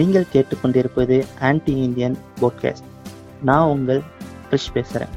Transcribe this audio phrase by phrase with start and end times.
[0.00, 2.86] நீங்கள் கேட்டுக்கொண்டிருப்பது anti Indian podcast
[3.42, 4.00] நான் உங்கள்
[4.50, 5.14] கிறிஷ் பேசுகிறேன்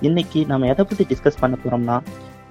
[0.00, 1.96] இன்னைக்கு நம்ம எதை பற்றி டிஸ்கஸ் பண்ண போகிறோம்னா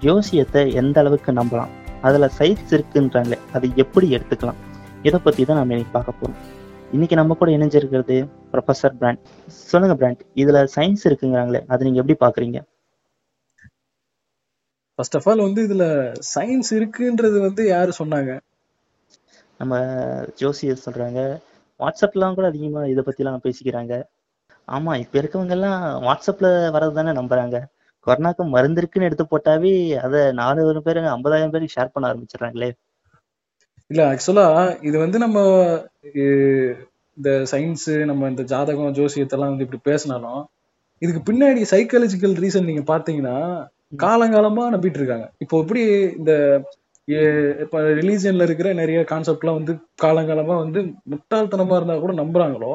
[0.01, 4.59] ஜோசியத்தை எந்த அளவுக்கு நம்பலாம் அதில் சைட்ஸ் இருக்குன்றாங்களே அதை எப்படி எடுத்துக்கலாம்
[5.03, 6.39] இதை பற்றி தான் நம்ம இன்னைக்கு பார்க்க போகிறோம்
[6.91, 8.17] இன்னைக்கு நம்ம கூட இணைஞ்சிருக்கிறது
[8.51, 12.59] ப்ரொஃபஸர் பிராண்ட் சொல்லுங்க பிராண்ட் இதில் சயின்ஸ் இருக்குங்கிறாங்களே அதை நீங்கள் எப்படி பார்க்குறீங்க?
[14.99, 15.85] ஃபர்ஸ்ட் ஆஃப் ஆல் வந்து இதுல
[16.35, 18.31] சயின்ஸ் இருக்குன்றது வந்து யாரு சொன்னாங்க?
[19.59, 19.73] நம்ம
[20.35, 21.19] ஜோசியர் சொல்கிறாங்க
[21.79, 23.93] வாட்ஸ்அப்லாம் கூட அதிகமாக இதை பற்றிலாம் பேசிக்கிறாங்க.
[24.67, 27.57] ஆமாம் இப்போ இருக்கவங்கெல்லாம் வாட்ஸ்அப்பில் வரது தானே நம்புறாங்க.
[28.07, 29.71] கொரோனாக்கு மருந்து இருக்குன்னு எடுத்து போட்டாவே
[30.05, 32.69] அதை நானூறு பேர் ஐம்பதாயிரம் பேருக்கு ஷேர் பண்ண ஆரம்பிச்சிடுறாங்களே.
[33.91, 34.47] இல்ல ஆக்சுவலா
[34.87, 35.39] இது வந்து நம்ம
[37.17, 40.41] இந்த சயின்ஸ் நம்ம இந்த ஜாதகம் ஜோசியத்தெல்லாம் வந்து இப்படி பேசினாலும்
[41.01, 43.37] இதுக்கு பின்னாடி சைக்காலஜிக்கல் ரீசன் நீங்க பாத்தீங்கன்னா
[44.03, 45.27] காலங்காலமா நம்பிட்டு இருக்காங்க.
[45.43, 45.81] இப்போ எப்படி
[46.19, 46.33] இந்த
[47.63, 52.71] இப்ப ரிலீஜியன்ல இருக்கிற நிறைய கான்செப்ட்லாம் வந்து காலங்காலமா வந்து முட்டாள்தனமா இருந்தா கூட நம்புறாங்களோ.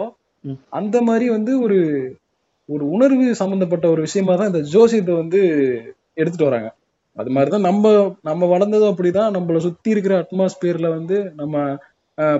[0.70, 1.78] அந்த மாதிரி வந்து ஒரு
[2.68, 5.40] ஒரு உணர்வு சம்பந்தப்பட்ட ஒரு விஷயமா தான் இந்த ஜோசியத்தை வந்து
[6.14, 6.68] எடுத்துட்டு வராங்க.
[7.16, 7.84] அது மாதிரிதான் நம்ம
[8.22, 9.34] நம்ம வளர்ந்ததும் அப்படிதான்.
[9.34, 11.56] நம்மள சுத்தி இருக்கிற அட்மாஸ்பியர்ல வந்து நம்ம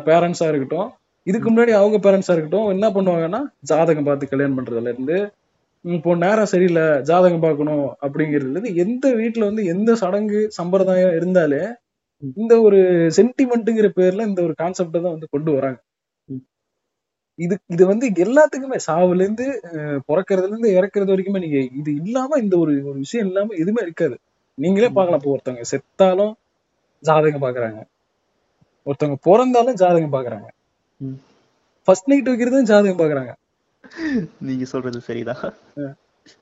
[0.06, 0.88] பேரண்ட்ஸா இருக்கட்டும்
[1.26, 5.16] இதுக்கு முன்னாடி அவங்க பேரண்ட்ஸா இருக்கட்டும் என்ன பண்ணுவாங்கன்னா ஜாதகம் பார்த்து கல்யாணம் பண்றதுல இருந்து
[5.84, 11.60] இப்போ நேரம் சரியில்லை ஜாதகம் பார்க்கணும் அப்படிங்கிறதுல இருந்து எந்த வீட்டுல வந்து எந்த சடங்கு சம்பிரதாயம் இருந்தாலே.
[12.40, 12.78] இந்த ஒரு
[13.18, 15.78] சென்டிமெண்ட்டுங்கிற பேர்ல இந்த ஒரு கான்செப்டை தான் வந்து கொண்டு வராங்க.
[17.38, 19.46] இது இது வந்து எல்லாத்துக்குமே சாவுல இருந்து
[20.08, 24.16] பிறக்கறதுல இருந்து இறக்குறது வரைக்குமே நீங்க இது இல்லாம இந்த ஒரு ஒரு விஷயம் இல்லாம எதுவுமே இருக்காது
[24.58, 24.90] நீங்களே.
[24.98, 26.34] பார்க்கலாம் இப்போ ஒருத்தவங்க செத்தாலும்
[27.02, 27.80] ஜாதகம் பாக்குறாங்க
[28.86, 30.48] ஒருத்தவங்க பிறந்தாலும் ஜாதகம் பாக்குறாங்க.
[31.88, 33.32] ஃபர்ஸ்ட் நைட் வைக்கிறதும் ஜாதகம் பாக்குறாங்க
[34.40, 35.42] நீங்க சொல்றது சரிதான்.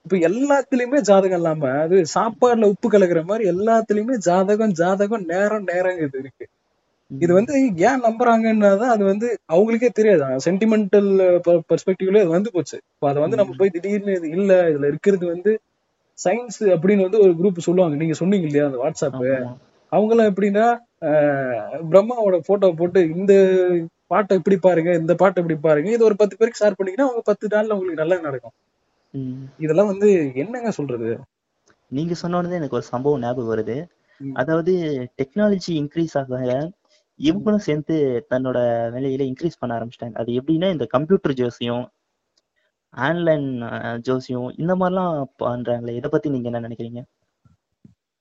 [0.04, 6.46] இப்ப எல்லாத்துலயுமே ஜாதகம் இல்லாம அது சாப்பாடுல உப்பு கலக்குற மாதிரி எல்லாத்துலயுமே ஜாதகம் ஜாதகம் நேரம் நேரங்கிறது இருக்கு.
[7.10, 7.54] இது வந்து
[7.88, 10.24] ஏன் நம்புறாங்கன்னா தான் அது வந்து அவங்களுக்கே தெரியாது.
[10.46, 11.10] சென்டிமெண்டல்
[11.70, 12.78] பெர்ஸ்பெக்டிவ்ல அது வந்து போச்சு.
[12.92, 15.52] இப்போ அதை வந்து நம்ம போய் திடீர்னு இது இல்ல இதுல இருக்கிறது வந்து
[16.18, 17.96] சயின்ஸ் அப்படின்னு வந்து ஒரு குரூப் சொல்லுவாங்க.
[17.96, 19.52] நீங்க சொன்னீங்க இல்லையா அந்த வாட்ஸ்அப் ஆமா.
[19.92, 20.66] அவங்க எல்லாம் எப்படின்னா
[21.08, 21.60] ஆஹ்
[21.90, 23.32] பிரம்மாவோட போட்டோ போட்டு இந்த
[24.10, 27.52] பாட்டை இப்படி பாருங்க இந்த பாட்டை இப்படி பாருங்க இது ஒரு பத்து பேருக்கு ஷேர் பண்ணீங்கன்னா அவங்க பத்து
[27.54, 28.54] நாள்ல உங்களுக்கு நல்லது நடக்கும்.
[29.64, 30.08] இதெல்லாம் வந்து
[30.42, 31.10] என்னங்க சொல்றது
[31.90, 33.76] நீங்க சொன்ன உடனே எனக்கு ஒரு சம்பவம் ஞாபகம் வருது.
[34.20, 34.72] அதாவது
[35.20, 36.32] டெக்னாலஜி இன்க்ரீஸ் ஆக
[37.20, 37.94] இவங்களும் சேர்ந்து
[38.32, 38.58] தன்னோட
[38.94, 41.84] விலையில இன்க்ரீஸ் பண்ண ஆரம்பிச்சிட்டாங்க அது எப்படின்னா இந்த கம்ப்யூட்டர் ஜோசியம்
[42.94, 43.46] ஆன்லைன்
[44.06, 47.00] ஜோசியம் இந்த மாதிரிலாம் பண்றாங்களே இதை பத்தி நீங்க என்ன நினைக்கிறீங்க.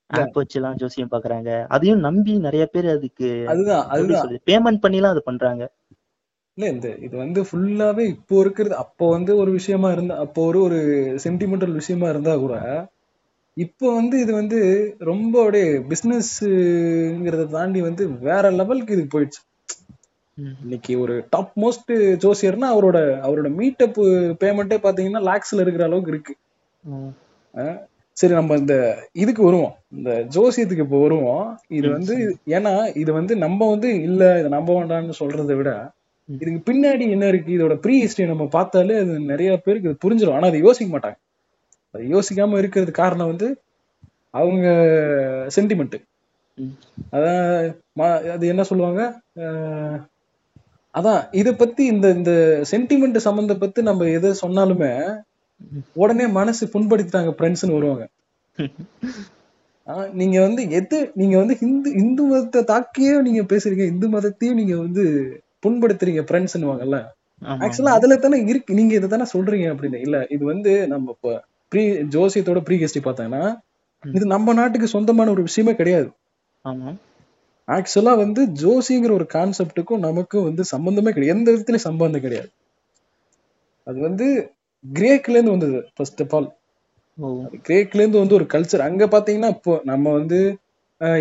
[0.09, 1.49] ஆப் வச்சுலாம் ஜோசியம் பாக்குறாங்க.
[1.67, 4.35] அதையும் நம்பி நிறைய பேர் அதுக்கு அதுதான் அதுதான்.
[4.49, 5.63] பேமெண்ட் பண்ணிலாம் அது பண்றாங்க.
[6.57, 10.79] இல்ல இந்த இது வந்து ஃபுல்லாவே இப்போ இருக்கிறது அப்போ வந்து ஒரு விஷயமா இருந்தா அப்போ ஒரு ஒரு
[11.25, 12.55] சென்டிமெண்டல் விஷயமா இருந்தா கூட
[13.57, 14.57] இப்போ வந்து இது வந்து
[15.01, 19.41] ரொம்ப அப்படியே பிசினஸ்ங்கிறத தாண்டி வந்து வேற லெவலுக்கு இது போயிடுச்சு.
[20.61, 21.91] இன்னைக்கு ஒரு டாப் மோஸ்ட்
[22.23, 23.97] ஜோசியர்னா அவரோட அவரோட மீட்டப்
[24.41, 26.35] பேமெண்ட்டே பாத்தீங்கன்னா லாக்ஸ்ல இருக்கிற அளவுக்கு இருக்கு.
[28.17, 28.75] சரி நம்ம இந்த
[29.13, 32.15] இதுக்கு வருவோம் இந்த ஜோசியத்துக்கு இப்போ வருவோம் இது வந்து.
[32.47, 35.71] ஏன்னா இது வந்து நம்ம வந்து இல்ல இதை நம்ப வேண்டாம்னு சொல்றதை விட.
[36.29, 40.47] இதுக்கு பின்னாடி என்ன இருக்கு இதோட ப்ரீ ஹிஸ்டரி நம்ம பார்த்தாலே அது நிறைய பேருக்கு இது புரிஞ்சிடும் ஆனா
[40.47, 41.19] அதை யோசிக்க மாட்டாங்க
[41.91, 43.47] அது யோசிக்காம இருக்கிறது காரணம் வந்து
[44.33, 44.67] அவங்க
[45.55, 45.97] சென்டிமெண்ட்.
[47.11, 47.51] அதான்
[47.97, 49.01] ம- அது என்ன சொல்லுவாங்க
[50.95, 52.31] அதான் இத பத்தி இந்த இந்த
[52.71, 54.91] சென்டிமெண்ட் சம்பந்த பத்தி நம்ம எதை சொன்னாலுமே.
[55.95, 58.05] உடனே மனசு புண்படுத்திட்டாங்க ஃப்ரெண்ட்ஸ்னு வருவாங்க.
[60.13, 65.03] நீங்க வந்து எது நீங்க வந்து இந்து இந்து மதத்தை தாக்கியே நீங்க பேசுறீங்க இந்து மதத்தையும் நீங்க வந்து
[65.63, 66.97] புண்படுத்துறீங்க ஃப்ரெண்ட்ஸ்னுவாங்கல்ல
[67.61, 67.93] ஆக்சுவலா.
[67.97, 69.97] அதுல தானே இருக்கு நீங்க இதை தானே சொல்றீங்க அப்படின்னு.
[69.97, 71.33] இல்ல இது வந்து நம்ம இப்ப
[71.71, 71.83] ப்ரீ
[72.15, 73.41] ஜோசியத்தோட ப்ரீ ஹிஸ்டரி பார்த்தோம்னா
[74.03, 74.13] ம்.
[74.13, 76.09] இது நம்ம நாட்டுக்கு சொந்தமான ஒரு விஷயமே கிடையாது.
[77.67, 81.35] ஆக்சுவலா வந்து ஜோசிங்கிற ஒரு கான்செப்டுக்கும் நமக்கும் வந்து சம்பந்தமே கிடையாது.
[81.37, 82.49] எந்த விதத்துலயும் சம்பந்தம் கிடையாது.
[83.87, 84.27] அது வந்து
[84.85, 86.47] கிரேக்ல இருந்து வந்தது ஃபர்ஸ்ட் ஆஃப் ஆல்
[87.67, 90.39] கிரேக்ல இருந்து வந்து ஒரு கல்ச்சர் அங்க பாத்தீங்கன்னா இப்போ நம்ம வந்து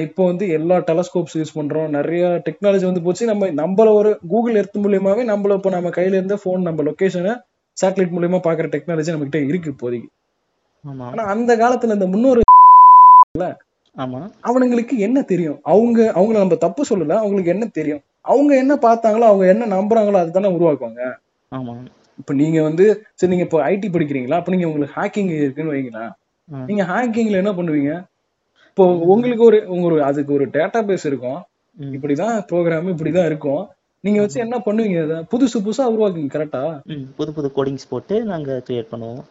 [0.03, 1.89] இப்போ வந்து எல்லா டெலஸ்கோப்ஸ் யூஸ் பண்றோம்.
[1.89, 3.25] நிறைய டெக்னாலஜி வந்து போச்சு.
[3.25, 7.33] நம்ம நம்மள ஒரு கூகுள் எர்த் மூலியமாவே நம்மள இப்போ நம்ம கையில இருந்த போன் நம்ம லொகேஷனை
[7.77, 10.09] சேட்டலைட் மூலியமா பாக்குற டெக்னாலஜி நம்ம கிட்ட இருக்கு இப்போதைக்கு.
[11.11, 12.43] ஆனா அந்த காலத்துல இந்த முன்னோர்
[14.45, 15.59] அவனுங்களுக்கு என்ன தெரியும்?
[15.65, 17.17] அவங்க அவங்கள நம்ம தப்பு சொல்லல.
[17.23, 18.03] அவங்களுக்கு என்ன தெரியும்?
[18.27, 21.03] அவங்க என்ன பார்த்தாங்களோ அவங்க என்ன நம்புறாங்களோ அதுதானே உருவாக்குவாங்க.
[21.53, 21.75] ஆமா.
[22.19, 22.85] இப்ப நீங்க வந்து
[23.15, 24.39] சரி நீங்க இப்போ ஐடி படிக்கிறீங்களா?
[24.39, 26.11] அப்ப நீங்க உங்களுக்கு ஹேக்கிங் இருக்குன்னு வைங்களேன்
[26.49, 26.59] ஆ.
[26.69, 27.93] நீங்க ஹேக்கிங்ல என்ன பண்ணுவீங்க?
[28.69, 31.39] இப்போ உங்களுக்கு ஒரு உங்க ஒரு அதுக்கு ஒரு டேட்டா பேஸ் இருக்கும்.
[31.77, 33.63] இப்படிதான் ப்ரோக்ராம் இப்படிதான் இருக்கும்.
[34.05, 36.63] நீங்க வச்சு என்ன பண்ணுவீங்க அதை புதுசு புதுசா உருவாக்குங்க கரெக்டா
[37.19, 39.23] புது புது கோடிங்ஸ் போட்டு நாங்க கிரியேட் பண்ணுவோம்.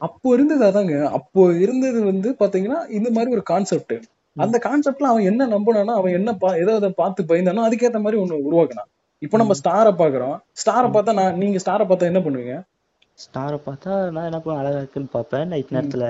[0.00, 0.94] அப்போ இருந்தது அதாங்க.
[1.10, 3.96] அப்போ இருந்தது வந்து பாத்தீங்கன்னா இந்த மாதிரி ஒரு கான்செப்ட்
[4.36, 8.44] அந்த கான்செப்ட்ல அவன் என்ன நம்பினானோ அவன் என்ன பா ஏதோ அதை பார்த்து பயந்தானோ அதுக்கேத்த மாதிரி ஒண்ணு
[8.44, 8.88] உருவாக்கினான்.
[9.24, 9.54] இப்போ நம்ம.
[9.60, 10.88] ஸ்டாரை பாக்குறோம் ஸ்டாரை.
[10.96, 12.56] பார்த்தா நான் நீங்க ஸ்டாரை பார்த்தா என்ன பண்ணுவீங்க?
[13.24, 14.62] ஸ்டாரை பார்த்தா நான் என்ன பண்ணுவேன்?
[14.62, 15.46] அழகா இருக்குன்னு பார்ப்பேன்.
[15.52, 15.74] நைட்.
[15.76, 16.06] நேரத்துல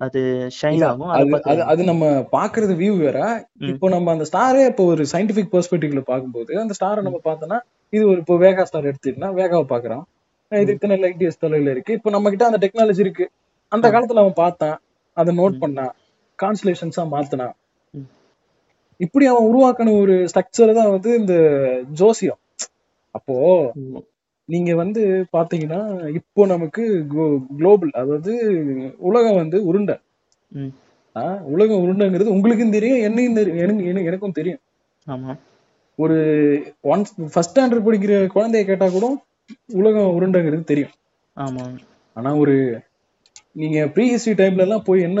[0.00, 0.20] அது
[0.58, 1.12] ஷைன் ஆகும்.
[1.50, 3.18] அதை அது நம்ம பாக்குறது வியூ வேற.
[3.72, 7.58] இப்போ நம்ம அந்த ஸ்டாரே இப்போ ஒரு சயின்டிபிக் பெர்ஸ்பெக்டிவ்ல பார்க்கும்போது அந்த ஸ்டாரை நம்ம பார்த்தோம்னா
[7.92, 10.04] இது ஒரு இப்போ வேகா ஸ்டார் எடுத்துக்கிட்டா வேகாவை பாக்குறோம்
[10.52, 11.92] இது இத்தனை லைட் இயர்ஸ் தொலைவில் இருக்கு.
[11.98, 13.24] இப்போ நம்ம கிட்ட அந்த டெக்னாலஜி இருக்கு.
[13.72, 14.76] அந்த காலத்துல அவன் பார்த்தான்.
[15.16, 15.94] அதை நோட் பண்ணான்.
[16.38, 17.54] கான்ஸ்லேஷன்ஸா மாத்தினான்.
[18.96, 21.34] இப்படி அவன் உருவாக்கின ஒரு ஸ்ட்ரக்சர் தான் வந்து இந்த
[21.92, 22.38] ஜோசியம்
[23.10, 23.72] அப்போ
[24.44, 27.06] நீங்க வந்து பாத்தீங்கன்னா இப்போ நமக்கு
[27.58, 28.34] குளோபல் அதாவது
[28.98, 29.98] உலகம் வந்து உருண்டை.
[31.44, 34.58] உலகம் உருண்டைங்கிறது உங்களுக்கும் தெரியும் என்னையும் தெரியும் எனக்கு- எனக்கு- எனக்கும் தெரியும்.
[35.06, 35.38] ஆமா.
[35.94, 36.16] ஒரு
[36.80, 39.22] ஒன் ஃபர்ஸ்ட் ஸ்டாண்டர்ட் படிக்கிற குழந்தைய கேட்டா கூட
[39.72, 40.90] உலகம் உருண்டைங்கிறது தெரியும்.
[41.36, 41.76] ஆமா.
[42.14, 42.80] ஆனா ஒரு
[43.56, 45.20] நீங்க ப்ரீ ஹிஸ்டரி டைம்ல எல்லாம் போய் என்ன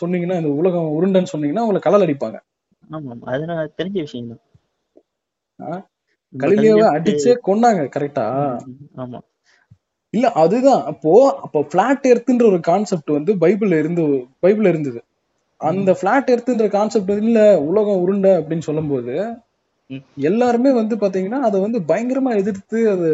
[0.00, 2.38] சொன்னீங்கன்னா இந்த உலகம் உருண்டைன்னு சொன்னீங்கன்னா உங்களை கலல் அடிப்பாங்க.
[2.90, 3.12] ஆமா.
[3.32, 3.44] அது
[3.78, 5.82] தெரிஞ்ச விஷயம் தான்
[6.34, 8.24] கலிலியோவை அடிச்சே கொன்னாங்க கரெக்டா
[9.04, 9.18] ஆமா.
[10.14, 10.82] இல்ல அதுதான்.
[10.90, 11.12] அப்போ
[11.44, 14.02] அப்போ பிளாட் எர்த்ன்ற ஒரு கான்செப்ட் வந்து பைபிள்ல இருந்து
[14.42, 15.00] பைபிள்ல இருந்தது.
[15.60, 17.40] அந்த பிளாட் எர்த்ன்ற கான்செப்ட் இல்ல
[17.70, 19.34] உலகம் உருண்டை அப்படின்னு சொல்லும்போது ம்
[20.28, 23.08] எல்லாருமே வந்து பாத்தீங்கன்னா அதை வந்து பயங்கரமா எதிர்த்து அது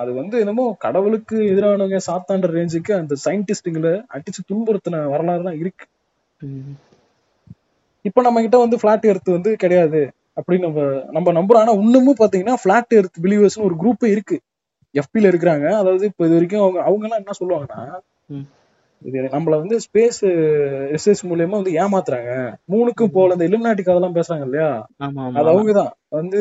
[0.00, 5.86] அது வந்து என்னமோ கடவுளுக்கு எதிரானவங்க சாத்தான்ற ரேஞ்சுக்கு அந்த சயின்டிஸ்டுங்களை அடிச்சு துன்புறுத்தின வரலாறு தான் இருக்கு.
[8.04, 10.00] இப்போ நம்ம கிட்ட வந்து பிளாட் எர்த் வந்து கிடையாது
[10.38, 10.82] அப்படின்னு நம்ம
[11.16, 11.62] நம்ம நம்புறோம்.
[11.64, 14.36] ஆனா இன்னமும் பாத்தீங்கன்னா பிளாட் எர்த் பிலீவர்ஸ்னு ஒரு குரூப் இருக்கு.
[14.94, 15.66] எஃபில இருக்கிறாங்க.
[15.80, 17.80] அதாவது இப்போ இது வரைக்கும் அவங்க அவங்க எல்லாம் என்ன சொல்லுவாங்கன்னா
[19.02, 20.20] இது நம்மள வந்து ஸ்பேஸ்
[20.94, 22.30] ரிசர்ச் மூலியமா வந்து ஏமாத்துறாங்க.
[22.68, 24.88] மூணுக்கும் போல இந்த இலுமினாட்டி கதெல்லாம் பேசுறாங்க இல்லையா?
[24.96, 25.90] அது அவங்கதான்.
[26.08, 26.40] வந்து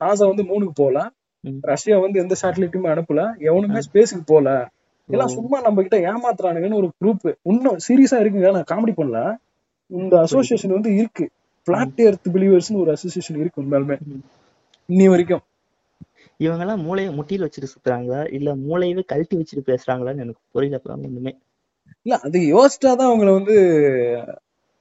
[0.00, 1.10] நாசா வந்து மூணுக்கு போல.
[1.40, 1.58] ம்.
[1.60, 3.38] ரஷ்யா வந்து எந்த சேட்டலைட்டுமே அனுப்பல.
[3.40, 4.68] எவனுமே ஸ்பேஸுக்கு போல.
[5.08, 5.12] ஓ.
[5.12, 8.50] எல்லாம் சும்மா நம்ம கிட்ட ஏமாத்துறானுங்கன்னு ஒரு குரூப் இன்னும் சீரியஸா இருக்குங்க.
[8.52, 9.36] நான் காமெடி பண்ணல.
[9.86, 11.28] இந்த அசோசியேஷன் வந்து இருக்கு.
[11.64, 13.98] பிளாட் எர்த் பிலீவர்ஸ்னு ஒரு அசோசியேஷன் இருக்கு உண்மையாலுமே.
[14.88, 15.40] இன்னி வரைக்கும்.
[16.36, 18.32] இவங்க எல்லாம் மூளையை முட்டியில் வச்சுட்டு சுத்துறாங்களா?
[18.32, 21.38] இல்ல மூளையவே கழட்டி வச்சுட்டு பேசுறாங்களான்னு எனக்கு புரியல ஒண்ணுமே.
[22.06, 23.54] இல்ல அது யோசிச்சாதான் அவங்கள வந்து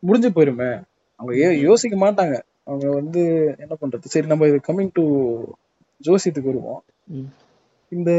[0.03, 0.71] முடிஞ்சு போயிருமே.
[1.19, 2.35] அவங்க யோசிக்க மாட்டாங்க.
[2.63, 3.21] அவங்க வந்து
[3.57, 4.05] என்ன பண்றது?
[4.05, 5.03] சரி நம்ம இது கம்மிங் டு
[6.01, 6.81] ஜோசியத்துக்கு வருவோம்.
[7.91, 8.11] இந்த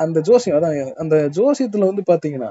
[0.00, 2.50] அந்த ஜோசியம் அதான் அந்த ஜோசியத்துல வந்து பாத்தீங்கன்னா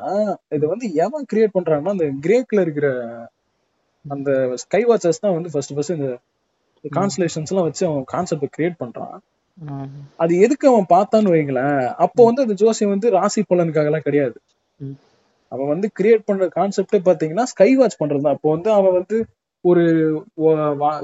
[0.49, 2.87] இதை வந்து எவன் கிரியேட் பண்றாங்கன்னா அந்த கிரேக்ல இருக்கிற
[4.05, 6.09] அந்த ஸ்கை வாட்சர்ஸ் தான் வந்து ஃபர்ஸ்ட் ஃபர்ஸ்ட் இந்த
[6.83, 9.15] ம் கான்ஸ்லேஷன்ஸ் எல்லாம் வச்சு அவன் கான்செப்ட் கிரியேட் பண்றான்.
[10.15, 11.79] அது எதுக்கு அவன் பார்த்தான்னு வைங்களேன்.
[11.95, 14.37] அப்போ வந்து அந்த ஜோசியம் வந்து ராசி பலனுக்காக எல்லாம் கிடையாது
[15.51, 19.17] அவன் வந்து கிரியேட் பண்ற கான்செப்டே பாத்தீங்கன்னா ஸ்கை வாட்ச் பண்றது தான் அப்போ வந்து அவன் வந்து
[19.65, 19.83] ஒரு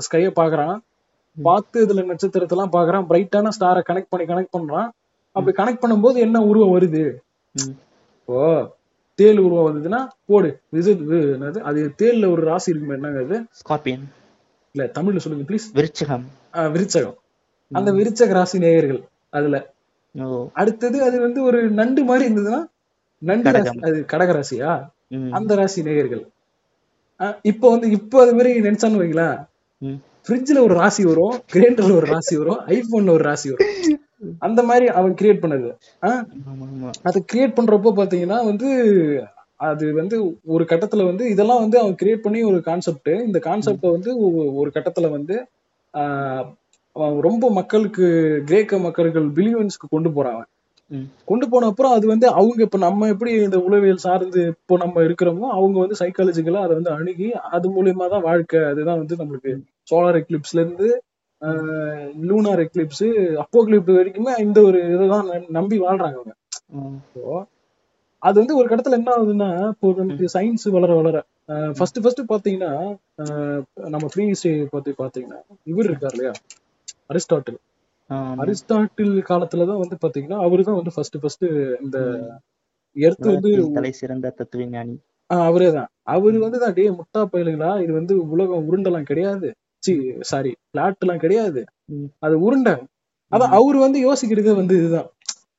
[0.05, 0.75] ஸ்கைய பாக்குறான்.
[1.37, 4.89] பார்த்து இதுல நட்சத்திரத்தை எல்லாம் பாக்குறான் பிரைட்டான ஸ்டாரை கனெக்ட் பண்ணி கனெக்ட் பண்றான்.
[5.35, 7.03] அப்படி கனெக்ட் பண்ணும்போது என்ன உருவம் வருது?
[8.17, 8.39] இப்போ
[9.19, 10.49] தேல் உருவம் வந்ததுன்னா போடு.
[10.71, 11.59] இது இது என்னது?
[11.61, 13.37] அது தேல்ல ஒரு ராசி இருக்குமே என்னங்க அது?
[13.61, 14.05] ஸ்கார்பியன்
[14.75, 16.25] இல்ல தமிழ்ல சொல்லுங்க ப்ளீஸ் விருச்சகம்.
[16.75, 17.17] விருச்சகம்.
[17.71, 19.57] அந்த விருச்சக ராசி நேயர்கள் அதுல.
[20.15, 20.27] ஓ.
[20.53, 22.61] அடுத்தது அது வந்து ஒரு நண்டு மாதிரி இருந்ததுன்னா
[23.21, 23.49] நண்டு
[23.87, 24.71] அது கடக ராசியா?
[25.37, 26.23] அந்த ராசி நேயர்கள்.
[27.51, 29.37] இப்போ வந்து இப்போ அது மாதிரி நினைச்சான்னு வைங்களேன்.
[30.25, 33.99] ஃப்ரிட்ஜ்ல ஒரு ராசி வரும் கிரைண்டர்ல ஒரு ராசி வரும் ஐபோன்ல ஒரு ராசி வரும்.
[34.45, 35.69] அந்த மாதிரி அவன் கிரியேட் பண்ணது.
[37.07, 38.69] அதை கிரியேட் பண்றப்போ பாத்தீங்கன்னா வந்து
[39.69, 40.15] அது வந்து
[40.53, 44.11] ஒரு கட்டத்துல வந்து இதெல்லாம் வந்து அவன் கிரியேட் பண்ணி ஒரு கான்செப்ட் இந்த கான்செப்ட வந்து
[44.61, 45.35] ஒரு கட்டத்துல வந்து
[47.27, 48.05] ரொம்ப மக்களுக்கு
[48.49, 50.41] கிரேக்க மக்கள்கள் பிலியன்ஸ்க்கு கொண்டு போறான்
[51.27, 55.47] கொண்டு போன அப்புறம் அது வந்து அவங்க இப்ப நம்ம எப்படி இந்த உளவியல் சார்ந்து இப்போ நம்ம இருக்கிறோமோ
[55.51, 58.59] அவங்க வந்து சைக்காலஜிக்கலா அதை வந்து அணுகி அது மூலியமா தான் வாழ்க்கை.
[58.63, 59.53] அதுதான் வந்து நம்மளுக்கு
[59.91, 60.89] சோலார் எக்லிப்ஸ்ல இருந்து
[62.25, 63.05] லூனார் எக்லிப்ஸ்
[63.43, 66.33] அப்போக்லிப்ஸ் வரைக்குமே இந்த ஒரு இதுதான் நம்- நம்பி வாழ்றாங்க அவங்க.
[68.21, 71.17] அது வந்து ஒரு கடத்துல என்ன ஆகுதுன்னா இப்போ நமக்கு சயின்ஸ் வளர வளர
[71.77, 72.71] ஃபர்ஸ்ட் ஃபர்ஸ்ட் பாத்தீங்கன்னா
[73.89, 76.33] நம்ம ப்ரீ ஹிஸ்டரி பத்தி பாத்தீங்கன்னா இவர் இருக்கார் இல்லையா?
[77.09, 77.59] அரிஸ்டாட்டில்.
[78.41, 81.45] அரிஸ்டாட்டில் காலத்துலதான் வந்து பாத்தீங்கன்னா அவரு தான் வந்து ஃபர்ஸ்ட் ஃபர்ஸ்ட்
[81.81, 82.39] இந்த ம்
[82.95, 84.95] எர்த் வந்து தலை சிறந்த தத்துவஞானி.
[85.29, 89.49] அவரே தான் அவரு வந்து தான் டே முட்டா பயலுங்களா இது வந்து உலகம் உருண்டெல்லாம் கிடையாது.
[89.83, 89.93] சி
[90.31, 91.61] சாரி பிளாட் எல்லாம் கிடையாது
[92.23, 92.73] அது உருண்டை.
[93.31, 95.07] அதான் அவரு வந்து யோசிக்கிறதே வந்து இதுதான்.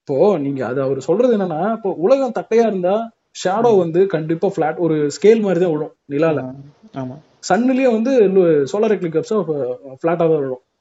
[0.00, 2.94] இப்போ நீங்க அது அவர் சொல்றது என்னன்னா இப்போ உலகம் தட்டையா இருந்தா
[3.42, 6.38] ஷேடோ வந்து கண்டிப்பா ஃபிளாட் ஒரு ஸ்கேல் மாதிரி தான் விழும் நிலால
[6.94, 7.16] ஆமா.
[7.48, 8.12] சன்னுலயே வந்து
[8.72, 9.38] சோலார் எக்லிப்ஸா
[10.00, 10.71] ஃபிளாட்டா தான் விழும் ம்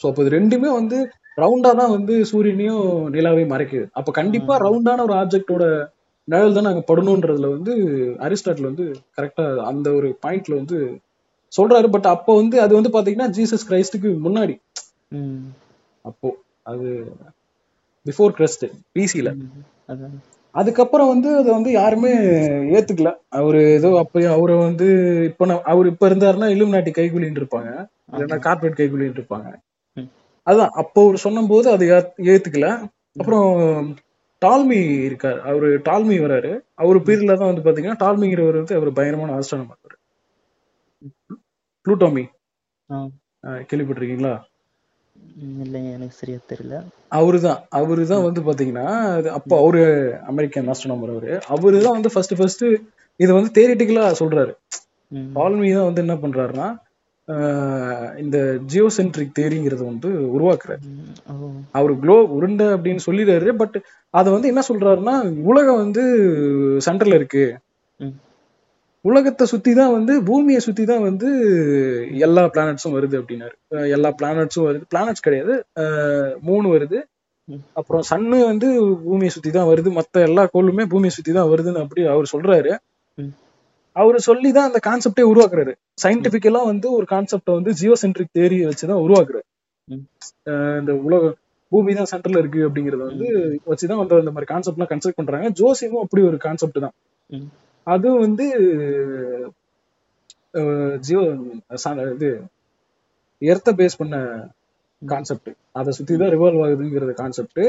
[0.00, 0.98] ஸோ அப்போ இது ரெண்டுமே வந்து
[1.38, 3.86] ரவுண்டா தான் வந்து சூரியனையும் நிலாவையும் மறைக்குது.
[3.92, 5.64] அப்ப கண்டிப்பா ரவுண்டான ஒரு ஆப்ஜெக்டோட
[6.28, 7.72] நிழல் தான் நாங்க படணுன்றதுல வந்து
[8.18, 8.84] அரிஸ்டாட்டில் வந்து
[9.18, 10.78] கரெக்டா அந்த ஒரு பாயிண்ட்ல வந்து
[11.52, 11.88] சொல்றாரு.
[11.94, 14.54] பட் அப்போ வந்து அது வந்து பாத்தீங்கன்னா ஜீசஸ் கிரைஸ்டுக்கு முன்னாடி.
[16.04, 16.28] அப்போ
[16.62, 16.88] அது
[18.06, 18.64] பிஃபோர் கிரைஸ்ட்
[19.88, 20.14] அதான்.
[20.52, 22.14] அதுக்கப்புறம் வந்து அதை வந்து யாருமே
[22.72, 23.14] ஏத்துக்கல.
[23.28, 27.88] அவரு ஏதோ அப்ப அவரை வந்து இப்ப நான் அவர் இப்ப இருந்தாருன்னா இலும் நாட்டி கைகுலின்னு இருப்பாங்க.
[28.12, 29.54] இல்லைன்னா கார்பரேட் கைகுலின்னு இருப்பாங்க.
[30.46, 32.88] அதான் அப்போ அவர் சொன்னபோது அதை ஏத்- ஏத்துக்கல.
[33.18, 33.60] அப்புறம்
[34.46, 35.40] டால்மி இருக்காரு.
[35.40, 36.60] அவரு டால்மி வராரு.
[36.74, 39.80] அவர் பீரியட்ல தான் வந்து பாத்தீங்கன்னா டால்மிங்கிறவர் வந்து அவர் பயங்கரமான ஆஸ்ட்ரானமர்
[41.88, 42.24] ப்ளூட்டோமி.
[42.90, 43.08] ஆ.
[43.42, 44.38] அஹ் கேள்விப்பட்டிருக்கீங்களா?
[45.64, 46.76] இல்லைங்க எனக்கு சரியா தெரியல.
[47.10, 47.60] அவருதான்.
[47.76, 48.86] அவருதான் வந்து பாத்தீங்கன்னா
[49.30, 49.82] அப்போ அவரு
[50.26, 51.32] அமெரிக்கன் ஆஸ்ட்ரோனமர் அவரு.
[51.48, 52.64] அவருதான் வந்து ஃபர்ஸ்ட் ஃபர்ஸ்ட்
[53.20, 54.52] இதை வந்து தேரிட்டிக்கலா சொல்றாரு.
[55.12, 56.68] ம், டால்மி தான் வந்து என்ன பண்றாருன்னா
[58.16, 58.38] இந்த
[58.72, 60.86] ஜியோசென்ட்ரிக் தேரிங்கிறத வந்து உருவாக்குறாரு.
[61.72, 63.50] அவர் குளோ உருண்டை அப்படின்னு சொல்லிடுறாரு.
[63.52, 63.76] பட்
[64.14, 66.04] அதை வந்து என்ன சொல்றாருன்னா உலகம் வந்து
[66.86, 67.44] சென்டர்ல இருக்கு.
[69.04, 71.28] உலகத்தை சுத்தி தான் வந்து பூமியை சுத்தி தான் வந்து
[72.26, 73.54] எல்லா பிளானட்ஸும் வருது அப்படின்னாரு.
[73.96, 74.84] எல்லா பிளானட்ஸும் வருது.
[74.92, 75.54] பிளானட்ஸ் கிடையாது.
[76.48, 76.98] மூணு வருது.
[77.78, 78.68] அப்புறம் சன்னு வந்து
[79.06, 79.90] பூமியை சுத்தி தான் வருது.
[79.98, 82.72] மத்த எல்லா கோளுமே பூமியை சுத்தி தான் வருதுன்னு அப்படி அவர் சொல்றாரு.
[83.96, 85.72] அவரு சொல்லி தான் அந்த கான்செப்டே உருவாக்குறாரு.
[86.02, 89.46] சயின்டிபிக்கலா வந்து ஒரு கான்செப்டை வந்து ஜியோசென்ட்ரிக் தேரியை வச்சுதான் உருவாக்குறாரு.
[90.82, 91.32] இந்த உலக
[91.72, 93.28] பூமி தான் சென்டர்ல இருக்கு அப்படிங்கறத வந்து
[93.72, 95.50] வச்சுதான் வந்து இந்த மாதிரி கான்செப்ட்லாம் கன்ஸ்ட்ரக்ட் பண்றாங்க.
[95.60, 96.94] ஜோசியமும் அப்படி ஒரு கான்செப்ட் தான்
[97.82, 97.86] ம்.
[97.86, 98.44] அது வந்து
[101.06, 101.20] ஜியோ
[102.16, 102.30] இது
[103.42, 104.16] எர்த்த பேஸ் பண்ண
[105.02, 107.62] கான்செப்ட் அதை சுத்தி தான் ரிவால்வ் ஆகுதுங்கிறது கான்செப்ட்.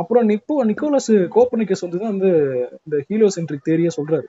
[0.00, 2.30] அப்புறம் நிக்கோ நிக்கோலஸ் கோப்பனிக்கஸ் வந்து தான் வந்து
[2.78, 4.26] இந்த ஹீலியோசென்ட்ரிக் தேரியா சொல்றாரு.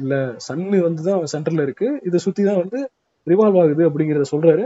[0.00, 0.14] இல்ல
[0.46, 1.88] சன்னு வந்து தான் சென்டர்ல இருக்கு.
[2.08, 2.78] இதை சுத்தி தான் வந்து
[3.26, 4.64] ரிவால்வ் ஆகுது அப்படிங்கறத சொல்றாரு.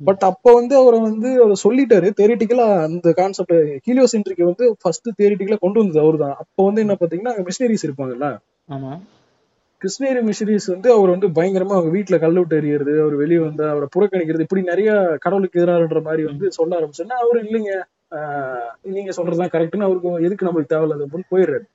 [0.00, 2.08] பட் அப்ப வந்து அவர் வந்து அதை சொல்லிட்டாரு.
[2.20, 7.34] தேரிட்டிக்கலா அந்த கான்செப்ட் ஹீலியோசென்ட்ரிக் வந்து ஃபர்ஸ்ட் தேரிட்டிக்கலா கொண்டு வந்தது அவர் தான் அப்போ வந்து என்ன பாத்தீங்கன்னா
[7.48, 8.28] மிஷினரிஸ் இருப்பாங்கல்ல?
[8.70, 8.92] ஆமா.
[9.80, 13.86] கிருஷ்ணகிரி மிஷினரிஸ் வந்து அவர் வந்து பயங்கரமா அவங்க வீட்டுல கல் விட்டு எறியறது அவர் வெளியே வந்து அவரை
[13.94, 17.72] புறக்கணிக்கிறது இப்படி நிறைய கடவுளுக்கு எதிரான்ற மாதிரி வந்து சொல்ல ஆரம்பிச்சோன்னா அவரு இல்லைங்க.
[18.88, 21.66] நீங்க சொல்றதுதான் கரெக்ட்னு அவருக்கு எதுக்கு நம்மளுக்கு தேவையில்லாத அப்படின்னு போயிடுறாரு.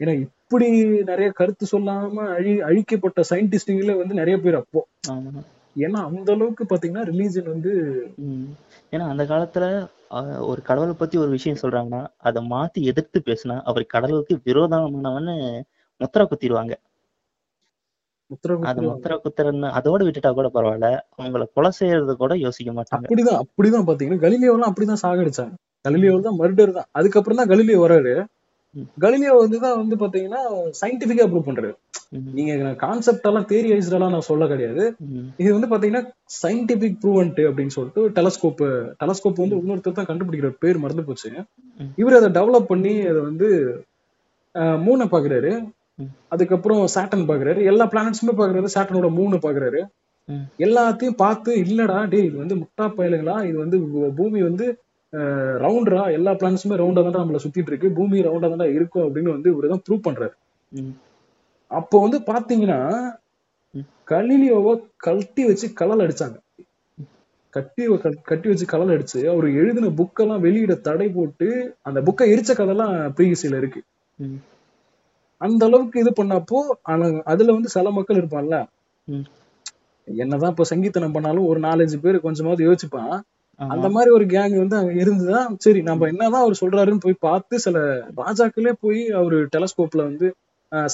[0.00, 0.66] ஏன்னா இப்படி
[1.02, 4.80] நிறைய கருத்து சொல்லாம அழி அழிக்கப்பட்ட சயின்டிஸ்டுங்களே வந்து நிறைய பேர் அப்போ.
[5.08, 5.42] ஆமா.
[5.76, 7.72] ஏன்னா அந்த அளவுக்கு பாத்தீங்கன்னா ரிலீஜன் வந்து.
[8.92, 9.64] ஏன்னா அந்த காலத்துல
[10.46, 15.36] ஒரு கடவுளை பத்தி ஒரு விஷயம் சொல்றாங்கன்னா அதை மாத்தி எதிர்த்து பேசினா அவர் கடவுளுக்கு விரோதமானவன்னு
[16.00, 16.74] முத்திரை குத்திடுவாங்க
[18.70, 23.88] அது முத்திரை குத்துறன்னு அதோட விட்டுட்டா கூட பரவாயில்ல அவங்கள கொலை செய்யறது கூட யோசிக்க மாட்டாங்க அப்படிதான் அப்படிதான்
[23.88, 25.54] பாத்தீங்கன்னா கலிலியோலாம் அப்படிதான் சாகடிச்சாங்க
[25.86, 28.12] கலிலியோ தான் மர்டர் தான் அதுக்கப்புறம் தான் கலிலியோ வராரு.
[29.02, 30.40] கலிலியோ வந்து தான் வந்து பாத்தீங்கன்னா
[30.78, 31.72] சயின்டிபிக்கா ப்ரூவ் பண்றாரு.
[32.36, 34.84] நீங்க கான்செப்ட் எல்லாம் தேரியைஸ்டெல்லாம் நான் சொல்ல கிடையாது.
[35.42, 36.02] இது வந்து பாத்தீங்கன்னா
[36.40, 38.62] சயின்டிபிக் ப்ரூவன்ட் அப்படின்னு சொல்லிட்டு டெலஸ்கோப்
[39.02, 41.30] டெலஸ்கோப் வந்து இன்னொருத்தர் தான் கண்டுபிடிக்கிற பேர் மறந்து போச்சு.
[42.02, 43.48] இவர் அதை டெவலப் பண்ணி அதை வந்து
[44.86, 45.52] மூணை பாக்குறாரு.
[46.34, 47.60] அதுக்கப்புறம் சாட்டன் பாக்குறாரு.
[47.70, 48.74] எல்லா பிளானட்ஸுமே பாக்குறாரு.
[48.76, 49.80] சாட்டனோட மூணு பாக்குறாரு.
[50.66, 53.78] எல்லாத்தையும் பார்த்து இல்லடா டேய் இது வந்து முட்டா பயலுங்களா இது வந்து
[54.18, 54.66] பூமி வந்து
[55.64, 57.88] ரவுண்டரா எல்லா பிளானட்ஸுமே ரவுண்டா தான் நம்மள சுத்திட்டு இருக்கு.
[57.98, 60.34] பூமி ரவுண்டா தான் இருக்கும் அப்படின்னு வந்து இவர் தான் ப்ரூவ் பண்றாரு.
[61.70, 62.80] அப்போ வந்து பாத்தீங்கன்னா.
[64.10, 64.72] கலிலியோவை
[65.04, 66.36] கழட்டி வச்சு கலல் அடிச்சாங்க.
[67.54, 67.82] கட்டி
[68.30, 71.48] கட்டி வச்சு கலல் அடிச்சு அவர் எழுதின புக்கெல்லாம் வெளியிட தடை போட்டு
[71.88, 73.80] அந்த புக்கை எரிச்ச கதைலாம் ப்ரீவியஸ்ல இருக்கு.
[75.40, 76.58] அந்த அளவுக்கு இது பண்ணப்போ
[76.92, 78.56] ஆனா அதுல வந்து சில மக்கள் இருப்பான்ல.
[80.08, 83.14] என்னதான் இப்ப சங்கீதனம் பண்ணாலும் ஒரு நாலஞ்சு பேர் கொஞ்சமாவது யோசிப்பான்.
[83.60, 87.78] அந்த மாதிரி ஒரு கேங் வந்து அங்க இருந்துதான் சரி நம்ம என்னதான் அவர் சொல்றாருன்னு போய் பார்த்து சில
[88.20, 90.28] ராஜாக்களே போய் அவரு டெலஸ்கோப்ல வந்து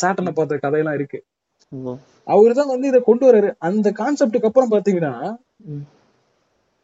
[0.00, 1.18] சாட்டனை பார்த்த கதையெல்லாம் இருக்கு.
[2.26, 5.12] அவரு தான் வந்து இதை கொண்டு வர்றாரு அந்த கான்செப்டுக்கு அப்புறம் பாத்தீங்கன்னா.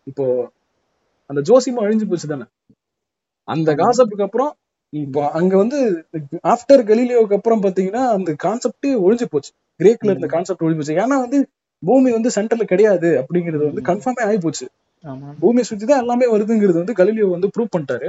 [0.06, 0.24] இப்போ
[1.30, 2.46] அந்த ஜோசியமா அழிஞ்சு போச்சு தானே
[3.48, 3.70] அந்த.
[3.80, 4.52] கான்செப்டுக்கு அப்புறம்
[5.38, 5.78] அங்க வந்து
[6.52, 9.50] ஆஃப்டர் கலீலியோவுக்கு அப்புறம் பாத்தீங்கன்னா அந்த கான்செப்டே ஒழிஞ்சு போச்சு.
[9.80, 10.98] கிரேக்ல இருந்த கான்செப்ட் ஒழிஞ்சு போச்சு.
[11.04, 11.38] ஏன்னா வந்து
[11.82, 13.82] பூமி வந்து சென்டர்ல கிடையாது அப்படிங்கிறது வந்து.
[13.88, 14.66] கன்ஃபார்மே ஆகி போச்சு.
[15.40, 18.08] பூமியை சுத்தி தான் எல்லாமே வருதுங்கிறது வந்து கலீலியோ வந்து ப்ரூவ் பண்ணிட்டாரு.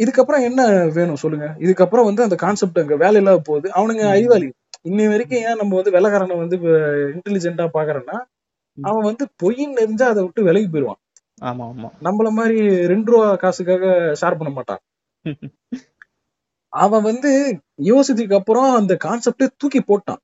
[0.00, 0.60] இதுக்கப்புறம் என்ன
[0.96, 1.46] வேணும் சொல்லுங்க?
[1.64, 4.02] இதுக்கப்புறம் வந்து அந்த கான்செப்ட் அங்க வேலை இல்லாத போகுது அவனுங்க.
[4.14, 4.48] அறிவாளி.
[4.84, 6.56] இன்னை வரைக்கும் ஏன் நம்ம வந்து வெள்ளக்காரனை வந்து
[7.14, 8.18] இன்டெலிஜென்ட்டா பாக்குறோம்னா.
[8.78, 11.00] அவன் வந்து பொய்ன்னு தெரிஞ்சா அதை விட்டு விலகி போயிடுவான்.
[11.42, 11.88] ஆமா ஆமா.
[12.02, 13.86] நம்மள மாதிரி ரெண்டு ரூபா காசுக்காக
[14.20, 14.82] ஷேர் பண்ண மாட்டான்.
[16.72, 17.30] அவன் வந்து
[17.86, 20.20] யோசிச்சதுக்கு அப்புறம் அந்த கான்செப்டே தூக்கி போட்டான்.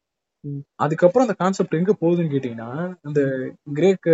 [0.77, 2.71] அதுக்கப்புறம் அந்த கான்செப்ட் எங்க போகுதுன்னு கேட்டீங்கன்னா
[3.05, 3.21] அந்த
[3.75, 4.09] கிரேக்க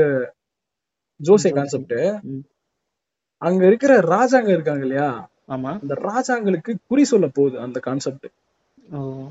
[1.20, 1.96] ஜோசே கான்செப்ட்.
[3.42, 5.08] அங்க இருக்கிற ராஜாங்க இருக்காங்க இல்லையா?
[5.48, 5.70] ஆமா.
[5.82, 8.28] அந்த ராஜாங்களுக்கு குறி சொல்ல போகுது அந்த கான்செப்ட்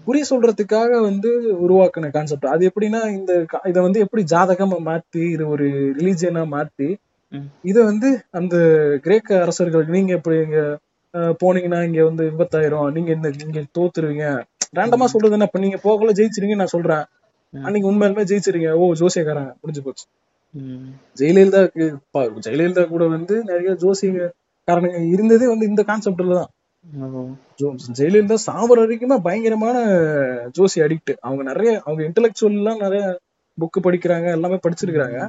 [0.05, 1.29] குறி சொல்றதுக்காக வந்து
[1.63, 3.31] உருவாக்குன கான்செப்ட் அது எப்படின்னா இந்த
[3.65, 5.67] இத வந்து எப்படி ஜாதகமா மாத்தி இது ஒரு
[5.99, 6.89] ரிலீஜியனா மாத்தி.
[7.63, 8.57] இத வந்து அந்த
[9.01, 10.77] கிரேக்க அரசர்கள் நீங்க இப்படி இங்க
[11.13, 12.91] போனீங்கன்னா இங்க வந்து விபத்தாயிரும்.
[12.91, 14.43] நீங்க இந்த இங்க தோத்துருவீங்க.
[14.75, 15.05] ரேண்டமா.
[15.05, 15.49] சொல்றது என்ன?
[15.59, 17.03] நீங்க போகல ஜெயிச்சிருங்க நான் சொல்றேன்.
[17.63, 18.71] அன்னைக்கு உண்மையிலுமே ஜெயிச்சிருங்க.
[18.71, 19.53] ஓ ஜோசியக்காரன்.
[19.61, 20.05] முடிஞ்சு போச்சு.
[22.13, 26.49] பா- ஜெயலலிதா கூட வந்து நிறைய ஜோசியக்காரனுங்க இருந்ததே வந்து இந்த கான்செப்ட்ல தான்.
[27.97, 29.79] ஜெயலலிதா சாவர வரைக்குமே பயங்கரமான
[30.59, 33.19] ஜோசி அடிக்ட் அவங்க நிறைய அவங்க இன்டெலெக்சுவல் எல்லாம் நிறைய
[33.57, 35.19] புக்கு படிக்கிறாங்க எல்லாமே படிச்சிருக்காங்க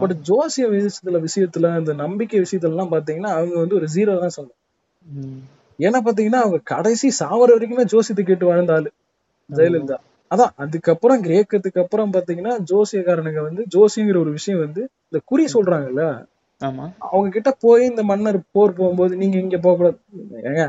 [0.00, 4.34] பட் ஜோசிய விஷயத்துல விஷயத்துல இந்த நம்பிக்கை விஷயத்துல எல்லாம் பாத்தீங்கன்னா அவங்க வந்து ஒரு ஜீரோ தான்
[5.06, 5.38] ம்,
[5.78, 8.90] ஏன்னா பாத்தீங்கன்னா அவங்க கடைசி சாவர வரைக்குமே ஜோசியத்தை கேட்டு வாழ்ந்த ஆளு.
[9.50, 9.98] ஜெயலலிதா.
[10.30, 16.02] அதான் அதுக்கப்புறம் கிரேக்கத்துக்கு அப்புறம் பாத்தீங்கன்னா ஜோசியக்காரனுங்க வந்து ஜோசியங்கிற ஒரு விஷயம் வந்து இந்த குறி சொல்றாங்கல்ல?
[17.06, 19.98] அவங்க கிட்ட போய் இந்த மன்னர் போர் போகும்போது நீங்க இங்க போக கூடாது
[20.48, 20.64] ஏங்க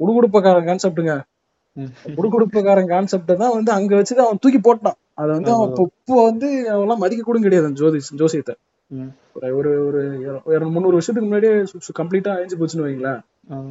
[0.00, 1.14] உடுகுடுப்பக்காரன் கான்செப்டுங்க
[2.16, 4.98] உடுகுடுப்பக்காரன் கான்செப்ட தான் வந்து அங்க வச்சுதான் அவன் தூக்கி போட்டான்.
[5.18, 8.54] அதை வந்து அவன் இப்போ வந்து அவன்லாம் மதிக்க கூட கிடையாது அந்த ஜோதி ஜோசியத்தை.
[9.52, 10.00] ஒரு ஒரு
[10.50, 11.54] ஒரு முந்நூறு வருஷத்துக்கு முன்னாடியே
[12.00, 13.20] கம்ப்ளீட்டா அழிஞ்சு போச்சுன்னு வைங்களேன்.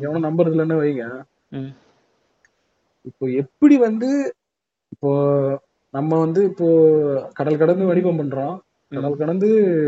[0.04, 1.06] எவனும் நம்புறது இல்லைன்னு வைங்க
[3.06, 4.10] இப்போ எப்படி வந்து
[4.92, 5.10] இப்போ
[5.94, 6.68] நம்ம வந்து இப்போ
[7.34, 8.56] கடல் கடந்து வடிவம் பண்றோம்.
[8.92, 9.48] கடல் கடந்து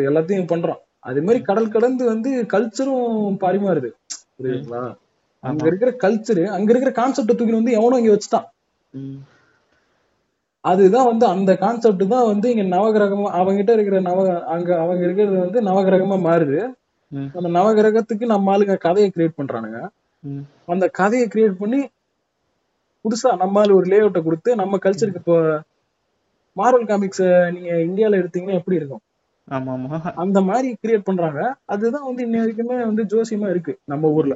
[0.09, 0.81] எல்லாத்தையும் பண்றோம்.
[0.99, 3.09] அதே மாதிரி கடல் கடந்து வந்து கல்ச்சரும்
[3.43, 3.89] பரிமாறுது.
[4.37, 4.83] புரியுதுங்களா?
[5.43, 5.65] அங்க.
[5.69, 8.47] இருக்கிற கல்ச்சர் அங்க இருக்கிற கான்செப்ட தூக்கி வந்து எவனோ இங்க வச்சுட்டான்.
[10.69, 14.19] அதுதான் வந்து அந்த கான்செப்ட் தான் வந்து இங்க நவகிரகமா அவங்கிட்ட இருக்கிற நவ
[14.55, 16.59] அங்க அவங்க இருக்கிறது வந்து நவகிரகமா மாறுது.
[17.37, 19.79] அந்த நவகிரகத்துக்கு நம்ம ஆளுங்க கதையை கிரியேட் பண்றானுங்க.
[20.73, 21.79] அந்த கதையை கிரியேட் பண்ணி
[23.05, 25.35] புதுசா நம்மால ஒரு லே அவுட்டை கொடுத்து நம்ம கல்ச்சருக்கு இப்போ
[26.57, 29.03] மார்வல் காமிக்ஸ் நீங்க இந்தியால எடுத்தீங்கன்னா எப்படி இருக்கும்?
[30.23, 31.41] அந்த மாதிரி கிரியேட் பண்றாங்க.
[31.73, 34.35] அதுதான் வந்து இன்னை வரைக்குமே வந்து ஜோசியமா இருக்கு நம்ம ஊர்ல.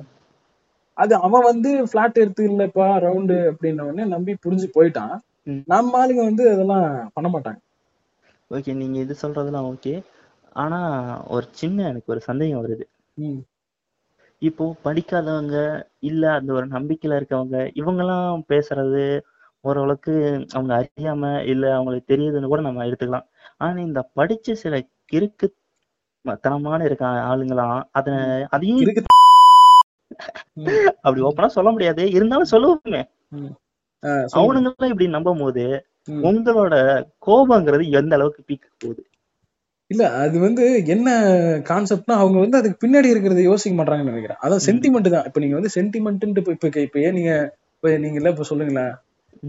[0.98, 5.14] அது அவன் வந்து பிளாட் எடுத்து இல்லப்பா ரவுண்டு அப்படின்ன உடனே நம்பி புரிஞ்சு போயிட்டான்.
[5.68, 7.60] நம்ம ஆளுங்க வந்து அதெல்லாம் பண்ண மாட்டாங்க.
[8.52, 9.94] ஓகே நீங்க இது சொல்றதெல்லாம் ஓகே
[10.56, 10.80] ஆனா
[11.36, 12.86] ஒரு சின்ன எனக்கு ஒரு சந்தேகம் வருது.
[14.42, 15.58] இப்போ படிக்காதவங்க
[16.10, 19.04] இல்ல அந்த ஒரு நம்பிக்கையில இருக்கவங்க இவங்கெல்லாம் பேசுறது
[19.64, 20.14] ஓரளவுக்கு
[20.56, 23.28] அவங்க அறியாம இல்ல அவங்களுக்கு தெரியுதுன்னு கூட நம்ம எடுத்துக்கலாம்.
[23.60, 24.76] ஆனா இந்த படிச்ச சில
[25.12, 25.48] கிறுக்கு
[26.46, 28.10] தனமான இருக்க ஆளுங்களாம் அத
[28.56, 29.04] அதையும் இருக்கு
[31.06, 32.04] அப்படி ஓப்பனா சொல்ல முடியாது.
[32.18, 33.01] இருந்தாலும் சொல்லுவோமே.
[34.35, 35.64] அவனுங்கெல்லாம் இப்படி நம்பும் போது.
[36.24, 36.75] உங்களோட
[37.20, 39.01] கோபங்கிறது எந்த அளவுக்கு பீக் போகுது?
[39.92, 41.07] இல்ல அது வந்து என்ன
[41.70, 44.40] கான்செப்ட்னா அவங்க வந்து அதுக்கு பின்னாடி இருக்கிறத யோசிக்க மாட்டாங்கன்னு நினைக்கிறேன்.
[44.42, 44.64] அதான்.
[44.68, 45.25] சென்டிமெண்ட் தான்.
[45.25, 47.33] இப்ப நீங்க வந்து சென்டிமெண்ட் இப்ப இப்ப இப்ப ஏன் நீங்க
[47.75, 48.94] இப்ப நீங்க இல்ல இப்ப சொல்லுங்களேன்.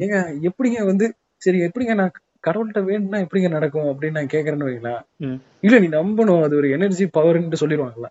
[0.01, 1.07] ஏங்க எப்படிங்க வந்து
[1.43, 2.13] சரி எப்படிங்க நான்
[2.45, 5.01] கடவுள்கிட்ட வேணும்னா எப்படிங்க நடக்கும் அப்படின்னு நான் கேக்குறேன்னு வைங்களேன்.
[5.63, 6.43] இல்ல நீ நம்பணும்.
[6.43, 8.09] அது ஒரு எனர்ஜி பவர்ன்ட்டு சொல்லிடுவாங்கல்ல.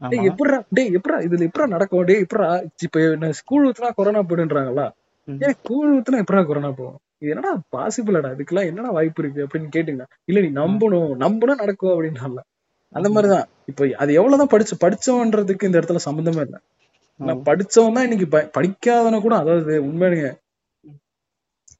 [0.00, 0.28] டேய் ஆமா.
[0.30, 2.04] எப்படிடா டேய் எப்படா இதுல எப்படா நடக்கும்?
[2.04, 2.48] டேய் எப்படா
[2.82, 4.86] இப்ப நான் ஸ்கூல் ஊத்துனா கொரோனா போயிடுன்றாங்களா.
[5.28, 10.04] ஏன் ஸ்கூல் ஊத்துனா எப்படா கொரோனா போகும் இது என்னடா பாசிபிளடா இதுக்கெல்லாம் என்னடா வாய்ப்பு இருக்கு அப்படின்னு கேட்டுங்க
[10.24, 12.42] இல்ல நீ நம்பணும் நம்புனா நடக்கும் அப்படின்னால
[12.92, 13.46] அந்த மாதிரிதான்.
[13.66, 16.58] இப்ப அது எவ்வளவுதான் படிச்சு படிச்சவன்றதுக்கு இந்த இடத்துல சம்பந்தமே இல்லை.
[17.20, 20.28] நான் படிச்சவன் தான் இன்னைக்கு படிக்காதவன கூட அதாவது உண்மையுங்க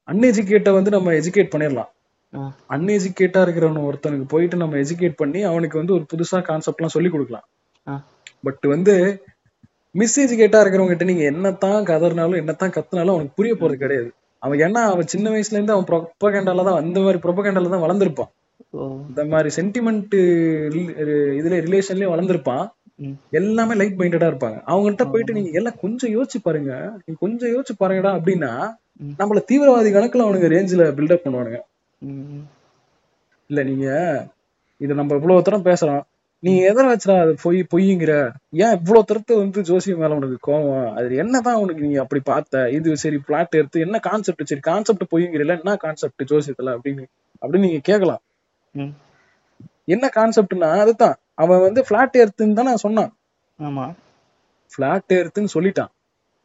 [0.09, 1.91] அன்எஜுகேட்டை வந்து நம்ம எஜுகேட் பண்ணிடலாம்.
[2.75, 7.47] அன்எஜுகேட்டா இருக்கிறவன் ஒருத்தனுக்கு போயிட்டு நம்ம எஜுகேட் பண்ணி அவனுக்கு வந்து ஒரு புதுசா கான்செப்ட் எல்லாம் சொல்லி கொடுக்கலாம்.
[8.43, 8.95] பட் வந்து
[9.95, 14.09] மிஸ் எஜுகேட்டா இருக்கிறவங்க கிட்ட நீங்க என்னத்தான் கதறினாலும் என்னத்தான் கத்துனாலும் அவனுக்கு புரிய போறது கிடையாது.
[14.43, 18.31] அவன் என்ன அவன் சின்ன வயசுல இருந்து அவன் ப்ரொபகேண்டால தான் அந்த மாதிரி ப்ரொபகேண்டால தான் வளர்ந்துருப்பான்.
[19.11, 20.17] இந்த மாதிரி சென்டிமெண்ட்
[21.41, 22.65] இதுல ரிலேஷன்லயும் வளர்ந்துருப்பான்.
[23.39, 24.59] எல்லாமே லைக் மைண்டடா இருப்பாங்க.
[24.73, 26.73] அவங்ககிட்ட போயிட்டு நீங்க எல்லாம் கொஞ்சம் யோசிச்சு பாருங்க.
[27.05, 28.53] நீங்க கொஞ்சம் யோசிச்சு பாருங்கடா அப்படின்னா.
[29.21, 31.61] நம்மள தீவிரவாதி கணக்குல அவனுங்க ரேஞ்சில பில்டப் பண்ணுவானுங்க.
[33.51, 33.87] இல்ல நீங்க
[34.81, 36.03] இது நம்ம இவ்வளவு தரம் பேசுறோம்.
[36.45, 38.13] நீ எதை வச்சுடா அது பொய் பொய்ங்கிற?
[38.51, 40.93] ஏன் இவ்வளவு தரத்து வந்து ஜோசியம் மேல உனக்கு கோவம்?
[40.95, 42.71] அது என்னதான் உனக்கு நீ அப்படி பார்த்த?
[42.71, 47.05] இது சரி பிளாட் எடுத்து என்ன கான்செப்ட் சரி கான்செப்ட் பொய்ங்கிறல என்ன கான்செப்ட் ஜோசியத்துல அப்படின்னு
[47.43, 48.23] அப்படின்னு நீங்க கேட்கலாம்.
[49.85, 51.17] என்ன கான்செப்ட்னா அதுதான்.
[51.35, 53.11] அவன் வந்து பிளாட் எர்த்துன்னு தான் நான் சொன்னான்.
[53.59, 53.87] ஆமா.
[54.77, 55.91] பிளாட் எர்த்துன்னு சொல்லிட்டான்.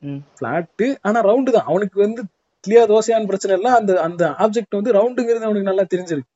[0.04, 0.22] ம்.
[0.40, 1.66] பிளாட் ஆனா ரவுண்டு தான்.
[1.66, 2.22] அவனுக்கு வந்து
[2.64, 3.70] கிளியர் தோசையான்னு பிரச்சனை இல்ல.
[3.76, 6.32] அந்த அந்த ஆப்ஜெக்ட் வந்து ரவுண்டுங்கிறது அவனுக்கு நல்லா தெரிஞ்சிருக்கு.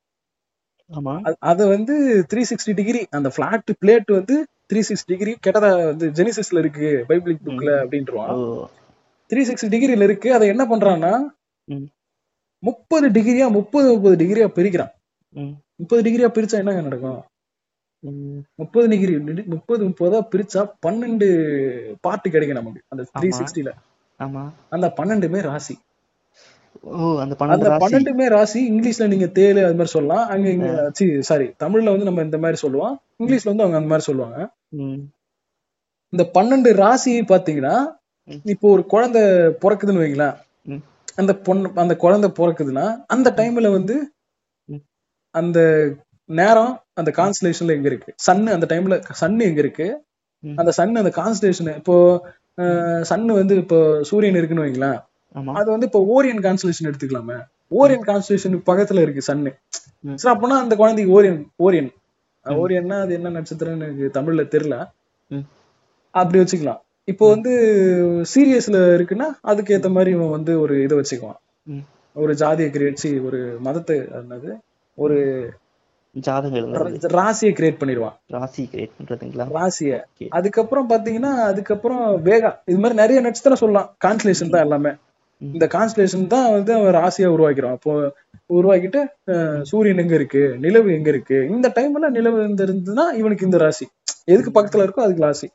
[1.51, 1.95] அத வந்து
[2.33, 4.35] த்ரீ சிக்ஸ்டி டிகிரி அந்த பிளாட் பிளேட் வந்து
[4.69, 7.71] த்ரீ சிக்ஸ் டிகிரி கேட்டதா வந்து ஜெனிசிஸ்ல இருக்கு பைபிளிக் புக்ல.
[7.83, 8.31] அப்படின்றான்
[9.29, 10.33] த்ரீ சிக்ஸ்டி டிகிரில இருக்கு.
[10.33, 11.13] அதை என்ன பண்றான்னா.
[12.63, 14.91] முப்பது டிகிரியா முப்பது முப்பது டிகிரியா பிரிக்கிறான்.
[15.75, 17.21] முப்பது டிகிரியா பிரிச்சா என்னங்க நடக்கும்.
[18.55, 19.13] முப்பது டிகிரி
[19.45, 21.27] முப்பது முப்பதா பிரிச்சா பன்னெண்டு
[22.01, 22.81] பார்ட் கிடைக்கும் நமக்கு.
[22.87, 23.29] அந்த த்ரீ.
[23.39, 23.71] சிக்ஸ்டில
[24.69, 25.75] அந்த பன்னெண்டுமே ராசி.
[27.25, 27.35] அந்த
[27.83, 30.69] பன்னெண்டுமே ராசி இங்கிலீஷ்ல நீங்க தேலு அது மாதிரி சொல்லலாம் அங்க இங்க
[31.29, 34.37] சாரி தமிழ்ல வந்து நம்ம இந்த மாதிரி சொல்லுவோம் இங்கிலீஷ்ல வந்து அவங்க அந்த மாதிரி சொல்லுவாங்க.
[36.13, 37.75] இந்த பன்னெண்டு ராசி பாத்தீங்கன்னா.
[38.45, 39.21] இப்போ ஒரு குழந்தை
[39.63, 40.35] பிறக்குதுன்னு வைங்களேன்.
[41.17, 43.95] அந்த பொண்ணு அந்த குழந்தை பிறக்குதுன்னா அந்த டைம்ல வந்து.
[45.35, 45.59] அந்த
[46.29, 49.87] நேரம் அந்த கான்ஸ்டலேஷன்ல எங்க இருக்கு சன் அந்த டைம்ல சன் எங்க இருக்கு.
[50.43, 51.95] அந்த சன் அந்த கான்ஸ்டலேஷன் இப்போ
[53.09, 53.77] சன் வந்து இப்போ
[54.09, 54.99] சூரியன் இருக்குன்னு வைங்களேன்
[55.33, 57.37] அது வந்து இப்போ ஓரியன் கான்ஸ்டலேஷன் எடுத்துக்கலாமே.
[57.79, 59.51] ஓரியன் கான்ஸ்டலேஷன் பக்கத்துல இருக்கு சன்னு.
[60.15, 61.91] சரி அப்பனா அந்த குழந்தைக்கு ஓரியன் ஓரியன்.
[62.45, 64.77] ஓரியன்னா அது என்ன நட்சத்திரம்னு எனக்கு தமிழ்ல தெரியல.
[66.11, 66.81] அப்படி வச்சுக்கலாம்.
[67.11, 67.51] இப்போ வந்து
[68.33, 71.39] சீரியஸ்ல இருக்குன்னா அதுக்கு ஏத்த மாதிரி இவன் வந்து ஒரு இதை வச்சுக்குவான்.
[72.15, 74.51] ஒரு ஜாதியை கிரியேட் ஒரு மதத்தை என்னது
[74.97, 75.17] ஒரு
[77.17, 78.15] ராசியை கிரியேட் பண்ணிடுவான்.
[78.27, 79.45] ராசி கிரியேட் பண்றதுங்களா?
[79.59, 79.93] ராசிய.
[80.29, 83.87] அதுக்கப்புறம் பாத்தீங்கன்னா அதுக்கப்புறம் வேகா இது மாதிரி நிறைய நட்சத்திரம் சொல்லலாம்.
[84.05, 84.91] கான்ஸ்லேஷன் தான் எல்லாமே.
[85.47, 87.71] இந்த கான்ஸ்லேஷன் தான் வந்து அவன் ராசியா உருவாக்கிறோம்.
[87.71, 87.93] அப்போ
[88.49, 88.99] உருவாக்கிட்டு
[89.63, 90.41] சூரியன் எங்க இருக்கு?
[90.59, 91.37] நிலவு எங்க இருக்கு?
[91.49, 93.85] இந்த டைம்ல நிலவு இந்த இருந்ததுன்னா இவனுக்கு இந்த ராசி.
[94.25, 95.47] எதுக்கு பக்கத்துல இருக்கோ அதுக்கு ராசி.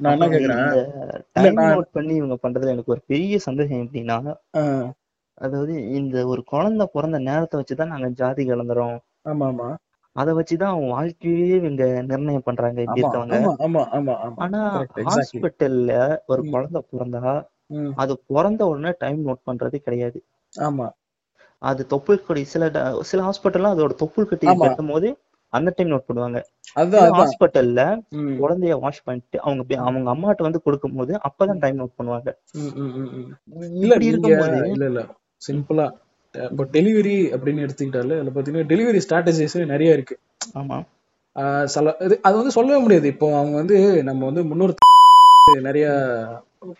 [0.00, 1.84] நான் என்ன கேக்குறேன்?
[1.92, 4.16] பண்ணி இவங்க பண்றதுல எனக்கு ஒரு பெரிய சந்தேகம் எப்படின்னா
[5.38, 8.96] அதாவது இந்த ஒரு குழந்தை பிறந்த நேரத்தை வச்சுதான் நாங்க ஜாதி கலந்துறோம்.
[9.28, 9.68] ஆமா ஆமா
[10.16, 13.36] அதை வச்சுதான் அவன் வாழ்க்கையே இவங்க நிர்ணயம் பண்றாங்க இப்படி இருக்கவங்க.
[14.38, 14.60] ஆனா.
[15.08, 15.92] ஹாஸ்பிட்டல்ல
[16.26, 16.42] ஒரு.
[16.50, 17.34] குழந்தை பிறந்தா
[18.02, 20.18] அது பிறந்த உடனே டைம் நோட் பண்றது கிடையாது.
[20.52, 20.86] ஆமா.
[21.62, 22.64] அது தொப்புள் கொடி சில
[23.10, 24.46] சில ஹாஸ்பிட்டல்லாம் அதோட தொப்புள் கட்டி.
[24.62, 25.08] கட்டும் போது
[25.52, 26.38] அந்த டைம் நோட் பண்ணுவாங்க
[27.16, 27.82] ஹாஸ்பிட்டல்ல
[28.40, 32.28] குழந்தைய வாஷ் பண்ணிட்டு அவங்க அவங்க அம்மாட்ட வந்து கொடுக்கும் போது அப்பதான் டைம் நோட் பண்ணுவாங்க.
[33.82, 35.02] இல்ல இருக்கும்போது இல்ல இல்ல.
[35.42, 35.86] சிம்பிளா
[36.34, 40.16] இப்போ டெலிவரி அப்படின்னு எடுத்துக்கிட்டாலே அதுல பாத்தீங்கன்னா டெலிவரி ஸ்ட்ராட்டஜிஸ் நிறைய இருக்கு.
[40.60, 40.78] ஆமா.
[41.74, 43.06] சில இது அது வந்து சொல்லவே முடியாது.
[43.14, 43.76] இப்போ அவங்க வந்து
[44.08, 44.74] நம்ம வந்து முன்னோர்
[45.68, 45.86] நிறைய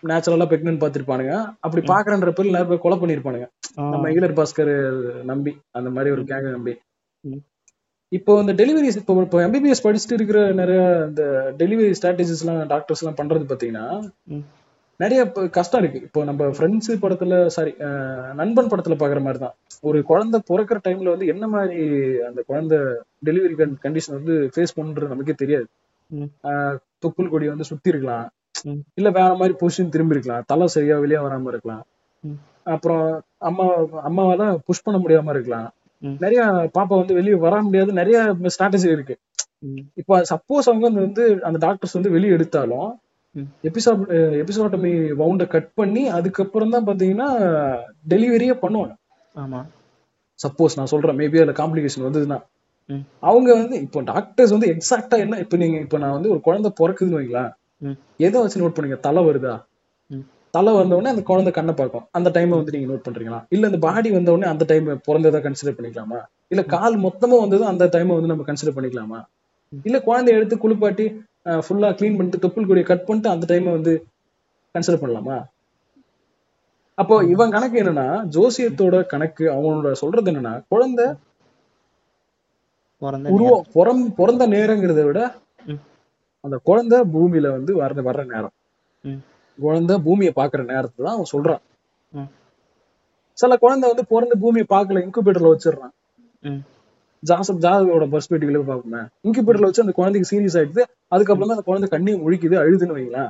[0.09, 1.33] நேச்சுரலா பிரெக்னன்ட் பார்த்திருப்பானுங்க.
[1.65, 3.47] அப்படி பாக்குறன்ற பேர்ல நிறைய பேர் கொலை பண்ணிருப்பானுங்க
[3.93, 4.73] நம்ம ஈலர் பாஸ்கர்
[5.31, 6.73] நம்பி அந்த மாதிரி ஒரு கேங்க நம்பி.
[8.17, 11.23] இப்போ இந்த டெலிவரி இப்போ இப்போ எம்பிபிஎஸ் படிச்சுட்டு இருக்கிற நிறைய இந்த
[11.61, 13.85] டெலிவரி ஸ்ட்ராட்டஜிஸ் எல்லாம் டாக்டர்ஸ் எல்லாம் பண்றது பாத்தீங்கன்னா.
[15.03, 15.21] நிறைய
[15.57, 16.01] கஷ்டம் இருக்கு.
[16.07, 17.71] இப்போ நம்ம ஃப்ரெண்ட்ஸ் படத்துல சாரி
[18.39, 19.55] நண்பன் படத்துல பாக்குற மாதிரி தான்
[19.89, 21.79] ஒரு குழந்தை பிறக்கிற டைம்ல வந்து என்ன மாதிரி
[22.27, 22.79] அந்த குழந்தை
[23.29, 25.67] டெலிவரி கண்டிஷன் வந்து ஃபேஸ் பண்றது நமக்கே தெரியாது.
[27.03, 28.27] தொப்புள் கொடி வந்து சுத்தி இருக்கலாம்.
[28.99, 31.83] இல்ல வேற மாதிரி பொசிஷன் திரும்பி இருக்கலாம் தலை சரியா வெளியே வராம இருக்கலாம்.
[32.73, 33.05] அப்புறம்
[33.49, 33.65] அம்மா
[34.09, 35.69] அம்மாவால புஷ் பண்ண முடியாம இருக்கலாம்.
[36.23, 36.41] நிறைய
[36.77, 38.17] பாப்பா வந்து வெளியே வர முடியாது நிறைய
[38.53, 39.15] ஸ்ட்ராட்டஜி இருக்கு
[40.01, 42.89] இப்போ சப்போஸ் அவங்க வந்து அந்த டாக்டர்ஸ் வந்து வெளியே எடுத்தாலும்.
[43.69, 44.01] எபிசோட்
[44.43, 47.27] எபிசோட்டமி வவுண்ட கட் பண்ணி அதுக்கப்புறம் தான் பாத்தீங்கன்னா
[48.13, 48.95] டெலிவரியே பண்ணுவாங்க
[49.35, 49.59] ஆமா
[50.39, 52.39] சப்போஸ் நான் சொல்றேன் மேபி அதுல காம்ப்ளிகேஷன் வந்ததுன்னா.
[53.29, 57.19] அவங்க வந்து இப்போ டாக்டர்ஸ் வந்து எக்ஸாக்டா என்ன இப்போ நீங்க இப்போ நான் வந்து ஒரு குழந்தை பிறக்குதுன்னு
[57.19, 57.51] வைங்களேன்.
[58.25, 59.53] எதை வச்சு நோட் பண்ணீங்க தலை வருதா.
[60.53, 62.05] தலை வந்த உடனே அந்த குழந்தை கண்ணை பார்க்கும்.
[62.17, 63.39] அந்த டைமை வந்து நீங்க நோட் பண்றீங்களா?
[63.55, 66.19] இல்ல அந்த பாடி வந்த உடனே அந்த டைம் பிறந்ததா கன்சிடர் பண்ணிக்கலாமா?
[66.53, 69.19] இல்ல கால் மொத்தமா வந்ததும் அந்த டைமை வந்து நம்ம கன்சிடர் பண்ணிக்கலாமா.
[69.87, 71.05] இல்ல குழந்தைய எடுத்து குளிப்பாட்டி
[71.65, 73.93] ஃபுல்லா க்ளீன் பண்ணிட்டு தொப்புள் கொடியை கட் பண்ணிட்டு அந்த டைமை வந்து
[74.75, 75.37] கன்சிடர் பண்ணலாமா?
[76.97, 81.05] அப்போ இவன் கணக்கு என்னன்னா ஜோசியத்தோட கணக்கு அவனோட சொல்றது என்னன்னா குழந்தை
[83.01, 85.19] பிறந்த உருவம் பிறந் பிறந்த நேரங்கிறத விட.
[86.45, 88.55] அந்த குழந்தை பூமியில வந்து வர்ற வர்ற நேரம்.
[89.57, 91.61] குழந்தை பூமியை பாக்குற நேரத்தை தான் அவன் சொல்றான்.
[93.37, 95.93] சில குழந்தை வந்து பிறந்து பூமியை பார்க்கல இன்குபேட்டர்ல வச்சிடுறான்.
[97.23, 102.11] ஜாசப் ஜாதகோட பெர்ஸ்பெக்டிவ்ல பார்ப்போமே இன்குபேட்டர்ல வச்சு அந்த குழந்தைக்கு சீரியஸ் ஆயிடுது அதுக்கப்புறம் தான் அந்த குழந்தை கண்ணி
[102.23, 103.29] முழிக்குது அழுதுன்னு வைங்களேன்.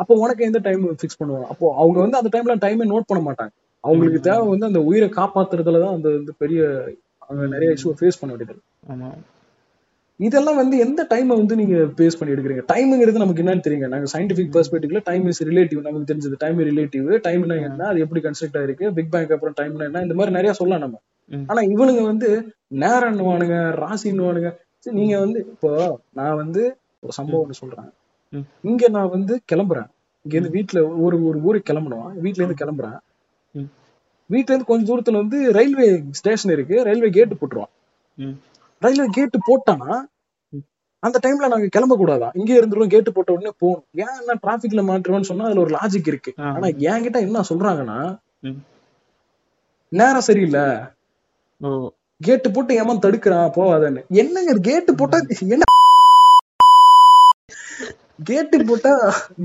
[0.00, 3.52] அப்போ உனக்கு எந்த டைம் ஃபிக்ஸ் பண்ணுவாங்க அப்போ அவங்க வந்து அந்த டைம்ல டைமே நோட் பண்ண மாட்டாங்க
[3.84, 4.20] அவங்களுக்கு.
[4.28, 6.60] தேவை வந்து அந்த உயிரை காப்பாத்துறதுல தான் அந்த பெரிய
[7.26, 8.62] அவங்க நிறைய இஷ்யூ ஃபேஸ் பண்ண வேண்டியது
[10.22, 12.62] இதெல்லாம் வந்து எந்த டைமை வந்து நீங்க பேஸ் பண்ணி எடுக்கிறீங்க?
[12.72, 13.88] டைம்ங்கிறது நமக்கு என்னன்னு தெரியுங்க.
[13.88, 17.84] நாங்க சயின்டிபிக் பெர்ஸ்பெக்டிவ்ல டைம் இஸ் ரிலேட்டிவ் நமக்கு தெரிஞ்சது டைம் ரிலேட்டிவ் டைம்னா என்ன?
[17.86, 18.92] அது எப்படி கன்ஸ்ட்ரக்ட் ஆயிருக்கு?
[18.92, 20.00] பிக் பேங்க் அப்புறம் டைம்னா என்ன?
[20.00, 21.00] இந்த மாதிரி நிறைய சொல்லலாம் நம்ம.
[21.46, 22.28] ஆனா இவனுங்க வந்து
[22.74, 24.50] நேரம்னுவானுங்க ராசின்னுவானுங்க
[24.82, 27.92] நீங்க வந்து இப்போ நான் வந்து ஒரு சம்பவம் ஒண்ணு சொல்றேன்.
[28.62, 29.88] இங்க நான் வந்து கிளம்புறேன்.
[30.22, 32.98] இங்க இருந்து வீட்டுல ஒரு ஒரு ஊருக்கு கிளம்பணும் வீட்ல இருந்து கிளம்புறேன்.
[33.52, 33.70] ம்.
[34.26, 36.82] வீட்ல இருந்து கொஞ்சம் தூரத்துல வந்து ரயில்வே ஸ்டேஷன் இருக்கு.
[36.84, 37.72] ரயில்வே கேட் போட்டுருவான்.
[38.80, 40.02] ரயில்வே கேட் போட்டானா.
[41.02, 43.86] அந்த டைம்ல நாங்க கிளம்ப கூடாதான் இங்கே இருந்துருவோம் கேட்டு போட்ட உடனே போகணும்.
[44.02, 46.32] ஏன் என்ன டிராபிக்ல மாட்டுறோம்னு சொன்னா அதுல ஒரு லாஜிக் இருக்கு.
[46.52, 47.98] ஆனா என்கிட்ட என்ன சொல்றாங்கன்னா.
[49.92, 50.64] நேரம் சரியில்லை.
[52.20, 55.18] கேட்டு போட்டு ஏமான் தடுக்கிறான் போவாதன்னு என்னங்க கேட்டு போட்டா
[55.54, 55.64] என்ன?
[58.30, 58.92] கேட்டு போட்டா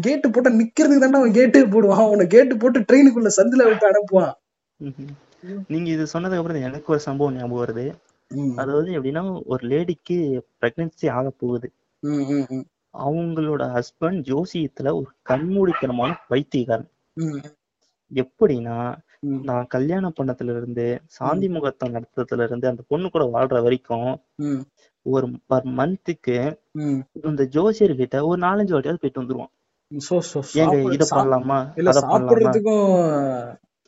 [0.06, 2.04] கேட்டு போட்டா நிக்கிறதுக்கு தானே அவன் கேட்டு போடுவான்.
[2.08, 4.34] அவனை கேட்டு போட்டு ட்ரெயினுக்குள்ள சந்தில விட்டு அனுப்புவான்.
[5.72, 7.86] நீங்க இது சொன்னதுக்கு அப்புறம் எனக்கு ஒரு சம்பவம் ஞாபகம் வருது.
[8.58, 10.16] அதாவது எப்படின்னா ஒரு லேடிக்கு
[10.62, 11.68] பிரெக்னன்சி ஆக போகுது.
[13.00, 17.42] அவங்களோட ஹஸ்பண்ட் ஜோசியத்துல ஒரு கண்மூடித்தனமான வைத்தியக்காரன் ம்,
[18.12, 18.78] எப்படின்னா
[19.46, 20.86] நான் கல்யாணம் பண்ணதுல இருந்து
[21.16, 24.10] சாந்தி முகூர்த்தம் நடத்துறதுல இருந்து அந்த பொண்ணு கூட வாழ்ற வரைக்கும்
[25.06, 26.38] ஒரு பர் மந்த்துக்கு.
[27.24, 29.52] இந்த ஜோசியர் கிட்ட ஒரு நாலஞ்சு வாட்டியாவது போயிட்டு வந்துருவான்.
[30.56, 31.60] ஏங்க இத பண்ணலாமா?
[31.92, 32.32] அத பண்ணலாமா?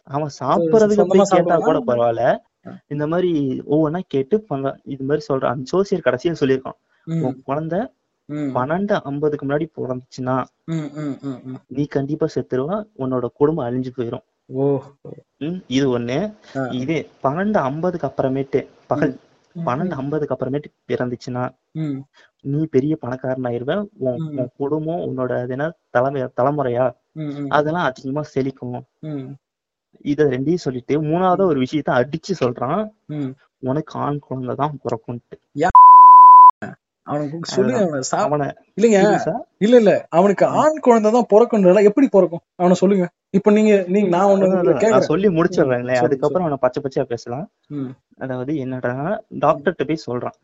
[0.07, 1.79] அவன் சாப்பிடறதுக்கு போய் கேட்டா கூட.
[1.89, 2.23] பரவாயில்ல.
[2.87, 3.31] இந்த மாதிரி
[3.69, 6.79] ஒவ்வொன்னா கேட்டு பண்ண இது மாதிரி சொல்றான் அந்த ஜோசியர் கடைசியா சொல்லியிருக்கான்
[7.21, 7.79] உன் குழந்தை
[8.55, 10.35] பன்னெண்டு ஐம்பதுக்கு முன்னாடி பிறந்துச்சுன்னா.
[11.67, 14.25] நீ கண்டிப்பா செத்துருவ உன்னோட குடும்பம் அழிஞ்சு போயிரும்.
[14.45, 14.65] ஓ.
[15.37, 16.17] ம், இது ஒண்ணு.
[16.71, 19.15] இதே பன்னெண்டு ஐம்பதுக்கு அப்புறமேட்டு பகல்
[19.55, 21.43] பன்னெண்டு ஐம்பதுக்கு அப்புறமேட்டு பிறந்துச்சுன்னா
[22.45, 24.19] நீ பெரிய பணக்காரன் ஆயிருவ உன்
[24.57, 26.85] குடும்பம் உன்னோட என்ன தலைமை தலைமுறையா?
[27.49, 28.77] அதெல்லாம் அதிகமா செழிக்கும்.
[30.05, 32.81] இத ரெண்டையும் சொல்லிட்டு மூணாவது ஒரு விஷயத்த அடிச்சு சொல்றான்.
[33.63, 35.37] உனக்கு ஆண் குழந்தை தான் பிறக்கும்ட்டு
[37.07, 37.79] அவனுக்கு சொல்லுங்க
[38.19, 38.47] அவனை
[38.77, 38.97] இல்லைங்க.
[39.59, 39.91] இல்ல இல்ல.
[40.09, 42.43] அவனுக்கு ஆண் குழந்தை தான் பிறக்கணும் எப்படி பிறக்கும்?
[42.55, 43.05] அவனை சொல்லுங்க.
[43.37, 44.49] இப்ப நீங்க நீங்க நான் ஒண்ணு
[45.07, 47.47] சொல்லி முடிச்சிடுறேன்ல சொல்லு, அதுக்கப்புறம் அவனை பச்சை பச்சையா பேசலாம்.
[48.17, 48.93] அதாவது என்னடா
[49.43, 50.37] டாக்டர்கிட்ட போய் சொல்றான்.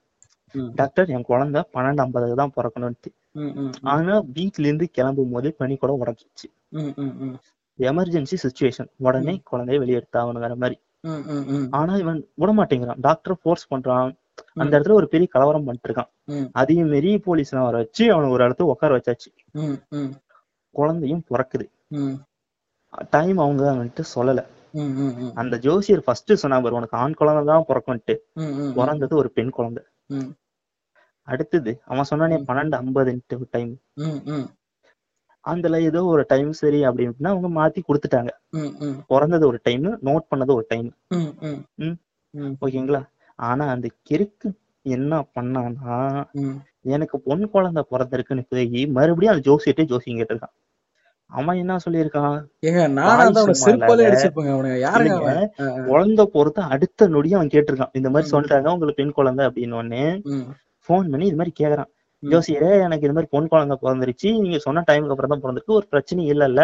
[0.75, 3.09] டாக்டர் என் குழந்தை பன்னெண்டு ஐம்பதுக்கு தான் பிறக்கணும்ட்டு
[3.93, 5.93] ஆனா வீட்ல இருந்து கிளம்பும் போதே பனி கூட
[6.77, 6.93] ம்,
[7.79, 10.77] எமர்ஜென்சி சுச்சுவேஷன் உடனே குழந்தைய வெளியெடுத்தாகணுங்கிற மாதிரி.
[11.71, 14.11] ஆனா இவன் விட மாட்டேங்கிறான் டாக்டர் ஃபோர்ஸ் பண்றான்.
[14.61, 18.43] அந்த இடத்துல ஒரு பெரிய கலவரம் பண்ணிட்டு இருக்கான் அதையும் மீறி போலீஸ் எல்லாம் வர வச்சு அவனை ஒரு
[18.47, 19.29] இடத்துல உட்கார வச்சாச்சு.
[20.75, 21.65] குழந்தையும் பிறக்குது.
[23.09, 24.41] டைம் அவங்க வந்துட்டு சொல்லல.
[25.33, 28.15] அந்த ஜோசியர் ஃபர்ஸ்ட் சொன்னா பாரு உனக்கு ஆண் குழந்தை தான் பிறக்கும்ட்டு.
[28.77, 29.83] பிறந்தது ஒரு பெண் குழந்தை.
[31.27, 33.71] அடுத்தது அவன் சொன்னானே பன்னெண்டு ஐம்பதுன்ட்டு டைம்
[35.45, 38.31] அதுல ஏதோ ஒரு டைம் சரி அப்படின்னா அவங்க மாத்தி கொடுத்துட்டாங்க.
[39.07, 40.87] பிறந்தது ஒரு டைம் நோட் பண்ணது ஒரு டைம்
[42.61, 43.01] ஓகேங்களா?
[43.39, 44.49] ஆனா அந்த கிறுக்கு
[44.85, 45.95] என்ன பண்ணான்னா
[46.39, 46.57] ம்.
[46.87, 50.55] எனக்கு பொன் குழந்தை பிறந்திருக்குன்னு போய் மறுபடியும் அந்த ஜோசியட்டே ஜோசியம் கேட்டிருக்கான்.
[51.29, 52.35] அவன் என்ன சொல்லியிருக்கான்.
[55.87, 57.93] குழந்தை பொறுத்த அடுத்த நொடியும் அவன் கேட்டிருக்கான்.
[57.93, 58.31] இந்த மாதிரி.
[58.31, 60.03] சொல்றாங்க உங்களுக்கு பெண் குழந்தை அப்படின்னு
[60.33, 60.45] ம்,
[60.89, 61.91] ஃபோன் பண்ணி இது மாதிரி கேக்குறான்.
[62.31, 64.29] ஜோசியரே எனக்கு இது மாதிரி பொன் குழந்தை பிறந்துருச்சு.
[64.43, 65.77] நீங்க சொன்ன டைமுக்கு அப்புறம் தான் பிறந்திருக்கு.
[65.79, 66.61] ஒரு பிரச்சனையும் இல்லல்ல.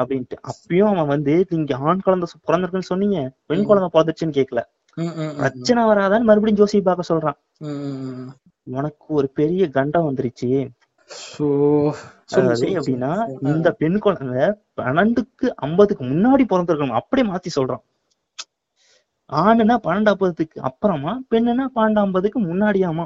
[0.00, 0.36] அப்படின்ட்டு.
[0.50, 3.18] அப்பயும் அவன் வந்து நீங்க ஆண் குழந்தை பிறந்திருக்குன்னு சொன்னீங்க.
[3.46, 3.66] பெண்.
[3.70, 4.62] குழந்தை பிறந்துச்சுன்னு கேட்கல
[5.36, 7.38] பிரச்சனை வராதான்னு மறுபடியும் ஜோசியை பார்க்க சொல்றான்.
[8.76, 10.50] உனக்கு ஒரு பெரிய கண்டம் வந்துருச்சு.
[12.32, 12.50] சொல்லு.
[13.54, 14.42] இந்த பெண் குழந்தை
[14.80, 16.98] பன்னெண்டுக்கு ஐம்பதுக்கு முன்னாடி பிறந்திருக்கணும்.
[17.00, 17.82] அப்படியே மாத்தி சொல்றான்.
[19.32, 23.04] ஆணுனா பன்னெண்டு ஐம்பதுக்கு அப்புறமா பெண்ணுனா பன்னெண்டு ஐம்பதுக்கு முன்னாடியாமா?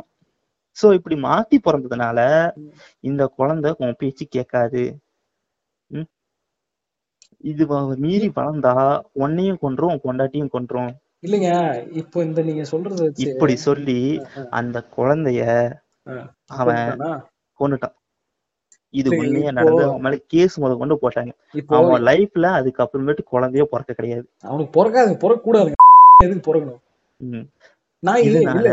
[0.77, 2.19] சோ இப்படி மாத்தி பிறந்ததுனால
[3.09, 4.83] இந்த குழந்தை உன் பேச்சு கேட்காது?
[7.51, 7.65] இது
[8.05, 8.75] மீறி வளர்ந்தா
[9.23, 10.91] உன்னையும் கொன்றும் உன் பொண்டாட்டியும் கொன்றும்.
[11.27, 11.51] இல்லைங்க
[12.01, 14.01] இப்போ இந்த நீங்க சொல்றத இப்படி சொல்லி
[14.59, 15.43] அந்த குழந்தைய.
[16.61, 16.91] அவன்?
[17.61, 17.95] கொன்னுட்டான்?
[18.95, 21.33] இது உண்மையா நடந்து அவன் மேல கேஸ் முத கொண்டு போட்டாங்க.
[21.79, 24.27] அவன் லைஃப்ல அதுக்கப்புறமேட்டு குழந்தைய பிறக்க கிடையாது.
[24.49, 25.83] அவனுக்கு பிறக்காது பிறக்க கூடாதுங்க
[26.27, 26.83] எதுக்கு பிறக்கணும்?
[28.29, 28.69] இதனால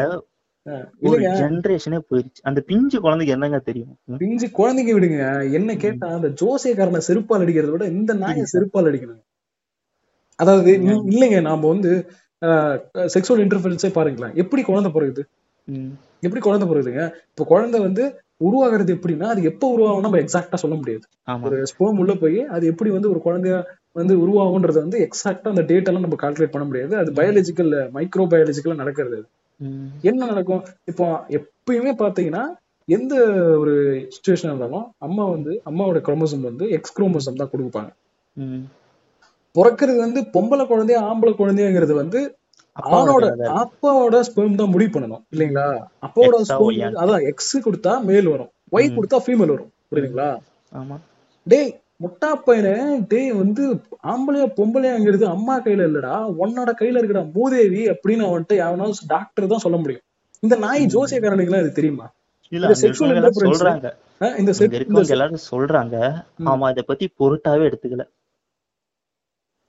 [1.07, 2.41] ஒரு ஜெனரேஷனே போயிருச்சு.
[2.49, 3.93] அந்த பிஞ்சு குழந்தைக்கு என்னங்க தெரியும்?
[4.21, 5.23] பிஞ்சு குழந்தைங்க விடுங்க.
[5.59, 8.45] என்ன கேட்டா அந்த ஜோசியக்காரனை செருப்பால் அடிக்கிறத விட இந்த நாயை.
[8.53, 9.21] செருப்பால் அடிக்கணும்.
[10.39, 10.71] அதாவது
[11.13, 11.91] இல்லைங்க நாம வந்து
[13.15, 14.33] செக்ஷுவல் இன்டர்ஃபரன்ஸே பாருங்களேன்.
[14.43, 15.23] எப்படி குழந்தை பிறகுது.
[16.25, 17.03] எப்படி குழந்தை பிறகுதுங்க?
[17.31, 18.03] இப்ப குழந்தை வந்து
[18.47, 21.05] உருவாகிறது எப்படின்னா அது எப்ப உருவாகும் நம்ம எக்ஸாக்டா சொல்ல முடியாது.
[21.47, 23.55] ஒரு ஸ்போம் உள்ள போய் அது எப்படி வந்து ஒரு குழந்தைய
[23.99, 26.93] வந்து உருவாகும்ன்றது வந்து எக்ஸாக்டா அந்த டேட் எல்லாம் நம்ம கால்குலேட் பண்ண முடியாது.
[27.01, 29.19] அது பயாலஜிக்கல் மைக்ரோ பயாலஜிக்கலா நடக்கிறது.
[30.03, 31.05] என்ன நடக்கும் இப்போ
[31.37, 32.43] எப்பயுமே பாத்தீங்கன்னா
[32.87, 33.13] எந்த
[33.61, 33.73] ஒரு
[34.13, 37.91] சுச்சுவேஷன் இருந்தாலும் அம்மா வந்து அம்மாவோட குரோமோசோம் வந்து எக்ஸ் குரோமோசோம் தான் கொடுப்பாங்க.
[39.55, 42.19] பிறக்கிறது வந்து பொம்பளை குழந்தையா ஆம்பளை குழந்தைங்கிறது வந்து
[42.75, 43.25] ஆணோட.
[43.61, 45.65] அப்பாவோட ஸ்பெர்ம் தான் முடிவு பண்ணணும் இல்லைங்களா
[46.05, 46.99] அப்பாவோட ஆன்னு.
[47.01, 48.87] அதான் எக்ஸ் கொடுத்தா மேல் வரும் ஒய்.
[48.97, 50.29] கொடுத்தா ஃபீமேல் வரும் புரியுதுங்களா
[50.73, 50.95] ஆமா
[51.47, 52.73] டேய் முட்டா பையனே
[53.07, 53.63] டேய் வந்து
[54.03, 59.77] ஆம்பளையா பொம்பளையாங்கிறது அம்மா கையில இல்லடா உன்னோட கையில இருக்குடா மூதேவி அப்படின்னு அவன்கிட்ட எவனாவது டாக்டர் தான் சொல்ல
[59.77, 60.03] முடியும்.
[60.43, 60.83] இந்த நாய்.
[60.85, 62.07] ஜோசியக்காரனுக்கு எல்லாம் இது தெரியுமா?
[63.43, 63.87] சொல்றாங்க.
[64.37, 64.51] இந்த
[65.09, 65.95] எல்லாரும் சொல்றாங்க.
[66.37, 66.45] ம்.
[66.45, 68.03] அவன் இத பத்தி பொருட்டாவே எடுத்துக்கல.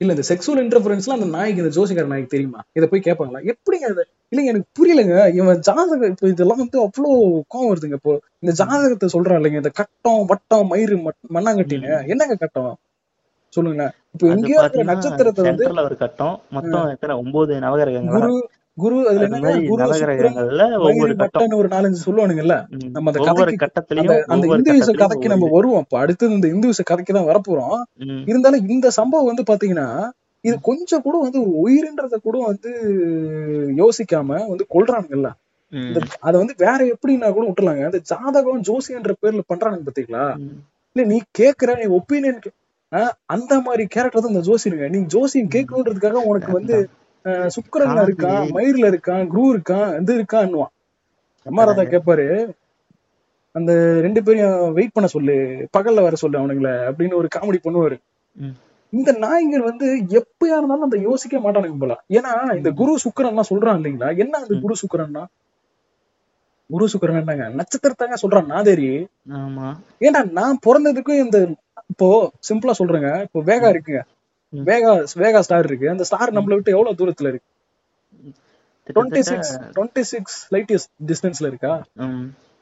[0.01, 2.61] இல்ல இந்த செக்ஸுவல் இன்டர்ஃபரன்ஸ்லாம் அந்த நாய்க்கு இந்த ஜோசிக்கார நாய்க்கு தெரியுமா?
[2.73, 5.35] இதை போய் கேட்பாங்களா எப்படிங்க அது இல்லைங்க எனக்கு புரியலங்க.
[5.35, 7.11] இவன் ஜாதகம் இப்போ இதெல்லாம் வந்து அவ்வளோ
[7.55, 8.21] கோவம் வருதுங்க இப்போ.
[8.39, 12.09] இந்த ஜாதகத்தை சொல்றான் இல்லைங்க இந்த கட்டம் வட்டம் மயிறு மட்- மண்ணாங்கட்டின்னு ம்.
[12.09, 12.79] என்னங்க கட்டம்?
[13.53, 13.93] சொல்லுங்களேன்.
[14.13, 17.17] இப்போ எங்கேயோ நட்சத்திரத்தை வந்து ஒரு கட்டம் மொத்தம் எத்தனை?
[17.17, 18.21] ஒன்பது நவகிரகங்களா?
[18.21, 21.49] குரு குரு அதுல மாதிரி குரு நவகிரகங்கள்ல ஒவ்வொரு கட்டம்.
[21.53, 22.55] ஒரு நாலஞ்சு சொல்லுவானுங்கல்ல.
[22.91, 25.79] நம்ம அந்த கதைக்கு அந்த கட்டத்திலயும் அந்த ஒவ்வொரு இந்து விச கட்டத்திலயும் கதைக்கு நம்ம வருவோம்.
[25.79, 27.77] இப்போ அடுத்தது இந்த இந்து விச கதைக்கு தான் வரப்போறோம்.
[28.27, 29.89] இருந்தாலும் இந்த சம்பவம் வந்து பாத்தீங்கன்னா
[30.45, 32.71] இது கொஞ்சம் கூட வந்து உயிரின்றத கூட வந்து
[33.81, 34.65] யோசிக்காம வந்து
[35.73, 35.95] ம்.
[36.27, 40.25] அத வந்து வேற எப்படின்னா கூட விட்டுலாங்க இந்த ஜாதகம் ஜோசியன்ற பேர்ல பண்றானுங்க பாத்தீங்களா.
[40.97, 42.39] இல்ல நீ கேக்குற நீ ஒப்பீனியன்
[43.35, 46.77] அந்த மாதிரி கேரக்டர் தான் இந்த ஜோசியருங்க நீ ஜோசியம் கேட்கணுன்றதுக்காக உனக்கு வந்து
[47.55, 50.73] சுக்கிரன்ல இருக்கான் மயிர்ல இருக்கான் குரு இருக்கான் இது இருக்கான்னுவான்
[51.47, 51.93] எம்ஆர்ஆதா அதாங்க.
[51.95, 52.27] கேட்பாரு
[53.55, 53.73] அந்த
[54.05, 55.35] ரெண்டு பேரையும் வெயிட் பண்ண சொல்லு
[55.75, 57.97] பகல்ல வர சொல்லு அவனுங்கள அப்படின்னு ஒரு காமெடி பண்ணுவாரு.
[58.95, 59.87] இந்த நாய்கள் வந்து
[60.19, 62.71] எப்பயா இருந்தாலும் அந்த யோசிக்க மாட்டானுங்க போல ஏன்னா இந்த.
[62.81, 64.57] குரு சுக்கிரன்லாம் சொல்றான் இல்லைங்களா என்ன அந்த.
[64.65, 65.23] குரு சுக்கிரன்னா
[66.71, 68.87] குரு சுக்கிரன் என்னங்க நட்சத்திரத்தாங்க சொல்றான் நாதேரி
[70.07, 71.39] ஏன்னா நான் பிறந்ததுக்கும் இந்த
[71.93, 72.09] இப்போ
[72.49, 74.03] சிம்பிளா சொல்றேங்க இப்போ வேகா இருக்குங்க.
[74.53, 74.91] வேகா
[75.23, 76.35] வேகா ஸ்டார் இருக்கு அந்த ஸ்டார்.
[76.37, 77.51] நம்மள விட்டு எவ்வளவு தூரத்துல இருக்கு
[78.87, 80.73] twenty six twenty six light
[81.09, 81.73] டிஸ்டன்ஸ்ல இருக்கா.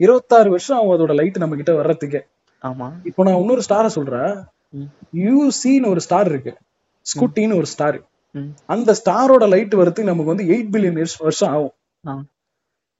[0.01, 2.21] இருபத்தாறு வருஷம் ஆகும் அதோட லைட் நம்ம கிட்ட வர்றதுக்கே
[2.65, 4.33] ஆமா இப்போ நான் இன்னொரு ஸ்டாரை சொல்றேன்.
[5.27, 6.53] யூசின்னு ஒரு ஸ்டார் இருக்கு.
[7.07, 7.99] ஸ்கூட்டின்னு ஒரு ஸ்டார்.
[8.75, 11.75] அந்த ஸ்டாரோட லைட் வரதுக்கு நமக்கு வந்து எயிட் பில்லியன் வருஷம் ஆகும்.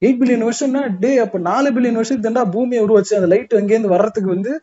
[0.01, 4.29] எயிட் பில்லியன் வருஷம்னா டே அப்ப நாலு பில்லியன் வருஷத்துக்கு தாண்டா பூமியை உருவாச்சு அந்த லைட் அங்கேருந்து வர்றதுக்கு
[4.35, 4.53] வந்து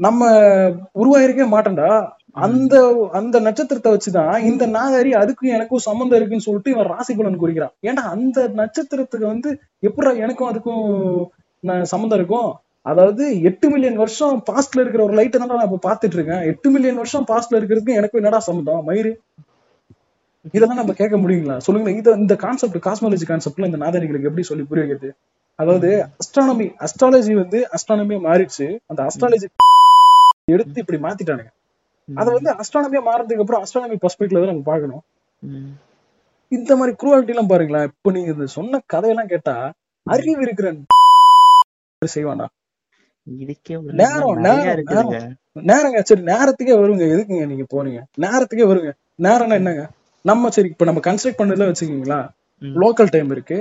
[0.00, 0.28] நம்ம
[1.02, 1.90] உருவாயிருக்கே மாட்டோம்டா.
[2.46, 2.74] அந்த
[3.18, 7.74] அந்த நட்சத்திரத்தை வச்சுதான் இந்த நாகரி அதுக்கும் எனக்கும் சம்மந்தம் இருக்குன்னு சொல்லிட்டு இவன் ராசி பலன் குறிக்கிறான்.
[7.88, 9.50] ஏன்டா அந்த நட்சத்திரத்துக்கு வந்து
[9.88, 10.84] எப்படா எனக்கும் அதுக்கும்
[11.92, 12.50] சம்மந்தம் இருக்கும்?
[12.86, 17.00] அதாவது எட்டு மில்லியன் வருஷம் பாஸ்ட்ல இருக்கிற ஒரு லைட்டை தான் நான் இப்ப பாத்துட்டு இருக்கேன் எட்டு மில்லியன்
[17.02, 19.12] வருஷம் பாஸ்ட்ல இருக்கிறதுக்கும் எனக்கும் என்னடா சம்மந்தம் மயிறு.
[20.54, 21.56] இதெல்லாம் நம்ம கேட்க முடியுங்களா?
[21.66, 25.10] சொல்லுங்க இது இந்த கான்செப்ட் காஸ்மாலஜி கான்செப்ட்ல இந்த நாதரிகளுக்கு எப்படி சொல்லி புரிய வைக்கிறது?
[25.58, 25.88] அதாவது
[26.20, 28.66] அஸ்ட்ரானமி அஸ்ட்ராலஜி வந்து அஸ்ட்ரானமியா மாறிடுச்சு.
[28.90, 29.48] அந்த அஸ்ட்ராலஜி
[30.48, 31.50] எடுத்து இப்படி மாத்திட்டானுங்க.
[32.08, 35.02] அத வந்து அஸ்ட்ரானமியா மாறதுக்கு அப்புறம் அஸ்ட்ரானமி பர்ஸ்பெக்ட்ல தான் நம்ம பார்க்கணும்.
[36.52, 37.88] இந்த மாதிரி குரூவாலிட்டி எல்லாம் பாருங்களேன்.
[37.90, 39.54] இப்ப நீங்க சொன்ன கதையெல்லாம் கேட்டா
[40.06, 40.68] அறிவு இருக்கிற
[42.02, 42.46] செய்வானா
[43.26, 45.10] இதுக்கே நேரம்,
[45.70, 47.04] நேரங்க சரி நேரத்துக்கே வருங்க.
[47.14, 48.90] எதுக்குங்க நீங்க போறீங்க நேரத்துக்கே வருங்க.
[49.18, 49.82] நேரம்னா என்னங்க?
[50.24, 52.18] நம்ம சரி இப்ப நம்ம கன்ஸ்ட்ரக்ட் பண்ணதுல வச்சுக்கீங்களா.
[52.62, 53.58] லோக்கல் டைம் இருக்கு.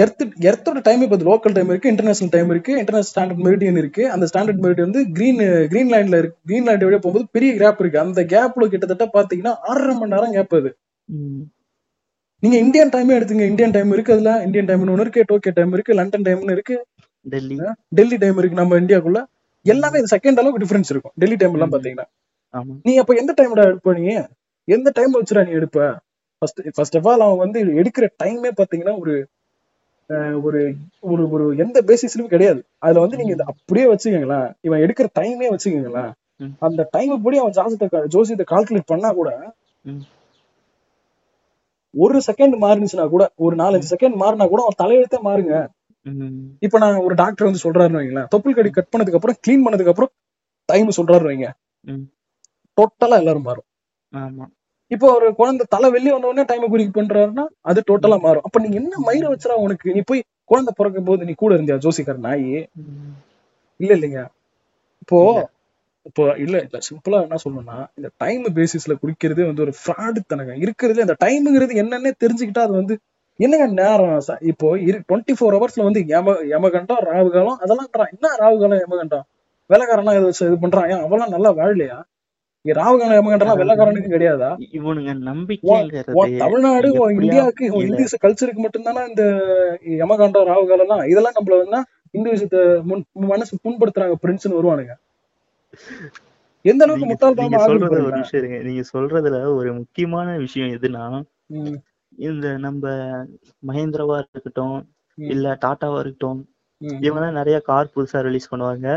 [0.00, 4.02] எர்த் எர்த்தோட டைம் இப்ப லோக்கல் டைம் இருக்கு இன்டர்நேஷனல் டைம் இருக்கு இன்டர்நேஷனல் ஸ்டாண்டர்ட் மெரிடியன் இருக்கு.
[4.14, 5.40] அந்த ஸ்டாண்டர்ட் மெரிடியன் வந்து கிரீன்
[5.72, 6.38] கிரீன்லாண்ட்ல இருக்கு.
[6.50, 8.04] கிரீன்லாண்ட் வழியா போகும்போது பெரிய கேப் இருக்கு.
[8.04, 10.70] அந்த கேப்ல கிட்டத்தட்ட பாத்தீங்கன்னா ஆறரை மணி நேரம் கேப் அது.
[12.42, 13.46] நீங்க இந்தியன் டைமே எடுத்துங்க.
[13.52, 14.32] இந்தியன் டைம் இருக்கு அதுல.
[14.46, 16.76] இந்தியன் டைம்னு ஒன்று இருக்கு டோக்கியோ டைம் இருக்கு லண்டன் டைம்னு இருக்கு.
[17.22, 17.56] டெல்லி.
[17.88, 19.24] டெல்லி டைம் இருக்கு நம்ம இந்தியாக்குள்ள
[19.62, 21.12] எல்லாமே செகண்ட் அளவுக்கு டிஃபரன்ஸ் இருக்கும்.
[21.14, 21.72] டெல்லி டைம் எல்லாம்.
[21.72, 22.04] பாத்தீங்கன்னா.
[22.82, 24.22] நீ அப்ப எந்த டைம்ல எடுப்ப நீ?
[24.64, 25.96] எந்த டைம் வச்சுடா நீ எடுப்ப?
[26.38, 29.28] ஃபர்ஸ்ட் ஃபர்ஸ்ட் ஆஃப் ஆல் அவன் வந்து எடுக்கிற டைமே பாத்தீங்கன்னா ஒரு
[30.42, 32.64] ஒரு ஒரு ஒரு எந்த பேசிஸ்லயும் கிடையாது.
[32.78, 34.52] அதுல வந்து நீங்க அப்படியே வச்சுக்கோங்களேன்.
[34.60, 36.12] இவன் எடுக்கிற டைமே வச்சுக்கோங்களேன்.
[36.36, 36.44] ம்.
[36.58, 39.54] அந்த டைம் படி அவன் ஜாதகத்தை கா- ஜோசியத்தை கால்குலேட் பண்ணா கூட.
[41.92, 45.66] ஒரு செகண்ட் மாறுனுச்சுன்னா கூட ஒரு நாலஞ்சு செகண்ட் மாறினா கூட அவன் தலையெழுத்தே மாறுங்க.
[46.62, 48.28] இப்ப நான் ஒரு டாக்டர் வந்து சொல்றாருன்னு வைங்களேன்.
[48.34, 50.12] தொப்புள் கடி கட் பண்ணதுக்கு அப்புறம் க்ளீன் பண்ணதுக்கு அப்புறம்
[50.68, 51.48] டைம் சொல்றாரு வைங்க.
[52.78, 53.66] டோட்டலா எல்லாரும் மாறும்.
[54.90, 58.42] இப்போ ஒரு குழந்தை தலை வெளியே வந்த உடனே டைமை குறிக்க பண்றாருன்னா அது டோட்டலா மாறும்.
[58.42, 59.94] அப்ப நீங்க என்ன மயிர வச்சுறா உனக்கு?
[59.94, 61.76] நீ போய் குழந்தை பிறக்கும் போது நீ கூட இருந்தியா?
[61.76, 62.48] ஜோசிக்கார நாயி.
[63.80, 64.22] இல்ல இல்லைங்க.
[65.02, 65.18] இப்போ.
[66.06, 66.76] இப்போ இல்ல இல்ல.
[66.88, 72.12] சிம்பிளா என்ன சொல்லணும்னா இந்த டைம் பேசிஸ்ல குறிக்கிறது வந்து ஒரு ஃப்ராடு தனங்க இருக்கிறதுல இந்த டைம்ங்கிறது என்னன்னே
[72.20, 72.94] தெரிஞ்சுக்கிட்டா அது வந்து
[73.44, 74.14] என்னங்க நேரம்?
[74.50, 74.68] இப்போ
[75.08, 79.26] டுவெண்ட்டி ஃபோர் ஹவர்ஸ்ல வந்து யம யமகண்டம் ராவு காலம் அதெல்லாம் என்ன ராவு காலம் யமகண்டம்?
[79.70, 80.88] வெள்ளக்காரனா இது இது பண்றான்.
[80.92, 81.98] ஏன் அவெல்லாம் நல்லா வாழலையா?
[82.64, 84.50] இங்க ராவு காலம் யமகண்டம்லாம் வெள்ளக்காரனுக்கு கிடையாதா?
[84.78, 86.88] இவனுங்க நம்பிக்கைங்கிறது தமிழ்நாடு
[87.20, 87.64] இந்தியாவுக்கு.
[87.88, 89.24] இந்திய கல்ச்சருக்கு மட்டும்தானே இந்த
[90.02, 91.80] யமகாண்டம் ராவுகாலம் எல்லாம் இதெல்லாம் நம்மள வந்து
[92.18, 94.94] இந்துவிசத்தை முன் மனசு புண்படுத்துறாங்க பிரின்ஸ்னு வருவானுங்க.
[96.64, 97.60] எந்த அளவுக்கு முட்டாள்தனமா
[98.68, 101.04] நீங்க சொல்றதுல ஒரு முக்கியமான விஷயம் எதுனா
[102.28, 102.84] இந்த நம்ம
[103.68, 104.78] மஹேந்திராவா இருக்கட்டும்.
[105.18, 106.40] இல்ல டாட்டாவா இருக்கட்டும்
[107.06, 108.88] இவங்க நிறைய கார் புதுசா ரிலீஸ் பண்ணுவாங்க.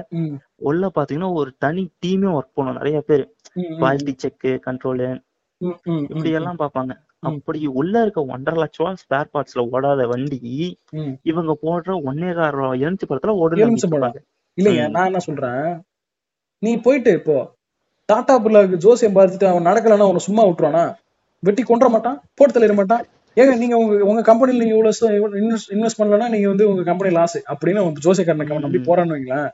[0.69, 3.23] உள்ள பாத்தீங்கன்னா ஒரு தனி டீமே ஒர்க் பண்ணும் நிறைய பேர்.
[3.79, 5.07] குவாலிட்டி செக் கண்ட்ரோலு
[6.09, 6.93] இப்படி எல்லாம் பார்ப்பாங்க.
[6.95, 7.27] ம்.
[7.29, 10.39] அப்படி உள்ள இருக்க ஒன்றரை லட்சம் ஸ்பேர் பார்ட்ஸ்ல ஓடாத வண்டி.
[11.21, 13.35] இவங்க போடுற ஒன்னே கார எலுமிச்சு படத்துல.
[13.63, 14.21] நம்பிட்டு
[14.57, 14.83] இல்லைங்க.
[14.89, 15.67] நான் என்ன சொல்றேன்?
[16.63, 17.37] நீ போயிட்டு இப்போ
[18.09, 20.83] டாடா பிள்ளைக்கு ஜோசியம் பார்த்துட்டு அவன் நடக்கலன்னா அவனை சும்மா விட்டுருவானா?
[21.43, 23.03] வெட்டி கொன்ற மாட்டான் போட்டு தள்ளிட மாட்டான்.
[23.37, 27.79] ஏங்க நீங்க உங்க உங்க கம்பெனில நீங்க இவ்வளவு இன்வெஸ்ட் பண்ணலன்னா நீங்க வந்து உங்க கம்பெனி லாஸ் அப்படின்னு
[27.79, 28.85] அவன் ஜோசியக்காரனுக்கு அவன் நம்பி ம்.
[28.85, 29.49] போறான்னு வைங்களேன்.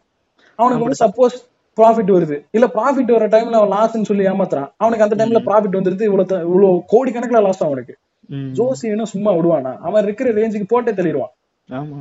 [0.60, 1.02] அவனுக்கு வந்து.
[1.04, 1.38] சப்போஸ்
[1.78, 2.38] ப்ராஃபிட் வருது.
[2.52, 4.70] இல்ல ப்ராஃபிட் வர டைம்ல அவன் லாஸ்ன்னு சொல்லி ஏமாத்துறான்.
[4.78, 5.44] அவனுக்கு அந்த டைம்ல.
[5.44, 7.98] ப்ராஃபிட் வந்துருது இவ்வளவு இவ்வளவு கோடி கணக்குல லாஸ் அவனுக்கு.
[8.30, 8.52] ம்.
[8.54, 9.78] ஜோசியன்னு சும்மா விடுவானா?
[9.82, 11.34] அவன் இருக்கிற ரேஞ்சுக்கு போட்டே தள்ளிடுவான்.
[11.70, 12.00] ஆமா.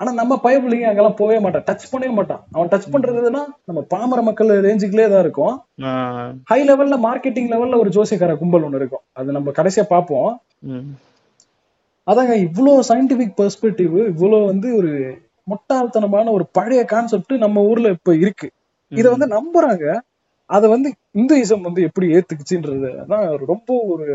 [0.00, 1.64] ஆனா நம்ம பயப்பிள்ளைங்க அங்கெல்லாம் போகவே மாட்டான்.
[1.68, 2.42] டச் பண்ணவே மாட்டான்.
[2.52, 5.54] அவன் டச் பண்றதுன்னா நம்ம பாமர மக்கள் ரேஞ்சுக்குள்ளே தான் இருக்கும்.
[6.50, 9.04] ஹை லெவல்ல மார்க்கெட்டிங் லெவல்ல ஒரு ஜோசியக்கார கும்பல் ஒண்ணு இருக்கும்.
[9.12, 10.30] அது நம்ம கடைசியா பார்ப்போம்.
[12.06, 14.90] அதாங்க இவ்வளோ சயின்டிபிக் பெர்ஸ்பெக்டிவ் இவ்வளோ வந்து ஒரு
[15.46, 18.48] முட்டாள்தனமான ஒரு பழைய கான்செப்ட் நம்ம ஊர்ல இப்ப இருக்கு.
[18.92, 19.84] இத வந்து நம்புறாங்க.
[20.50, 24.06] அத வந்து இந்துயிசம் வந்து எப்படி ஏத்துக்குச்சுன்றது அதான் ரொம்ப ஒரு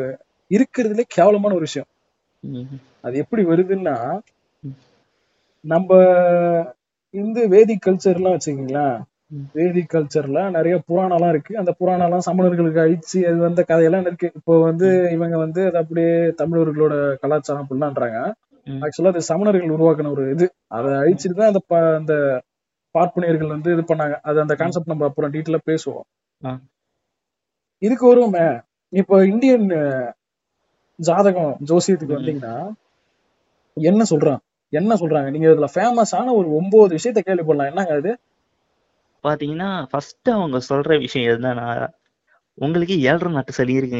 [0.52, 1.90] இருக்கிறதுலே கேவலமான ஒரு விஷயம்.
[3.04, 3.96] அது எப்படி வருதுன்னா.
[5.66, 5.90] நம்ம
[7.14, 8.96] இந்து வேதிக் கல்ச்சர்லாம் வச்சுக்கீங்களேன்.
[9.28, 9.48] ம்.
[9.54, 11.58] வேதிக் கல்ச்சர்ல நிறைய புராணம்லாம் இருக்கு.
[11.58, 14.32] அந்த புராணம்லாம் சமணர்களுக்கு அழிச்சு அது வந்த கதையெல்லாம் இருக்கு.
[14.36, 18.20] இப்போ வந்து இவங்க வந்து அது அப்படியே தமிழர்களோட கலாச்சாரம் அப்படிலான்றாங்க.
[18.68, 20.46] ஆக்சுவலா அது சமணர்கள் உருவாக்கின ஒரு இது.
[20.68, 21.62] அதை அழிச்சிட்டு தான் அந்த
[21.96, 22.16] அந்த
[22.96, 24.16] பார்ப்பனியர்கள் வந்து இது பண்ணாங்க.
[24.22, 26.06] அது அந்த கான்செப்ட் நம்ம அப்புறம் டீட்டெயிலா பேசுவோம்.
[27.82, 28.48] இதுக்கு வருவோமே.
[28.94, 29.68] இப்போ இந்தியன்
[31.00, 32.16] ஜாதகம் ஜோசியத்துக்கு.
[32.18, 32.56] வந்தீங்கன்னா
[33.78, 34.42] என்ன சொல்றான்?
[34.74, 35.30] என்ன சொல்றாங்க?
[35.30, 37.70] நீங்க இதுல ஃபேமஸான ஒரு ஒன்பது விஷயத்த கேள்விப்படலாம்.
[37.72, 38.12] என்னங்க அது?
[39.24, 41.66] பாத்தீங்கன்னா ஃபர்ஸ்ட் அவங்க சொல்ற விஷயம் என்னன்னா
[42.58, 44.00] உங்களுக்கு ஏழரை நாட்டு சளி இருக்கு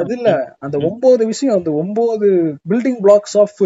[0.00, 0.32] அது இல்ல.
[0.58, 0.76] அந்த.
[0.88, 2.28] ஒன்பது விஷயம் அந்த ஒன்பது
[2.68, 3.60] பில்டிங் பிளாக்ஸ் ஆஃப்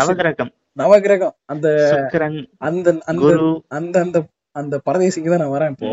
[0.00, 0.52] நவகிரகம்.
[0.78, 1.34] நவகிரகம்.
[1.44, 1.68] அந்த
[2.58, 3.32] அந்த அந்த
[3.68, 4.16] அந்த
[4.56, 5.90] அந்த பரதேசிக்கு தான் நான் வரேன் இப்போ.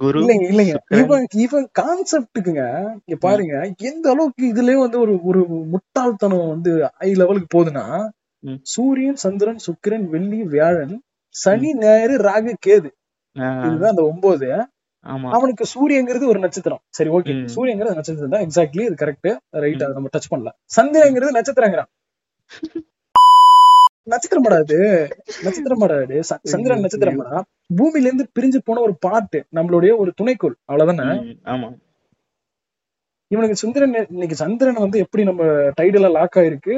[0.00, 0.74] குரு இல்லைங்க இல்லைங்க.
[1.00, 2.62] இவன் இவன் கான்செப்டுக்குங்க
[3.02, 3.54] இங்க பாருங்க
[3.90, 5.40] எந்த அளவுக்கு இதுலயே வந்து ஒரு ஒரு
[5.72, 7.84] முட்டாள்தனம் வந்து ஹை லெவலுக்கு போகுதுன்னா.
[8.72, 10.94] சூரியன் சந்திரன் சுக்கிரன் வெள்ளி வியாழன்
[11.34, 12.90] சனி ஞாயிறு ராகு கேது.
[13.66, 14.48] இதுதான் அந்த ஒன்பது
[15.32, 16.82] அவனுக்கு சூரியங்கிறது ஒரு நட்சத்திரம்.
[16.96, 17.32] சரி ஓகே.
[17.54, 19.30] சூரியங்கிறது நட்சத்திரம் தான் எக்ஸாக்ட்லி இது கரெக்ட்
[19.64, 21.90] ரைட் அதை நம்ம டச் பண்ணல சந்திரங்கிறது நட்சத்திரங்கிறான்.
[24.06, 24.76] நட்சத்திரம் படாது
[25.42, 27.40] நட்சத்திரம் படாது ச- சந்திரன் நட்சத்திரம் படா
[27.76, 30.56] பூமியில இருந்து பிரிஞ்சு போன ஒரு பாட்டு நம்மளுடைய ஒரு துணைக்கோள்.
[30.72, 31.16] அவ்வளவுதானே?
[31.44, 31.68] ஆமா.
[33.30, 35.42] இவனுக்கு சுந்தரன் இன்னைக்கு சந்திரன் வந்து எப்படி நம்ம
[35.80, 36.74] டைடல லாக் ஆயிருக்கு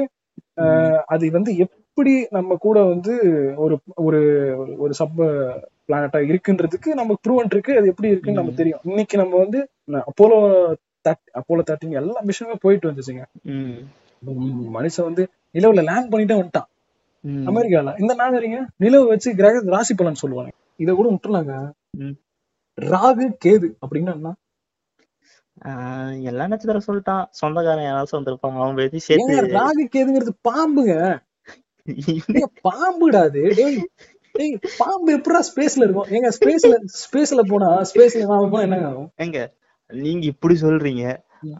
[1.05, 3.13] அது வந்து எப்படி நம்ம கூட வந்து
[3.55, 4.21] ஒரு ஒரு
[4.77, 5.21] ஒரு சப்
[5.87, 8.79] பிளானட்டா இருக்குன்றதுக்கு நமக்கு ப்ரூவன் இருக்கு அது எப்படி இருக்குன்னு நமக்கு தெரியும்.
[8.83, 9.59] இன்னைக்கு நம்ம வந்து
[9.89, 10.39] அப்போலோ
[11.09, 13.23] அப்போலோ தேர்ட்டின் எல்லா மிஷினுமே போயிட்டு வந்துச்சுங்க.
[14.73, 15.23] மனுஷன் வந்து
[15.53, 16.69] நிலவுல லேண்ட் பண்ணிட்டே வந்துட்டான்.
[17.49, 17.91] அமெரிக்கால.
[17.99, 20.51] இந்த நாகரிங்க நிலவு வச்சு கிரக ராசி பலன் சொல்லுவாங்க.
[20.79, 21.53] இத கூட விட்டுலாங்க.
[22.77, 24.33] ராகு கேது அப்படின்னா
[26.29, 27.25] எல்லா நட்சத்திரம் சொல்லிட்டான்.
[27.31, 30.95] சொந்தக்காரன் யாராச்சும் வந்திருப்பான் அவன் ஏங்க சேர்த்து ராகு கேதுங்கிறது பாம்புங்க.
[32.13, 33.41] ஏங்க, பாம்புடா அது?
[33.55, 33.77] டேய்
[34.35, 36.07] டேய் பாம்பு எப்படா ஸ்பேஸ்ல இருக்கும்?
[36.09, 39.09] ஏங்க ஸ்பேஸ்ல ஸ்பேஸ்ல போனா ஸ்பேஸ்ல நாம போனா என்ன ஆகும்?
[39.17, 39.39] ஏங்க
[39.89, 41.03] நீங்க இப்படி சொல்றீங்க.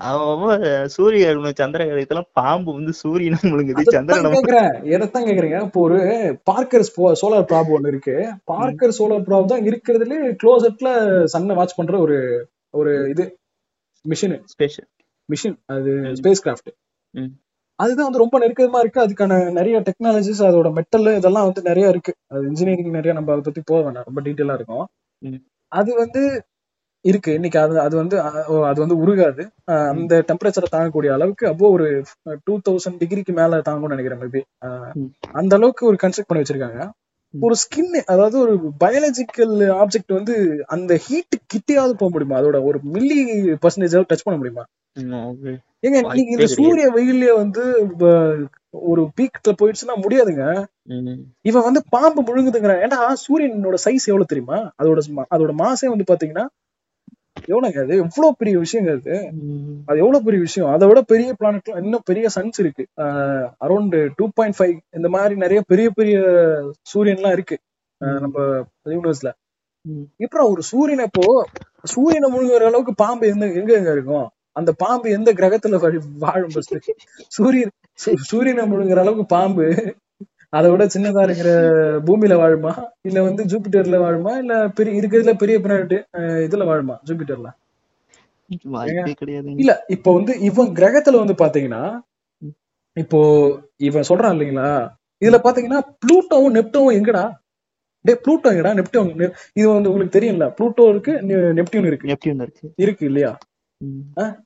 [0.08, 3.84] அவன் அவன் சூரிய கிரகணம் சந்திர கிரகத்தெல்லாம் பாம்பு வந்து சூரியனை முழுங்குது.
[3.96, 4.72] சந்திரனை கேக்குறேன்.
[5.30, 5.60] கேக்குறீங்க?
[5.64, 6.00] இப்போ ஒரு
[6.44, 6.86] பார்க்கர்
[7.22, 8.16] சோலார் ப்ராப் ஒண்ணு இருக்கு.
[8.44, 10.90] பார்க்கர் சோலார் ப்ராப் தான் இருக்கிறதுல க்ளோசட்ல
[11.34, 12.18] சன்னை வாட்ச் பண்ற ஒரு
[12.74, 13.26] ஒரு இது.
[14.06, 14.88] மிஷின் ஸ்பெஷல்
[15.30, 15.92] மிஷின் அது.
[16.20, 16.72] Spacecraft.
[17.80, 19.00] அதுதான் வந்து ரொம்ப நெருக்கமா இருக்கு.
[19.06, 22.14] அதுக்கான நிறைய டெக்னாலஜிஸ் அதோட மெட்டல் இதெல்லாம் வந்து நிறைய இருக்கு.
[22.28, 24.86] அது இன்ஜினியரிங் நிறைய நம்ம அதை பத்தி போக வேண்டாம் ரொம்ப டீட்டெயிலா இருக்கும்.
[25.72, 26.22] அது வந்து
[27.06, 27.32] இருக்கு.
[27.38, 28.16] இன்னைக்கு அது அது வந்து
[28.70, 29.44] அது வந்து உருகாது.
[29.92, 31.88] அந்த டெம்பரேச்சரை தாங்கக்கூடிய அளவுக்கு அப்போ ஒரு
[32.48, 34.42] டூ தௌசண்ட் டிகிரிக்கு மேல தாங்கும்னு நினைக்கிறேன் மேபி.
[35.42, 36.80] அந்த அளவுக்கு ஒரு கன்ஸ்ட்ரக்ட் பண்ணி வச்சிருக்காங்க.
[37.34, 38.54] ஒரு ஸ்கின் அதாவது ஒரு
[38.84, 40.34] பயாலஜிக்கல் ஆப்ஜெக்ட் வந்து
[40.76, 42.40] அந்த ஹீட் கிட்டேயாவது போக முடியுமா?
[42.42, 43.18] அதோட ஒரு மில்லி
[43.64, 44.66] பர்சன்டேஜ் டச் பண்ண முடியுமா?
[45.86, 46.48] ஏங்க நீங்க இந்த.
[46.58, 47.64] சூரிய வெயிலே வந்து
[48.84, 50.46] ஒரு பீக்ல போயிடுச்சுன்னா முடியாதுங்க.
[51.50, 54.60] இவன் வந்து பாம்பு முழுங்குதுங்கிறான் ஏன்டா சூரியனோட சைஸ் எவ்வளவு தெரியுமா?
[54.82, 55.02] அதோட
[55.36, 56.46] அதோட மாசே வந்து பாத்தீங்கன்னா
[57.48, 59.20] எவ்வளவுங்க அது எவ்வளவு பெரிய விஷயங்க அது
[59.86, 60.70] அது எவ்வளவு பெரிய விஷயம்?
[60.70, 62.88] அதை விட பெரிய பிளானட் இன்னும் பெரிய சன்ஸ் இருக்கு.
[63.60, 66.20] அரௌண்ட் டூ பாயிண்ட் ஃபைவ் இந்த மாதிரி நிறைய பெரிய பெரிய
[66.94, 67.58] சூரியன்லாம் இருக்கு.
[68.06, 69.32] அஹ் நம்ம யூனிவர்ஸ்ல.
[70.18, 71.48] இப்ப ஒரு சூரியனை இப்போ
[71.84, 74.30] சூரியனை முழுங்குற அளவுக்கு பாம்பு எந்த எங்க எங்க இருக்கும்?
[74.52, 76.50] அந்த பாம்பு எந்த கிரகத்துல வாழ- வாழும்
[77.28, 79.96] சூரியன் சூரியனை முழுங்குற அளவுக்கு பாம்பு.
[80.56, 81.50] அதை விட சின்னதா இருக்கிற
[82.08, 82.72] பூமியில வாழுமா?
[83.02, 84.38] இல்ல வந்து ஜூபிட்டர்ல வாழுமா?
[84.38, 85.96] இல்ல பெரிய இருக்கிறதுல பெரிய பிளானட்
[86.46, 87.50] இதுல வாழுமா ஜூபிட்டர்ல?
[89.62, 91.84] இல்ல இப்போ வந்து இவன் கிரகத்துல வந்து பாத்தீங்கன்னா
[92.98, 93.20] இப்போ
[93.78, 94.68] இவன் சொல்றான் இல்லைங்களா?
[95.22, 97.24] இதுல பாத்தீங்கன்னா ப்ளூட்டோவும் நெப்டோவும் எங்கடா?
[98.06, 98.72] டே ப்ளூட்டோ எங்கடா?
[98.74, 100.48] நெப்டோன் நெ- இது வந்து உங்களுக்கு தெரியும்ல?
[100.58, 101.14] ப்ளூட்டோ இருக்கு
[101.60, 102.10] நெப்டியூன் இருக்கு.
[102.12, 102.66] நெப்டியூன் இருக்கு.
[102.76, 103.32] இருக்கு இல்லையா?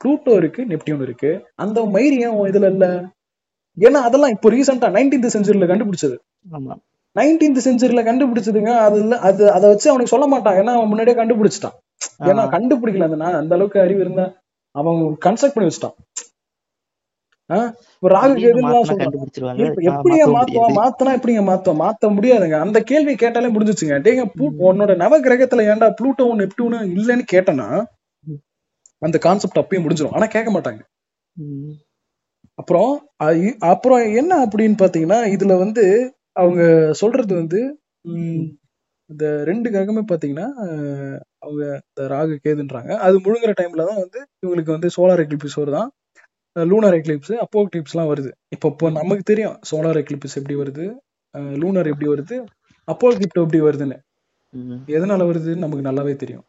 [0.01, 1.31] ப்ளூட்டோ இருக்கு நெப்டியூன் இருக்கு.
[1.55, 2.85] அந்த மயிர் ஏன் உன் இதுல இல்ல?
[3.79, 6.15] ஏன்னா அதெல்லாம் இப்போ ரீசெண்டா நைன்டீன்த் செஞ்சுரியில கண்டுபிடிச்சது.
[7.15, 10.55] நைன்டீன்த் செஞ்சுரியில கண்டுபிடிச்சதுங்க அது இல்ல அது அதை வச்சு அவனுக்கு சொல்ல மாட்டான்.
[10.55, 11.75] ஏன்னா அவன் முன்னாடியே கண்டுபிடிச்சிட்டான்.
[12.23, 12.43] ஏன்னா.
[12.55, 14.25] கண்டுபிடிக்கல அந்த அந்த அளவுக்கு அறிவு இருந்தா
[14.75, 15.95] அவன் கன்ஸ்ட்ரக்ட் பண்ணி வச்சுட்டான்.
[17.49, 17.57] ஆ,
[17.93, 18.33] இப்ப ராகு
[19.67, 20.75] இப்ப ஆ, எப்படிங்க மாத்துவான்.
[20.79, 22.59] மாத்தனா எப்படிங்க மாத்துவான் மாத்த முடியாதுங்க.
[22.59, 23.95] அந்த கேள்வி கேட்டாலே முடிஞ்சுச்சுங்க.
[24.05, 24.23] டேங்க
[24.69, 27.67] உன்னோட நவ கிரகத்துல ஏன்டா ப்ளூட்டோவும் நெப்டியூனும் இல்லைன்னு கேட்டனா.
[29.01, 30.81] அந்த கான்செப்ட் அப்பயே முடிஞ்சிடும் ஆனா கேட்க மாட்டாங்க.
[32.59, 32.91] அப்புறம்
[33.71, 35.83] அப்புறம் என்ன அப்படின்னு பாத்தீங்கன்னா இதுல வந்து
[36.41, 36.61] அவங்க
[37.01, 37.59] சொல்றது வந்து
[39.09, 40.47] இந்த ரெண்டு கிரகமே பாத்தீங்கன்னா
[41.43, 42.91] அவங்க இந்த ராகு கேதுன்றாங்க.
[43.05, 45.89] அது முழுங்குற டைம்ல தான் வந்து இவங்களுக்கு வந்து சோலார் எக்லிப்ஸ் வருதான்
[46.55, 48.29] லூனார் எக்லிப்ஸ் அப்போ எக்லிப்ஸ்லாம் வருது.
[48.55, 50.85] இப்போ இப்போ நமக்கு தெரியும் சோலார் எக்லிப்ஸ் எப்படி வருது?
[51.61, 52.37] லூனார் எப்படி வருது?
[52.87, 53.97] அப்போ எக்லிப்ட் எப்படி வருதுன்னு.
[54.97, 56.45] எதனால வருதுன்னு நமக்கு நல்லாவே தெரியும்.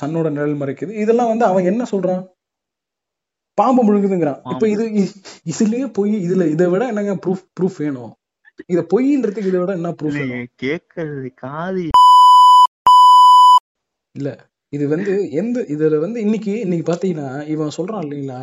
[0.00, 0.92] சன்னோட நிழல் மறைக்குது.
[1.04, 2.24] இதெல்லாம் வந்து அவன் என்ன சொல்றான்?
[3.58, 4.40] பாம்பு முழுங்குதுங்கிறான்.
[4.52, 4.84] இப்ப இது
[5.52, 8.12] இதுலயே போய் இதுல இதை விட என்னங்க ப்ரூஃப் ப்ரூஃப் வேணும்?
[8.66, 10.20] இத பொய்ன்றதுக்கு இதை விட என்ன ப்ரூஃப்
[10.64, 11.84] கேட்கறது காது.
[14.72, 18.40] இது வந்து எந்த இதுல வந்து இன்னைக்கு இன்னைக்கு பாத்தீங்கன்னா இவன் சொல்றான் இல்லைங்களா.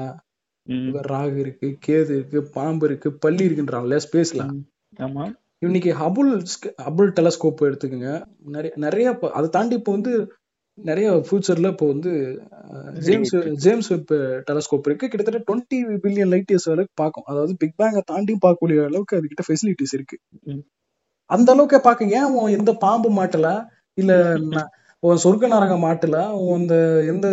[0.87, 4.43] இவன் ராகு இருக்கு கேது இருக்கு பாம்பு இருக்கு பள்ளி இருக்குன்றான்ல ஸ்பேஸ்ல.
[4.99, 5.23] ஆமா.
[5.59, 6.31] இன்னைக்கு ஹபுல்
[6.85, 8.11] ஹபுல் டெலஸ்கோப் எடுத்துக்கோங்க.
[8.55, 9.07] நிறைய நிறைய
[9.37, 10.13] அதை தாண்டி இப்போ வந்து
[10.77, 12.11] நிறைய ஃபியூச்சர்ல இப்போ வந்து
[13.07, 14.13] ஜேம்ஸ் ஜேம்ஸ் வெப்
[14.47, 15.07] டெலஸ்கோப் இருக்கு.
[15.07, 17.27] கிட்டத்தட்ட டுவெண்ட்டி பில்லியன் லைட் இயர்ஸ் அளவுக்கு பார்க்கும்.
[17.27, 20.17] அதாவது பிக் பேங்கை தாண்டி பார்க்கக்கூடிய அளவுக்கு அதுகிட்ட ஃபெசிலிட்டிஸ் இருக்கு.
[21.29, 23.49] அந்த அளவுக்கு பார்க்க ஏன் உன் எந்த பாம்பு மாட்டல?
[23.97, 24.13] இல்ல
[25.03, 26.17] உன் சொர்க்க நரகம் மாட்டல?
[26.57, 26.75] இந்த
[27.11, 27.27] எந்த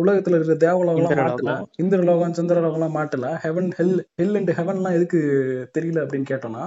[0.00, 1.48] உலகத்துல இருக்கிற தேவலோகம் இந்திரலோகம்.
[1.48, 1.54] மாட்டல?
[1.82, 3.26] இந்திரலோகம் சந்திரலோகம் எல்லாம் மாட்டல?
[3.44, 5.20] Heaven hell hell and heaven எல்லாம் எதுக்கு
[5.78, 6.64] தெரியல அப்படின்னு கேட்டோம்னா.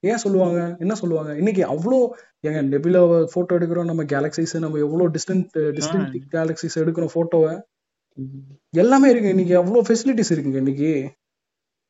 [0.00, 0.76] ஏன் சொல்லுவாங்க?
[0.78, 1.36] என்ன சொல்லுவாங்க?
[1.36, 1.98] இன்னைக்கு அவ்வளோ
[2.40, 7.52] எங்க நெபிலா போட்டோ எடுக்கிறோம் நம்ம கேலக்சிஸ் நம்ம எவ்வளவு டிஸ்டன்ட் டிஸ்டன்ட் கேலக்சிஸ் எடுக்கிறோம் போட்டோவை.
[8.74, 10.92] எல்லாமே இருக்கு இன்னைக்கு அவ்வளோ ஃபெசிலிட்டிஸ் இருக்குங்க இன்னைக்கு.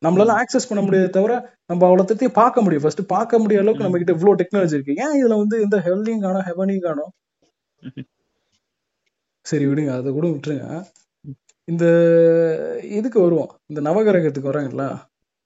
[0.05, 1.33] நம்மளால ஆக்சஸ் பண்ண முடியாத தவிர
[1.65, 2.83] நம்ம அவ்வளோத்தையும் பார்க்க முடியும்.
[2.85, 4.95] ஃபர்ஸ்ட் பார்க்க முடிய அளவுக்கு நம்ம கிட்ட இவ்வளோ டெக்னாலஜி இருக்கு.
[5.03, 7.11] ஏன் இதுல வந்து இந்த ஹெல்லையும் காணும் ஹெவனையும் காணும்?
[9.45, 9.91] சரி விடுங்க.
[9.99, 10.67] அதை கூட விட்டுருங்க.
[11.67, 11.85] இந்த
[12.99, 13.51] இதுக்கு வருவோம்.
[13.65, 14.51] இந்த நவகிரகத்துக்கு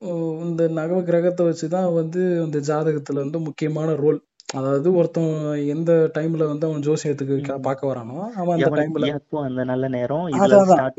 [0.05, 4.19] வராங்கல்ல ஓ, இந்த நவகிரகத்தை வச்சுதான் வந்து அந்த ஜாதகத்துல வந்து முக்கியமான ரோல்
[4.53, 5.31] அதாவது ஒருத்தன்
[5.69, 9.07] எந்த டைம்ல வந்து அவன் ஜோசியத்துக்கு பார்க்க வரானோ அவன் அந்த டைம்ல
[9.45, 10.25] அந்த நல்ல நேரம்?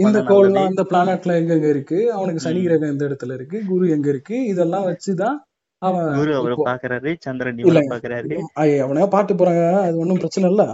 [0.04, 1.98] இந்த கோள்லாம் அந்த பிளானட்ல எங்கெங்க இருக்கு?
[2.12, 2.62] அவனுக்கு சனி.
[2.62, 3.60] கிரகம் எந்த இடத்துல இருக்கு?
[3.68, 4.38] குரு எங்க இருக்கு?
[4.46, 5.38] இதெல்லாம் வச்சுதான்
[5.82, 8.36] அவன் குரு அவரை பாக்குறாரு சந்திரன் பாக்குறாரு
[8.80, 10.64] அவனையா பாட்டு போறாங்க அது ஒண்ணும் பிரச்சனை இல்ல.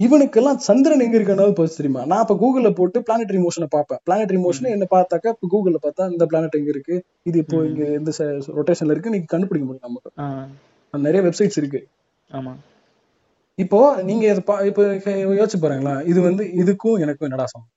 [0.00, 2.02] இவனுக்கெல்லாம் சந்திரன் எங்க இருக்கானது போச்சு தெரியுமா?
[2.04, 4.00] நான் இப்ப கூகுள்ல போட்டு பிளானட்டரி மோஷனை பார்ப்பேன்.
[4.06, 6.94] பிளானட்டரி மோஷன் என்ன பார்த்தாக்கா இப்ப கூகுள்ல பார்த்தா இந்த பிளானட் எங்க இருக்கு?
[7.22, 7.58] இது இப்போ.
[7.64, 8.10] இங்க இந்த
[8.58, 9.10] ரொட்டேஷன்ல இருக்கு.
[9.10, 10.10] நீங்க கண்டுபிடிக்க முடியும் நமக்கு.
[10.94, 11.80] நிறைய வெப்சைட்ஸ் இருக்கு.
[12.30, 12.52] ஆமா.
[13.58, 14.24] இப்போ நீங்க
[14.70, 14.82] இப்போ
[15.38, 17.68] யோசிச்சு பாருங்களா இது வந்து இதுக்கும் எனக்கும் என்னடா சமம்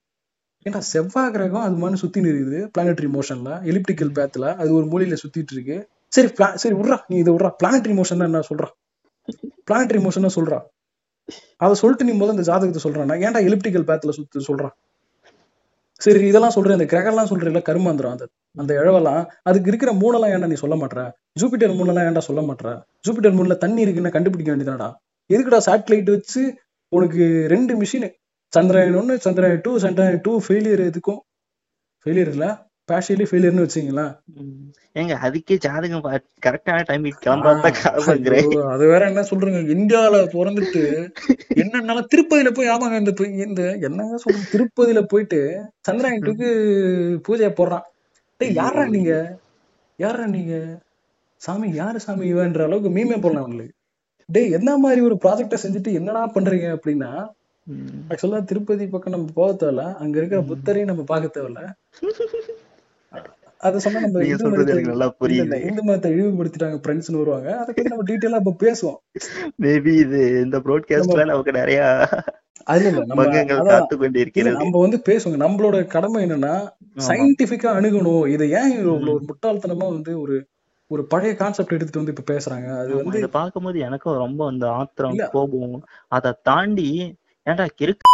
[0.65, 5.53] ஏன்டா செவ்வாய் கிரகம் அது மாதிரி சுத்தி நிற்குது பிளானட்டரி மோஷன்ல எலிப்டிக்கல் பேத்துல அது ஒரு மூலையில சுத்திட்டு
[5.55, 5.77] இருக்கு.
[6.13, 6.29] சரி
[6.63, 6.97] சரி விட்றா.
[7.07, 7.49] நீ இதை விட்றா.
[7.61, 8.67] பிளானட்டரி மோஷன் என்ன சொல்றா?
[9.67, 10.59] பிளானட்டரி மோஷன் சொல்றா.
[11.57, 14.69] அதை சொல்லிட்டு நீ முதல்ல இந்த ஜாதகத்தை சொல்றான் ஏன்டா எலிப்டிக்கல் பேத்துல சுத்து சொல்றா?
[16.01, 18.25] சரி இதெல்லாம் சொல்றேன் இந்த கிரகம்லாம் சொல்றேன் இல்ல கருமாந்திரம் அந்த
[18.57, 20.99] அந்த இழவெல்லாம் அதுக்கு இருக்கிற மூணெல்லாம் ஏன்டா நீ சொல்ல மாட்ற?
[21.39, 22.67] ஜூபிட்டர் மூணெல்லாம் ஏன்டா சொல்ல மாட்ற?
[23.05, 24.89] ஜூபிட்டர் மூணுல தண்ணி இருக்குன்னு கண்டுபிடிக்க வேண்டியதாடா
[25.29, 26.41] எதுக்குடா சேட்டலைட் வச்சு
[26.91, 28.07] உனக்கு ரெண்டு மிஷின்
[28.53, 31.21] சந்திராயன் ஒன்று Chandrayaan two Chandrayaan two failure எதுக்கும்?
[32.05, 32.45] ஃபெயிலியர் இல்ல?
[32.91, 34.13] பேஷியலி ஃபெயிலியர்னு வச்சுங்களேன்.
[34.99, 36.05] ஏங்க அதுக்கே ஜாதகம்
[36.45, 39.61] கரெக்டான டைம் கிளம்பாதான் அது வேற என்ன சொல்றேங்க?
[39.75, 40.81] இந்தியால பிறந்துட்டு
[41.63, 43.13] என்னன்னாலும் திருப்பதியில போய் ஆமாங்க இந்த
[43.45, 45.39] இந்த என்னங்க சொல்றேன் திருப்பதியில போயிட்டு
[45.87, 46.49] சந்திராயன் டூக்கு
[47.27, 47.85] பூஜையை போடுறான்.
[48.37, 49.13] டேய் யாரா நீங்க?
[49.99, 50.55] யாரா நீங்க?
[51.41, 53.73] சாமி யாரு சாமி இவன்ற அளவுக்கு மீமே போடலாம் அவங்களுக்கு.
[54.29, 57.11] டேய் என்ன மாதிரி ஒரு ப்ராஜெக்ட செஞ்சுட்டு என்னடா பண்றீங்க அப்படின்னா.
[58.11, 59.83] ஆக்சுவலா திருப்பதி பக்கம் நம்ம போக தேவையில்ல.
[59.95, 61.61] அங்க இருக்கிற புத்தரையும் நம்ம பார்க்க தேவையில்ல.
[63.67, 65.57] அதை சொன்னா நம்ம நீங்க இந்து சொல்றது எனக்கு நல்லா புரியுது.
[65.69, 67.49] இந்து மதத்தை இழிவுபடுத்திட்டாங்க ஃப்ரெண்ட்ஸ்னு வருவாங்க.
[67.57, 68.99] அதை பத்தி நம்ம டீட்டெயிலா இப்ப பேசுவோம்.
[69.63, 71.81] மேபி இது இந்த ப்ராட்காஸ்ட்ல நமக்கு நிறைய
[72.73, 73.23] அது இல்ல நம்ம
[73.69, 74.81] காத்து கொண்டிருக்கிறது.
[74.85, 75.39] வந்து பேசுவோங்க.
[75.45, 76.55] நம்மளோட கடமை என்னன்னா
[77.07, 78.25] சயின்டிபிக்கா அணுகணும்.
[78.27, 80.35] இதை ஏன் இவ்வளவு முட்டாள்தனமா வந்து ஒரு
[80.91, 82.67] ஒரு பழைய கான்செப்ட் எடுத்துட்டு வந்து இப்ப பேசுறாங்க?
[82.79, 85.77] அது வந்து இத பார்க்கும்போது எனக்கும் ரொம்ப அந்த ஆத்திரம் கோபம்.
[86.07, 86.89] அதை தாண்டி
[87.45, 88.09] ஏன்டா கிறுக்கு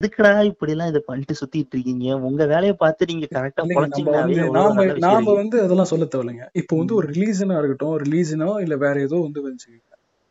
[0.00, 5.56] எதுக்குடா இப்படி எல்லாம் இதை பண்ணிட்டு சுத்திட்டு இருக்கீங்க உங்க வேலையை பார்த்து நீங்க கரெக்டா நாம நாம வந்து
[5.64, 6.94] அதெல்லாம் சொல்ல தேவையில்லைங்க இப்போ வந்து.
[6.98, 9.86] ஒரு ரிலீஜனா இருக்கட்டும் ரிலீஜனோ இல்ல வேற ஏதோ வந்து வச்சுக்கோங்க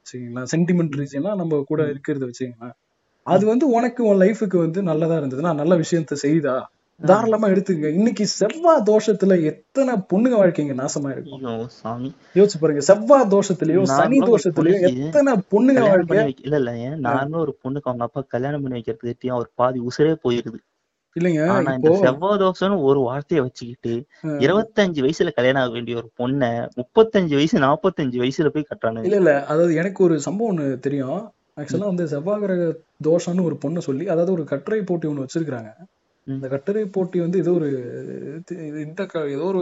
[0.07, 1.81] சரிங்களா சென்டிமெண்ட் ரீஜனா நம்ம கூட.
[1.93, 2.75] இருக்கிறத வச்சுக்கோங்களேன்
[3.27, 6.55] அது வந்து உனக்கு உன் லைஃபுக்கு வந்து நல்லதா இருந்ததுன்னா நல்ல விஷயத்த செய்தா.
[6.99, 11.43] தாராளமா எடுத்துக்கங்க இன்னைக்கு செவ்வாய் தோஷத்துல எத்தனை பொண்ணுங்க வாழ்க்கைங்க நாசமா இருக்கும்?
[12.35, 12.81] யோசிச்சு பாருங்க.
[12.87, 17.53] செவ்வாய் தோஷத்திலயோ சனி நார்மலா ஒரு தோஷத்திலயோ பொண்ணுக்கு எத்தனை பொண்ணுங்க வாழ்க்கை இல்ல இல்ல ஏன் நார்மலா ஒரு
[17.63, 20.59] பொண்ணுக்கு அவங்க அப்பா கல்யாணம் பண்ணி வைக்கிறதுக்கு அவர் பாதி உசுரே போயிருது.
[21.15, 23.93] இல்லைங்க ஆனா இந்த இப்போ செவ்வாய் தோஷம்னு ஒரு வார்த்தையை வச்சுக்கிட்டு
[24.39, 29.07] இருபத்தஞ்சு வயசுல கல்யாணம் ஆக வேண்டிய ஒரு பொண்ணை முப்பத்தஞ்சு வயசு நாப்பத்தஞ்சு வயசுல போய் கட்டுறானுங்க.
[29.07, 31.19] இல்ல இல்ல அதாவது எனக்கு ஒரு சம்பவம் ஒண்ணு தெரியும்.
[31.57, 32.65] ஆக்சுவலா வந்து செவ்வாய் கிரக
[33.03, 35.71] தோஷம்னு ஒரு பொண்ணு சொல்லி அதாவது ஒரு கட்டுரை போட்டி ஒண்ணு வச்சிருக்காங்க.
[36.29, 37.69] இந்த கட்டுரை போட்டி வந்து ஏதோ ஒரு
[38.85, 39.01] இந்த
[39.35, 39.61] ஏதோ ஒரு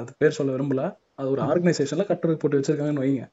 [0.00, 0.82] அது பேர் சொல்ல விரும்பல
[1.18, 1.40] அது ஒரு.
[1.48, 3.24] ஆர்கனைசேஷன்ல கட்டுரை போட்டி வச்சிருக்காங்கன்னு வைங்க.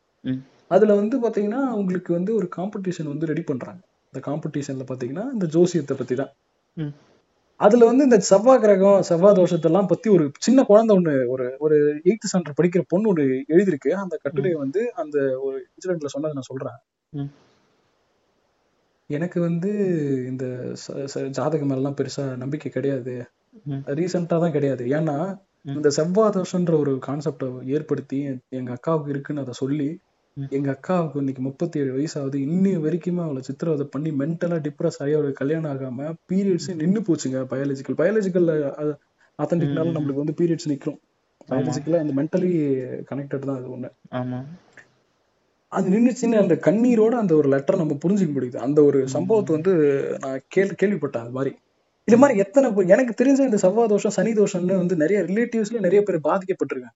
[0.72, 3.82] அதுல வந்து பாத்தீங்கன்னா உங்களுக்கு வந்து ஒரு காம்படிஷன் வந்து ரெடி பண்றாங்க
[4.13, 6.32] இந்த காம்படிஷன்ல பாத்தீங்கன்னா இந்த ஜோசியத்தை பத்தி தான்.
[7.59, 11.76] அதுல வந்து இந்த செவ்வாய் கிரகம் செவ்வாய் தோஷத்தெல்லாம் பத்தி ஒரு சின்ன குழந்தை ஒண்ணு ஒரு ஒரு
[12.07, 16.80] எயித்து ஸ்டாண்டர்ட் படிக்கிற பொண்ணு ஒண்ணு எழுதியிருக்கு அந்த கட்டுரையை வந்து அந்த ஒரு இன்சிடென்ட்ல சொன்னதை நான் சொல்றேன்.
[19.12, 19.70] எனக்கு வந்து
[20.28, 20.45] இந்த
[21.30, 23.14] ஜாதகம் மேலாம் பெருசா நம்பிக்கை கிடையாது.
[23.97, 24.86] ரீசெண்டா தான் கிடையாது.
[24.97, 25.18] ஏன்னா.
[25.72, 28.20] இந்த செவ்வாய் தோஷன்ற ஒரு கான்செப்டை ஏற்படுத்தி
[28.51, 29.89] எங்க அக்காவுக்கு இருக்குன்னு அதை சொல்லி.
[30.51, 35.14] எங்க அக்காவுக்கு இன்னைக்கு முப்பத்தி ஏழு வயசு ஆகுது இன்னி வரைக்குமே அவளை சித்திரவதை பண்ணி மென்டலா டிப்ரெஸ் ஆகி
[35.14, 38.49] அவளுக்கு கல்யாணம் ஆகாம பீரியட்ஸ் நின்னு போச்சுங்க பயாலஜிக்கல் பயாலஜிக்கல்
[39.39, 39.93] அத்தன்டிக்னால.
[39.97, 40.97] நம்மளுக்கு வந்து பீரியட்ஸ் நிக்கும்.
[40.97, 41.49] ஆமா.
[41.51, 42.51] பயாலஜிக்கலா அந்த மென்டலி
[43.12, 43.89] கனெக்டட் தான் அது ஒண்ணு.
[44.16, 44.39] ஆமா.
[45.72, 48.57] அது நின்னுச்சுன்னு அந்த கண்ணீரோட அந்த ஒரு லெட்டர் நம்ம புரிஞ்சுக்க முடியுது.
[48.59, 48.99] அந்த ஒரு.
[49.07, 49.74] சம்பவத்தை வந்து
[50.19, 51.51] நான் கேள்வி கேள்விப்பட்டேன் அது மாதிரி.
[52.07, 56.26] இது மாதிரி எத்தனை எனக்கு தெரிஞ்ச இந்த செவ்வாய் தோஷம் சனி தோஷம்னு வந்து நிறைய ரிலேட்டிவ்ஸ்ல நிறைய பேர்
[56.30, 56.95] பாதிக்கப்பட்டிருக்காங்க.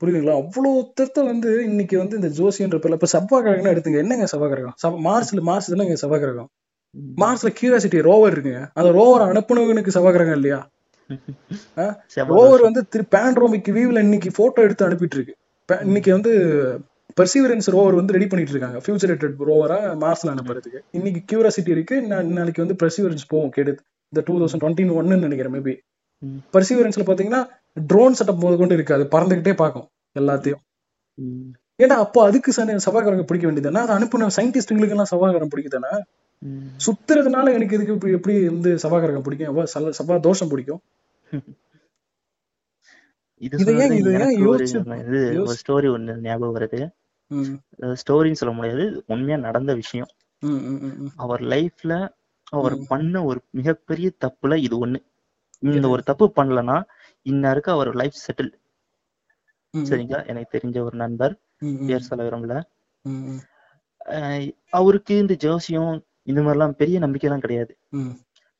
[0.00, 0.34] புரியுதுங்களா?
[0.40, 4.02] அவ்வளோ ஒருத்தர்த்த வந்து இன்னைக்கு வந்து இந்த ஜோசியன்ற பேர்ல இப்ப செவ்வாய் கிரகம்னா எடுத்துங்க.
[4.04, 4.76] என்னங்க செவ்வாய் கிரகம்?
[5.06, 6.48] மார்ஸ்ல மார்ஸ் தானேங்க செவ்வாய் கிரகம்?
[6.94, 7.12] ம்.
[7.22, 8.62] மார்ஸ்ல கியூரியாசிட்டி ரோவர் இருக்குங்க.
[8.74, 10.60] அந்த ரோவர் அனுப்புனவனுக்கு செவ்வாய் கிரகம் இல்லையா?
[12.30, 15.34] ரோவர் வந்து திரு பேண்ட்ரோமிக் வியூவில் இன்னைக்கு போட்டோ எடுத்து அனுப்பிட்டு இருக்கு.
[15.80, 16.30] இன்னைக்கு வந்து
[17.20, 20.78] பர்சீவரன்ஸ் ரோவர் வந்து ரெடி பண்ணிட்டு இருக்காங்க ஃபியூச்சரேட்டட் ரோவரா மார்ஸ்ல அனுப்புறதுக்கு.
[20.90, 22.00] இன்னைக்கு கியூரியாசிட்டி இருக்கு.
[22.00, 23.50] நா- நாளைக்கு வந்து பர்சீவரன்ஸ் போகும்.
[23.50, 25.76] கேடு இந்த டூ தௌசண்ட் டுவெண்ட்டி ஒன்னு நினைக்கிறேன் மேபி.
[26.52, 27.46] பர்சீவரன்ஸ்ல பாத்தீங்கன்னா
[27.86, 28.94] ட்ரோன் செட்டப் போது கொண்டு இருக்கு.
[28.94, 29.88] அது பறந்துகிட்டே பார்க்கும்
[30.18, 30.60] எல்லாத்தையும்.
[31.82, 36.02] ஏன்னா அப்போ அதுக்கு செவ்வாய்க்கிழமை பிடிக்க வேண்டியதுதானே அதை அனுப்புன சயின்டிஸ்டுங்களுக்கு எல்லாம் செவ்வாய்க்கிழமை பிடிக்குதானே
[36.38, 36.66] ம்.
[36.86, 39.90] சுத்துறதுனால எனக்கு இதுக்கு இப்படி எப்படி வந்து செவ்வாய்க்கிழமை பிடிக்கும்?
[39.90, 40.80] செவ்வாய் தோஷம் பிடிக்கும்?
[43.40, 43.72] இது
[44.16, 44.64] எனக்கு ஒரு
[45.58, 46.80] ஸ்டோரி ஒண்ணு ஞாபகம் வருது.
[48.00, 50.10] ஸ்டோரின்னு சொல்ல முடியாது உண்மையா நடந்த விஷயம்.
[51.24, 51.92] அவர் லைஃப்ல
[52.52, 52.76] அவர்.
[52.90, 55.00] பண்ண ஒரு மிகப்பெரிய தப்புல இது ஒண்ணு.
[55.62, 56.76] இந்த ஒரு தப்பு பண்ணலனா
[57.26, 58.52] இன்னாருக்கு அவர் லைஃப் செட்டில்
[59.74, 60.20] சரிங்களா?
[60.30, 61.34] எனக்கு தெரிஞ்ச ஒரு நண்பர்
[61.86, 62.58] பேர் சொல்ல விரும்பல.
[64.72, 67.72] அவருக்கு இந்த ஜோசியம் இந்த மாதிரிலாம் பெரிய நம்பிக்கைலாம் கிடையாது.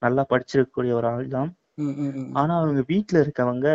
[0.02, 1.50] நல்லா படிச்சிருக்கக்கூடிய ஒரு ஆள் தான்
[2.32, 3.66] ஆனா அவங்க வீட்ல இருக்கவங்க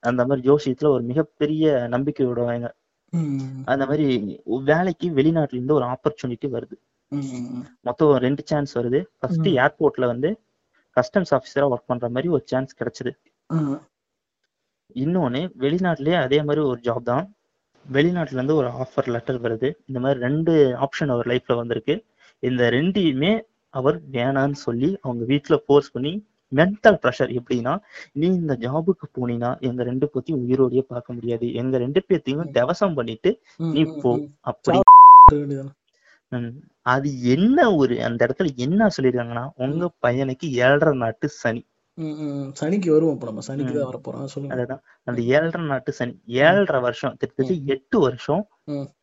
[0.00, 2.66] அந்த மாதிரி ஜோசியத்துல ஒரு மிகப்பெரிய நம்பிக்கை விடுவாங்க.
[3.64, 4.06] அந்த மாதிரி
[4.70, 6.76] வேலைக்கு வெளிநாட்டுல இருந்து ஒரு ஆப்பர்ச்சுனிட்டி வருது.
[7.86, 9.00] மொத்தம் ரெண்டு சான்ஸ் வருது.
[9.18, 9.48] ஃபர்ஸ்ட்.
[9.62, 10.30] ஏர்போர்ட்ல வந்து
[10.96, 13.12] கஸ்டம்ஸ் ஆஃபீஸரா ஒர்க் பண்ற மாதிரி ஒரு சான்ஸ் கிடைச்சது.
[15.02, 17.24] இன்னொன்னு வெளிநாட்டுலயே அதே மாதிரி ஒரு ஜாப் தான்.
[17.86, 19.68] வெளிநாட்டுல இருந்து ஒரு ஆஃபர் லெட்டர் வருது.
[19.86, 20.52] இந்த மாதிரி ரெண்டு
[20.84, 21.96] ஆப்ஷன் அவர் லைஃப்ல வந்திருக்கு.
[22.42, 23.32] இந்த ரெண்டையுமே
[23.74, 26.12] அவர் வேணான்னு சொல்லி அவங்க வீட்டுல ஃபோர்ஸ் பண்ணி
[26.54, 27.74] மென்டல் ப்ரெஷர் எப்படின்னா
[28.12, 31.52] நீ இந்த ஜாபுக்கு போனீன்னா எங்க ரெண்டு பேத்தையும் உயிரோடயே பார்க்க முடியாது.
[31.52, 34.12] எங்க ரெண்டு பேத்தையும் தவசம் பண்ணிட்டு நீ போ.
[34.40, 34.80] அப்படி.
[36.92, 41.62] அது என்ன ஒரு அந்த இடத்துல என்ன சொல்லிருக்காங்கன்னா உங்க பையனுக்கு ஏழரை நாட்டு சனி.
[42.60, 43.42] சனிக்கு வருவோம் இப்ப நம்ம.
[43.48, 43.74] சனிக்கு.
[43.78, 44.24] தான் வரப்போறோம்.
[44.24, 44.56] சொல்லுங்க.
[44.56, 44.82] அதுதான்.
[45.04, 46.14] அந்த ஏழரை நாட்டு சனி.
[46.26, 48.42] ஏழரை வருஷம் கிட்டத்தட்ட எட்டு வருஷம்.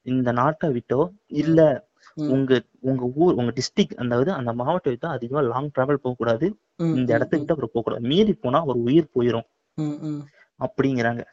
[0.01, 1.89] இந்த நாட்டை விட்டோ இல்ல.
[2.13, 6.57] உங்க உங்க ஊர் உங்க டிஸ்ட்ரிக்ட் அந்த இது அந்த மாவட்டம் விட்டோ அதிகமா லாங் டிராவல் போக கூடாது.
[6.95, 8.01] இந்த இடத்துக்கிட்ட அப்புறம் போக கூடாது.
[8.01, 9.47] மீறி போனா ஒரு உயிர் போயிரும்.
[10.59, 11.23] அப்படிங்கிறாங்க.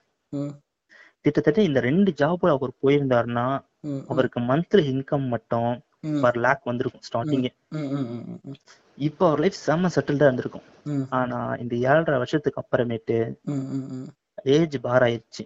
[1.21, 3.61] கிட்டத்தட்ட இந்த ரெண்டு ஜாப் அவர் போயிருந்தாருன்னா
[4.09, 5.83] அவருக்கு மந்த்லி இன்கம் மட்டும்
[6.21, 8.55] பர் லேக் வந்திருக்கும் ஸ்டார்டிங் ம், ம், ம், ம், ம்,
[8.97, 10.63] இப்போ அவர் லைஃப் செம்ம செட்டில்டா இருந்திருக்கும்.
[11.11, 13.39] ஆனா இந்த ஏழரை வருஷத்துக்கு அப்புறமேட்டு
[14.43, 15.45] ஏஜ் பார் ஆயிடுச்சு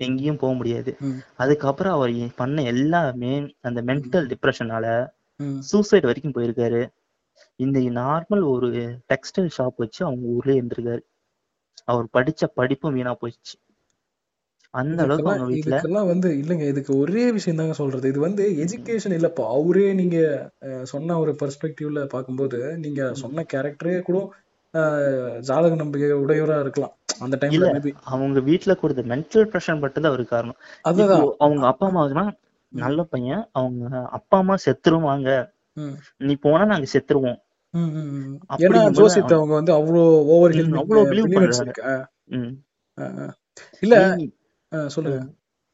[0.00, 0.90] எங்கேயும் போக முடியாது.
[1.36, 4.86] அதுக்கப்புறம் அவர் பண்ண எல்லாமே அந்த மென்டல் டிப்ரெஷனால
[5.62, 6.82] சூசைட் வரைக்கும் போயிருக்காரு.
[7.60, 8.68] இந்த நார்மல் ஒரு
[9.12, 11.02] டெக்ஸ்டைல் ஷாப் வச்சு அவங்க ஊர்லயே இருந்திருக்காரு.
[11.88, 13.54] அவர் படிச்ச படிப்பும் வீணா போயிடுச்சு.
[14.74, 18.10] அந்த அளவுக்கு அவங்க வீட்டுல இதுக்கெல்லாம் வந்து இல்லைங்க இதுக்கு ஒரே விஷயம் தாங்க சொல்றது.
[18.12, 19.44] இது வந்து எஜுகேஷன் இல்லப்பா.
[19.56, 20.18] அவரே நீங்க
[20.84, 24.18] சொன்ன ஒரு பெர்ஸ்பெக்டிவ்ல பார்க்கும்போது நீங்க சொன்ன கேரக்டரே கூட
[25.44, 26.94] ஜாதக நம்பிக்கை உடையவரா இருக்கலாம்.
[27.20, 27.68] அந்த டைம்ல
[28.10, 30.58] அவங்க வீட்டுல கொடுத்த மென்டல் ப்ரெஷர் மட்டும் தான் அவருக்கு காரணம்.
[30.90, 31.24] அதுதான்.
[31.38, 32.24] அவங்க அப்பா அம்மாவுக்குனா
[32.72, 35.30] நல்ல பையன் அவங்க அப்பா அம்மா செத்துருவாங்க.
[36.20, 37.38] நீ போனா நாங்க செத்துருவோம்.
[38.60, 38.68] ஏன்னா
[38.98, 40.02] ஜோசியத்தை அவங்க வந்து அவ்வளோ
[40.34, 41.74] ஓவர் அவ்வளவு பிலீவ் பண்றாங்க.
[43.82, 43.94] இல்ல
[44.94, 45.18] சொல்லுங்க.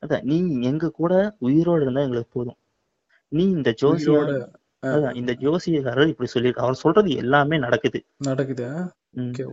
[0.02, 0.36] அதான் நீ
[0.68, 2.58] எங்க கூட உயிரோட இருந்தா எங்களுக்கு போதும்.
[3.32, 4.50] நீ இந்த அஹ்,
[4.92, 7.98] அதான் இந்த ஜோசியக்காரர் இப்படி சொல்லியிருக்க அவர் சொல்றது எல்லாமே நடக்குது.
[8.22, 8.66] நடக்குது.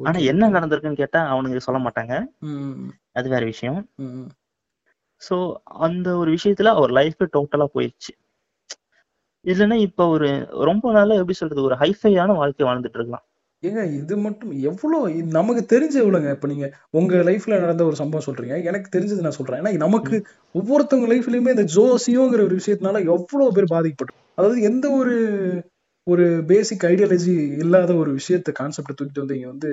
[0.04, 2.14] ஆனா என்ன நடந்திருக்குன்னு கேட்டா அவனுங்க சொல்ல மாட்டாங்க.
[3.12, 3.80] அது வேற விஷயம்.
[5.22, 5.36] சோ
[5.80, 8.14] அந்த ஒரு விஷயத்துல அவர் லைஃப் டோட்டலா போயிடுச்சு
[9.46, 10.28] இல்லைன்னா இப்ப ஒரு
[10.62, 13.26] ரொம்ப நாளா எப்படி சொல்றது ஒரு ஹைஃபையான வாழ்க்கை வாழ்ந்துட்டு இருக்கலாம்.
[13.64, 14.98] ஏங்க இது மட்டும் எவ்வளோ
[15.36, 18.56] நமக்கு தெரிஞ்ச எவ்வளோங்க இப்போ நீங்கள் உங்கள் லைஃப்பில் நடந்த ஒரு சம்பவம் சொல்றீங்க.
[18.64, 20.16] எனக்கு தெரிஞ்சது நான் சொல்கிறேன் ஏன்னா நமக்கு
[20.56, 25.16] ஒவ்வொருத்தவங்க லைஃப்லையுமே இந்த ஜோசியோங்கிற ஒரு விஷயத்தினால எவ்வளோ பேர் பாதிக்கப்பட்டு அதாவது எந்த ஒரு
[26.08, 29.72] ஒரு பேசிக் ஐடியாலஜி இல்லாத ஒரு விஷயத்த கான்செப்டை தூக்கிட்டு வந்து இங்கே வந்து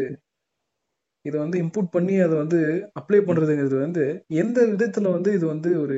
[1.25, 2.59] இதை வந்து இம்புட் பண்ணி அதை வந்து
[3.01, 4.05] அப்ளை பண்ணுறதுங்கிறது வந்து
[4.43, 5.97] எந்த விதத்தில் வந்து இது வந்து ஒரு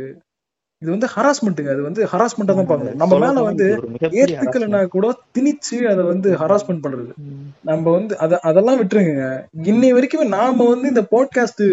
[0.83, 2.99] இது வந்து ஹராஸ்மெண்ட்டுங்க அது வந்து ஹராஸ்மெண்ட்டா தான் பார்க்கணும்.
[3.03, 3.67] நம்ம மேல வந்து
[4.21, 5.07] ஏத்துக்கலைன்னா கூட
[5.37, 7.13] திணிச்சு அதை வந்து ஹராஸ்மெண்ட் பண்றது.
[7.71, 9.27] நம்ம வந்து அத அதெல்லாம் விட்டுருங்க
[9.71, 11.65] இன்னை வரைக்குமே நாம வந்து இந்த பாட்காஸ்ட்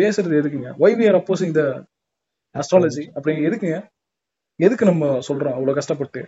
[0.00, 0.70] பேசுறது எதுக்குங்க?
[0.84, 1.62] Why we are opposing the
[2.54, 3.78] astrology அப்படிங்க எதுக்குங்க?
[4.60, 6.20] எதுக்கு நம்ம சொல்றோம் அவ்வளவு கஷ்டப்பட்டு?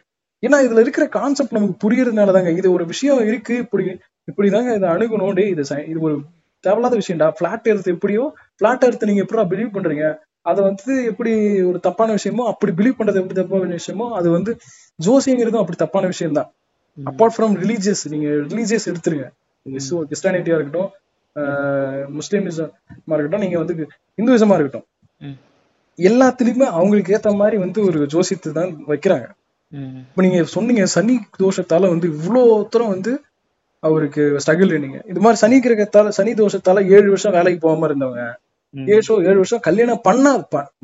[0.43, 3.55] ஏன்னா இதுல இருக்கிற கான்செப்ட் நமக்கு புரியறதுனால தாங்க இது ஒரு விஷயம் இருக்கு.
[3.65, 3.85] இப்படி
[4.29, 6.17] இப்படிதாங்க இதை அணுகணும் டே இது இது ஒரு
[6.65, 7.29] தேவையில்லாத விஷயம்டா.
[7.39, 8.25] பிளாட் எர்த் எப்படியோ
[8.63, 10.07] பிளாட் எர்த் நீங்க எப்படி பிலீவ் பண்றீங்க?
[10.47, 11.33] அதை வந்து எப்படி
[11.71, 14.53] ஒரு தப்பான விஷயமோ அப்படி பிலீவ் பண்றது எப்படி தப்பான விஷயமோ அது வந்து
[14.99, 16.49] ஜோசியங்கிறதும் அப்படி தப்பான விஷயம் தான்.
[16.99, 19.27] அப்பார்ட் ஃப்ரம் ரிலீஜியஸ் நீங்க ரிலீஜியஸ் எடுத்துருங்க
[20.11, 20.91] கிறிஸ்டானிட்டியா இருக்கட்டும்
[22.19, 23.75] முஸ்லீமிசமா இருக்கட்டும் நீங்க வந்து
[24.19, 24.87] இந்துவிசமா இருக்கட்டும்.
[25.99, 29.27] எல்லாத்துலயுமே அவங்களுக்கு ஏத்த மாதிரி வந்து ஒரு ஜோசியத்தை தான் வைக்கிறாங்க.
[30.09, 32.43] இப்ப நீங்க சொன்னீங்க சனி தோஷத்தால வந்து இவ்வளோ
[32.75, 33.13] தூரம் வந்து
[33.83, 38.25] அவருக்கு ஸ்ட்ரகிள் நீங்க இது மாதிரி சனி கிரகத்தால சனி தோஷத்தால ஏழு வருஷம் வேலைக்கு போகாம இருந்தவங்க.
[38.75, 40.33] ஏழு ஏழு வருஷம் கல்யாணம் பண்ணா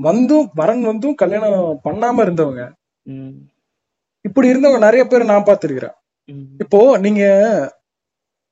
[0.09, 2.62] வந்தும் வரன் வந்தும் கல்யாணம் பண்ணாம இருந்தவங்க.
[4.24, 5.97] இப்படி இருந்தவங்க நிறைய பேர் நான் பார்த்திருக்கிறேன்.
[6.59, 7.22] இப்போ நீங்க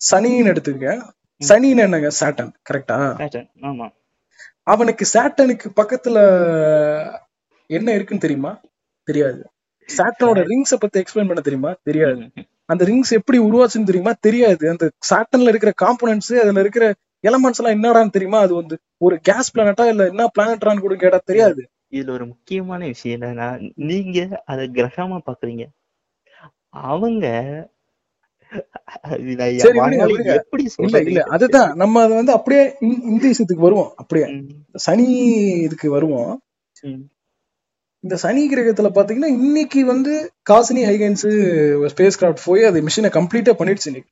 [0.01, 0.89] சனின்னு எடுத்துக்க
[1.41, 2.11] சனின்னு என்னங்க?
[2.21, 2.99] சாட்டன் கரெக்டா
[4.73, 6.19] அவனுக்கு சாட்டனுக்கு பக்கத்துல
[7.71, 8.53] என்ன இருக்குன்னு தெரியுமா?
[9.09, 9.41] தெரியாது.
[9.89, 11.71] சாட்டனோட ரிங்ஸ பத்தி எக்ஸ்பிளைன் பண்ண தெரியுமா?
[11.89, 12.23] தெரியாது.
[12.73, 14.13] அந்த ரிங்ஸ் எப்படி உருவாச்சுன்னு தெரியுமா?
[14.21, 14.65] தெரியாது.
[14.73, 16.87] அந்த சாட்டன்ல இருக்கிற காம்போனன்ட்ஸ் அதுல இருக்கிற
[17.25, 18.39] எலமெண்ட்ஸ் எல்லாம் என்னடான்னு தெரியுமா?
[18.39, 21.63] அது வந்து ஒரு கேஸ் பிளானட்டா இல்ல என்ன பிளானட்டான்னு கூட கேட்டா தெரியாது.
[21.91, 25.65] இதுல ஒரு முக்கியமான விஷயம் என்னன்னா நீங்க அத கிரகமா பாக்குறீங்க
[26.69, 27.27] அவங்க
[31.29, 31.73] அதுதான்.
[31.77, 34.27] நம்ம அதை வந்து அப்படியே இந்த- விஷயத்துக்கு வருவோம் அப்படியே.
[34.75, 35.07] சனி
[35.61, 36.41] இதுக்கு வருவோம்.
[38.05, 40.13] இந்த சனி கிரகத்துல பாத்தீங்கன்னா இன்னைக்கு வந்து
[40.51, 41.25] காசினி ஹைகன்ஸ்
[41.95, 44.11] ஸ்பேஸ் கிராஃப்ட் போய் அது மிஷினை கம்ப்ளீட்டா பண்ணிடுச்சு இன்னைக்கு.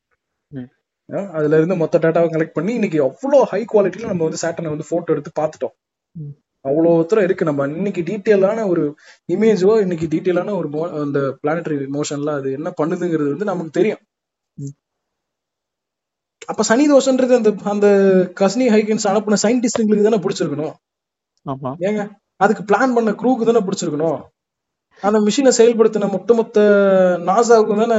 [1.12, 5.12] அதுல இருந்து மொத்த டேட்டாவை கலெக்ட் பண்ணி இன்னைக்கு அவ்வளவு ஹை குவாலிட்டில நம்ம வந்து சேட்டனை வந்து போட்டோ
[5.12, 5.74] எடுத்து பார்த்துட்டோம்.
[6.16, 6.32] ம்.
[6.64, 7.44] அவ்வளவு தூரம் இருக்கு.
[7.44, 8.94] நம்ம இன்னைக்கு டீட்டெயிலான ஒரு
[9.32, 10.68] இமேஜோ இன்னைக்கு டீட்டெயிலான ஒரு
[11.00, 14.02] அந்த பிளானட்டரி மோஷன்ல அது என்ன பண்ணுதுங்கிறது வந்து நமக்கு தெரியும்.
[16.46, 17.86] அப்ப சனி தோஷன்றது அந்த அந்த
[18.40, 20.74] கசினி ஹைகன்ஸ் அனுப்புன சயின்டிஸ்டுங்களுக்கு தானே பிடிச்சிருக்கணும்.
[21.46, 21.70] ஆமா.
[21.80, 24.20] ஏங்க அதுக்கு பிளான் பண்ண க்ரூக்கு தானே பிடிச்சிருக்கணும்.
[25.00, 26.60] அந்த மிஷினை செயல்படுத்தின ஒட்டுமொத்த
[27.26, 27.98] நாசாவுக்கு தானே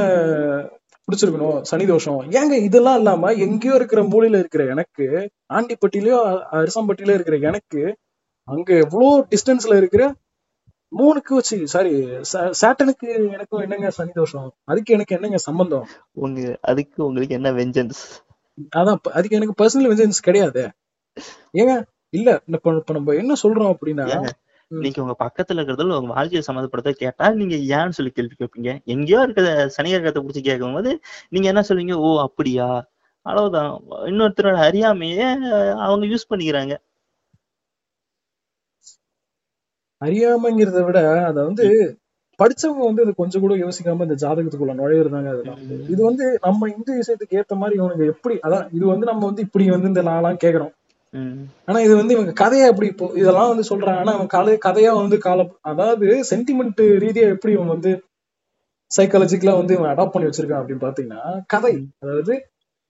[1.08, 2.20] பிடிச்சிருக்கணும் சனி தோஷம்.
[2.38, 5.06] ஏங்க இதெல்லாம் இல்லாம எங்கேயோ இருக்கிற மூலையில இருக்கிற எனக்கு
[5.52, 6.18] ஆண்டிப்பட்டிலயோ
[6.58, 7.82] அரிசம்பட்டிலயோ இருக்கிற எனக்கு
[8.48, 10.02] அங்க எவ்வளோ டிஸ்டன்ஸ்ல இருக்கிற
[10.92, 11.92] மூணுக்கு வச்சு சாரி
[12.60, 14.48] சேட்டனுக்கு எனக்கும் என்னங்க சனி தோஷம்?
[14.64, 15.86] அதுக்கு எனக்கு என்னங்க சம்பந்தம்?
[16.16, 18.02] உங்க அதுக்கு உங்களுக்கு என்ன வெஞ்சன்ஸ்
[18.72, 20.62] அதான் அதுக்கு எனக்கு பர்சனல் வெஞ்சன்ஸ் கிடையாது.
[21.52, 21.72] ஏங்க
[22.12, 24.06] இல்ல இப்ப நம்ம என்ன சொல்றோம் அப்படின்னா
[24.70, 29.46] நீங்க உங்க பக்கத்துல இருக்கிறதுல உங்க வாழ்க்கையை சம்மந்தப்படுத்த கேட்டா நீங்க ஏன்னு சொல்லி கேள்வி கேட்பீங்க எங்கேயோ இருக்கிற
[29.76, 30.92] சனிகரகத்தை பிடிச்சி கேட்கும்போது
[31.32, 31.96] நீங்க என்ன சொல்லுவீங்க?
[32.06, 32.68] ஓ அப்படியா?
[33.26, 33.70] அவ்வளவுதான்.
[34.10, 35.26] இன்னொருத்தரோட அறியாமையே
[35.84, 36.74] அவங்க யூஸ் பண்ணிக்கிறாங்க.
[40.02, 40.98] அறியாமைங்கிறத விட
[41.28, 41.66] அத வந்து
[42.40, 45.60] படிச்சவங்க வந்து இது கொஞ்சம் கூட யோசிக்காம இந்த ஜாதகத்துக்குள்ள நுழையிறதாங்க அதெல்லாம்
[45.92, 49.66] இது வந்து நம்ம இந்து விஷயத்துக்கு ஏத்த மாதிரி இவனுங்க எப்படி அதான் இது வந்து நம்ம வந்து இப்படி
[49.74, 50.72] வந்து இந்த லாலாம் கேக்குறோம்.
[51.66, 53.98] ஆனா இது வந்து இவங்க கதையா எப்படி இப்போ இதெல்லாம் வந்து சொல்றாங்க.
[53.98, 57.90] ஆனா அவன் கதை கதையா வந்து கால அதாவது சென்டிமெண்ட் ரீதியா எப்படி இவன் வந்து
[58.90, 61.72] சைக்காலஜிக்கலா வந்து இவன் அடாப்ட் பண்ணி வச்சிருக்கான் அப்படின்னு பாத்தீங்கன்னா கதை.
[61.98, 62.34] அதாவது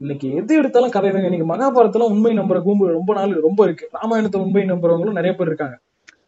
[0.01, 1.27] இன்னைக்கு எது எடுத்தாலும் கதை தாங்க.
[1.27, 3.89] இன்னைக்கு மகாபாரதத்துல உண்மை நம்புற கும்பு ரொம்ப நாள் ரொம்ப இருக்கு.
[3.93, 5.77] ராமாயணத்தை உண்மை நம்புறவங்களும் நிறைய பேர் இருக்காங்க.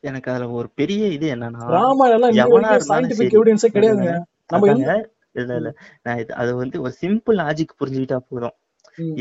[0.01, 2.37] எனக்கு அதுல ஒரு பெரிய இது என்னன்னா ராமாயணம்
[2.91, 3.37] சயின்டிபிக்.
[3.39, 4.13] எவிடன்ஸே கிடையாதுங்க.
[4.47, 4.93] நம்ம இல்ல
[5.57, 5.71] இல்ல.
[6.03, 8.55] நான் அது வந்து ஒரு சிம்பிள் லாஜிக் புரிஞ்சுக்கிட்டா போதும்.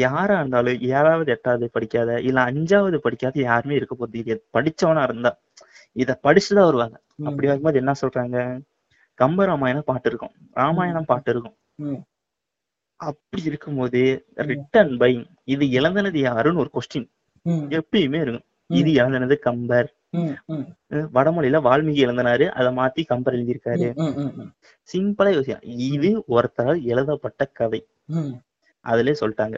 [0.04, 5.32] யாரா இருந்தாலும் ஏழாவது எட்டாவது படிக்காத இல்ல அஞ்சாவது படிக்காத யாருமே இருக்க போறது படிச்சவனா இருந்தா
[5.96, 6.98] இத படிச்சுதான் வருவாங்க.
[7.26, 8.38] அப்படி வரும்போது என்ன சொல்றாங்க?
[9.20, 10.34] கம்ப ராமாயணம் பாட்டு இருக்கும்.
[10.52, 11.58] ராமாயணம் பாட்டு இருக்கும்.
[13.00, 14.02] அப்படி இருக்கும்போது
[14.50, 15.12] ரிட்டன் பை
[15.44, 17.08] இது இழந்தனது யாருன்னு ஒரு கொஸ்டின்
[17.78, 18.48] எப்பயுமே இருக்கும்.
[18.70, 19.90] இது இழந்தனது கம்பர்.
[21.16, 23.88] வடமொழியில வால்மீகி இழந்தனாரு அதை மாத்தி கம்பர் எழுதியிருக்காரு.
[24.90, 27.82] சிம்பிளா யோசிக்கலாம் இது ஒருத்தரால் எழுதப்பட்ட கதை.
[28.86, 29.58] அதுலயே சொல்லிட்டாங்க.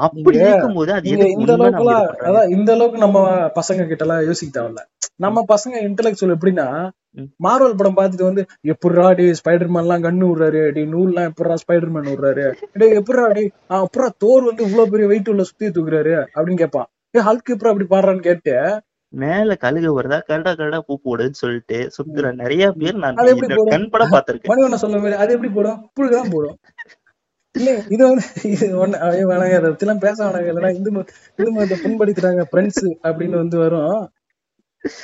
[0.00, 1.94] அப்படி இருக்கும்போது அது இந்த பண்றாங்க?
[2.26, 3.20] அதான் இந்த அளவுக்கு நம்ம
[3.56, 4.82] பசங்க கிட்ட எல்லாம் யோசிக்க தேவையில்ல
[5.16, 6.66] நம்ம பசங்க இன்டெலெக்சுவல் எப்படின்னா.
[7.44, 8.42] மார்வல் படம் பார்த்துட்டு வந்து
[8.72, 12.44] எப்படிரா டே ஸ்பைடர்மேன் எல்லாம் கண்ணு விடுறாரு டே நூல்லாம் எப்படிரா ஸ்பைடர்மேன் விடுறாரு
[12.82, 13.44] டே எப்படிரா டே
[13.78, 16.14] அப்புறம் தோர் வந்து இவ்வளவு பெரிய வெயிட் உள்ள சுத்தி தூக்குறாரு?
[16.34, 16.88] அப்படின்னு கேட்பான்.
[17.14, 18.54] ஏ ஹல்க் எப்பறம் அப்படி பாடுறான்னு கேட்டு
[19.12, 20.16] மேல கழுகு வருதா?
[20.30, 23.72] கரடா கரடா பூ போடுன்னு சொல்லிட்டு சுத்துற நிறைய பேர் நான் எப்படி போடும்?
[23.74, 25.78] கண் பட பாத்திருக்கேன் மணிவண்ண சொல்ல மாதிரி அது எப்படி போடும்?
[25.94, 26.56] புழுதான் போடும்.
[27.94, 28.96] இது வந்து இது ஒண்ணு
[29.30, 30.90] வேணாங்க அதை பத்தி எல்லாம் பேச வேணாங்க இல்லைன்னா இந்து
[31.38, 33.96] இந்து மதத்தை புண்படுத்துறாங்க ஃப்ரெண்ட்ஸ் அப்படின்னு வந்து வரும்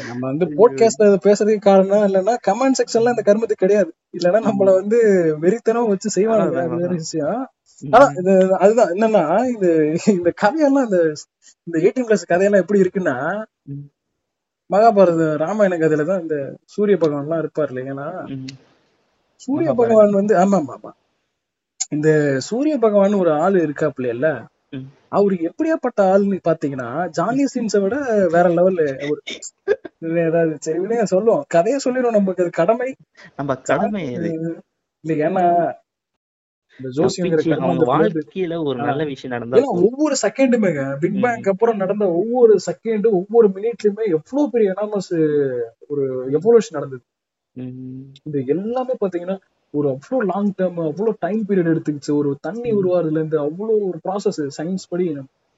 [0.03, 4.99] நம்ம வந்து போட்காஸ்ட் அதை பேசுறதுக்கு காரணம் இல்லைன்னா கமெண்ட் செக்ஷன்ல இந்த கருமத்துக்கு கிடையாது இல்லைன்னா நம்மள வந்து
[5.43, 7.41] வெறித்தனம் வச்சு செய்வாங்க அது வேற விஷயம்
[7.83, 9.23] ஆனா இது அதுதான் என்னன்னா
[9.55, 9.71] இது
[10.15, 11.01] இந்த கதையெல்லாம் இந்த
[11.67, 13.17] இந்த எயிட்டீன் பிளஸ் கதையெல்லாம் எப்படி இருக்குன்னா.
[14.71, 16.37] மகாபாரத ராமாயண கதையில தான் இந்த
[16.75, 18.07] சூரிய பகவான் எல்லாம் இருப்பார் இல்லைங்களா.
[19.41, 19.71] சூரிய.
[19.81, 20.93] பகவான் வந்து ஆமா ஆமா ஆமா
[21.95, 22.09] இந்த
[22.41, 24.27] சூரிய பகவான் ஒரு ஆளு இருக்காப்ல இல்ல.
[25.09, 27.97] அவரு எப்படியாப்பட்ட ஆள்னு பாத்தீங்கன்னா ஜானி சீன்ஸை விட
[28.33, 29.21] வேற லெவல்ல ஒரு
[29.99, 31.45] இது ஏதாவது சரி விடுங்க சொல்லுவோம்.
[31.49, 32.43] கதையை சொல்லிடுவோம் நமக்கு.
[32.43, 32.89] அது கடமை.
[33.37, 34.31] நம்ம கடமை இது.
[35.05, 35.45] இல்ல ஏன்னா
[39.83, 41.19] ஒவ்வொரு செகண்டுமேங்க பிக்.
[41.23, 45.13] பேங்க் அப்புறம் நடந்த ஒவ்வொரு செகண்ட் ஒவ்வொரு மினிட்லயுமே எவ்வளவு பெரிய எனாமஸ்
[45.89, 47.03] ஒரு எவல்யூஷன் நடந்தது.
[47.57, 48.03] ம்.
[48.23, 49.37] இந்த எல்லாமே பாத்தீங்கன்னா
[49.75, 52.13] ஒரு அவ்வளவு லாங் டேர்ம் அவ்வளவு டைம் பீரியட் எடுத்துக்கிச்சு.
[52.15, 55.07] ஒரு தண்ணி உருவாதுல இருந்து அவ்வளவு ஒரு ப்ராசஸ் சயின்ஸ் படி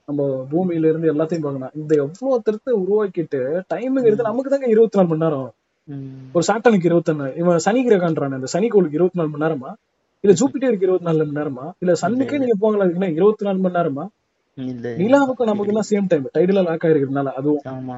[0.09, 1.71] நம்ம பூமியில இருந்து எல்லாத்தையும் பார்க்கணும்.
[1.75, 3.41] இந்த எவ்வளவு தரத்தை உருவாக்கிட்டு
[3.75, 5.49] டைமுங்கிறது நமக்கு தாங்க இருபத்தி நாலு மணி நேரம்.
[6.33, 9.71] ஒரு சாட்டனுக்கு இருபத்தொன்னு இவன் சனி கிரகான்றான இந்த சனிக்கோளுக்கு இருபத்தி நாலு மணி நேரமா?
[10.21, 11.73] இல்ல ஜூபிட்டருக்கு இருபத்தி நாலு மணி நேரமா?
[11.79, 14.05] இல்ல சன்னுக்கே நீங்க போங்களா அதுக்குன்னா இருபத்தி நாலு மணி நேரமா?
[14.59, 17.63] இல்ல நிலாவுக்கும் நமக்கு எல்லாம் சேம் டைம் டைடுல லாக் ஆயிருக்கிறதுனால அதுவும்.
[17.65, 17.97] ஆமா.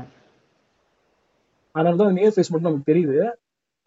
[1.75, 3.19] அதனாலதான் நியர் ஃபேஸ் மட்டும் நமக்கு தெரியுது.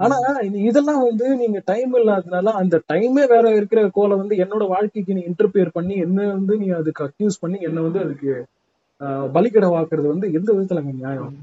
[0.01, 5.13] ஆனா இது- இதெல்லாம் வந்து நீங்க டைம் இல்லாததுனால அந்த டைமே வேற இருக்கிற கோலை வந்து என்னோட வாழ்க்கைக்கு
[5.13, 8.45] நீ இன்டர்பியர் பண்ணி என்ன வந்து நீ அதுக்கு அக்யூஸ் பண்ணி என்ன வந்து அதுக்கு
[9.01, 11.35] ஆஹ், பலிகடை வாக்குறது வந்து எந்த விதத்துல அங்க நியாயம்?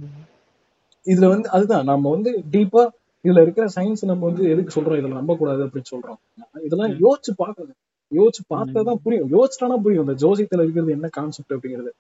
[1.07, 2.83] இதுல வந்து அதுதான் நம்ம வந்து டீப்பா
[3.25, 4.99] இதுல இருக்கிற சயின்ஸ் நம்ம வந்து எதுக்கு சொல்றோம்?
[4.99, 6.19] இதுல நம்ப கூடாது அப்படின்னு சொல்றோம்.
[6.63, 7.75] இதெல்லாம் யோசிச்சு பார்க்கணும்.
[8.13, 9.31] யோசிச்சு பார்த்தாதான் புரியும்.
[9.33, 10.09] யோசிச்சானா புரியும்.
[10.09, 11.91] இந்த ஜோசியத்துல இருக்கிறது என்ன கான்செப்ட் அப்படிங்கிறது.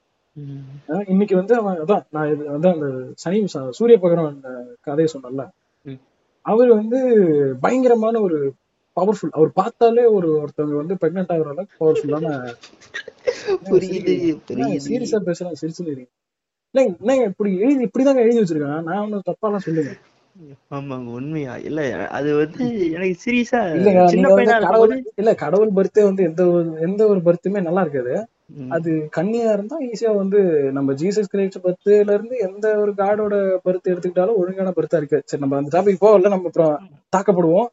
[1.09, 5.45] இன்னைக்கு வந்து அவன் அதான் நான் இது அதான் அந்த சனி சூரிய அந்த கதையை சொன்னல.
[6.49, 6.99] அவர் வந்து
[7.63, 8.39] பயங்கரமான ஒரு
[8.97, 12.35] பவர்ஃபுல் அவர் பார்த்தாலே ஒரு ஒருத்தவங்க வந்து பிரெக்னென்ட் ஆகுற அளவுக்கு பவர்ஃபுல்லான
[13.71, 14.15] புரியுது
[14.85, 16.13] சீரியஸா பேசுறேன் சிரிச்சுன்னு இருக்கீங்க.
[16.75, 19.93] இல்லைங்க இப்படி எழுதி இப்படிதாங்க எழுதி வச்சிருக்காங்க நான் ஒன்னும் தப்பாலாம் சொல்லுங்க
[20.77, 21.55] ஆமாங்க உண்மையா?
[21.69, 21.81] இல்ல
[22.19, 22.65] அது வந்து
[22.97, 23.61] எனக்கு சீரியஸா
[24.31, 28.15] பையனா கடவுள் இல்ல கடவுள் பர்த்டே வந்து எந்த ஒரு எந்த ஒரு பர்த்துமே நல்லா இருக்காது.
[28.71, 30.39] அது கன்னியா இருந்தா ஈஸியா வந்து
[30.73, 33.35] நம்ம ஜீசஸ் கிரைஸ்ட் பர்த்ல இருந்து எந்த ஒரு காடோட
[33.65, 35.19] பர்த் எடுத்துக்கிட்டாலும் ஒழுங்கான பர்த்தா இருக்கு.
[35.27, 36.73] சரி நம்ம அந்த டாபிக் போகல நம்ம அப்புறம்
[37.13, 37.69] தாக்கப்படுவோம்.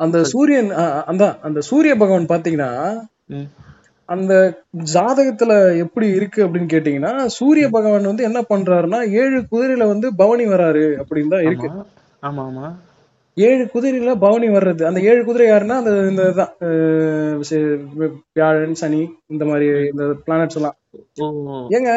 [0.00, 0.70] அந்த சூரியன்
[1.06, 2.70] அந்த அந்த சூரிய பகவான் பாத்தீங்கன்னா
[4.08, 4.32] அந்த
[4.92, 5.52] ஜாதகத்துல
[5.84, 11.34] எப்படி இருக்கு அப்படின்னு கேட்டீங்கன்னா சூரிய பகவான் வந்து என்ன பண்றாருன்னா ஏழு குதிரையில வந்து பவனி வராரு அப்படின்னு
[11.34, 11.68] தான் இருக்கு.
[12.22, 12.66] ஆமா ஆமா.
[13.36, 14.82] ஏழு குதிரையில பவனி வர்றது.
[14.88, 16.50] அந்த ஏழு குதிரை யாருன்னா அந்த இந்த தான்
[18.38, 19.00] வியாழன் சனி
[19.32, 20.76] இந்த மாதிரி இந்த பிளானட்ஸ் எல்லாம்.
[21.76, 21.90] ஏங்க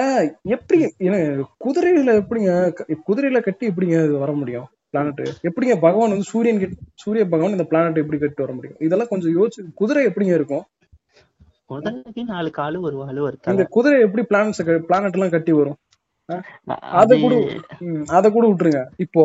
[0.55, 0.77] எப்படி
[1.07, 1.19] ஏங்க,
[1.65, 2.51] குதிரையில எப்படிங்க
[3.09, 7.67] குதிரையில கட்டி எப்படிங்க இது வர முடியும் பிளானட் எப்படிங்க பகவான் வந்து சூரியன் கிட்ட சூரிய பகவான் இந்த
[7.71, 8.79] பிளானட் எப்படி கட்டி வர முடியும்?
[8.87, 10.63] இதெல்லாம் கொஞ்சம் யோசிச்சு குதிரை எப்படிங்க இருக்கும்?
[11.73, 15.77] முதலுக்கு நாலு காலு ஒரு வாலு ஒரு இந்த குதிரை எப்படி பிளானட்ஸ் பிளானட் எல்லாம் கட்டி வரும்?
[17.01, 17.33] அத கூட
[18.17, 18.81] அத கூட விட்டுருங்க.
[19.05, 19.23] இப்போ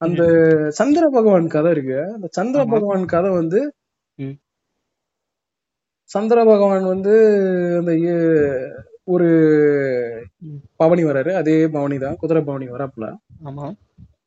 [0.00, 0.22] அந்த
[0.70, 1.98] சந்திர பகவான் கதை இருக்கு.
[2.14, 2.60] அந்த சந்திர.
[2.64, 3.60] பகவான் கதை வந்து.
[6.10, 7.12] சந்திர பகவான் வந்து
[7.80, 7.92] அந்த
[9.06, 9.28] ஒரு.
[10.76, 11.32] பவனி வராரு.
[11.40, 12.16] அதே பவனி தான்.
[12.16, 13.06] குதிரை பவனி வராப்புல.
[13.44, 13.66] ஆமா.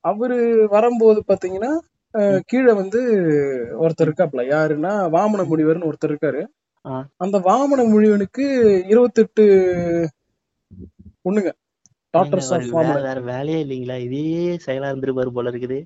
[0.10, 0.38] அவரு
[0.70, 1.72] வரும்போது பாத்தீங்கன்னா
[2.46, 3.00] கீழே வந்து
[3.84, 4.44] ஒருத்தர் இருக்காப்புல.
[4.54, 6.42] யாருன்னா வாமன முனிவர்னு ஒருத்தர் இருக்காரு.
[7.18, 8.46] அந்த வாமன முனிவனுக்கு
[8.88, 9.44] இருபத்தெட்டு
[11.26, 11.52] பொண்ணுங்க.
[12.14, 13.98] வேற வேற வேலையே இல்லைங்களா?
[14.00, 14.24] இதே
[14.66, 15.78] செயலா இருந்திருப்பாரு போல இருக்குது.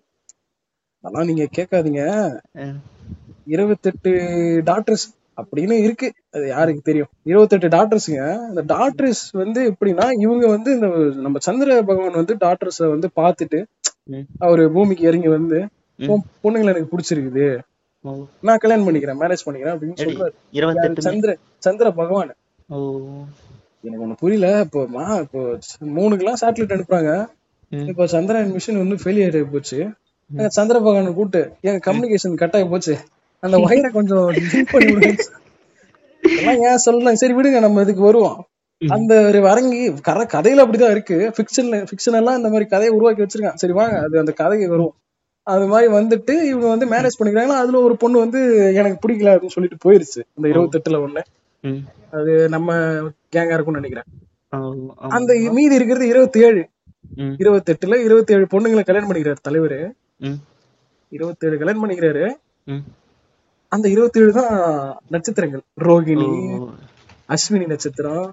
[1.04, 2.02] அதெல்லாம் நீங்க கேட்காதீங்க.
[3.46, 4.12] இருபத்தெட்டு
[4.64, 5.06] டாக்டர்ஸ்
[5.38, 6.14] அப்படின்னு இருக்கு.
[6.32, 7.08] அது யாருக்கு தெரியும்?
[7.24, 13.10] இருபத்தெட்டு டாக்டர்ஸுங்க இந்த டாக்டர்ஸ் வந்து எப்படின்னா இவங்க வந்து இந்த நம்ம சந்திர பகவான் வந்து டாக்டர்ஸ வந்து
[13.16, 13.60] பார்த்துட்டு
[14.04, 14.26] ம்.
[14.40, 15.60] அவரு பூமிக்கு இறங்கி வந்து
[16.44, 17.48] பொண்ணுங்களை எனக்கு பிடிச்சிருக்குது.
[18.42, 20.32] நான் கல்யாணம் பண்ணிக்கிறேன் மேரேஜ் பண்ணிக்கிறேன் அப்படின்னு.
[20.52, 21.00] சொல்றாரு.
[21.00, 22.36] சந்திர சந்திர பகவான்.
[22.68, 22.78] ஓ.
[23.88, 24.48] எனக்கு ஒண்ணு புரியல.
[24.66, 25.42] இப்போ மா இப்போ
[25.98, 27.12] மூணுக்கெல்லாம் சேட்டலைட் அனுப்புறாங்க.
[27.92, 29.80] இப்போ சந்திரன் மிஷின் வந்து ஃபெயிலியர் ஆகி போச்சு.
[30.32, 32.96] எங்க சந்திர பகவானை கூப்பிட்டு எங்க கம்யூனிகேஷன் கட் ஆகி போச்சு.
[33.44, 34.28] அந்த ஒயரை கொஞ்சம்
[36.24, 38.38] எல்லாம் ஏன் சொல்லலாம் சரி விடுங்க நம்ம இதுக்கு வருவோம்.
[38.82, 41.18] அந்த ஒரு வரங்கி கர கதையில அப்படிதான் இருக்கு.
[41.36, 44.96] ஃபிக்ஷன்ல ஃபிக்ஷன் எல்லாம் இந்த மாதிரி கதையை உருவாக்கி வச்சிருக்கான் சரி வாங்க அது அந்த கதைக்கு வருவோம்.
[45.48, 47.62] அது மாதிரி வந்துட்டு இவங்க வந்து மேரேஜ் பண்ணிக்கிறாங்களா?
[47.64, 48.40] அதுல ஒரு பொண்ணு வந்து
[48.80, 50.22] எனக்கு பிடிக்கல அப்படின்னு சொல்லிட்டு போயிருச்சு.
[50.38, 51.22] இந்த இருபத்தெட்டுல ஒண்ணு.
[52.12, 52.72] அது நம்ம
[53.36, 54.10] கேங்கா இருக்கும்னு நினைக்கிறேன்.
[55.10, 56.62] அந்த மீதி இருக்கிறது இருபத்தி ஏழு
[57.18, 59.80] ம், இருபத்தெட்டுல இருபத்தி ஏழு பொண்ணுங்களை கல்யாணம் பண்ணிக்கிறாரு தலைவர்.
[61.12, 62.24] இருபத்தி ஏழு கல்யாணம் பண்ணிக்கிறாரு.
[63.72, 64.54] அந்த இருபத்தி ஏழு தான்
[65.08, 65.64] நட்சத்திரங்கள்.
[65.82, 66.30] ரோகிணி
[67.30, 68.28] அஸ்வினி நட்சத்திரம்.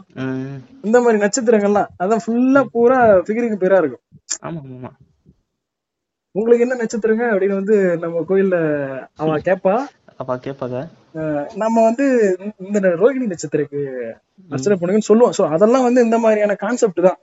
[0.85, 4.05] இந்த மாதிரி நட்சத்திரங்கள்லாம் அதான் ஃபுல்லா பூரா ஃபிகரிங் பேரா இருக்கும்.
[4.43, 4.91] ஆமா ஆமா.
[6.35, 8.57] உங்களுக்கு என்ன நட்சத்திரங்க அப்படின்னு வந்து நம்ம கோயில்ல
[9.17, 9.75] அவ கேப்பா?
[10.17, 10.79] அப்பா கேப்பாங்க.
[11.15, 12.05] அஹ் நம்ம வந்து
[12.59, 13.81] இந்த ரோகிணி நட்சத்திரக்கு
[14.51, 15.35] அர்ச்சனை பண்ணுங்கன்னு சொல்லுவோம்.
[15.39, 17.19] சோ அதெல்லாம் வந்து இந்த மாதிரியான கான்செப்ட் தான்.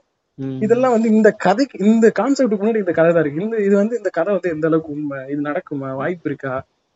[0.60, 3.42] இதெல்லாம் வந்து இந்த கதைக்கு இந்த கான்செப்ட் முன்னாடி இந்த கதை தான் இருக்கு.
[3.42, 5.18] இந்த இது வந்து இந்த கதை வந்து எந்த அளவுக்கு உண்மை?
[5.28, 5.94] இது நடக்குமா?
[5.94, 6.54] வாய்ப்பு இருக்கா?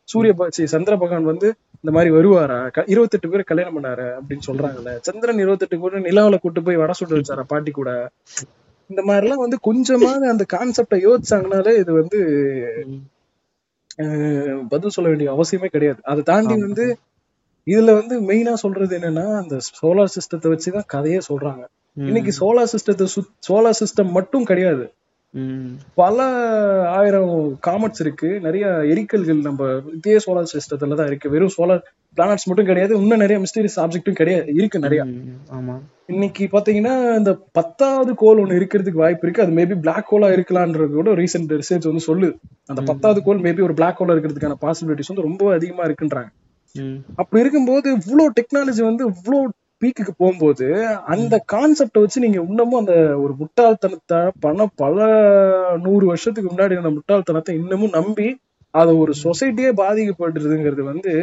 [0.09, 0.33] சூரிய
[0.65, 1.47] சந்திர பகவான் வந்து
[1.83, 2.59] இந்த மாதிரி வருவாரா?
[2.85, 4.93] இருபத்தெட்டு பேர் கல்யாணம் பண்ணாரு அப்படின்னு சொல்றாங்கல்ல.
[5.01, 7.91] சந்திரன் இருபத்தெட்டு பேர் நிலாவுல கூட்டு போய் வட சுட்டு வச்சாரா பாட்டி கூட?
[8.89, 12.19] இந்த மாதிரி எல்லாம் வந்து கொஞ்சமாவது அந்த கான்செப்டை யோசிச்சாங்கனாலே இது வந்து
[14.69, 16.55] பதில் சொல்ல வேண்டிய அவசியமே கிடையாது அதை தாண்டி.
[16.61, 16.85] வந்து
[17.67, 21.63] இதுல வந்து மெயினா சொல்றது என்னன்னா அந்த சோலார் சிஸ்டத்தை வச்சுதான் கதையே சொல்றாங்க.
[21.97, 23.07] இன்னைக்கு சோலார் சிஸ்டத்தை
[23.47, 24.85] சோலார் சிஸ்டம் மட்டும் கிடையாது.
[25.95, 26.19] பல
[26.89, 27.31] ஆயிரம்
[27.67, 28.39] காமெட்ஸ் இருக்கு.
[28.39, 29.61] நிறைய எரிக்கல்கள் நம்ம
[29.93, 31.29] இதே சோலார் சிஸ்டத்துல தான் இருக்கு.
[31.29, 31.81] வெறும் சோலார்
[32.17, 32.93] பிளானட்ஸ் மட்டும் கிடையாது.
[32.95, 34.53] இன்னும் நிறைய மிஸ்டீரியஸ் ஆப்ஜெக்ட்டும் கிடையாது.
[34.53, 35.01] இருக்கு நிறைய.
[35.57, 35.75] ஆமா.
[36.07, 39.43] இன்னைக்கு பாத்தீங்கன்னா இந்த பத்தாவது கோல் ஒண்ணு இருக்கிறதுக்கு வாய்ப்பு இருக்கு.
[39.43, 42.31] அது மேபி பிளாக் ஹோலா இருக்கலான்றது கூட ரீசெண்ட் ரிசர்ச் வந்து சொல்லுது.
[42.65, 42.81] அந்த.
[42.81, 46.29] பத்தாவது கோல் மேபி ஒரு பிளாக் ஹோலா இருக்கிறதுக்கான பாசிபிலிட்டிஸ் வந்து ரொம்ப அதிகமா இருக்குன்றாங்க.
[47.15, 49.45] அப்படி இருக்கும்போது இவ்வளவு டெக்னாலஜி வந்து இவ்வளவு
[49.81, 50.67] பீக்குக்கு போகும்போது
[51.05, 54.97] அந்த கான்செப்டை வச்சு நீங்க இன்னமும் அந்த ஒரு முட்டாள்தனத்தை பண பல
[55.77, 58.27] நூறு வருஷத்துக்கு முன்னாடி அந்த முட்டாள்தனத்தை இன்னமும் நம்பி
[58.73, 61.13] அது ஒரு சொசைட்டியே பாதிக்கப்படுறதுங்கிறது வந்து.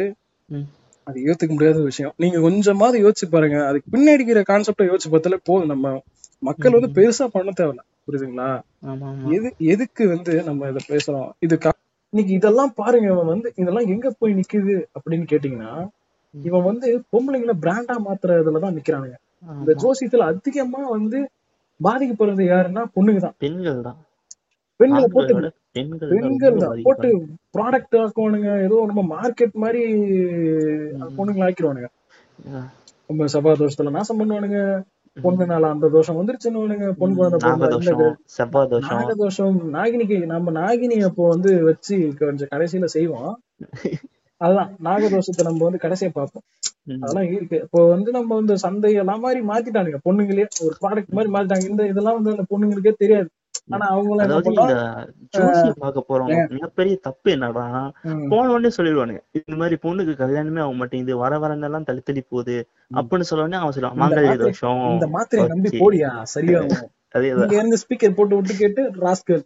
[1.07, 2.13] அது ஏத்துக்க முடியாத விஷயம்.
[2.15, 3.57] நீங்க கொஞ்சமாவது யோசிச்சு பாருங்க.
[3.67, 5.71] அதுக்கு பின்னாடி இருக்கிற கான்செப்டை யோசிச்சு பார்த்தாலே போதும்.
[5.73, 5.91] நம்ம
[6.39, 7.83] மக்கள் வந்து பெருசா பண்ண தேவையில்ல.
[8.07, 8.49] புரியுதுங்களா?
[9.35, 11.29] எது எதுக்கு வந்து நம்ம இத பேசுறோம்?
[11.39, 11.57] இது
[12.13, 15.71] இன்னைக்கு இதெல்லாம் பாருங்க வந்து இதெல்லாம் எங்க போய் நிக்குது அப்படின்னு கேட்டீங்கன்னா
[16.35, 19.17] இவன் வந்து பொம்பளைங்களை பிராண்டா மாத்துறதுலதான் நிக்கிறானுங்க.
[19.55, 19.73] இந்த.
[19.83, 21.19] ஜோசியத்துல அதிகமா வந்து
[21.79, 23.99] பாதிக்கப்படுறது யாருன்னா பொண்ணுங்க தான் பெண்கள் தான்
[24.79, 25.33] பெண்களை போட்டு
[26.13, 27.09] பெண்கள் தான் போட்டு
[27.55, 28.49] ப்ராடக்ட் ஆக்குவானுங்க.
[28.65, 29.81] ஏதோ நம்ம மார்க்கெட் மாதிரி.
[31.17, 31.89] பொண்ணுங்களை ஆக்கிடுவானுங்க.
[33.09, 34.59] நம்ம செவ்வாய் தோஷத்துல நாசம் பண்ணுவானுங்க.
[35.17, 35.23] ம்.
[35.23, 36.61] பொண்ணுனால அந்த தோஷம் வந்துருச்சுன்னு
[37.01, 37.13] பொன்.
[37.17, 38.71] குழந்தை இந்த நாகதோஷம் செவ்வாய்
[39.21, 39.59] தோஷம்.
[39.77, 43.31] நாகினிக்கு நம்ம நாகினி அப்போ வந்து வச்சு கொஞ்சம் கடைசியில செய்வோம்.
[44.41, 44.71] அதுதான்.
[44.83, 46.45] நாகதோஷத்தை நம்ம வந்து கடைசியா பார்ப்போம்.
[47.03, 47.57] அதெல்லாம் இருக்கு.
[47.63, 49.99] இப்போ வந்து நம்ம வந்து சந்தை எல்லாம் மாதிரி மாத்திட்டானுங்க.
[50.07, 51.67] பொண்ணுங்களே ஒரு ப்ராடக்ட் மாதிரி மாத்திட்டாங்க.
[51.69, 53.29] இந்த இதெல்லாம் வந்து அந்த பொண்ணுங்களுக்கே தெரியாது.
[53.73, 54.73] ஆனா அவங்கள என்ன அதாவது இந்த
[55.35, 57.63] ஜோசியம் பார்க்க போறவங்க மிகப்பெரிய தப்பு என்னடா
[58.31, 59.21] போன உடனே சொல்லிடுவானுங்க.
[59.39, 61.15] இந்த மாதிரி பொண்ணுக்கு கல்யாணமே ஆக மாட்டேங்குது.
[61.17, 62.57] வர வரனெல்லாம் தள்ளி தள்ளி போகுது.
[62.91, 64.83] அப்படின்னு சொல்ல உடனே அவன் சொல்லுவான் இந்த மாங்கல்ய மாத்திரை தோஷம்.
[64.91, 69.43] இந்த மாத்திரையை நம்பி ஓகே போடியா சரியாகும் அதேதான் இருந்து ஸ்பீக்கர் போட்டு விட்டு கேட்டு ராஸ்கல்.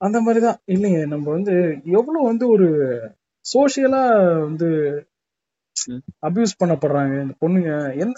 [0.00, 1.54] அந்த மாதிரிதான் இல்லைங்க நம்ம வந்து
[1.98, 2.66] எவ்வளவு வந்து ஒரு
[3.44, 4.02] சோசியலா
[4.44, 4.68] வந்து.
[6.26, 7.70] அபியூஸ் பண்ணப்படுறாங்க இந்த பொண்ணுங்க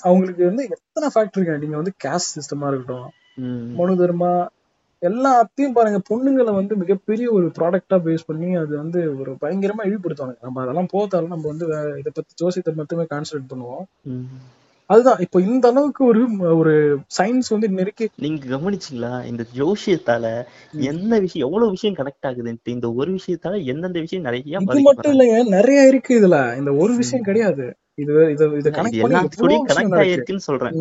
[0.03, 3.07] அவங்களுக்கு வந்து எத்தனை ஃபேக்டரிங்க நீங்க வந்து கேஸ்ட் சிஸ்டமா இருக்கட்டும்.
[3.79, 4.33] மனு தர்மா
[5.03, 10.63] எல்லாத்தையும் பாருங்க பொண்ணுங்களை வந்து மிகப்பெரிய ஒரு ப்ராடக்டா பேஸ் பண்ணி அது வந்து ஒரு பயங்கரமா இழிவுபடுத்துவாங்க நம்ம
[10.63, 11.67] அதெல்லாம் போத்தாலும் நம்ம வந்து
[12.01, 13.85] இதை பத்தி ஜோசியத்தை மட்டுமே கான்சென்ட்ரேட் பண்ணுவோம்.
[14.91, 16.23] அதுதான் இப்போ இந்த அளவுக்கு ஒரு
[16.57, 16.73] ஒரு
[17.19, 19.13] சயின்ஸ் வந்து நெருக்கி நீங்க கவனிச்சீங்களா?
[19.25, 20.25] இந்த ஜோசியத்தால
[20.89, 25.39] என்ன விஷயம் எவ்வளவு விஷயம் கனெக்ட் ஆகுதுன்ட்டு இந்த ஒரு விஷயத்தால எந்தெந்த விஷயம் நிறைய இது மட்டும் இல்லைங்க
[25.57, 26.39] நிறைய இருக்கு இதுல.
[26.57, 26.93] இந்த ஒரு.
[26.95, 27.67] விஷயம் கிடையாது.
[27.95, 29.03] இது இது இதை கனெக்ட்
[29.37, 30.77] பண்ணி கனெக்ட் ஆயிருக்குன்னு சொல்றேன்.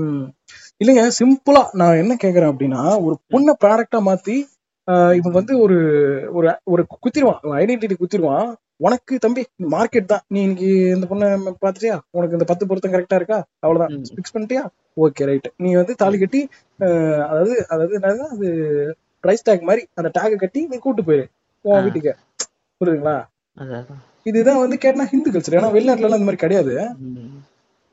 [0.82, 4.38] இல்லைங்க சிம்பிளா நான் என்ன கேக்குறேன் அப்படின்னா ஒரு பொண்ணை ப்ராடக்டா மாத்தி
[4.88, 5.76] ஆஹ் இவன் வந்து ஒரு
[6.32, 8.50] ஒரு ஒரு குத்திடுவான் ஐடென்டிட்டி குத்திடுவான்.
[8.76, 10.22] உனக்கு தம்பி மார்க்கெட் தான்.
[10.28, 13.46] நீ இன்னைக்கு இந்த பொண்ணை பாத்துட்டியா உனக்கு இந்த பத்து பொருத்தம் கரெக்டா இருக்கா?
[13.60, 13.98] அவ்வளவுதான்.
[13.98, 14.04] ம்.
[14.04, 14.66] ஃபிக்ஸ் பண்ணிட்டியா?
[15.02, 18.18] ஓகே ரைட் நீ வந்து தாலி கட்டி அதாவது அதாவது என்னது?
[18.18, 21.26] அது பிரைஸ் டேக் மாதிரி அந்த டேக் கட்டி நீ கூட்டு போயிரு.
[21.62, 22.16] உன் வீட்டுக்கு.
[22.80, 23.26] புரியுதுங்களா?
[24.24, 26.74] இதுதான் வந்து கேட்டா ஹிந்து கல்ச்சர் ஏன்னா வெளிநாட்டுல எல்லாம் இந்த மாதிரி கிடையாது.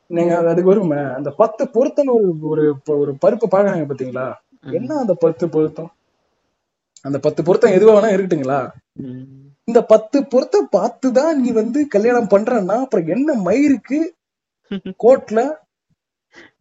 [0.06, 4.32] நீங்க அது- அதுக்கு வருமே அந்த பத்து பொருத்தம் ஒரு ஒரு ஒரு பருப்பு பாக்குறாங்க பாத்தீங்களா.
[4.72, 5.92] என்ன அந்த பத்து பொருத்தம்?
[7.02, 8.70] அந்த பத்து பொருத்தம் எதுவா வேணா இருக்கட்டுங்களா.
[9.70, 13.98] இந்த பத்து பொருத்தம் பார்த்துதான் நீ வந்து கல்யாணம் பண்றன்னா அப்புறம் என்ன மயிருக்கு
[15.04, 15.40] கோர்ட்ல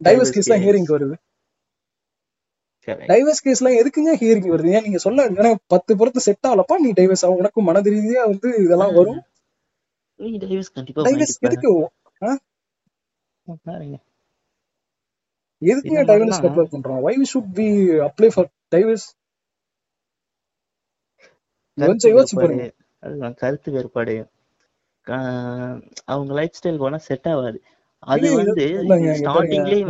[0.04, 1.16] டைவர்ஸ் கேஸ் எல்லாம் ஹியரிங் வருது.
[3.10, 4.68] டைவர்ஸ் கேஸ் எல்லாம் எதுக்குங்க ஹியரிங் வருது?
[4.76, 8.48] ஏன் நீங்க சொல்ல ஏன்னா பத்து பொருத்தம் செட் ஆகலப்பா நீ டைவர்ஸ் ஆகும் உனக்கும் மனது ரீதியா வந்து
[8.64, 9.20] இதெல்லாம் வரும்.
[10.20, 10.30] நீ
[11.08, 11.70] டைவர்ஸ் எதுக்கு?
[12.22, 12.30] ஆ?
[13.62, 13.96] பாருங்க
[15.62, 17.00] எதுக்குங்க டைவர்ஸ் அப்ளை பண்றோம்?
[17.06, 17.66] Why should be
[18.08, 19.06] apply for divorce
[21.78, 22.64] கொஞ்சம் யோசிச்சு பாருங்க.
[23.02, 24.16] அதுதான் கருத்து வேறுபாடு
[26.12, 27.58] அவங்க லைஃப் ஸ்டைலுக்கு வேணா செட் ஆகாது
[28.06, 28.64] அது வந்து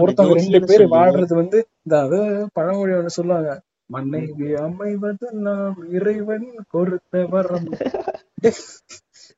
[0.03, 2.19] ஒருத்தவங்க ரெண்டு பேர் வாடுறது வந்து இந்த அது
[2.59, 3.51] பழமொழி ஒண்ணு சொல்லுவாங்க.
[3.91, 7.69] மனைவி அமைவதெல்லாம் இறைவன் கொடுத்த வரம்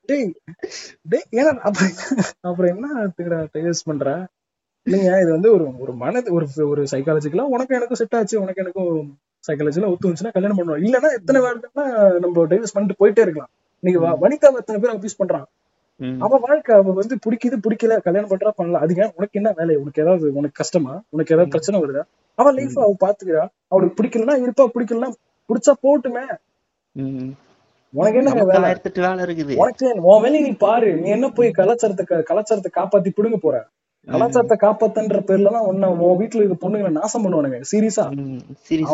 [0.09, 0.29] டேய்
[1.11, 1.93] டேய் ஏன்னா அப்புறம்
[2.47, 2.87] அப்புறம் என்ன
[3.53, 4.07] டைவர்ஸ் பண்ற
[4.87, 8.91] இல்லைங்க இது வந்து ஒரு ஒரு மனது ஒரு ஒரு சைக்காலஜிக்கலா உனக்கு எனக்கும் செட் ஆச்சு உனக்கு எனக்கும்
[9.43, 10.81] சைக்காலஜில ஒத்து வந்துச்சுன்னா கல்யாணம் பண்ணுவோம்.
[10.85, 11.85] இல்லைன்னா எத்தனை வருடம்னா
[12.23, 13.51] நம்ம டைவர்ஸ் பண்ணிட்டு போயிட்டே இருக்கலாம்.
[13.83, 15.45] இன்னைக்கு வனிதாவை எத்தனை பேர் அபியூஸ் பண்றான்?
[15.99, 19.11] ம், அவ வாழ்க்கை அவ வந்து பிடிக்குது பிடிக்கல கல்யாணம் பண்றா பண்ணலாம் அது ஏன்?
[19.15, 19.75] உனக்கு என்ன வேலை?
[19.75, 20.93] உனக்கு ஏதாவது உனக்கு கஷ்டமா?
[21.09, 22.03] உனக்கு ஏதாவது பிரச்சனை வருதா?
[22.37, 23.43] அவ லைஃப் அவ பாத்துக்கிறா.
[23.67, 25.09] அவளுக்கு பிடிக்கலன்னா இருப்பா பிடிக்கலன்னா
[25.49, 26.23] பிடிச்சா போட்டுமே.
[27.93, 28.69] உனக்கு நமக்கு வேலை?
[29.25, 29.53] இருக்குது.
[29.55, 30.89] உனக்கு உன் வேலையை நீ பாரு.
[30.93, 33.55] நீ என்ன போய் கலாச்சாரத்தை கலாச்சாரத்தை காப்பாத்தி பிடுங்க போற?
[34.07, 38.05] கலாச்சாரத்தை காப்பாத்தன்ற பேர்ல தான் உன்ன உன் வீட்டுல இருக்க பொண்ணுங்களை நாசம் பண்ணுவானுங்க சீரியஸா.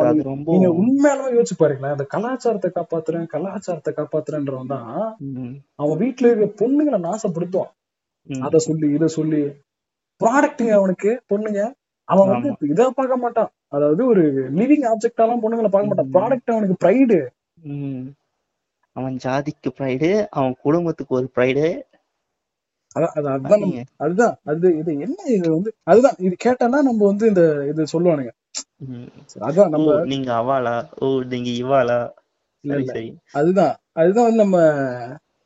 [0.10, 4.92] அது ரொம்ப நீங்க உண்மையாலுமே யோசிச்சு பாருங்களேன் அந்த கலாச்சாரத்தை காப்பாத்துறேன் கலாச்சாரத்தை காப்பாத்துறேன்றவன் தான்
[5.82, 7.74] அவன் வீட்டுல இருக்க பொண்ணுங்களை நாசப்படுத்துவான்.
[8.48, 9.42] அத சொல்லி இத சொல்லி
[10.22, 11.62] ப்ராடக்ட்டுங்க அவனுக்கு பொண்ணுங்க.
[12.10, 13.52] அவன் வந்து இத பார்க்க மாட்டான்.
[13.76, 14.24] அதாவது ஒரு
[14.60, 16.14] லிவிங் ஆப்ஜெக்டாலாம் பொண்ணுங்களை பார்க்க மாட்டான்.
[16.18, 17.20] ப்ராடக்ட் அவனுக்கு ப்ரைடு.
[18.96, 21.66] அவன் ஜாதிக்கு ப்ரைடு அவன் குடும்பத்துக்கு ஒரு ப்ரைடு
[22.96, 23.64] அதுதான்
[23.98, 26.18] அதுதான் அது இது என்ன இது வந்து அதுதான்.
[26.20, 28.32] இது கேட்டானா நம்ம வந்து இந்த இது சொல்லுவானுங்க.
[29.42, 30.76] அதான் நம்ம நீங்க அவாளா?
[31.00, 32.00] ஓ நீங்க இவாளா?
[32.64, 32.94] இல்ல சரி இல்ல.
[32.94, 33.10] சரி.
[33.34, 34.58] அதுதான் அதுதான் வந்து நம்ம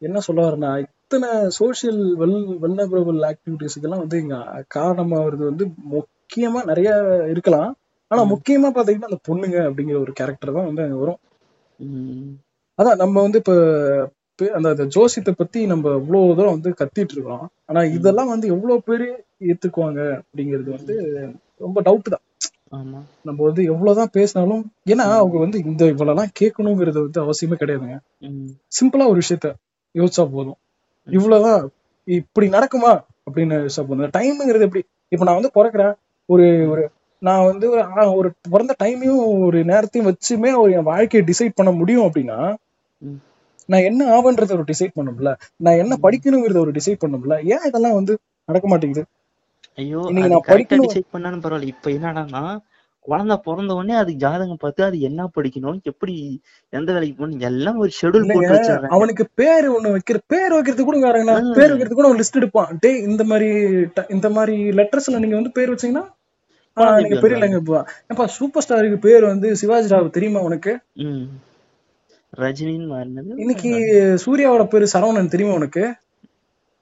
[0.01, 4.37] என்ன சொல்ல வரேன்னா இத்தனை சோஷியல் வெல் வெல்னபிள் ஆக்டிவிட்டிஸ்க்கெல்லாம் வந்து இங்க
[4.75, 6.89] காரணமாகிறது வந்து முக்கியமா நிறைய
[7.29, 7.71] இருக்கலாம்.
[8.11, 11.19] ஆனா முக்கியமா பாத்தீங்கன்னா அந்த பொண்ணுங்க அப்படிங்கிற ஒரு கேரக்டர் தான் வந்து அங்க வரும்.
[12.79, 13.53] அதான் நம்ம வந்து இப்ப
[14.37, 17.51] அந்த ஜோசியத்தை பத்தி நம்ம இவ்வளவு தூரம் வந்து கத்திட்டு இருக்கோம்.
[17.65, 19.07] ஆனா இதெல்லாம் வந்து எவ்வளவு பேரு
[19.39, 20.95] ஏத்துக்குவாங்க அப்படிங்கிறது வந்து.
[21.57, 22.23] ரொம்ப டவுட் தான்.
[23.21, 27.97] நம்ம வந்து எவ்வளவுதான் பேசினாலும் ஏன்னா அவங்க வந்து இந்த இவ்வளவுலாம் கேட்கணுங்கிறது வந்து அவசியமே கிடையாதுங்க.
[28.77, 29.51] சிம்பிளா ஒரு விஷயத்த
[29.95, 30.57] யோசிச்சா போதும்.
[31.07, 31.69] இவ்வளவுதான்
[32.07, 32.91] இப்படி நடக்குமா
[33.27, 34.13] அப்படின்னு யோசிச்சா போதும்.
[34.17, 34.83] டைம்ங்கிறது எப்படி?
[35.07, 35.93] இப்ப நான் வந்து பிறக்கிறேன்.
[36.25, 36.83] ஒரு ஒரு
[37.21, 37.69] நான் வந்து
[38.13, 42.39] ஒரு பிறந்த டைமையும் ஒரு நேரத்தையும் வச்சுமே ஒரு என் வாழ்க்கையை டிசைட் பண்ண முடியும் அப்படின்னா
[43.69, 45.31] நான் என்ன ஆவன்றத ஒரு டிசைட் பண்ணும்ல?
[45.57, 45.97] நான் என்ன.
[46.01, 47.35] படிக்கணுங்கிறத ஒரு டிசைட் பண்ணும்ல?
[47.45, 48.13] ஏன் இதெல்லாம் வந்து
[48.49, 49.03] நடக்க மாட்டேங்குது?
[49.77, 49.99] ஐயோ
[50.29, 50.85] நான் படிக்கணும்.
[50.85, 51.63] டிசைட் பண்ணாலும் பரவாயில்ல.
[51.65, 52.43] இப்ப என்னடான்னா
[53.05, 56.13] குழந்தை பிறந்த உடனே அது ஜாதகம் பார்த்து அது என்ன படிக்கணும் எப்படி
[56.73, 60.83] எந்த வேலைக்கு போகணும் எல்லாம் ஒரு ஷெட்யூல் இல்லைங்க போட்டு வச்சிடுறாங்க அவனுக்கு பேரு ஒண்ணு வைக்கிற பேர் வைக்கிறது
[60.83, 60.97] கூட
[61.31, 61.39] ஆ.
[61.53, 62.77] பேர் வைக்கிறது கூட லிஸ்ட் எடுப்பான்.
[62.79, 63.49] டேய் இந்த மாதிரி
[63.95, 66.05] ட- இந்த மாதிரி லெட்டர்ஸ்ல நீங்க வந்து பேர் வச்சீங்கன்னா
[66.99, 70.71] நீங்க பெரிய இப்போ ஏப்பா சூப்பர் ஸ்டாருக்கு பேர் வந்து சிவாஜி ராவ் தெரியுமா உனக்கு?
[72.33, 73.71] ரஜினின்னு மாறினது இன்னைக்கு
[74.25, 75.83] சூர்யாவோட பேரு சரவணன் தெரியுமா உனக்கு?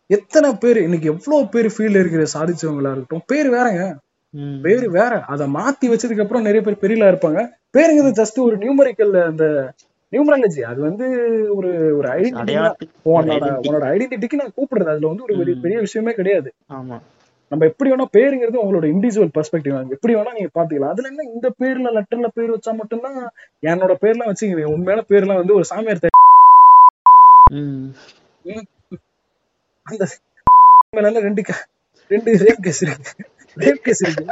[0.09, 3.83] எத்தனை பேர் இன்னைக்கு எவ்வளவு பேர் ஃபீல்ட்ல இருக்கிற சாதிச்சவங்களா இருக்கட்டும் பேர் வேறங்க.
[4.61, 5.19] பேரு வேற.
[5.25, 7.39] அத மாத்தி வச்சதுக்கு அப்புறம் நிறைய பேர் பெரியலா இருப்பாங்க.
[7.77, 9.45] பேருங்கிறது ஜஸ்ட் ஒரு நியூமரிக்கல் அந்த
[10.13, 11.05] நியூமராலஜி அது வந்து
[11.55, 12.55] ஒரு ஒரு ஐடென்டிட்டி
[13.05, 14.91] உன்னோட ஐடென்டிட்டிக்கு நான் கூப்பிடுறது.
[14.93, 15.57] அதுல வந்து ஒரு.
[15.57, 16.49] பெரிய விஷயமே கிடையாது.
[16.73, 16.97] ஆமா.
[17.51, 20.93] நம்ம எப்படி வேணா பேருங்கிறது உங்களோட இண்டிவிஜுவல் பெர்ஸ்பெக்டிவ் எப்படி வேணா நீங்க பாத்துக்கலாம்.
[20.93, 23.17] அதுல என்ன இந்த பேர்ல லெட்டர்ல பேர் வச்சா மட்டும்தான்
[23.71, 26.07] என்னோட பேர்லாம் வச்சுக்கிறேன் உண்மையான பேர்லாம் வந்து ஒரு சாமியார்
[29.87, 30.03] அந்த
[30.97, 31.41] மேல ரெண்டு
[32.11, 33.11] ரெண்டு ரேப் கேஸ் இருக்கு.
[33.57, 34.23] ரேப் கேஸ் இருக்கு.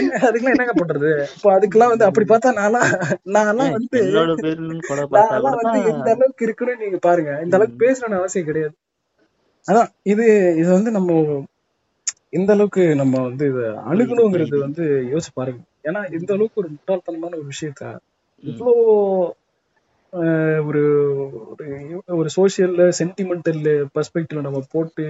[0.00, 1.08] என்ன அதுக்கெல்லாம் என்னங்க பண்றது?
[1.36, 2.90] இப்போ அதுக்கெல்லாம் வந்து அப்படி பார்த்தா நான்லாம்
[3.36, 4.00] நான்லாம் வந்து
[5.18, 7.32] நான்லாம் வந்து இந்த அளவுக்கு இருக்குன்னு நீங்க பாருங்க.
[7.44, 8.74] இந்த அளவுக்கு பேசணும்னு அவசியம் கிடையாது.
[9.66, 10.26] அதான் இது
[10.60, 11.10] இது வந்து நம்ம
[12.32, 15.60] இந்த அளவுக்கு நம்ம வந்து இத அணுகணுங்கிறது வந்து யோசிச்சு பாருங்க.
[15.84, 17.84] ஏன்னா இந்த அளவுக்கு ஒரு முட்டாள்தனமான ஒரு விஷயத்த
[18.44, 18.72] இவ்வளோ
[20.12, 20.82] ஆஹ், ஒரு
[21.52, 21.72] ஒரு-
[22.14, 23.58] ஒரு சோசியல் சென்டிமெண்டல்
[23.94, 25.04] பெர்ஸ்பெக்டிவ்ல நம்ம போட்டு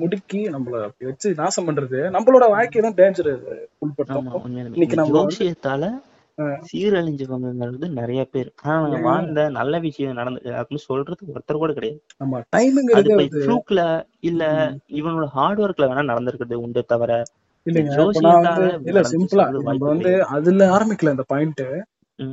[0.00, 3.30] முடுக்கி நம்மள அப்படி வச்சு நாசம் பண்றது நம்மளோட வாழ்க்கை தான் டேஞ்சர்
[3.82, 4.28] உள்பட்டோம்
[4.74, 5.14] இன்னைக்கு நம்ம
[6.70, 8.48] சீரழிஞ்சவங்கிறது நிறைய பேர்.
[8.62, 12.00] ஆனா வாழ்ந்த நல்ல விஷயம் நடந்து அப்படின்னு சொல்றதுக்கு ஒருத்தர் கூட கிடையாது.
[14.20, 14.42] இல்ல
[14.98, 17.22] இவனோட ஹார்ட் ஒர்க்ல வேணா நடந்திருக்கிறது உண்டு தவிர
[17.66, 21.64] இல்ல சிம்பிளா சொல்றது நம்ம வந்து அதுல ஆரம்பிக்கல இந்த பாயிண்ட்.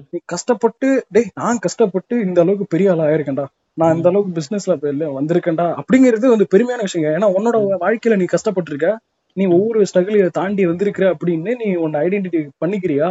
[0.10, 3.46] நீ கஷ்டப்பட்டு டேய் நான் கஷ்டப்பட்டு இந்த அளவுக்கு பெரிய ஆளா ஆயிருக்கேன்டா.
[3.74, 4.74] நான் இந்த அளவுக்கு பிசினஸ்ல
[5.20, 5.66] வந்திருக்கேன்டா.
[5.82, 8.90] அப்படிங்கிறது வந்து பெருமையான விஷயம் ஏன்னா உன்னோட வாழ்க்கையில நீ கஷ்டப்பட்டிருக்க.
[9.38, 13.10] நீ ஒவ்வொரு ஸ்ட்ரகிளையும் தாண்டி வந்திருக்கிற அப்படின்னு நீ உன்னை ஐடென்டிட்டி பண்ணிக்கிறியா.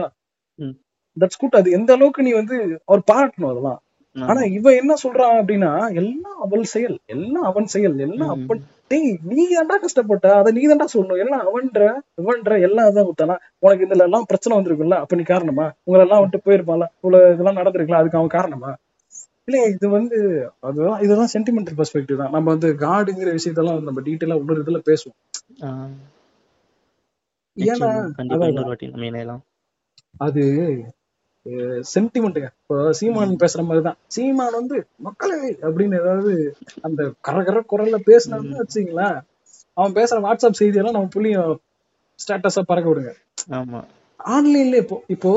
[1.16, 2.56] தட்ஸ் குட் அது எந்த அளவுக்கு நீ வந்து
[2.88, 3.80] அவர் பாராட்டணும் அதெல்லாம்.
[4.16, 8.34] ஆனா இவன் என்ன சொல்றான் அப்படின்னா எல்லாம் அவள் செயல் எல்லாம் அவன் செயல் எல்லாம் ம்.
[8.34, 8.60] அப்பன்
[8.90, 10.26] டேய் நீ தான்டா கஷ்டப்பட்ட?
[10.38, 11.20] அதை நீ தான்டா சொல்லணும்.
[11.24, 11.80] எல்லாம் அவன்ற
[12.20, 15.66] இவன்ற எல்லாம் அதான் கொடுத்தானா உனக்கு இதுல எல்லாம் பிரச்சனை வந்திருக்குல்ல அப்ப நீ காரணமா?
[15.86, 18.72] உங்களை எல்லாம் விட்டு போயிருப்பால இவ்வளவு இதெல்லாம் நடந்திருக்கலாம் அதுக்கு அவன் காரணமா?
[19.48, 20.18] இல்ல இது வந்து
[20.60, 22.32] அதுதான் இதுதான் சென்டிமெண்டல் பெர்ஸ்பெக்டிவ் தான்.
[22.34, 25.18] நம்ம வந்து காடுங்கிற விஷயத்தெல்லாம் நம்ம டீட்டெயிலா ஒவ்வொரு இதுல பேசுவோம்.
[27.56, 27.88] ஏன்னா
[30.22, 30.42] அது
[31.92, 33.98] சென்டிமெண்ட்டுங்க இப்போ சீமான் பேசுற மாதிரிதான்.
[34.06, 35.38] சீமான் வந்து மக்களே!
[35.62, 36.32] அப்படின்னு ஏதாவது
[36.82, 39.16] அந்த கரகர குரல்ல பேசினான்னு வச்சுங்களேன்
[39.76, 41.52] அவன் பேசுற வாட்ஸ்அப் செய்தியெல்லாம் நம்ம புள்ளியும்
[42.18, 43.12] ஸ்டேட்டஸா பறக்க விடுங்க.
[43.58, 43.80] ஆமா.
[44.20, 45.30] ஆன்லைன்ல இப்போ இப்போ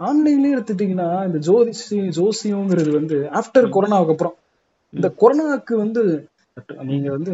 [0.00, 4.36] ஆன்லைன்லயே எடுத்துட்டீங்கன்னா இந்த ஜோதிஷி ஜோசியம்ங்கிறது வந்து ஆஃப்டர் கொரோனாவுக்கு அப்புறம்.
[4.92, 6.02] இந்த கொரோனாவுக்கு வந்து
[6.90, 7.32] நீங்க வந்து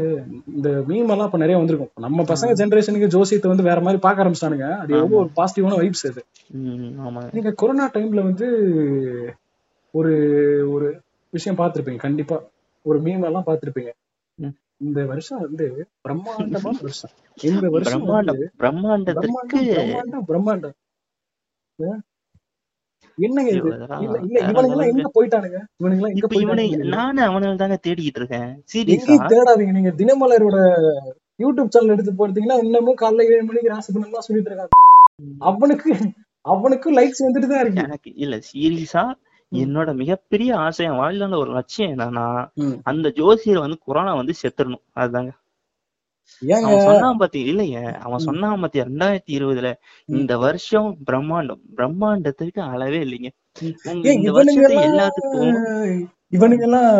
[0.55, 1.93] இந்த மீம் எல்லாம் இப்ப நிறைய வந்திருக்கும்.
[2.05, 4.69] நம்ம பசங்க ஜெனரேஷனுக்கு ஜோசியத்தை வந்து வேற மாதிரி பார்க்க ஆரம்பிச்சிட்டானுங்க.
[4.77, 6.23] அது எவ்வளவு ஒரு பாசிட்டிவான வைப்ஸ் அது.
[7.33, 8.49] நீங்க கொரோனா டைம்ல வந்து
[9.95, 10.15] ஒரு
[10.71, 10.89] ஒரு
[11.33, 11.97] விஷயம் பார்த்திருப்பீங்க.
[11.97, 12.39] கண்டிப்பா
[12.87, 13.93] ஒரு மீம் எல்லாம் பார்த்திருப்பீங்க.
[14.87, 15.67] இந்த வருஷம் வந்து
[16.01, 17.15] பிரம்மாண்டமான வருஷம்.
[17.43, 20.77] இந்த வருஷம் பிரம்மாண்டம் பிரம்மாண்டம் பிரம்மாண்டம்?
[23.19, 23.71] என்னங்க இது?
[24.05, 24.91] இல்ல இவனுங்க எல்லாம்.
[24.93, 25.59] எங்க போயிட்டானுங்க?
[25.81, 28.51] இவனுங்க எல்லாம் எங்க இப்ப இவனை போயிட்டானுங்க நானு அவனால தாங்க தேடிக்கிட்டு இருக்கேன்.
[28.73, 28.97] சீரியஸா?
[28.97, 29.75] எங்கேயும் தேடாதீங்க.
[29.79, 30.59] நீங்க தினமலரோட
[31.41, 34.75] யூடியூப் சேனல் எடுத்து போட்டீங்கன்னா இன்னமும் காலைல ஏழு மணிக்கு ராசிபலன் தான் சொல்லிட்டு இருக்காங்க.
[35.51, 35.91] அவனுக்கு
[36.45, 37.83] அவனுக்கு லைக்ஸ் வந்துட்டு தான் இருக்கு.
[37.83, 39.05] எனக்கு இல்ல சீரியஸா
[39.53, 42.27] என்னோட மிகப்பெரிய ஆசை என் வாழ்ல ஒரு லட்சியம் என்னன்னா.
[42.85, 45.31] அந்த ஜோசியர் வந்து கொரோனா வந்து செத்துடணும் அதுதாங்க.
[46.67, 49.71] அவன் சொன்னான் பாத்தி இல்லைங்க அவன் சொன்னான் பாத்தி ரெண்டாயிரத்தி இருபதுல
[50.19, 51.61] இந்த வருஷம் பிரம்மாண்டம்.
[51.79, 53.31] பிரம்மாண்டத்துக்கு அளவே இல்லைங்க.
[54.17, 55.57] இந்த வருஷத்தை எல்லாத்துக்கும்
[56.37, 56.93] இவனுங்க எல்லாம்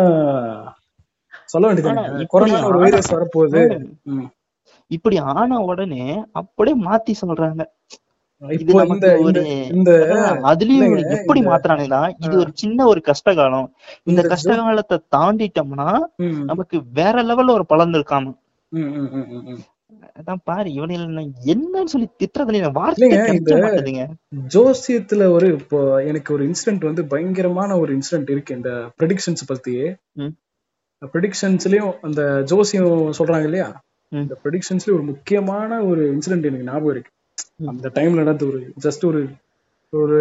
[1.53, 3.61] சொல்ல வேண்டியது கொரோனா ஒரு வைரஸ் வரப்போகுது.
[4.91, 6.03] இப்படி ஆன உடனே
[6.41, 7.63] அப்படியே மாத்தி சொல்றாங்க.
[10.51, 13.67] அதுலயும் எப்படி மாத்துறானுங்கன்னா இது ஒரு சின்ன ஒரு கஷ்ட காலம்
[14.09, 15.89] இந்த கஷ்ட காலத்தை தாண்டிட்டோம்னா
[16.51, 18.33] நமக்கு வேற லெவல்ல ஒரு பலன் இருக்காம.
[20.19, 23.07] அதான் பாரு இவனில் நான் என்னன்னு சொல்லி திட்டுறதுல வார்த்தை
[24.49, 29.73] ஜோசியத்துல ஒரு இப்போ எனக்கு ஒரு இன்சிடென்ட் வந்து பயங்கரமான ஒரு இன்சிடென்ட் இருக்கு இந்த ப்ரெடிக்ஷன்ஸ் பத்தி.
[31.13, 32.87] ப்ரெடிக்ஷன்ஸ்லயும் அந்த ஜோசியம்
[33.19, 33.69] சொல்றாங்க இல்லையா.
[34.11, 37.11] இந்த ப்ரெடிக்ஷன்ஸ்ல ஒரு முக்கியமான ஒரு இன்சிடென்ட் எனக்கு ஞாபகம் இருக்கு.
[37.67, 39.21] அந்த டைம்ல நடந்த ஒரு ஜஸ்ட் ஒரு
[39.93, 40.19] ஒரு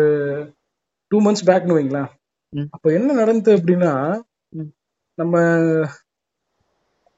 [1.10, 2.10] டூ மந்த்ஸ் பேக்னு வைங்களேன்
[2.52, 2.68] ம்.
[2.70, 3.92] அப்ப என்ன நடந்தது அப்படின்னா.
[5.18, 5.36] நம்ம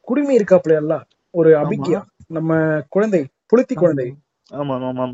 [0.08, 1.04] குடிமை இருக்காப்ல எல்லாம்
[1.34, 2.52] ஒரு அபிக்கியா நம்ம
[2.88, 3.20] குழந்தை
[3.50, 4.06] புளுத்தி குழந்தை.
[4.52, 5.06] ஆமா ஆமா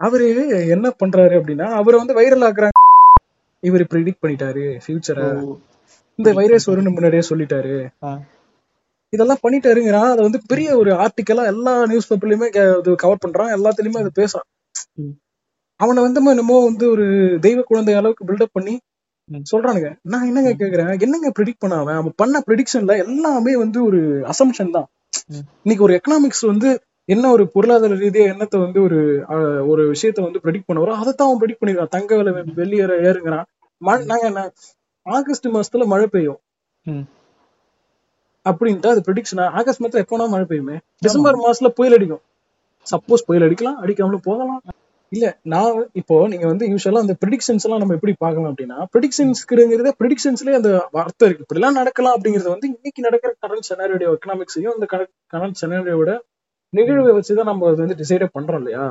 [0.00, 0.26] அவரு
[0.68, 2.80] என்ன பண்றாரு அப்படின்னா அவரை வந்து வைரல் ஆக்குறாங்க.
[3.62, 5.26] இவர் ப்ரிடிக்ட் பண்ணிட்டாரு ஃபியூச்சரை
[6.18, 7.76] இந்த வைரஸ் வரும்னு முன்னாடியே சொல்லிட்டாரு.
[9.12, 12.48] இதெல்லாம் பண்ணிட்டாருங்கிறான் அதை வந்து பெரிய ஒரு ஆர்டிக்கலா எல்லா நியூஸ் பேப்பர்லயுமே
[12.94, 13.52] கவர் பண்றான்.
[13.56, 14.48] எல்லாத்துலயுமே அது பேசுறான்.
[15.80, 17.06] அவனை வந்து என்னமோ வந்து ஒரு
[17.40, 18.74] தெய்வ குழந்தை அளவுக்கு பில்டப் பண்ணி.
[19.52, 19.88] சொல்றானுங்க.
[20.02, 20.52] நான் என்னங்க.
[20.60, 20.92] கேக்குறேன்?
[21.04, 21.98] என்னங்க ப்ரெடிக்ட் பண்ண அவன்?
[22.00, 24.00] அவன் பண்ண ப்ரெடிக்ஷன்ல எல்லாமே வந்து ஒரு
[24.32, 24.88] அசம்ஷன் தான்.
[25.64, 26.68] இன்னைக்கு ஒரு எக்கனாமிக்ஸ் வந்து
[27.08, 28.98] என்ன ஒரு பொருளாதார ரீதியா என்னத்தை வந்து ஒரு
[29.70, 33.46] ஒரு விஷயத்த வந்து ப்ரெடிக்ட் பண்ண வரும் அதைத்தான் அவன் ப்ரெடிக்ட் பண்ணிருக்கான் தங்க விலை வெளியேற ஏறுங்கிறான்.
[33.82, 34.42] நாங்க என்ன
[35.06, 36.40] ஆகஸ்ட் மாசத்துல மழை பெய்யும்.
[38.46, 40.76] அப்படின்ட்டு அது ப்ரெடிக்ஷனா ஆகஸ்ட் மாசத்துல எப்போனா மழை பெய்யுமே.
[41.04, 42.22] டிசம்பர் மாசத்துல புயல் அடிக்கும்.
[42.86, 44.60] சப்போஸ் புயல் அடிக்கலாம் அடிக்காமலும் போகலாம்.
[45.12, 45.68] இல்ல நான்
[46.00, 50.70] இப்போ நீங்க வந்து யூஸ்வலா அந்த ப்ரிடிக்ஷன்ஸ் எல்லாம் நம்ம எப்படி பார்க்கலாம் அப்படின்னா ப்ரிடிக்ஷன்ஸ்ங்கிறத ப்ரிடிக்ஷன்ஸ்லயே அந்த
[51.02, 51.44] அர்த்தம் இருக்கு.
[51.44, 54.86] இப்படி எல்லாம் நடக்கலாம் அப்படிங்கிறது வந்து இன்னைக்கு நடக்கிற கரண்ட் செனாரியோட எக்கனாமிக்ஸையும் அந்த
[55.34, 56.10] கரண்ட் செனாரியோட
[56.72, 58.84] நிகழ்வை வச்சுதான் நம்ம அது வந்து டிசைடே பண்றோம் இல்லையா?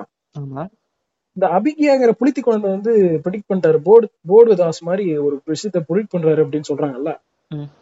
[1.37, 2.91] இந்த அபிகியாங்கிற புலித்தி குழந்தை வந்து
[3.23, 7.11] ப்ரிடிக்ட் பண்ணிட்டாரு போர்டு போர்டு தாஸ் மாதிரி ஒரு விஷயத்த ப்ரிடிக்ட் பண்றாரு அப்படின்னு சொல்றாங்கல்ல.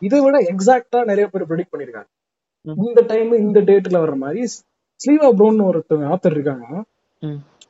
[0.02, 2.10] இதை விட எக்ஸாக்டா நிறைய பேர் ப்ரிடிக்ட் பண்ணிருக்காங்க.
[2.88, 4.42] இந்த டைம் இந்த டேட்ல வர்ற மாதிரி
[5.00, 6.66] ஸ்லீவா ப்ரௌன் ஒருத்தவங்க ஆத்தர் இருக்காங்க.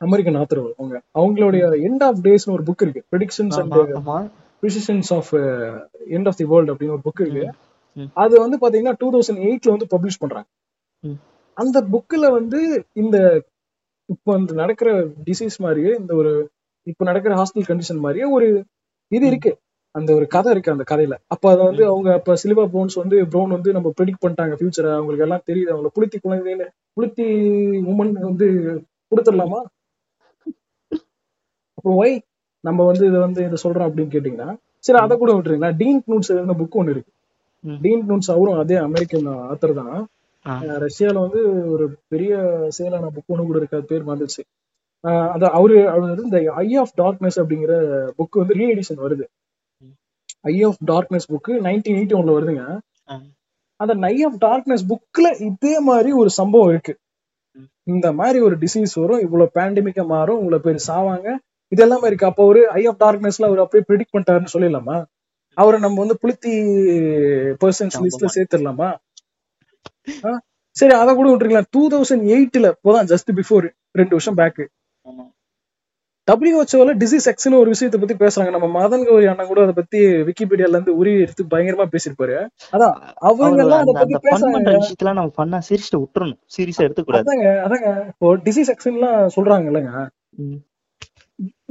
[0.08, 3.04] அமெரிக்கன் ஆத்தர் அவங்க அவங்களுடைய எண்ட் ஆஃப் டேஸ்னு ஒரு புக் இருக்கு.
[3.12, 3.76] Predictions and
[4.64, 5.32] precisions of
[6.16, 7.46] end of the world அப்படின்னு ஒரு புக் இருக்கு.
[8.24, 10.48] அது வந்து பாத்தீங்கன்னா டூ தௌசண்ட் எயிட்ல வந்து பப்ளிஷ் பண்றாங்க.
[11.58, 12.60] அந்த புக்ல வந்து
[12.94, 13.18] இந்த
[14.10, 14.90] இப்போ அந்த நடக்கிற
[15.28, 16.32] டிசீஸ் மாதிரியே இந்த ஒரு
[16.88, 18.48] இப்போ நடக்கிற ஹாஸ்டல் கண்டிஷன் மாதிரியே ஒரு
[19.12, 19.52] இது இருக்கு.
[19.96, 21.16] அந்த ஒரு கதை இருக்கு அந்த கதையில.
[21.28, 25.26] அப்ப அதை வந்து அவங்க அப்ப சிலிவா ப்ரௌன்ஸ் வந்து ப்ரௌன் வந்து நம்ம ப்ரெடிக்ட் பண்ணிட்டாங்க ஃபியூச்சரை அவங்களுக்கு
[25.26, 25.70] எல்லாம் தெரியுது.
[25.74, 26.68] அவங்கள புளுத்தி குழந்தைன்னு
[26.98, 27.26] புளுத்தி
[27.92, 28.48] உமன் வந்து
[29.12, 29.62] கொடுத்துடலாமா?
[31.86, 32.16] ஒய்
[32.64, 34.50] நம்ம வந்து இதை வந்து இதை சொல்றோம் அப்படின்னு கேட்டீங்கன்னா
[34.84, 37.12] சரி அதை கூட விட்டுருங்களா டீன் நூட்ஸ் எழுதின புக் ஒன்று இருக்கு.
[37.84, 39.94] டீன் நூட்ஸ் அவரும் அதே அமெரிக்கன் ஆத்தர் தான்.
[40.86, 41.42] ரஷ்யால வந்து
[41.74, 42.34] ஒரு பெரிய
[42.78, 43.80] சேலான புக் ஒன்று கூட இருக்கு.
[43.80, 44.42] அது பேர் வந்துச்சு
[45.34, 47.74] அது அவரு அவர் இந்த ஐ ஆஃப் டார்க்னஸ் அப்படிங்கிற
[48.18, 49.26] புக் வந்து ரீ எடிஷன் வருது.
[50.52, 52.66] Eye of darkness book nineteen eighty ஒன்ல வருதுங்க.
[53.80, 56.94] அந்த நை ஆஃப் டார்க்னஸ் புக்ல இதே மாதிரி ஒரு சம்பவம் இருக்கு.
[57.88, 59.24] இந்த மாதிரி ஒரு டிசீஸ் வரும்.
[59.26, 60.40] இவ்வளவு பேண்டமிக்கா மாறும்.
[60.40, 61.28] இவ்வளவு பேர் சாவாங்க.
[61.74, 62.30] இது எல்லாமே இருக்கு.
[62.32, 64.98] அப்போ ஒரு ஐ ஆஃப் டார்க்னஸ்ல அவர் அப்படியே ப்ரிடிக்ட் பண்ணிட்டாருன்னு சொல்லிடலாமா?
[65.58, 66.54] அவரை நம்ம வந்து புளுத்தி
[67.64, 68.90] பர்சன்ஸ் லிஸ்ட்ல சேர்த்துடலாமா?
[70.76, 73.66] சரி அதை கூட விட்டுருக்கலாம் டூ தௌசண்ட் எயிட்ல இப்போதான் ஜஸ்ட் பிஃபோர்
[74.00, 74.62] ரெண்டு வருஷம் பேக்
[75.06, 75.24] ஆமா.
[76.28, 78.52] டபிள்யூஹெச்ஓல டிசீஸ் எக்ஸ்னு ஒரு விஷயத்தை பத்தி பேசுறாங்க.
[78.56, 82.36] நம்ம மதன் கௌரி அண்ணன் கூட அதை பத்தி விக்கிபீடியால இருந்து உரி எடுத்து பயங்கரமா பேசியிருப்பாரு.
[82.76, 82.94] அதான்
[83.30, 84.76] அவங்க எல்லாம் அதை பத்தி பேசுறாங்க.
[84.84, 86.40] விஷயத்தெல்லாம் நம்ம பண்ணா சிரிச்சுட்டு விட்டுறணும்.
[86.56, 87.90] சீரியஸா எடுத்துக்கூடாது அதாங்க அதாங்க.
[88.14, 89.94] இப்போ டிசீஸ் எக்ஸ்லாம் சொல்றாங்க இல்லைங்க.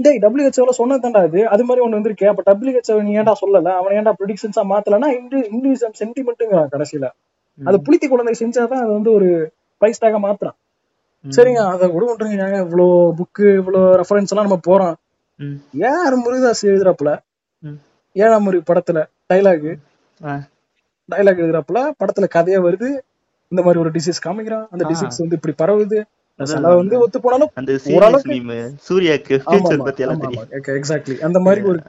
[0.05, 4.13] டேய் டபிள்யூஹெச்ஓல சொன்னதாண்டா அது அது மாதிரி ஒண்ணு வந்திருக்கே அப்ப டபிள்யூஹெச்ஓ நீ ஏன்டா சொல்லல அவன் ஏன்டா
[4.21, 5.09] ப்ரிடிக்ஷன்ஸா மாத்தலன்னா
[5.51, 7.07] இந்துவிசம் சென்டிமெண்ட்டுங்கிறான் கடைசியில
[7.61, 7.79] அது.
[7.87, 9.29] புளித்தி குழந்தை செஞ்சாதான் அது வந்து ஒரு
[9.81, 10.57] பிரைஸ் டாக மாத்துறான்.
[11.25, 12.87] சரிங்க அதை கூட விட்டுருங்க இவ்வளோ
[13.19, 14.95] புக்கு இவ்வளோ ரெஃபரன்ஸ் எல்லாம் நம்ம போறோம்.
[15.89, 17.11] ஏஆர் முருகதாஸ் எழுதுறாப்புல.
[18.17, 18.99] ஏழாம் முறை படத்துல
[19.31, 19.69] டைலாக்.
[21.09, 22.89] டைலாக் எழுதுறாப்புல படத்துல கதையா வருது
[23.53, 24.83] இந்த மாதிரி ஒரு டிசீஸ் காமிக்கிறான் அந்த.
[24.91, 25.99] டிசீஸ் வந்து இப்படி பரவுது
[26.77, 30.49] வந்து ஒத்து போனாலும் அந்த சீரியஸ் ஓரளவுக்கு- மீம் சூர்யாக்கு ஆமா ஃபியூச்சர் பத்தி எல்லாம் தெரியும்.
[30.79, 31.81] எக்ஸாக்ட்லி அந்த மாதிரி ஒரு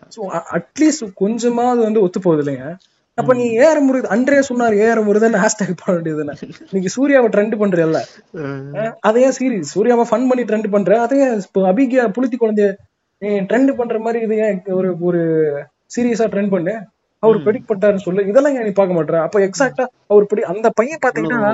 [0.52, 2.68] அட்லீஸ்ட் கொஞ்சமாவது வந்து ஒத்து போகுது இல்லைங்க
[3.18, 6.36] அப்ப நீ ஏற முருது அன்றே சொன்னார் ஏற முருதன் ஹேஷ்டேக் பண்ண வேண்டியதுதானே.
[6.72, 7.99] நீங்க சூர்யாவை ட்ரெண்ட் பண்றீல்ல.
[8.99, 12.70] அதையே சீரியஸ் சூர்யாவை ஃபன் பண்ணி ட்ரெண்ட் பண்ற அதையே இப்போ அபிகியா புளுத்தி குழந்தைய
[13.22, 15.22] ட்ரெண்ட் பண்ற மாதிரி இது ஒரு ஒரு
[15.95, 16.74] சீரியஸா ட்ரெண்ட் பண்ணு?
[17.24, 17.38] அவர்.
[17.45, 18.28] ப்ரெடிக்ட் பண்ணிட்டாருன்னு சொல்லு.
[18.28, 21.52] இதெல்லாம் நீ பார்க்க மாட்டேற அப்ப எக்ஸாக்டா அவர் படி அந்த பையன் பாத்தீங்கன்னா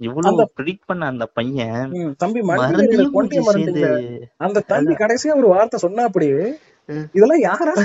[0.00, 4.02] இவ்வளவு ப்ரிடிக்ட் பண்ண அந்த பையன் தம்பி மறந்தையும் கொண்டே மறந்துட்டீங்களே
[4.40, 6.40] அந்த தம்பி கடைசியா ஒரு வார்த்தை சொன்னா அப்படியே.
[7.14, 7.80] இதெல்லாம் யாரால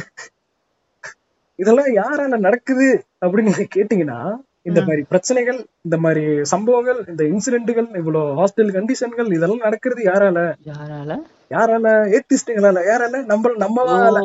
[1.59, 2.88] இதெல்லாம் யாரால நடக்குது?
[3.21, 4.17] அப்படின்னு நீங்க கேட்டீங்கன்னா
[4.65, 4.79] இந்த.
[4.81, 10.39] மாதிரி பிரச்சனைகள் இந்த மாதிரி சம்பவங்கள் இந்த இன்சிடென்ட்டுகள் இவ்வளவு ஹாஸ்டல் கண்டிஷன்கள் இதெல்லாம் நடக்கிறது யாரால?
[10.71, 11.11] யாரால?
[11.51, 11.88] யாரால?
[12.15, 13.21] ஏத்திஸ்டுங்களால யாரால?
[13.25, 14.19] நம்ம நம்மளால.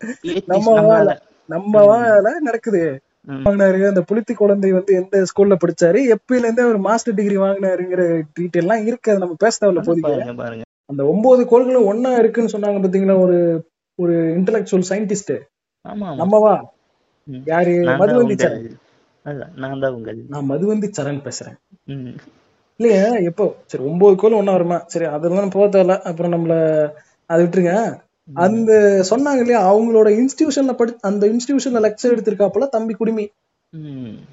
[0.00, 1.22] atheist
[1.52, 2.82] நம்ம நடக்குது.
[3.28, 3.88] வாங்கினாரு.
[3.88, 6.00] அந்த புலித்தி குழந்தை வந்து எந்த ஸ்கூல்ல படிச்சாரு?
[6.14, 8.02] எப்பயில இருந்தே ஒரு மாஸ்டர் டிகிரி வாங்கினாருங்கிற
[8.40, 9.10] டீட்டெயில் எல்லாம் இருக்கு.
[9.10, 13.38] அது நம்ம பேச தேவையில்ல போதிக்க அந்த ஒன்பது கோள்களும் ஒன்னா இருக்குன்னு சொன்னாங்க பாத்தீங்களா ஒரு
[13.94, 15.34] ஒரு இன்டலெக்சுவல் சயின்டிஸ்ட்
[15.88, 16.54] நம்மவா.
[17.44, 17.70] யாரு?
[17.70, 19.46] மதுவந்தி சரண்.
[20.28, 21.56] நான் மதுவந்தி சரண் பேசுறேன்.
[22.76, 23.06] இல்லையா?
[23.30, 23.46] எப்போ?
[23.66, 24.78] சரி ஒன்பது கோள் ஒண்ணா வருமா?
[24.86, 26.54] சரி அதெல்லாம் போக தேவையில்ல அப்புறம் நம்மள
[27.26, 27.72] அதை விட்டுருங்க.
[28.28, 28.72] அந்த
[29.10, 33.24] சொன்னாங்க இல்லையா அவங்களோட இன்ஸ்டிடியூஷன்ல படி அந்த இன்ஸ்டிடியூஷன்ல லெக்சர் எடுத்திருக்காப்புல தம்பி குடுமி.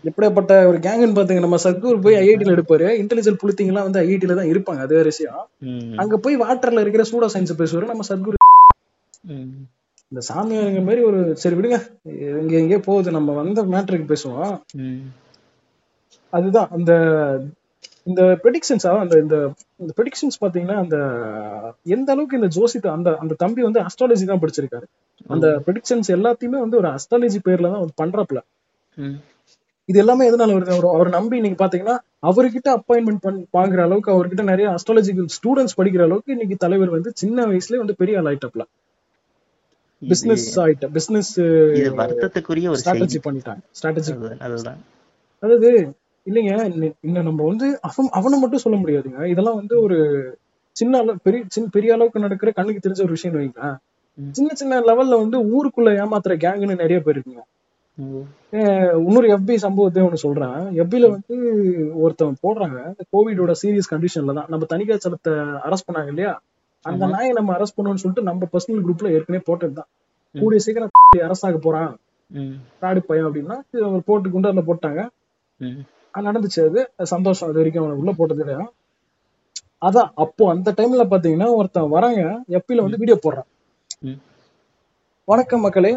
[0.03, 4.49] எப்படியாப்பட்ட ஒரு கேங்குன்னு பாத்துங்க நம்ம சத்குரு போய் ஐஐடில எடுப்பாரு இன்டெலிஜென்ட் புளுத்திங்க எல்லாம் வந்து ஐஐடில தான்
[4.49, 5.43] இருப்பாங்க அது வேற விஷயம்.
[5.97, 8.33] அங்க போய் வாட்டர்ல இருக்கிற சூடோ சயின்ஸ் பேசுவாரு நம்ம
[9.29, 9.53] ம்.
[10.11, 11.77] இந்த சாமியாருங்க மாதிரி ஒரு சரி விடுங்க
[12.35, 14.53] இங்க எங்கேயோ போகுது நம்ம வந்த மேட்ருக்கு பேசுவோம்.
[16.33, 16.91] அதுதான் அந்த
[18.09, 19.35] இந்த ப்ரெடிக்ஷன்ஸ் அந்த இந்த
[19.81, 20.97] இந்த ப்ரெடிக்ஷன்ஸ் பாத்தீங்கன்னா அந்த
[21.95, 24.85] எந்த அளவுக்கு இந்த ஜோசித்த அந்த அந்த தம்பி வந்து அஸ்ட்ராலஜி தான் படிச்சிருக்காரு.
[25.33, 28.39] அந்த ப்ரெடிக்ஷன்ஸ் எல்லாத்தையுமே வந்து ஒரு அஸ்ட்ராலஜி பேர்ல தான் பண்றாப்ல.
[29.89, 30.73] இது எல்லாமே எதனால வருது?
[30.75, 31.95] அவர் அவர் நம்பி நீங்க பாத்தீங்கன்னா
[32.29, 37.45] அவர்கிட்ட அப்பாயின்மெண்ட் பண் வாங்குற அளவுக்கு அவர்கிட்ட நிறைய அஸ்ட்ராலஜிக்கல் ஸ்டூடெண்ட்ஸ் படிக்கிற அளவுக்கு இன்னைக்கு தலைவர் வந்து சின்ன
[37.51, 38.65] வயசுல வந்து பெரிய ஆள் ஆயிட்டப்ல
[40.01, 41.31] பிசினஸ் ஆயிட்ட பிசினஸ்
[42.01, 44.13] வருத்தத்துக்குரிய ஒரு ஸ்ட்ராட்டஜி பண்ணிட்டாங்க ஸ்ட்ராட்டஜி
[45.43, 45.71] அதாவது
[46.29, 46.53] இல்லைங்க
[47.03, 49.97] இன்ன- நம்ம வந்து அவன் அவனை மட்டும் சொல்ல முடியாதுங்க இதெல்லாம் வந்து ஒரு
[50.75, 53.77] சின்ன அளவு பெரிய சின்ன பெரிய அளவுக்கு நடக்கிற கண்ணுக்கு தெரிஞ்ச ஒரு விஷயம் வைங்களேன்.
[54.17, 57.43] சின்ன சின்ன லெவல்ல வந்து ஊருக்குள்ள ஏமாத்துற கேங்குன்னு நிறைய பேர் இருக்குங்க
[59.01, 61.35] இன்னொரு எஃபி சம்பவத்தை ஒண்ணு சொல்றேன் எஃபில வந்து
[61.99, 65.33] ஒருத்தன் போடுறாங்க இந்த கோவிடோட சீரியஸ் கண்டிஷன்ல தான் நம்ம தணிகாச்சலத்தை
[65.65, 66.33] அரெஸ்ட் பண்ணாங்க இல்லையா
[66.85, 67.03] அந்த.
[67.13, 69.89] நாயை நம்ம அரெஸ்ட் பண்ணணும்னு சொல்லிட்டு நம்ம பர்சனல் குரூப்ல ஏற்கனவே போட்டதுதான்.
[70.35, 70.93] கூடிய சீக்கிரம்
[71.27, 71.91] அரெஸ்ட் ஆக போறான்.
[72.81, 75.01] நாடு பையன் அப்படின்னா அவர் போட்டு குண்டர்ல போட்டாங்க
[75.59, 75.79] ம்.
[75.79, 76.81] அது நடந்துச்சு அது.
[77.03, 77.47] சந்தோஷம்.
[77.47, 78.63] அது வரைக்கும் அவனை உள்ள போட்டது இல்லையா
[79.81, 82.21] அதான் அப்போ அந்த டைம்ல பாத்தீங்கன்னா ஒருத்தன் வராங்க.
[82.49, 83.49] எப்பில வந்து வீடியோ போடுறான்.
[85.27, 85.91] வணக்கம் மக்களே.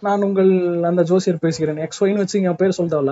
[0.00, 0.50] நான் உங்கள்
[0.82, 1.76] அந்த ஜோசியர் பேசுகிறேன்.
[1.76, 3.10] எக்ஸ் ஒய்னு வச்சு என் பேர் சொல்லிட்டால.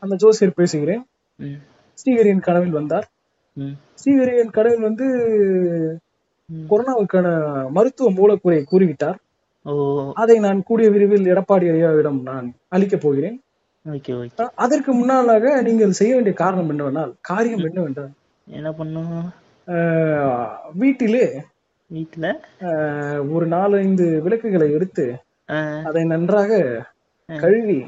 [0.00, 1.02] அந்த ஜோசியர் பேசுகிறேன்.
[1.36, 1.58] ம்.
[2.00, 3.06] ஸ்ரீஹரியின் கனவில் வந்தார்.
[3.56, 3.74] ம்.
[4.00, 5.06] ஸ்ரீஹரியின் கனவில் வந்து.
[6.68, 7.26] கொரோனாவுக்கான
[7.70, 9.18] மருத்துவ மூலக்கூறை கூறிவிட்டார்.
[10.14, 13.42] அதை நான் கூடிய விரைவில் எடப்பாடி ஐயாவிடம் நான் அளிக்கப் போகிறேன்.
[14.62, 18.10] அதற்கு முன்னாலாக நீங்கள் செய்ய வேண்டிய காரணம் என்னவென்றால் காரியம் என்னவென்றால்?
[18.46, 19.14] என்ன பண்ணும்?
[20.80, 21.24] வீட்டிலே
[21.90, 22.26] வீட்டுல?
[23.34, 25.04] ஒரு நாலஞ்சு விளக்குகளை எடுத்து
[25.88, 26.58] அதை நன்றாக
[27.28, 27.78] கழுவி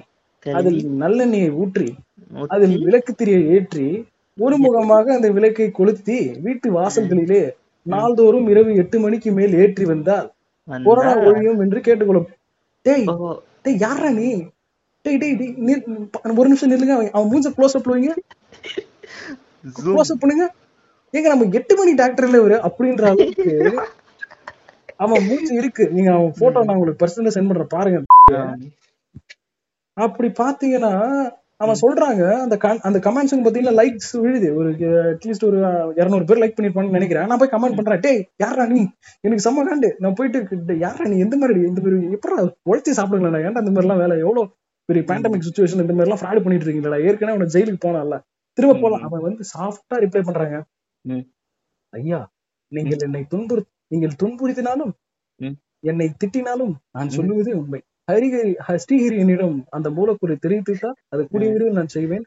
[0.47, 1.89] அதில் நல்லெண்ணெயை ஊற்றி
[2.55, 3.87] அதில் விளக்கு திரியை ஏற்றி
[4.39, 6.17] ஒரு முகமாக அந்த விளக்கை கொளுத்தி
[6.47, 7.43] வீட்டு வாசல்களிலே
[7.87, 10.29] நாள்தோறும் இரவு எட்டு மணிக்கு மேல் ஏற்றி வந்தால்
[10.69, 12.29] வந்தா, கொரோனா ஒழியும் என்று கேட்டுக்கொள்ளும்.
[12.87, 13.07] டேய்
[13.65, 14.29] டேய் யாரா நீ?
[15.03, 15.83] டேய் டேய் டேய்
[16.37, 17.11] ஒரு நிமிஷம் நில்லுங்க.
[17.11, 18.11] அவன் மூஞ்ச க்ளோஸ் அப் வைங்க.
[19.85, 20.45] க்ளோஸ் அப் பண்ணுங்க.
[21.13, 22.59] ஏங்க நம்ம எட்டு மணி டாக்டர் இல்ல இவரு?
[22.69, 23.47] அப்படின்ற அளவுக்கு
[24.97, 25.91] அவன் மூஞ்சி இருக்கு.
[25.91, 27.67] நீங்க அவன் போட்டோ நான் உங்களுக்கு பர்சனலா சென்ட் பண்றேன்.
[27.69, 27.99] பாருங்க.
[30.01, 30.93] அப்படி பாத்தீங்கன்னா
[31.57, 32.57] அவன் சொல்றாங்க அந்த
[32.87, 34.55] அந்த கமெண்ட்ஸுக்கு பாத்தீங்கன்னா லைக்ஸ் விழுது.
[34.55, 35.59] ஒரு அட்லீஸ்ட் ஒரு
[35.97, 37.27] இருநூறு பேர் லைக் பண்ணிருப்பாங்கன்னு நினைக்கிறேன்.
[37.27, 38.01] நான் போய் கமெண்ட் பண்றேன்.
[38.01, 38.83] டேய் யாரா நீ?
[39.21, 39.91] எனக்கு செம்ம காண்டு.
[39.99, 41.19] நான் போயிட்டு "டேய், யாரா நீ?
[41.19, 42.39] எந்த மாதிரி இந்த மாதிரி எப்படா
[42.71, 44.19] உழைச்சி சாப்பிடுங்களா ஏன்டா இந்த மாதிரி எல்லாம் வேலை?
[44.19, 44.45] எவ்வளவு
[44.85, 48.21] பெரிய பேண்டமிக் சுச்சுவேஷன் இந்த மாதிரி எல்லாம் ஃப்ராட் பண்ணிட்டு இருக்கீங்களா ஏற்கனவே அவனை ஜெயிலுக்கு போனான்ல.
[48.53, 49.03] திரும்ப போலாம்.
[49.03, 50.65] அவன் வந்து சாஃப்டா ரிப்ளை பண்றாங்க.
[51.89, 52.31] ஐயா
[52.69, 54.93] நீங்கள் என்னை துன்புறு நீங்கள் துன்புறுத்தினாலும்.
[55.81, 57.09] என்னை திட்டினாலும் நான்.
[57.09, 57.83] சொல்லுவது உண்மை.
[58.13, 62.25] ஹரிஹரி ஹ- ஸ்ரீஹரியனிடம் அந்த மூலக்கூறை தெரிவித்துவிட்டால் அது கூடிய விரைவில் நான் செய்வேன்.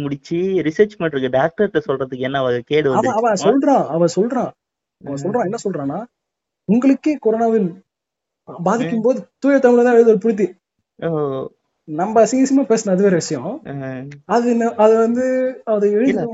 [0.00, 4.50] முடிச்சு ரிசர்ச் பண்றதுக்கு டாக்டர்கிட்ட சொல்றதுக்கு என்ன கேடு அவன் சொல்றான் அவன் சொல்றான்.
[5.04, 5.44] அவன் சொல்றான்.
[5.44, 6.04] என்ன சொல்றான்னா
[6.64, 7.80] உங்களுக்கே கொரோனாவில்
[8.64, 10.48] பாதிக்கும் போது தூய தமிழ்ல தான் எழுதுற புரித்தி
[11.88, 13.52] நம்ம அசிங்கமா பேசின அது வேற விஷயம்.
[14.26, 15.22] அது அது வந்து
[15.64, 16.24] அதை எழுதின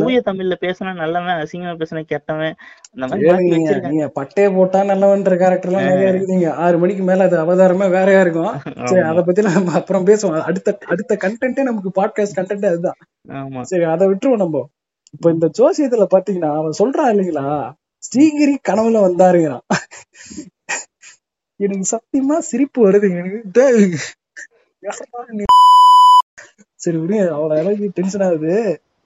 [0.00, 2.54] தூய தமிழ்ல பேசினா நல்லவன் அசிங்கமா பேசினா கெட்டவன்
[3.52, 4.44] நீங்க நீங்க பட்டே
[4.90, 8.52] நல்லவன்ற கேரக்டர் எல்லாம் நிறைய இருக்குதுங்க ஆறு மணிக்கு மேல அது அவதாரமே வேறையா இருக்கும்.
[8.92, 10.38] சரி அத பத்தி நம்ம அப்புறம் பேசுவோம்.
[10.42, 12.98] அடுத்த அடுத்த கண்டென்ட்டே நமக்கு பாட்காஸ்ட் கண்டென்ட் அதுதான்.
[13.62, 14.64] சரி அதை விட்டுருவோம் நம்ம.
[15.14, 17.46] இப்ப இந்த ஜோசியத்துல பாத்தீங்கன்னா அவன் சொல்றான் இல்லைங்களா?
[18.02, 19.64] ஸ்ரீகிரி கனவுல வந்தாருங்கிறான்.
[21.60, 23.40] எனக்கு சத்தியமா சிரிப்பு வருதுங்க எனக்கு?
[26.74, 28.52] சரி விடுங்க அவ்வளவு அளவுக்கு டென்ஷன் ஆகுது.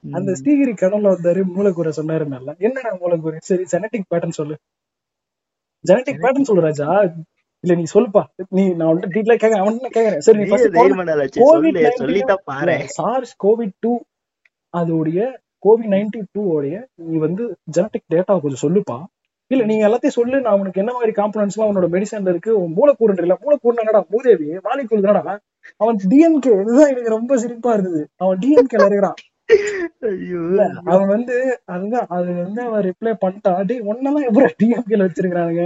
[0.05, 0.33] அந்த.
[0.33, 3.37] ஸ்ரீகிரி கடல்ல வந்தாரு மூலக்கூரை சொன்னாரு நல்லா என்னடா மூலக்கூரை?
[3.41, 4.57] சரி ஜெனட்டிக் பேட்டர்ன் சொல்லு.
[5.85, 6.89] ஜெனட்டிக் பேட்டர்ன் சொல்லு ராஜா.
[7.65, 8.23] இல்ல நீ சொல்லுப்பா.
[8.49, 9.63] நீ நான் வந்து டீட்டெயிலா கேக்குறேன்.
[9.65, 10.19] அவன் கேக்குறேன்.
[10.19, 10.45] சரி நீ.
[10.45, 11.73] COVID சொல்லு.
[11.73, 12.77] 19 சொல்லித்தான் பாரு.
[12.89, 13.93] சார்ஸ் கோவிட் டூ
[14.77, 15.19] அதோடைய
[15.67, 18.97] கோவிட் நைன்டி டூ உடைய நீ வந்து ஜெனட்டிக் டேட்டா கொஞ்சம் சொல்லுப்பா.
[19.55, 23.23] இல்ல நீங்க எல்லாத்தையும் சொல்லு நான் உனக்கு என்ன மாதிரி காம்பனன்ஸ் எல்லாம் உன்னோட மெடிசன்ல இருக்கு உன் மூலக்கூறு
[23.23, 25.35] இல்ல மூலக்கூறு என்னடா மூதேவி மாலிகூல் தானடா?
[25.77, 28.03] அவன் டிஎம்கே இதுதான் எனக்கு ரொம்ப சிரிப்பா இருந்தது.
[28.17, 29.19] அவன் டிஎம்கேல இருக்கிறான்.
[30.85, 33.65] அவன் வந்து அதுதான் அது வந்து அவன் ரிப்ளை பண்ணிட்டான்.
[33.65, 35.65] டேய் ஒன்னதான் எப்படி டிஎம்கேல வச்சிருக்கானுங்க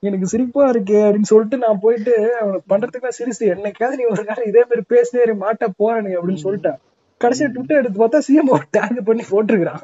[0.00, 4.64] எனக்கு சிரிப்பா இருக்கே அப்படின்னு சொல்லிட்டு நான் போயிட்டு அவனை பண்றதுக்கு சிரிச்சு என்னைக்காவது நீ ஒரு காலம் இதே
[4.64, 6.78] மாதிரி பேசினே மாட்ட போறானுங்க அப்படின்னு சொல்லிட்டேன்.
[7.24, 9.82] கடைசியா ட்விட்டர் எடுத்து பார்த்தா சிஎம் டேக் பண்ணி போட்டிருக்கான்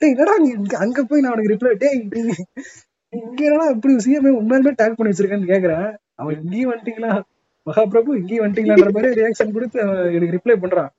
[0.00, 0.50] டேய் என்னடா நீ
[0.84, 2.34] அங்க போய் நான் அவனுக்கு ரிப்ளை டேய் நீ
[3.12, 5.86] இங்க என்னடா இப்படி சிஎம் உண்மையிலுமே டேக் பண்ணி வச்சிருக்கேன்னு கேக்குறேன்.
[6.20, 7.12] அவன் இங்கேயும் வந்துட்டீங்களா?
[7.66, 9.78] மகாபிரபு இங்கேயும் வந்துட்டீங்களான்ற மாதிரி ரியாக்ஷன் கொடுத்து
[10.16, 10.90] எனக்கு ரிப்ளை பண்றான்.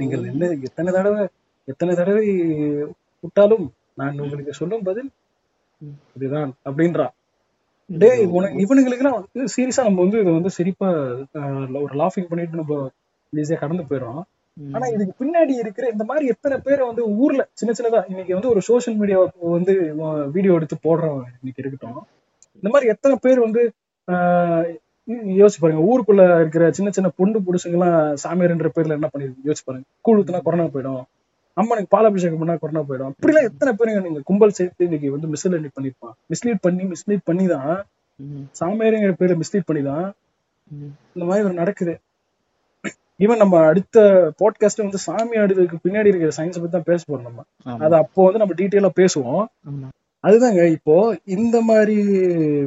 [0.00, 1.22] நீங்கள் என்ன எத்தனை தடவை
[1.68, 2.26] எத்தனை தடவை
[3.24, 3.66] விட்டாலும்
[4.00, 5.10] நான் உங்களுக்கு சொல்லும் பதில்
[6.16, 7.12] இதுதான் அப்படின்றான்.
[7.90, 9.20] டேய் உனக்கு இவனுங்களுக்கு எல்லாம்
[9.54, 10.88] சீரியஸா நம்ம வந்து இதை வந்து சிரிப்பா
[11.84, 12.74] ஒரு லாஃபிங் பண்ணிட்டு நம்ம
[13.32, 14.20] ஈஸியா கடந்து போயிடுறோம்.
[14.20, 14.28] ம்.
[14.56, 18.60] ஆனா இதுக்கு பின்னாடி இருக்கிற இந்த மாதிரி எத்தனை பேரை வந்து ஊர்ல சின்ன சின்னதா இன்னைக்கு வந்து ஒரு
[18.68, 19.18] சோஷியல் மீடியா
[19.56, 19.74] வந்து
[20.36, 22.00] வீடியோ எடுத்து போடுறவன் இன்னைக்கு இருக்கட்டும்.
[22.60, 23.62] இந்த மாதிரி எத்தனை பேர் வந்து
[25.40, 25.82] யோசிச்சு பாருங்க.
[25.90, 29.86] ஊருக்குள்ள இருக்கிற சின்ன சின்ன பொண்ணு புருஷங்க எல்லாம் சாமியார்ன்ற பேர்ல என்ன பண்ணிருக்கு யோசிச்சு பாருங்க.
[30.06, 31.04] கூழ் ஊத்துனா கொரோனா போயிடும்.
[31.60, 33.10] அம்மனுக்கு பாலாபிஷேகம் பண்ணா கொரோனா போயிடும்.
[33.12, 37.72] அப்படிலாம் எத்தனை பேருங்க நீங்க கும்பல் சேர்த்து இன்னைக்கு வந்து மிஸ்லீட் பண்ணிருப்பான் மிஸ்லீட் பண்ணி மிஸ்லீட் பண்ணி தான்.
[38.60, 40.06] சாமியாருங்கிற பேர்ல மிஸ்லீட் பண்ணி தான்.
[41.14, 41.94] இந்த மாதிரி ஒரு நடக்குது.
[43.20, 43.98] ஈவன் நம்ம அடுத்த
[44.38, 47.42] பாட்காஸ்ட் வந்து சாமி ஆடுறதுக்கு பின்னாடி இருக்கிற சயின்ஸை பத்தி தான் பேச போறோம் நம்ம.
[47.78, 49.42] அது அப்போ வந்து நம்ம டீட்டெயிலா பேசுவோம்.
[50.24, 50.94] அதுதாங்க இப்போ
[51.24, 51.96] இந்த மாதிரி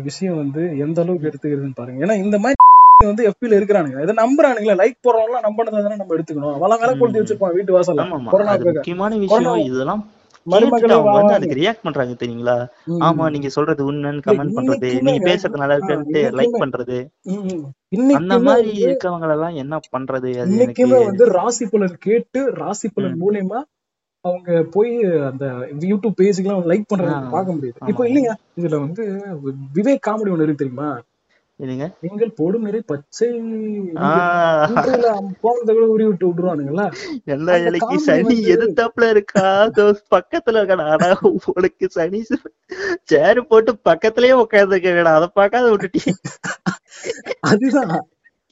[0.03, 2.05] விஷயம் வந்து எந்த அளவுக்கு எடுத்துக்கிறதுன்னு பாருங்க.
[2.05, 2.59] ஏன்னா இந்த மாதிரி
[3.11, 4.01] வந்து எஃபில இருக்கிறானுங்க.
[4.01, 4.75] இதை நம்புறானுங்களா.
[4.81, 6.53] லைக் போடுறவங்க நம்பனதை தானே நம்ம எடுத்துக்கணும்.
[6.57, 7.19] அவெல்லாம் விலை கொளுத்தி.
[7.19, 7.73] வச்சிருப்பான் வீட்டு
[8.05, 9.57] ஆமா கொரோனா முக்கியமான விஷயம்.
[9.71, 10.03] இதெல்லாம்
[11.29, 12.55] அதுக்கு ரியாக்ட் பண்றாங்க தெரியுங்களா?
[12.87, 13.29] ஆமா.
[13.31, 15.01] நீங்க சொல்றது உண்மைன்னு கமெண்ட் பண்றது.
[15.01, 15.75] நீங்க இன்னைக்குமேங்க பேசுறது நல்லா
[16.39, 16.97] லைக் பண்றது.
[18.15, 20.31] அந்த மாதிரி இருக்கவங்க எல்லாம் என்ன பண்றது?
[20.53, 23.21] இன்னைக்குமே வந்து ராசி பலன் கேட்டு ராசி பலன்.
[23.21, 23.61] மூலியமா
[24.25, 25.45] அவங்க போய் அந்த
[25.79, 27.87] யூடியூப் பேஜுக்கு எல்லாம் லைக் பண்றத பார்க்க முடியுது.
[27.87, 29.03] இப்போ இல்லைங்க இதுல வந்து
[29.73, 31.01] விவேக் காமெடி ஒண்ணு இருக்கு தெரியுமா?
[31.59, 33.27] இதுங்க எங்கள் போடும் நிறை பச்சை
[35.87, 36.85] உரி விட்டு விட்டுருவானுங்கல்ல
[37.27, 39.45] எல்லா இலைக்கு சனி எதிர்த்தாப்புல இருக்கா?
[40.11, 41.09] பக்கத்துல இருக்கடா ஆனா
[41.53, 42.21] உனக்கு சனி
[43.05, 46.13] சேரு போட்டு பக்கத்துலயே உட்காந்துருக்கடா அதை பார்க்காத விட்டுட்டீங்க
[47.45, 47.93] அதுதான்.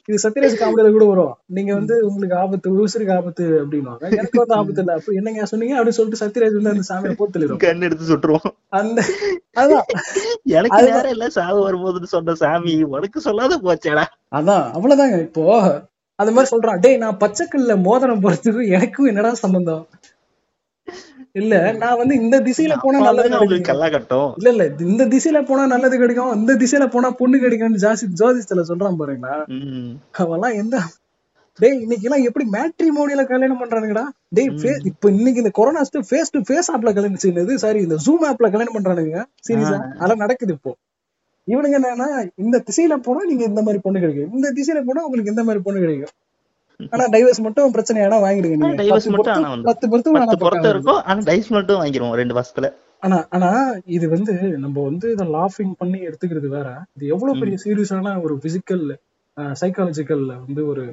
[0.05, 1.37] இது சத்யராஜ் காமெடியில கூட வரும்.
[1.45, 4.93] நீங்க வந்து உங்களுக்கு ஆபத்து உசுருக்கு ஆபத்து அப்படின்னுவாங்க எனக்கு வந்து ஆபத்து இல்ல.
[4.93, 5.83] அப்ப என்னங்க சொன்னீங்க?
[5.83, 8.53] அப்படின்னு சொல்லிட்டு சத்யராஜ் வந்து அந்த சாமியை தள்ளிடுவாங்க கண் எடுத்து சுட்டுருவோம்.
[8.69, 9.01] அந்த
[9.55, 9.85] அதான்.
[10.43, 11.29] எனக்கு நேரம் இல்ல.
[11.29, 14.05] சாவு வரும்போதுன்னு சொன்ன சாமி உனக்கு சொல்லாத போச்சேடா.
[14.35, 14.65] அதான்.
[14.71, 15.45] அவ்வளவுதாங்க இப்போ.
[16.15, 16.79] அது மாதிரி சொல்றான்.
[16.79, 19.87] டேய் நான் பச்சைக்கல்ல மோதிரம் போறதுக்கு எனக்கும் என்னடா சம்பந்தம்?
[21.35, 23.29] இல்ல நான் வந்து இந்த திசையில போனா நல்லது
[23.91, 24.31] கட்டும்.
[24.39, 26.33] இல்ல இல்ல இந்த திசையில போனா நல்லது கிடைக்கும்.
[26.35, 29.37] இந்த திசையில போனா பொண்ணு கிடைக்கும்னு ஜாஸ்தி ஜோதிஷத்துல சொல்றான் பாருங்களா.
[29.57, 29.93] ம்.
[30.23, 30.75] அவன்லாம் எந்த
[31.59, 34.03] டேய் இன்னைக்கு எல்லாம் எப்படி மேட்ரிமோனியில கல்யாணம் பண்றானுங்கடா?
[34.33, 34.49] டேய்
[34.85, 38.77] இப்ப இன்னைக்கு இந்த கொரோனா ஃபேஸ் டு ஃபேஸ் ஆப்ல கல்யாணம் செய்யுது சாரி இந்த ஜூம் ஆப்ல கல்யாணம்
[38.77, 39.17] பண்றானுங்க
[39.47, 40.71] சீரியஸா அதெல்லாம் நடக்குது இப்போ.
[41.47, 44.33] இவனுங்க என்னன்னா இந்த திசையில போனா நீங்க இந்த மாதிரி பொண்ணு கிடைக்கும்.
[44.33, 46.13] இந்த திசையில போனா உங்களுக்கு இந்த மாதிரி பொண்ணு கிடைக்கும்.
[46.89, 48.77] ஆனா டைவர்ஸ் மட்டும் பிரச்சனை ஆனா வாங்கிடுங்க நீங்க.
[48.81, 51.01] டைவர்ஸ் மட்டும் பொறுத்து ஆனா வந்து பத்து பொறுத்து பத்து வேணா பொருத்தம் பக்கம் இருக்கும்.
[51.03, 53.49] ஆனா டைஸ் மட்டும் வாங்கிருவோம் ரெண்டு வருஷத்துல ஆனா ஆனா
[53.85, 56.67] இது வந்து நம்ம வந்து இதை லாஃபிங் பண்ணி எடுத்துக்கிறது வேற.
[56.95, 58.83] இது எவ்வளவு பெரிய சீரியஸான ஒரு பிசிக்கல்
[59.61, 60.83] சைக்காலஜிக்கல் வந்து ஒரு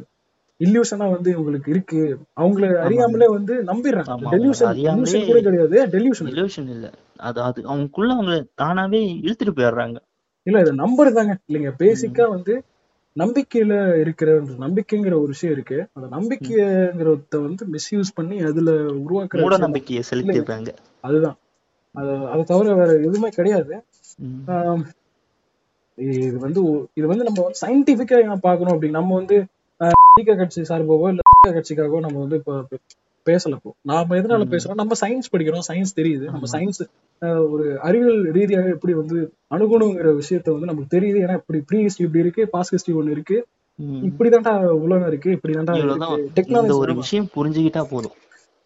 [0.60, 2.00] இல்லியூஷனா வந்து இவங்களுக்கு இருக்கு.
[2.40, 4.30] அவங்கள அறியாமலே வந்து நம்பிடுறாங்க.
[4.32, 5.76] டெலியூஷன் கூட கிடையாது.
[5.86, 6.86] டெலியூஷன் illusion இல்ல.
[7.18, 9.98] அது அது அவங்களுக்குள்ள அவங்க தானாவே இழுத்துட்டு போயிடுறாங்க.
[10.46, 12.54] இல்ல இதை நம்புறதாங்க இல்லைங்க ம் பேசிக்கா வந்து
[13.16, 15.78] நம்பிக்கையில இருக்கிற நம்பிக்கைங்கிற ஒரு விஷயம் இருக்கு.
[15.94, 16.06] அந்த.
[16.16, 18.72] நம்பிக்கைங்கிறத வந்து மிஸ்யூஸ் பண்ணி அதுல
[19.04, 20.72] உருவாக்குற நம்பிக்கையை செலுத்திடுறாங்க
[21.04, 21.36] அதுதான்.
[21.94, 23.74] அது அதை தவிர வேற எதுவுமே கிடையாது.
[25.98, 26.60] இது வந்து
[26.94, 29.38] இது வந்து நம்ம சயின்டிபிக்கா என்ன பார்க்கணும் அப்படி நம்ம வந்து
[30.38, 32.54] கட்சி சார்பாவோ இல்ல கட்சிக்காகவோ நம்ம வந்து இப்போ
[33.30, 34.78] பேசல இப்போ நாம எதனால பேசுறோம்?
[34.80, 35.66] நம்ம சயின்ஸ் படிக்கிறோம்.
[35.68, 36.24] சயின்ஸ் தெரியுது.
[36.34, 36.80] நம்ம சயின்ஸ்
[37.52, 39.18] ஒரு அறிவியல் ரீதியாக எப்படி வந்து
[39.54, 41.18] அணுகணுங்கிற விஷயத்த வந்து நமக்கு தெரியுது.
[41.24, 43.38] ஏன்னா இப்படி ப்ரீ ஹிஸ்டரி இப்படி இருக்கு பாஸ் ஹிஸ்டரி ஒண்ணு இருக்கு.
[44.08, 45.74] இப்படிதான்டா உலகம் இருக்கு இப்படிதான்டா
[46.38, 48.16] டெக்னாலஜி ஒரு விஷயம் புரிஞ்சுக்கிட்டா போதும்.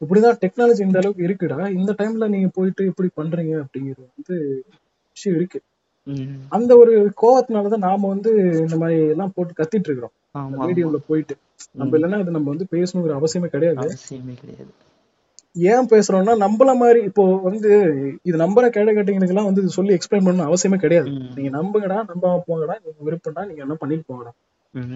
[0.01, 1.59] இப்படிதான் டெக்னாலஜி இந்த அளவுக்கு இருக்குடா.
[1.81, 4.37] இந்த டைம்ல நீங்க போயிட்டு இப்படி பண்றீங்க அப்படிங்கிறது வந்து
[5.17, 5.61] விஷயம் இருக்கு.
[6.49, 8.31] அந்த ஒரு கோவத்தினாலதான் நாம வந்து
[8.63, 10.15] இந்த மாதிரி எல்லாம் போட்டு கத்திட்டு இருக்கிறோம்.
[10.63, 11.35] வீடியோல போயிட்டு.
[11.73, 13.79] நம்ம இல்லைன்னா அது நம்ம வந்து பேசணுங்கிற அவசியமே கிடையாது.
[13.85, 14.71] அவசியமே கிடையாது.
[15.57, 17.71] ஏன் பேசுறோம்னா நம்மள மாதிரி இப்போ வந்து
[18.25, 21.09] இது நம்புற கேட்டகட்டிங்களுக்கு எல்லாம் வந்து இது சொல்லி எக்ஸ்பிளைன் பண்ணணும் அவசியமே கிடையாது.
[21.35, 24.33] நீங்க நம்புங்கடா நம்ப போங்கடா உங்க விருப்பம்டா நீங்க என்ன பண்ணிட்டு போங்கடா.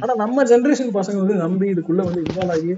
[0.03, 2.71] ஆனா நம்ம ஜெனரேஷன் பசங்க வந்து நம்பி இதுக்குள்ள வந்து இன்வால்வ் ஆகி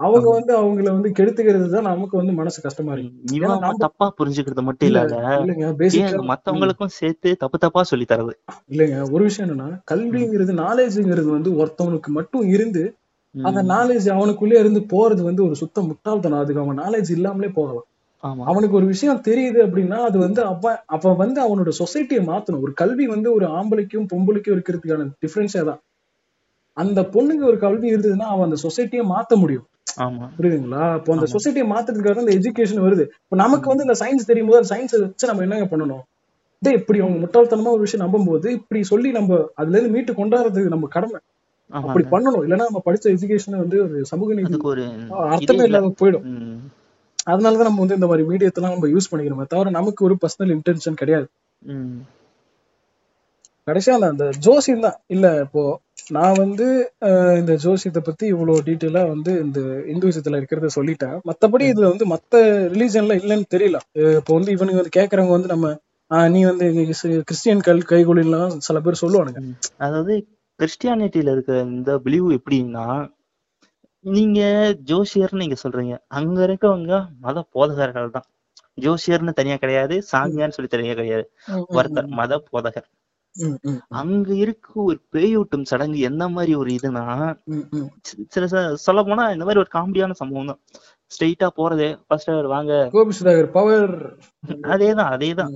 [0.00, 3.12] அவங்க வந்து அவங்கள வந்து கெடுத்துக்கிறது தான் நமக்கு வந்து மனசு கஷ்டமா இருக்கு.
[3.12, 6.20] ம் ஏன்னா இவன் தப்பா புரிஞ்சுக்கிறது மட்டும் இல்ல இல்லாத இல்லைங்க.
[6.30, 8.34] மத்தவங்களுக்கும் சேர்த்து தப்பு தப்பா சொல்லி தரது?
[8.70, 8.98] இல்லைங்க.
[9.14, 12.84] ஒரு விஷயம் என்னன்னா கல்விங்கிறது நாலேஜ்ங்கிறது வந்து ஒருத்தவனுக்கு மட்டும் இருந்து
[13.34, 16.42] அந்த நாலேஜ் அவனுக்குள்ளே இருந்து போறது வந்து ஒரு சுத்த முட்டாள்தனம்.
[16.42, 17.86] அதுக்கு அவன் நாலேஜ் இல்லாமலே போகலாம்.
[18.48, 22.62] அவனுக்கு ஒரு விஷயம் தெரியுது அப்படின்னா அது வந்து அவன் அப்ப வந்து அவனோட சொசைட்டியை மாத்தணும்.
[22.66, 25.80] ஒரு கல்வி வந்து ஒரு ஆம்பளைக்கும் பொம்பளைக்கும் இருக்கிறதுக்கான டிஃபரன்ஸே தான்
[26.76, 29.66] அந்த பொண்ணுக்கு ஒரு கல்வி இருந்ததுன்னா அவன் அந்த சொசைட்டியை மாத்த முடியும்.
[30.36, 30.84] புரியுதுங்களா?
[30.98, 33.04] இப்போ அந்த சொசைட்டியை மாத்துறதுக்காக இந்த எஜுகேஷன் வருது.
[33.24, 36.02] இப்போ நமக்கு வந்து இந்த சயின்ஸ் தெரியும் போது சயின்ஸை வச்சு நம்ம என்னங்க பண்ணணும்?
[36.62, 40.88] டேய் இப்படி அவங்க முட்டாள்தனமா ஒரு விஷயம் நம்பும்போது இப்படி சொல்லி நம்ம அதுல இருந்து மீட்டு கொண்டாடுறதுக்கு நம்ம
[40.96, 41.18] கடமை.
[41.70, 42.42] அப்படி பண்ணணும்.
[42.44, 44.58] இல்லைன்னா நம்ம படிச்ச எஜுகேஷன் வந்து ஒரு சமூக நீதி இதே
[45.34, 45.68] அர்த்தமே இல்ல.
[45.70, 46.26] இல்லாத போயிடும்
[47.32, 51.26] அதனாலதான் நம்ம வந்து இந்த மாதிரி மீடியத்தெல்லாம் நம்ம யூஸ் பண்ணிக்கிறோமே தவிர நமக்கு ஒரு பர்சனல் இன்டென்ஷன் கிடையாது.
[53.66, 54.98] கடைசியா அந்த அந்த ஜோசியம் தான்.
[55.14, 55.62] இல்ல இப்போ
[56.08, 56.92] நான் வந்து
[57.38, 61.18] இந்த ஜோசியத்தை பத்தி இவ்வளவு டீட்டெயிலா வந்து இந்த இந்துவிசத்துல இருக்கிறத சொல்லிட்டேன்.
[61.24, 62.36] மத்தபடி இதுல வந்து மத்த
[62.72, 63.78] ரிலீஜன்ல இல்லைன்னு தெரியல.
[64.16, 65.76] இப்போ வந்து இவனுங்க வந்து கேக்குறவங்க வந்து நம்ம
[66.28, 69.38] நீ வந்து கிறிஸ்- கிறிஸ்டியன் கல் கைகொலிலாம் சில பேர் சொல்லுவானுங்க.
[69.78, 70.26] அதாவது
[70.58, 73.12] கிறிஸ்டியானிட்டியில இருக்கிற இந்த பிலீவ் எப்படின்னா
[74.00, 74.40] நீங்க
[74.84, 75.98] ஜோசியர்னு நீங்க சொல்றீங்க.
[76.08, 78.24] அங்க இருக்கவங்க மத போதகர்கள் தான்
[78.80, 81.30] ஜோசியர்னு தனியா கிடையாது சாமியார்னு சொல்லி தனியா கிடையாது.
[81.70, 82.88] ஒருத்தர் மத போதகர்.
[84.00, 87.04] அங்க இருக்க ஒரு பேயூட்டும் சடங்கு எந்த மாதிரி ஒரு இதுனா
[88.34, 88.46] சில
[88.86, 90.60] சொல்ல போனா இந்த மாதிரி ஒரு காமெடியான சம்பவம் தான்.
[91.10, 91.88] ஸ்ட்ரெயிட்டா போறது.
[92.06, 92.72] ஃபர்ஸ்ட் வாங்க.
[92.94, 93.94] கோபி சுதாகர் பவர்
[94.74, 95.54] அதேதான் அதேதான்.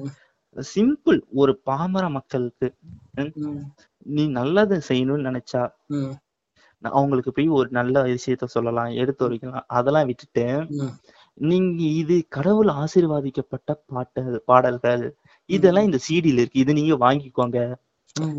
[0.56, 2.68] சிம்பிள் ஒரு பாமர மக்களுக்கு
[4.06, 5.62] நீ நல்லதை செய்யணும்னு நினைச்சா
[6.82, 9.66] அவங்களுக்கு போய் ஒரு நல்ல விஷயத்த சொல்லலாம் எடுத்து வைக்கலாம்.
[9.78, 10.46] அதெல்லாம் விட்டுட்டு.
[11.38, 15.04] நீங்க இது கடவுள் ஆசீர்வாதிக்கப்பட்ட பாட்டு பாடல்கள்
[15.47, 16.60] இதெல்லாம் இந்த சிடில இருக்கு.
[16.60, 17.74] இது நீங்க வாங்கிக்கோங்க.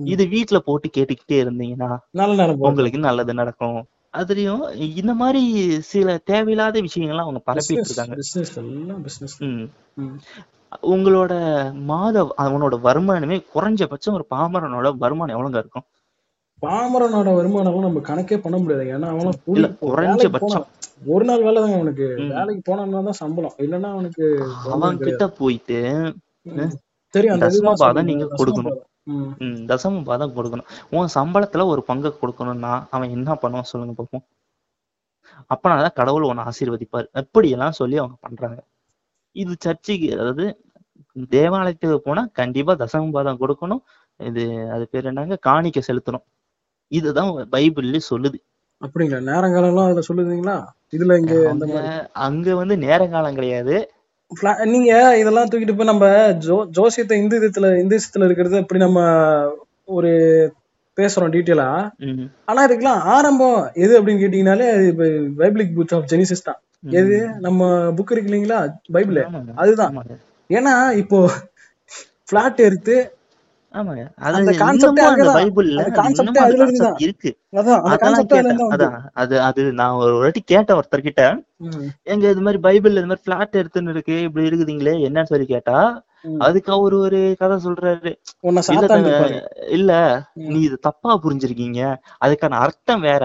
[0.04, 1.98] இது வீட்ல போட்டு கேட்டுக்கிட்டே இருந்தீங்கன்னா.
[2.58, 3.86] உங்களுக்கு நல்லது நடக்கும்.
[4.18, 8.16] அதுலயும் இந்த மாதிரி சில தேவையில்லாத விஷயங்கள்லாம் அவங்க பரப்பிட்டு இருக்காங்க.
[10.82, 15.84] உங்களோட மாத அவனோட வருமானமே குறைஞ்சபட்சம் ஒரு பாமரனோட வருமானம் எவ்வளவுங்க இருக்கும்?
[16.62, 18.84] பாமரனோட வருமானம் நம்ம கணக்கே பண்ண முடியாது.
[18.84, 20.66] ஏன்னா அவன் கூலி இல்ல போ- வேலைக்கு குறைஞ்சபட்சம்.
[21.06, 22.16] ஒரு நாள் வேலை தான் அவனுக்கு.
[22.28, 23.54] வேலைக்கு போனான்னா தான் சம்பளம்.
[23.58, 25.82] இல்லைன்னா அவனுக்கு அவன் கிட்ட போயிட்டு.
[27.16, 28.08] தெரியும் தசம பாதம்.
[28.10, 28.78] நீங்க கொடுக்கணும்.
[29.72, 30.70] தசம பாதம் கொடுக்கணும்.
[30.98, 34.26] உன் சம்பளத்துல ஒரு பங்கு கொடுக்கணும்னா அவன் என்ன பண்ணுவான் சொல்லுங்க பார்ப்போம்.
[35.54, 37.08] அப்பனாதான் கடவுள் உன்னை ஆசீர்வதிப்பார்.
[37.22, 38.60] எப்படியெல்லாம் சொல்லி அவங்க பண்றாங்க.
[39.36, 40.46] இது சர்ச்சுக்கு அதாவது
[41.34, 43.84] தேவாலயத்துக்கு போனா கண்டிப்பா தசம பாதம் கொடுக்கணும்.
[44.20, 44.44] இது
[44.76, 45.36] அது பேர் என்னங்க?
[45.48, 46.26] காணிக்கை செலுத்தணும்.
[46.92, 48.38] இதுதான் பைபிள்ல சொல்லுது.
[48.82, 49.20] அப்படிங்களா?
[49.32, 50.56] நேரங்காலம்லாம் அதுல சொல்லுதீங்களா?
[50.96, 51.36] இதுல இங்க
[52.26, 53.76] அங்க வந்து நேரங்காலம் கிடையாது.
[54.66, 56.06] நீங்க இதெல்லாம் தூக்கிட்டு போய் நம்ம
[56.46, 59.00] ஜோ ஜோசியத்தை இந்து விதத்துல இந்து விதத்துல இருக்கிறது அப்படி நம்ம
[59.88, 60.12] ஒரு
[60.98, 61.68] பேசுறோம் டீட்டெயிலா
[62.46, 64.68] ஆனா இதுக்கெல்லாம் ஆரம்பம் எது அப்படின்னு கேட்டீங்கன்னாலே
[65.40, 66.60] பைபிளிக் புக் ஆஃப் ஜெனிசிஸ் தான்.
[67.00, 67.18] எது?
[67.40, 67.62] நம்ம
[67.98, 68.60] புக் இருக்கு இல்லைங்களா?
[68.92, 69.20] பைபிள்.
[69.56, 69.94] அதுதான்.
[70.50, 71.20] ஏன்னா இப்போ
[72.30, 72.96] பிளாட் எடுத்து
[73.74, 74.04] ஆமாங்க.
[74.16, 74.88] அது அந்த.
[75.36, 75.80] பைபிள்ல
[77.00, 77.32] இருக்கு.
[79.14, 81.24] அது அது நான் ஒரு வாட்டி கேட்டேன் ஒருத்தர்கிட்ட.
[82.04, 85.78] எங்க இது மாதிரி பைபிள்ல இது மாதிரி பிளாட் எடுத்துன்னு இருக்கு இப்படி இருக்குதுங்களே என்னன்னு சொல்லி கேட்டா.
[86.38, 88.12] அதுக்கு அவரு ஒரு கதை சொல்றாரு.
[89.70, 89.92] இல்ல.
[90.34, 91.80] நீ இது தப்பா புரிஞ்சிருக்கீங்க.
[92.26, 93.24] அதுக்கான அர்த்தம் வேற.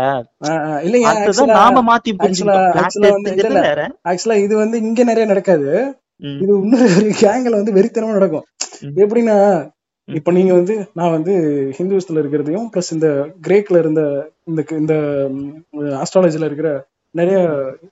[1.46, 2.12] நாம மாத்தி.
[3.60, 3.80] வேற.
[4.04, 5.70] ஆக்சுவலா இது வந்து இங்க நிறைய நடக்காது.
[6.40, 6.84] இது இன்னொரு
[7.20, 8.46] கேங்ல வந்து வெறித்தனமா நடக்கும்.
[8.96, 9.36] எப்படின்னா.
[10.08, 11.32] இப்ப நீங்க வந்து நான் வந்து
[11.78, 13.08] ஹிந்துஸ்ல இருக்கிறதையும் பிளஸ் இந்த
[13.42, 14.02] கிரேக்ல இருந்த
[14.46, 14.94] இந்த இந்த
[16.00, 16.68] ஆஸ்ட்ராலஜில இருக்கிற
[17.14, 17.38] நிறைய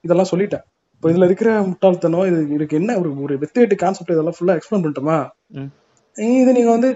[0.03, 0.65] இதெல்லாம் சொல்லிட்டேன்
[0.95, 5.19] இப்போ இதுல இருக்கிற முட்டாள்தனம் இது இதுக்கு என்ன ஒரு ஒரு வெத்தியேட்டு கான்செப்ட் இதெல்லாம் ஃபுல்லா எக்ஸ்பிளைன் பண்ணிட்டோமா.
[6.39, 6.91] இது நீங்க வந்து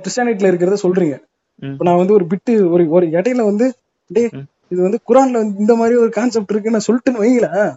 [0.00, 1.16] கிறிஸ்டியானிட்டில இருக்கிறத சொல்றீங்க.
[1.62, 3.66] இப்ப நான் வந்து ஒரு பிட்டு ஒரு ஒரு இடையில வந்து
[4.10, 4.46] டேய் ம்.
[4.70, 7.72] இது வந்து குரான்ல வந்து இந்த மாதிரி ஒரு கான்செப்ட் இருக்குன்னு சொல்லிட்டுன்னு வைங்களேன்.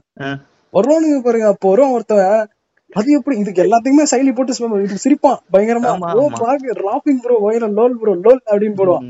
[0.74, 2.48] வருவானுங்க பாருங்க அப்போ வருவான் ஒருத்தவன்
[2.94, 3.38] அது எப்படி?
[3.38, 4.54] இதுக்கு எல்லாத்துக்குமே சைலி போட்டு
[4.84, 5.40] இது சிரிப்பான்.
[5.54, 5.90] பயங்கரமா
[6.22, 6.28] ஓ.
[6.40, 9.06] பாக்கு லாபிங் ப்ரோ வயிறு லோல் ப்ரோ லோல் அப்படின்னு போடுவான்.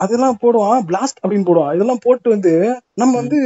[0.00, 0.80] அதெல்லாம் போடுவான்.
[0.88, 1.74] பிளாஸ்ட் அப்படின்னு போடுவான்.
[1.74, 2.52] இதெல்லாம் போட்டு வந்து
[2.94, 3.38] நம்ம வந்து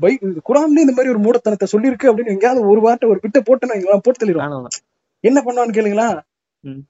[0.00, 0.12] பை
[0.48, 4.20] குரான்ல இந்த மாதிரி ஒரு மூடத்தனத்தை சொல்லியிருக்கு அப்படின்னு எங்கேயாவது ஒரு வார்த்தை ஒரு பிட்ட போட்டு நான் போட்டு
[4.22, 4.66] தள்ளிடுவான்.
[5.24, 6.08] என்ன பண்ணுவான்னு கேளுங்களா.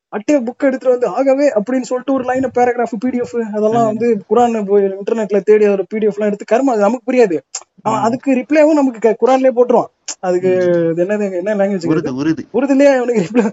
[0.09, 3.87] அட்டையை புக் எடுத்துட்டு வந்து ஆகவே அப்படின்னு சொல்லிட்டு ஒரு லைன் பேராகிராஃப் பிடிஎஃப் அதெல்லாம்.
[3.91, 7.39] வந்து குரான் போய் இன்டர்நெட்ல தேடி அதோட பிடிஎஃப் எல்லாம் எடுத்து கர்மம் அது நமக்கு புரியாது.
[8.07, 9.91] அதுக்கு ரிப்ளைவும் நமக்கு குரான்லயே போட்டுருவான்.
[10.21, 10.51] அதுக்கு
[11.05, 12.45] என்னது என்ன லாங்குவேஜ் உருது உருது.
[12.53, 13.45] உருதுலயே அவனுக்கு ரிப்ளை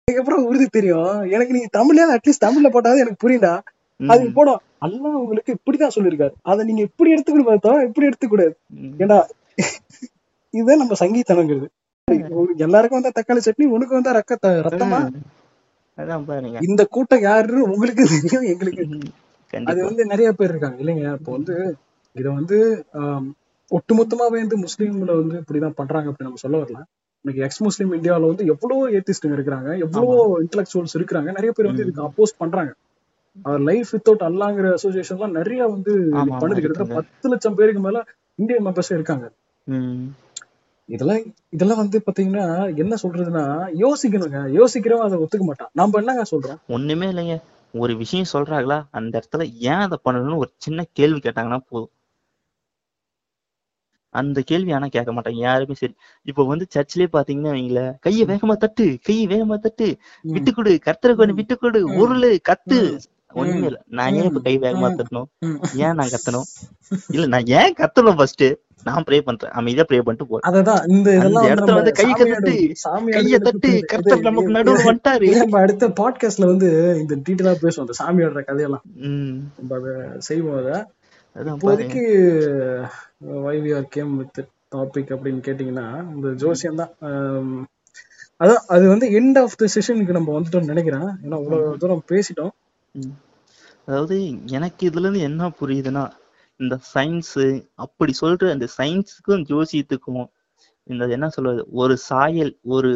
[0.00, 1.08] அதுக்கப்புறம் உருது தெரியும்.
[1.36, 3.52] எனக்கு நீ தமிழ்ல அட்லீஸ்ட் தமிழ்ல போட்டாவது எனக்கு புரியும்டா.
[4.00, 8.52] ம், அதுக்கு போடும் அல்லாஹ் உங்களுக்கு இப்படிதான் சொல்லியிருக்காரு அதை நீங்க இப்படி எடுத்துக்கூட பார்த்தா இப்படி எடுத்துக்கூடாது.
[8.98, 9.18] ஏண்டா?
[10.54, 11.68] இதுதான் நம்ம சங்கீதனங்கிறது
[12.58, 14.36] எல்லாருக்கும் வந்தா தக்காளி சட்னி உனக்கு வந்தா ரக்க
[14.66, 15.00] ரத்தமா?
[15.08, 15.24] ம்.
[15.98, 16.58] அதான் பாருங்க.
[16.68, 18.84] இந்த கூட்டம் யாருன்னு உங்களுக்கு தெரியும் எங்களுக்கு
[19.52, 21.06] அது வந்து நிறைய பேர் இருக்காங்க இல்லைங்க?
[21.18, 21.54] இப்போ வந்து
[22.16, 22.56] இத வந்து
[23.70, 26.78] ஒட்டுமொத்தமாவே வந்து முஸ்லீம்ல வந்து இப்படிதான் பண்றாங்க அப்படி நம்ம சொல்ல வரல.
[27.24, 30.14] இன்னைக்கு எக்ஸ் முஸ்லீம் இந்தியாவுல வந்து எவ்வளவோ ஏத்திஸ்டுங்க இருக்கிறாங்க எவ்வளவோ
[30.44, 31.84] இன்டெலக்சுவல்ஸ் இருக்கிறாங்க நிறைய பேர் வந்து.
[31.86, 32.72] இதுக்கு அப்போஸ் பண்றாங்க.
[33.66, 35.92] லைஃப் வித்தவுட் அல்லாங்கிற அசோசியேஷன்லாம் நிறைய வந்து
[36.40, 36.94] பண்ணுது கிட்டத்தட்ட.
[37.00, 37.98] பத்து லட்சம் பேருக்கு மேல
[38.38, 39.26] இந்தியன் மெம்பர்ஸே இருக்காங்க.
[40.88, 43.44] இதெல்லாம் இதெல்லாம் வந்து பாத்தீங்கன்னா என்ன சொல்றதுன்னா
[43.78, 44.38] யோசிக்கணுங்க.
[44.58, 45.70] யோசிக்கிறவன் அதை ஒத்துக்க மாட்டான்.
[45.72, 46.58] நாம என்னங்க சொல்றோம்?
[46.68, 47.42] ஒண்ணுமே இல்லைங்க.
[47.74, 51.90] ஒரு விஷயம் சொல்றாங்களா அந்த இடத்துல ஏன் அதை பண்ணணும்னு ஒரு சின்ன கேள்வி கேட்டாங்கன்னா போதும்.
[54.10, 55.94] அந்த கேள்வி ஆனா கேட்க மாட்டாங்க யாருமே சரி.
[56.22, 59.96] இப்ப வந்து சர்ச்சிலே பாத்தீங்கன்னா வைங்களேன் கைய வேகமா தட்டு கைய வேகமா தட்டு.
[60.20, 61.80] விட்டு கொடு கர்த்தரை கொஞ்சம் விட்டு கொடு.
[61.90, 62.98] உருளு கத்து.
[63.34, 63.82] ஒண்ணுமே இல்ல.
[63.86, 64.88] நான் ஏன் இப்ப கை வேகமா.
[64.94, 65.28] தட்டணும்.
[65.74, 66.48] ஏன் நான் கத்தணும்?
[67.08, 68.46] இல்ல நான் ஏன் கத்தணும் ஃபர்ஸ்ட்
[68.84, 69.50] நான் ப்ரே பண்றேன்.
[69.50, 74.20] அமைதியா ப்ரே பண்ணிட்டு போறேன் அததான் இந்த இதெல்லாம் இடத்துல வந்து கை சாமியாடு- சாமியாடு கைய தட்டு கர்த்தர்
[74.20, 75.36] நமக்கு நடுவுல வந்துட்டாரு.
[75.36, 78.82] நம்ம அடுத்த பாட்காஸ்ட்ல வந்து இந்த டீட்டெயிலா பேசுவோம் அந்த சாமியாடுற கதையெல்லாம்.
[79.58, 80.82] நம்ம அதை செய்வோம் அதை.
[81.36, 82.04] இப்போதைக்கு
[83.34, 86.90] வைவிஆர் கேம் வித் டாபிக் அப்படின்னு கேட்டீங்கன்னா இந்த ஜோசியம் தான்.
[88.44, 91.02] அதான் அது வந்து எண்ட் ஆஃப் த செஷனுக்கு நம்ம வந்துட்டோம்னு நினைக்கிறேன்.
[91.02, 92.50] ஏன்னா இவ்வளவு தூரம் பேசிட்டோம்.
[93.86, 96.10] அதாவது எனக்கு இதுல இருந்து என்ன புரியுதுன்னா
[96.60, 97.34] இந்த சயின்ஸ்
[97.84, 100.24] அப்படி சொல்ற அந்த சயின்ஸுக்கும் ஜோசியத்துக்கும்
[100.86, 102.90] இந்த என்ன சொல்றது ஒரு சாயல் ஒரு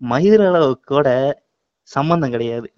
[0.00, 1.08] மயிரளவு கூட
[1.88, 2.68] சம்பந்தம் கிடையாது.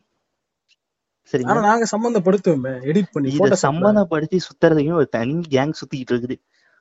[1.32, 1.64] சரிங்களா?
[1.68, 2.72] நாங்க சம்பந்தப்படுத்துவோமே.
[2.90, 3.56] எடிட் பண்ணி இத.
[3.66, 6.36] சம்பந்தப்படுத்தி சுத்துறதுக்கும் ஒரு தனி கேங் சுத்திக்கிட்டு இருக்குது.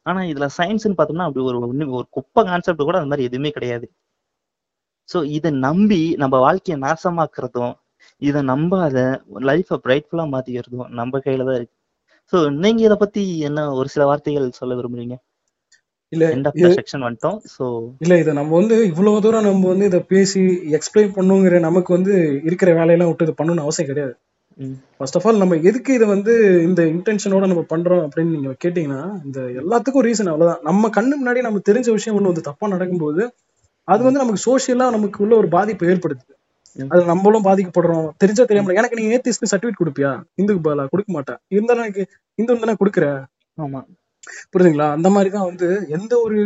[0.06, 1.60] ஆனா இதுல சயின்ஸ்னு பார்த்தோம்னா அப்படி ஒரு
[2.00, 3.88] ஒரு குப்பை கான்செப்ட் கூட அந்த மாதிரி எதுவுமே கிடையாது.
[5.10, 7.74] சோ இத நம்பி நம்ம வாழ்க்கையை நாசமாக்குறதும்
[8.22, 8.98] இத நம்பாத
[9.50, 11.76] லைஃப பிரைட்ஃபுல்லா மாத்திக்கிறதும் நம்ம கையில தான் இருக்கு.
[12.34, 15.16] சோ நீங்க இத பத்தி என்ன ஒரு சில வார்த்தைகள் சொல்ல விரும்புறீங்க?
[16.14, 16.26] இல்ல
[16.78, 17.38] செக்ஷன் வந்துட்டோம்.
[17.54, 17.66] சோ
[18.04, 20.42] இல்ல இதை நம்ம வந்து இவ்வளவு தூரம் நம்ம வந்து இதை பேசி
[20.78, 22.14] எக்ஸ்பிளைன் பண்ணுங்கிற நமக்கு வந்து
[22.48, 24.14] இருக்கிற வேலையெல்லாம் விட்டு இதை பண்ணணும்னு அவசியம் கிடையாது.
[24.98, 26.34] ஃபர்ஸ்ட் ஆஃப் ஆல் நம்ம எதுக்கு இதை வந்து
[26.68, 30.64] இந்த இன்டென்ஷனோட நம்ம பண்றோம் அப்படின்னு நீங்க கேட்டீங்கன்னா இந்த எல்லாத்துக்கும் ரீசன் அவ்வளவுதான்.
[30.70, 33.24] நம்ம கண்ணு முன்னாடி நம்ம தெரிஞ்ச விஷயம் ஒண்ணு வந்து தப்பா நடக்கும்போது
[33.88, 36.34] அது வந்து நமக்கு சோஷியலா நமக்கு உள்ள ஒரு பாதிப்பை ஏற்படுத்துது.
[36.92, 38.08] அது நம்மளும் பாதிக்கப்படுறோம்.
[38.18, 40.12] தெரிஞ்சா தெரியாம எனக்கு நீ ஏத்திஸ்ட் சர்டிபிகேட் கொடுப்பியா?
[40.36, 40.86] இந்துக்கு பதிலா?
[40.86, 41.40] கொடுக்க மாட்டேன்.
[41.48, 42.04] இருந்தாலும் எனக்கு
[42.40, 43.08] இந்து தானே கொடுக்குற?
[43.58, 43.82] ஆமா.
[44.54, 46.40] புரியுதுங்களா அந்த மாதிரி தான் வந்து எந்த ஒரு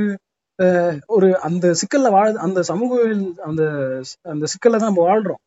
[1.08, 2.98] ஒரு அந்த சிக்கல்ல வாழ அந்த சமூக
[3.42, 3.64] அந்த
[4.24, 5.42] அந்த சிக்கல்ல தான் நம்ம வாழ்றோம்.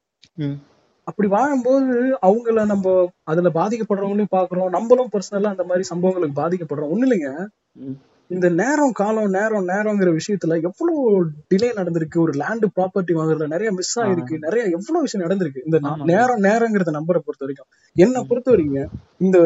[1.06, 2.86] அப்படி வாழும்போது அவங்கள நம்ம
[3.22, 4.70] அதுல பாதிக்கப்படுறவங்களையும் பாக்குறோம்.
[4.70, 6.92] நம்மளும் பர்சனலா அந்த மாதிரி சம்பவங்களுக்கு பாதிக்கப்படுறோம்.
[6.94, 7.30] ஒண்ணு இல்லைங்க.
[8.30, 11.02] இந்த நேரம் காலம் நேரம் நேரங்கிற விஷயத்துல எவ்வளவு
[11.50, 15.60] டிலே நடந்திருக்கு ஒரு லேண்ட் ப்ராப்பர்ட்டி வாங்குறதுல நிறைய மிஸ் ஆயிருக்கு நிறைய எவ்வளவு விஷயம் நடந்திருக்கு.
[15.64, 15.78] இந்த.
[16.12, 17.68] நேரம் நேரங்கிறத நம்பரை பொறுத்த வரைக்கும்.
[17.96, 19.38] என்ன பொறுத்த வரைக்கும் இந்த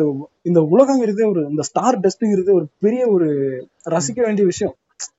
[0.42, 3.28] இந்த உலகங்கிறது ஒரு இந்த ஸ்டார் டெஸ்ட்ங்கிறது ஒரு பெரிய ஒரு
[3.90, 4.74] ரசிக்க வேண்டிய விஷயம்.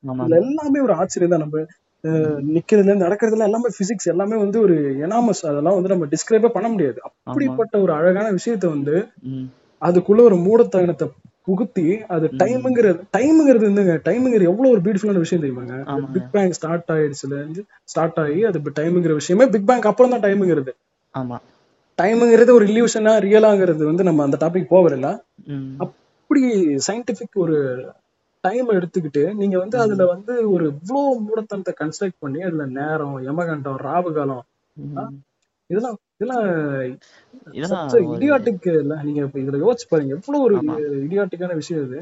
[0.08, 1.44] இதுல எல்லாமே ஒரு ஆச்சரியம் தான்.
[1.46, 1.66] நம்ம
[2.54, 4.76] நிக்கிறதுல நடக்கிறதுல எல்லாமே பிசிக்ஸ் எல்லாமே வந்து ஒரு
[5.06, 7.00] எனாமஸ் அதெல்லாம் வந்து நம்ம டிஸ்கிரைபே பண்ண முடியாது.
[7.24, 8.96] அப்படிப்பட்ட ஒரு அழகான விஷயத்த வந்து.
[9.82, 11.06] அதுக்குள்ள ஒரு மூடத்தனத்தை
[11.48, 15.76] புகுத்தி அது டைம்ங்கிறது டைம்ங்கிறது வந்துங்க டைம்ங்கிறது எவ்வளவு ஒரு பியூட்டிஃபுல்லான விஷயம் தெரியுமாங்க.
[16.14, 20.74] பிக் பேங் ஸ்டார்ட் ஆயிடுச்சுல இருந்து ஸ்டார்ட் ஆகி அது டைம்ங்கிற விஷயமே பிக் பேங்க் அப்புறம் தான் டைம்ங்கிறது
[21.14, 21.38] ஆமா.
[22.00, 24.72] டைம்ங்கிறது ஒரு இல்யூஷனா ரியலாங்கிறது வந்து நம்ம அந்த டாபிக்
[25.48, 25.66] ம்.
[25.80, 26.42] அப்படி
[26.88, 27.58] சயின்டிபிக் ஒரு
[28.44, 34.12] டைம் எடுத்துக்கிட்டு நீங்க வந்து அதுல வந்து ஒரு இவ்வளவு மூடத்தனத்தை கன்ஸ்ட்ரக்ட் பண்ணி அதுல நேரம் யமகண்டம் ராவு
[34.14, 34.44] காலம்
[34.78, 35.20] ம்.
[35.72, 36.46] இதெல்லாம் இதெல்லாம்
[37.52, 39.04] இதெல்லாம் ஒரு- இடியாட்டிக் இல்ல.
[39.04, 40.14] நீங்க இப்ப இதுல யோசிச்சு பாருங்க.
[40.16, 40.56] எவ்வளவு ஒரு.
[41.06, 42.00] இடியாட்டிக்கான விஷயம் இது.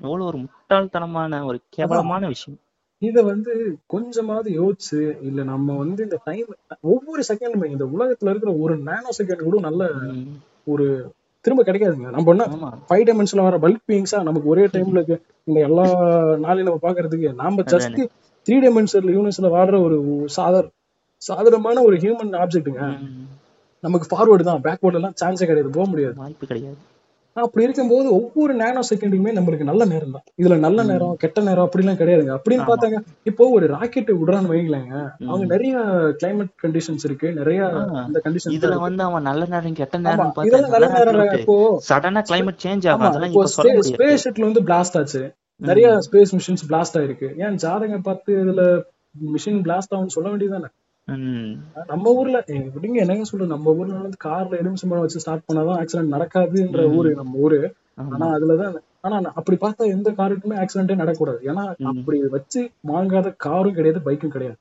[0.00, 2.58] எவ்வளவு ஒரு முட்டாள்தனமான ஒரு கேவலமான விஷயம்.
[3.02, 3.52] இத வந்து
[3.86, 6.46] கொஞ்சமாவது யோசிச்சு இல்ல நம்ம வந்து இந்த டைம்
[6.80, 9.88] ஒவ்வொரு செகண்ட் இந்த உலகத்துல இருக்கிற ஒரு நானோ செகண்ட் கூட நல்ல.
[10.66, 10.86] ஒரு
[11.44, 12.10] திரும்ப கிடைக்காதுங்க.
[12.10, 12.44] நம்ம என்ன
[12.88, 15.00] ஃபைவ் டைமென்ஷன்ல வர பல்க் பீயிங்ஸா நமக்கு ஒரே டைம்ல
[15.44, 15.82] இந்த எல்லா
[16.34, 18.06] நாளையும் நம்ம பாக்குறதுக்கு நாம ஜஸ்ட்
[18.46, 19.96] த்ரீ டைமென்ஷனல் யூனிவர்ஸ்ல வாடுற ஒரு
[20.28, 20.64] சாதார
[21.26, 22.84] சாதாரணமான ஒரு ஹியூமன் ஆப்ஜெக்ட்டுங்க.
[23.84, 24.60] நமக்கு ஃபார்வர்டு தான்.
[24.60, 25.76] பேக்வர்டு எல்லாம் சான்ஸே கிடையாது.
[25.76, 26.14] போக முடியாது.
[26.16, 26.78] வாய்ப்பு கிடையாது.
[27.36, 30.24] அப்படி இருக்கும்போது ஒவ்வொரு நேனோ செகண்டுமே நம்மளுக்கு நல்ல நேரம் தான்.
[30.42, 32.32] இதுல நல்ல நேரம் கெட்ட நேரம் அப்படிலாம் கிடையாதுங்க.
[32.38, 32.66] அப்படின்னு.
[32.70, 32.98] பார்த்தாங்க.
[33.22, 34.94] இப்போ ஒரு ராக்கெட் விடுறான்னு வைங்களேங்க.
[35.26, 35.76] அவங்க நிறைய
[36.22, 37.32] கிளைமேட் கண்டிஷன்ஸ் இருக்கு.
[37.32, 37.68] நிறைய.
[38.02, 41.56] அந்த கண்டிஷன் இதுல வந்து அவன் நல்ல நேரம் கெட்ட நேரம் இதெல்லாம் நல்ல நேரம் இப்போ
[41.88, 43.08] சடனா கிளைமேட் சேஞ்ச் ஆகும்.
[43.10, 45.22] அதெல்லாம் இப்போ ஸ்பேஸ் ஷட்டில் வந்து பிளாஸ்ட் ஆச்சு.
[45.56, 47.30] நிறைய ஸ்பேஸ் மிஷின்ஸ் பிளாஸ்ட் ஆயிருக்கு.
[47.46, 48.62] ஏன் ஜாதகம் பார்த்து இதுல
[49.34, 50.70] மிஷின் பிளாஸ்ட் ஆகும்னு சொல்ல வேண்டியதானே.
[51.86, 53.50] நம்ம ஊர்ல எப்படிங்க என்னங்க சொல்றது?
[53.50, 57.60] நம்ம ஊர்ல வந்து கார்ல எலுமிச்சம்பழம் வச்சு ஸ்டார்ட் பண்ணாதான் ஆக்சிடென்ட் நடக்காதுன்ற ஊரு நம்ம ஊரு.
[58.10, 61.40] ஆனா அதுலதான் ஆனா அப்படி பார்த்தா எந்த காருக்குமே ஆக்சிடென்டே நடக்கக்கூடாது.
[61.44, 61.64] ஏன்னா.
[61.90, 64.58] அப்படி வச்சு வாங்காத காரும் கிடையாது பைக்கும் கிடையாது.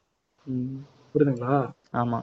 [1.15, 1.57] புரியுதுங்களா?
[1.93, 2.19] ஆமா.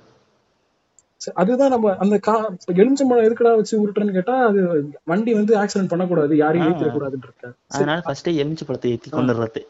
[1.34, 2.34] அதுதான் நம்ம அந்த கா
[2.72, 4.60] எலுமிச்சம்பழம் எதுக்குடா வச்சு உருட்டுறேன்னு கேட்டா அது
[5.04, 6.68] வண்டி வந்து ஆக்சிடென்ட் பண்ணக்கூடாது யாரையும்.
[6.72, 9.62] ஏத்திடக்கூடாதுன்னு இருக்கேன் அதனால ஃபர்ஸ்ட் எலுமிச்சை பழத்தை ஏத்தி கொண்டுறது.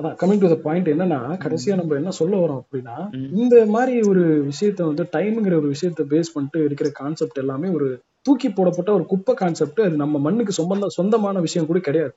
[0.00, 2.94] அதான் கமிங் டு த பாயிண்ட் என்னன்னா கடைசியா நம்ம என்ன சொல்ல வரோம் அப்படின்னா.
[3.34, 7.88] இந்த மாதிரி ஒரு விஷயத்த வந்து டைம்ங்கிற ஒரு விஷயத்த பேஸ் பண்ணிட்டு இருக்கிற கான்செப்ட் எல்லாமே ஒரு
[8.22, 12.14] தூக்கி போடப்பட்ட ஒரு குப்பை கான்செப்ட் அது நம்ம மண்ணுக்கு சொந்த சொந்தமான விஷயம் கூட கிடையாது.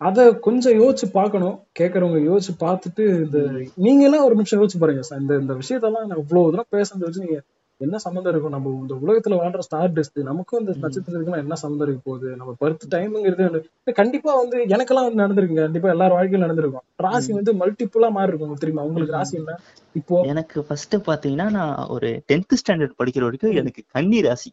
[0.00, 3.38] அத கொஞ்சம் யோசிச்சு பார்க்கணும் கேட்கறவங்க யோசிச்சு பார்த்துட்டு இந்த
[3.76, 7.24] நீங்க எல்லாம் ஒரு நிமிஷம் யோசிச்சு பாருங்க சார் இந்த இந்த விஷயத்தெல்லாம் நான் இவ்வளவு தூரம் பேசுறத வச்சு
[7.26, 7.38] நீங்க
[7.80, 8.54] என்ன சம்மந்தம் இருக்கும்?
[8.54, 12.28] நம்ம இந்த உலகத்துல வாழ்ற ஸ்டார் டெஸ்ட் நமக்கும் இந்த நட்சத்திரத்துக்குலாம் என்ன சம்மந்தம் இருக்க போகுது?
[12.38, 13.60] நம்ம பர்த் டைம்ங்கிறது
[14.00, 15.64] கண்டிப்பா வந்து எனக்கெல்லாம் வந்து நடந்திருக்குங்க.
[15.66, 16.84] கண்டிப்பா எல்லார் வாழ்க்கையிலும் நடந்திருக்கும்.
[17.04, 18.86] ராசி வந்து மல்டிப்புளா மாறி இருக்கும் தெரியுமா?
[18.88, 19.54] உங்களுக்கு ராசி என்ன?
[19.94, 24.50] இப்போ எனக்கு ஃபர்ஸ்ட் பாத்தீங்கன்னா நான் ஒரு டென்த் ஸ்டாண்டர்ட் படிக்கிற வரைக்கும் எனக்கு கன்னி ராசி.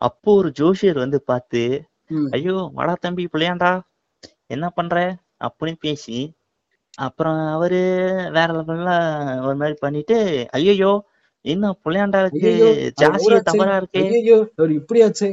[0.00, 1.62] அப்போ ஒரு ஜோஷியர் வந்து பார்த்து
[2.36, 3.72] ஐயோ வாடா தம்பி பிள்ளையாண்டா
[4.54, 4.96] என்ன பண்ற?
[5.46, 6.18] அப்படின்னு பேசி
[7.04, 7.80] அப்புறம் அவரு
[8.36, 8.90] வேற லெவல்ல
[9.46, 10.16] ஒரு மாதிரி பண்ணிட்டு
[10.58, 10.92] ஐயோ
[11.44, 11.70] என்ன
[13.00, 13.48] ஜாஸ்தியா அவராச்சே.
[13.48, 14.02] தவறா இருக்கே?
[14.78, 15.30] இப்படியாச்சே?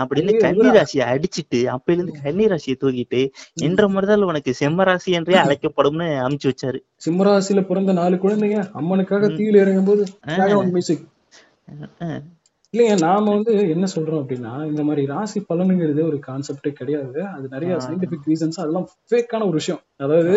[0.00, 0.66] அப்படின்னு கன்னி?
[0.76, 3.20] ராசியை அடிச்சிட்டு அப்பையில இருந்து கன்னி ராசியை தூக்கிட்டு
[3.66, 6.78] என்ற முதல் உனக்கு செம்ம ராசி என்றே அழைக்கப்படும்னு அமுச்சு வச்சாரு.
[7.06, 10.04] சிம்மராசியில பிறந்த நாலு குழந்தைங்க அம்மனுக்காக தீயில இறங்கும் போது
[12.74, 17.20] இல்லைங்க நாம வந்து என்ன சொல்றோம் அப்படின்னா இந்த மாதிரி ராசி பலனுங்கிறது ஒரு கான்செப்டே கிடையாது.
[17.34, 17.76] அது நிறைய.
[17.84, 19.80] சயின்டிபிக் ரீசன்ஸ் அதெல்லாம் ஃபேக்கான ஒரு விஷயம்.
[19.96, 20.32] அதாவது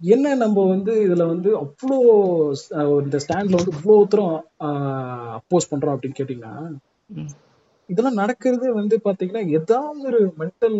[0.00, 1.96] என்ன நம்ம வந்து இதுல வந்து அவ்வளோ
[3.04, 4.34] இந்த ஸ்டாண்ட்ல வந்து இவ்வளோ தூரம்
[5.38, 6.54] அப்போஸ் பண்றோம் அப்படின்னு கேட்டீங்கன்னா.
[7.88, 10.76] இதெல்லாம் நடக்கிறது வந்து பாத்தீங்கன்னா ஏதாவது ஒரு மென்டல்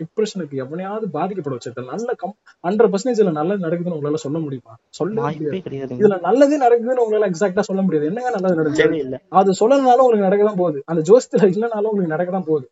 [0.00, 1.82] டிப்ரெஷனுக்கு எவனையாவது பாதிக்கப்பட வச்சிருக்க.
[1.92, 2.34] நல்ல கம்
[2.64, 4.74] ஹண்ட்ரட் பர்சன்டேஜ் இதுல நல்லது நடக்குதுன்னு உங்களால சொல்ல முடியுமா?
[5.00, 5.60] சொல்ல முடியாது.
[6.00, 8.08] இதுல நல்லதே நடக்குதுன்னு உங்களால எக்ஸாக்டா சொல்ல முடியாது.
[8.10, 8.82] என்னங்க நல்லது நடக்குது?
[9.40, 10.80] அது சொல்லனாலும் உங்களுக்கு நடக்க தான் போகுது.
[10.92, 12.66] அந்த ஜோசியத்துல இல்லைனாலும் உங்களுக்கு நடக்க தான் போகுது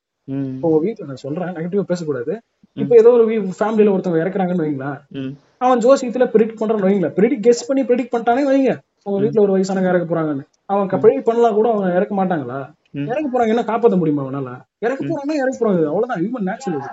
[0.64, 2.32] உங்க வீட்டுல நான் சொல்றேன் நெகட்டிவா பேசக்கூடாது.
[2.76, 3.24] இப்போ ஏதோ ஒரு
[3.60, 4.98] ஃபேமிலியில ஒருத்தவங்க இறக்குறாங்கன்னு வைங்களேன்.
[5.20, 8.70] ம், அவன் ஜோசியத்துல ப்ரிடிக்ட் பண்றான்னு வைங்களேன் ப்ரிடிக் கெஸ் பண்ணி ப்ரிடிக்ட் பண்ணிட்டானே வைங்க
[9.06, 10.44] உங்க வீட்டுல ஒரு வயசானவங்க இறக்க போறாங்கன்னு.
[10.66, 12.58] அவங்க ப்ரே பண்ணலாம் கூட அவங்க இறக்க மாட்டாங்களா.
[13.04, 14.48] இறக்க போறாங்க என்ன காப்பாத்த முடியுமா அவனால?
[14.80, 15.00] இறக்க.
[15.04, 15.82] போறாங்கன்னா இறக்க போறாங்க.
[15.86, 16.20] அவ்வளவுதான்.
[16.22, 16.84] ஹியூமன் நேச்சுரல்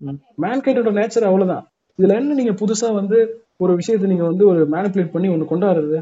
[0.00, 0.18] ம்.
[0.42, 1.64] மேன்கைட்டோட நேச்சர் அவ்வளவுதான்.
[1.98, 3.18] இதுல என்ன நீங்க புதுசா வந்து
[3.56, 5.98] ஒரு விஷயத்தை நீங்க வந்து ஒரு மேனிப்புலேட் பண்ணி ஒண்ணு கொண்டாடுறது?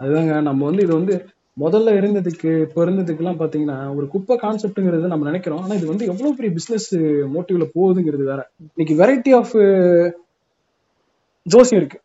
[0.00, 0.40] அதுதாங்க.
[0.40, 1.14] நம்ம வந்து இது வந்து
[1.56, 5.62] முதல்ல இருந்ததுக்கு இப்ப இருந்ததுக்கு எல்லாம் பாத்தீங்கன்னா ஒரு குப்பை கான்செப்ட்ங்கிறது நம்ம நினைக்கிறோம்.
[5.62, 6.88] ஆனா இது வந்து எவ்வளவு பெரிய பிசினஸ்
[7.34, 8.40] மோட்டிவ்ல போகுதுங்கிறது வேற.
[8.76, 9.54] இன்னைக்கு வெரைட்டி ஆஃப்
[11.46, 11.98] ஜோசியம் இருக்கு.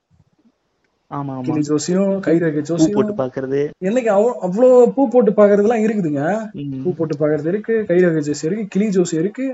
[1.11, 1.59] ஆமா ஆமா.
[1.59, 2.91] ஜோசியம் கைரேகை ஜோசியம்.
[2.93, 3.61] போட்டு பாக்குறது.
[3.81, 4.11] என்னைக்கு
[4.43, 6.51] அவ்வளோ பூ போட்டு பாக்குறதுலாம் இருக்குதுங்க.
[6.51, 6.81] ம்.
[6.84, 9.45] பூ போட்டு பாக்குறது இருக்கு கைரேகை ஜோசியம் இருக்கு கிளி ஜோசியம் இருக்கு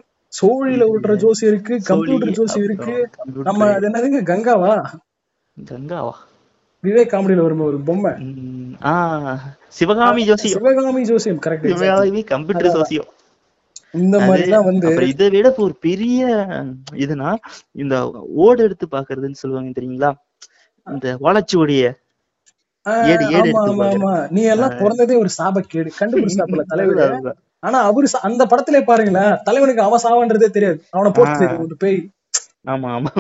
[0.42, 3.10] சோழியில விடுற ஜோசியம் இருக்கு கம்ப்யூட்டர் ஜோசியம் இருக்கு.
[3.44, 4.24] நம்ம அது என்னதுங்க?
[4.24, 4.76] கங்காவா?
[5.66, 6.12] கங்காவா?
[6.84, 8.12] விவேக் காமெடியில வரும் ஒரு பொம்மை.
[9.68, 10.62] சிவகாமி ஜோசியம்.
[10.62, 13.06] சிவகாமி ஜோசியம் கரெக்ட் கம்ப்யூட்டர் ஜோசியம்.
[13.94, 16.22] இந்த மாதிரிலாம் வந்து இதை விட ஒரு பெரிய
[17.04, 17.30] இதுனா
[17.76, 17.96] இந்த
[18.46, 20.12] ஓடு எடுத்து பாக்குறதுன்னு சொல்லுவாங்க தெரியுங்களா?
[20.88, 21.08] இந்த
[23.96, 27.14] ஆமா நீ எல்லாம் பிறந்ததே ஒரு சாபக்கேடு கண்டுபிடிச்சாப்புல தலைவர்.
[27.64, 30.80] ஆனா அவரு அந்த படத்திலே பாருங்களேன் தலைவனுக்கு அவன் சாவான்றதே தெரியாது.
[30.94, 31.48] அவனை போட்டு.
[31.64, 32.00] ஒரு பேய்.
[32.68, 33.14] ஆமா ஆமா.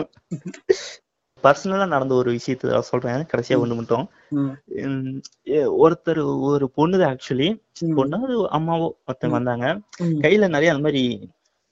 [1.43, 3.27] பர்சனலா நடந்த ஒரு விஷயத்த சொல்றேன்.
[3.31, 4.05] கடைசியா ஒண்ணு மட்டும்.
[5.85, 7.49] ஒருத்தர் ஒரு பொண்ணு ஆக்சுவலி
[7.97, 9.67] பொண்ணு அது அம்மாவோ ஒருத்தங்க வந்தாங்க.
[10.23, 11.03] கையில நிறைய அந்த மாதிரி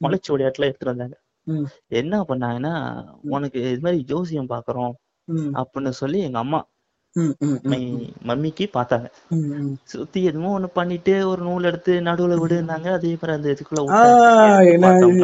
[0.02, 1.18] முளைச்சு விளையாட்டுல எடுத்துட்டு வந்தாங்க.
[2.02, 2.74] என்ன பண்ணாங்கன்னா
[3.36, 4.94] உனக்கு இது மாதிரி ஜோசியம் பாக்குறோம்
[5.60, 6.60] அப்படின்னு சொல்லி எங்க அம்மா
[8.30, 9.08] மம்மிக்கு பார்த்தாங்க.
[9.94, 12.88] சுத்தி எதுவும் ஒண்ணு பண்ணிட்டு ஒரு நூல் எடுத்து நடுவுல விடுனாங்க.
[12.98, 13.84] அதே மாதிரி அந்த இதுக்குள்ள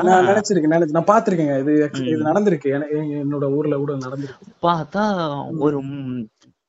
[0.09, 1.73] நான் நினைச்சிருக்கேன் நினைச்சு நான் பாத்திருக்கேங்க இது.
[2.11, 2.71] இது நடந்திருக்கு.
[3.23, 4.47] என்னோட ஊர்ல கூட நடந்திருக்கு.
[4.67, 5.03] பார்த்தா
[5.65, 5.77] ஒரு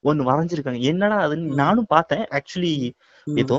[0.05, 0.81] ஒண்ணு வரைஞ்சிருக்காங்க.
[0.93, 2.25] என்னடா அதுன்னு நானும் பார்த்தேன்.
[2.39, 2.75] ஆக்சுவலி.
[3.27, 3.57] ஏதோ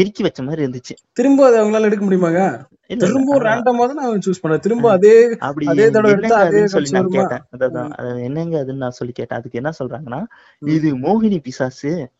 [0.00, 0.96] கிறுக்கி வச்ச மாதிரி இருந்துச்சு.
[1.12, 2.64] திரும்ப அதை அவங்களால எடுக்க முடியுமாங்க?
[2.96, 3.38] திரும்ப.
[3.38, 4.58] ரேண்டமா தான் நான் சூஸ் பண்ணேன்.
[4.58, 7.06] திரும்ப அதே அப்படி அதே தடவை எடுத்தா என்னங்க அதே அதுன்னு சொல்லி நான்?
[7.06, 7.40] கேட்டேன்.
[7.56, 9.38] அதான் அது என்னங்க அதுன்னு நான் சொல்லி கேட்டேன்.
[9.38, 10.24] அதுக்கு என்ன சொல்றாங்கன்னா.
[10.58, 12.10] இது மோகினி பிசாசு.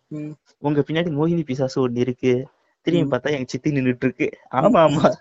[0.58, 2.46] உங்க பின்னாடி மோகினி பிசாசு ஒண்ணு இருக்கு.
[2.82, 3.16] திரும்பி.
[3.16, 4.30] பார்த்தா எங்க சித்தி நின்னுட்டு இருக்கு.
[4.50, 5.12] ஆமா ஆமா.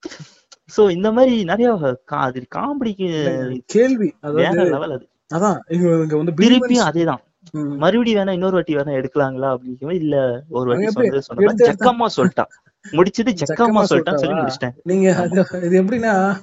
[0.76, 4.14] சோ இந்த மாதிரி நிறைய கா- அது காமெடிக்கு கேள்வி.
[4.20, 5.08] வேற லெவல் அது.
[5.34, 6.32] அதான் இங்க வந்து
[6.66, 7.30] அதேதான்.
[7.50, 10.90] மறுபடியும் வேணா இன்னொரு வாட்டி வேணா எடுக்கலாங்களா அப்படிங்கும் இல்ல ஒரு வாட்டி?
[10.90, 12.50] சொன்னது சொன்னா ஜக்கம்மா சொல்லிட்டான்.
[12.92, 14.40] முடிச்சது ஜக்கம்மா சொல்லிட்டான்னு சொல்லி?
[14.40, 14.74] முடிச்சிட்டேன்.
[14.82, 15.28] நீங்க
[15.62, 16.40] இது எப்படின்னா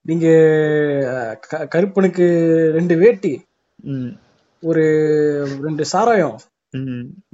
[0.00, 1.38] நீங்க
[1.68, 2.24] கருப்பனுக்கு
[2.74, 3.44] ரெண்டு வேட்டி
[4.60, 4.82] ஒரு
[5.62, 6.38] ரெண்டு சாராயம்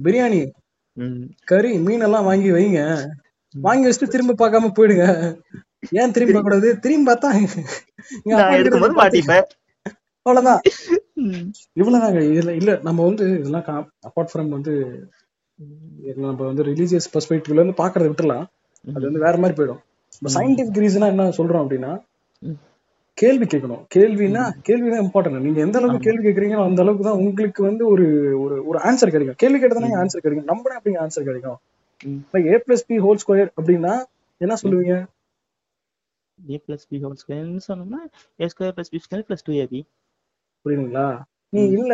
[0.03, 0.51] பிரியாணி
[1.43, 2.51] கறி மீன் எல்லாம் வாங்கி.
[2.51, 3.05] வைங்க
[3.59, 5.35] வாங்கி வச்சுட்டு திரும்ப பார்க்காம போயிடுங்க.
[5.91, 7.57] ஏன் திரும்பி கூடாது திரும்பி பார்த்து-
[8.97, 9.43] மாட்டிப்பேன்.
[10.25, 10.61] அவ்வளவுதான்.
[11.79, 12.19] இவ்வளவுதாங்க.
[12.39, 13.65] இல்ல இல்ல நம்ம வந்து இதெல்லாம்
[14.07, 14.73] அப்பார்ட் ஃப்ரம் வந்து
[16.25, 18.45] நம்ம வந்து ரிலீஜியஸ் பெர்ஸ்பெக்டிவ்ல இருந்து பாக்குறத விட்டுலாம்
[18.85, 19.81] அது வந்து வேற மாதிரி போயிடும்.
[20.17, 21.91] இப்போ சயின்டிபிக் ரீசனா என்ன சொல்றோம் அப்படின்னா.
[23.21, 23.81] கேள்வி கேட்கணும்.
[23.95, 28.05] கேள்வினா கேள்வி தான் இம்பார்ட்டன்ட் நீங்க எந்த அளவுக்கு கேள்வி கேட்கறீங்களோ அந்த அளவுக்கு தான் உங்களுக்கு வந்து ஒரு
[28.43, 29.39] ஒரு ஒரு ஆன்சர் கிடைக்கும்.
[29.43, 30.49] கேள்வி கேட்டதானே ஆன்சர் கிடைக்கும்.
[30.51, 31.59] நம்பினா அப்படிங்க ஆன்சர் கிடைக்கும்.
[32.19, 33.93] இப்போ A plus B whole square அப்படின்னா
[34.41, 34.97] என்ன சொல்லுவீங்க?
[36.39, 38.01] A plus b whole square ன்னு சொன்னோம்னா
[38.43, 39.73] a square plus b square plus 2ab
[40.65, 41.07] புரியுதுங்களா?
[41.49, 41.93] நீ இல்ல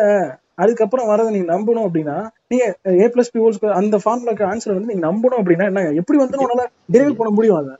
[0.55, 2.17] அதுக்கப்புறம் வரதை நீங்க நம்பணும் அப்படின்னா
[2.47, 2.65] நீங்க
[3.01, 6.39] A plus B whole square அந்த ஃபார்முலாக்கு ஆன்சர் வந்து நீங்க நம்பணும் அப்படின்னா என்ன எப்படி வந்து
[6.43, 7.73] உன்னால டிரைவ் பண்ண முடியும் அதை.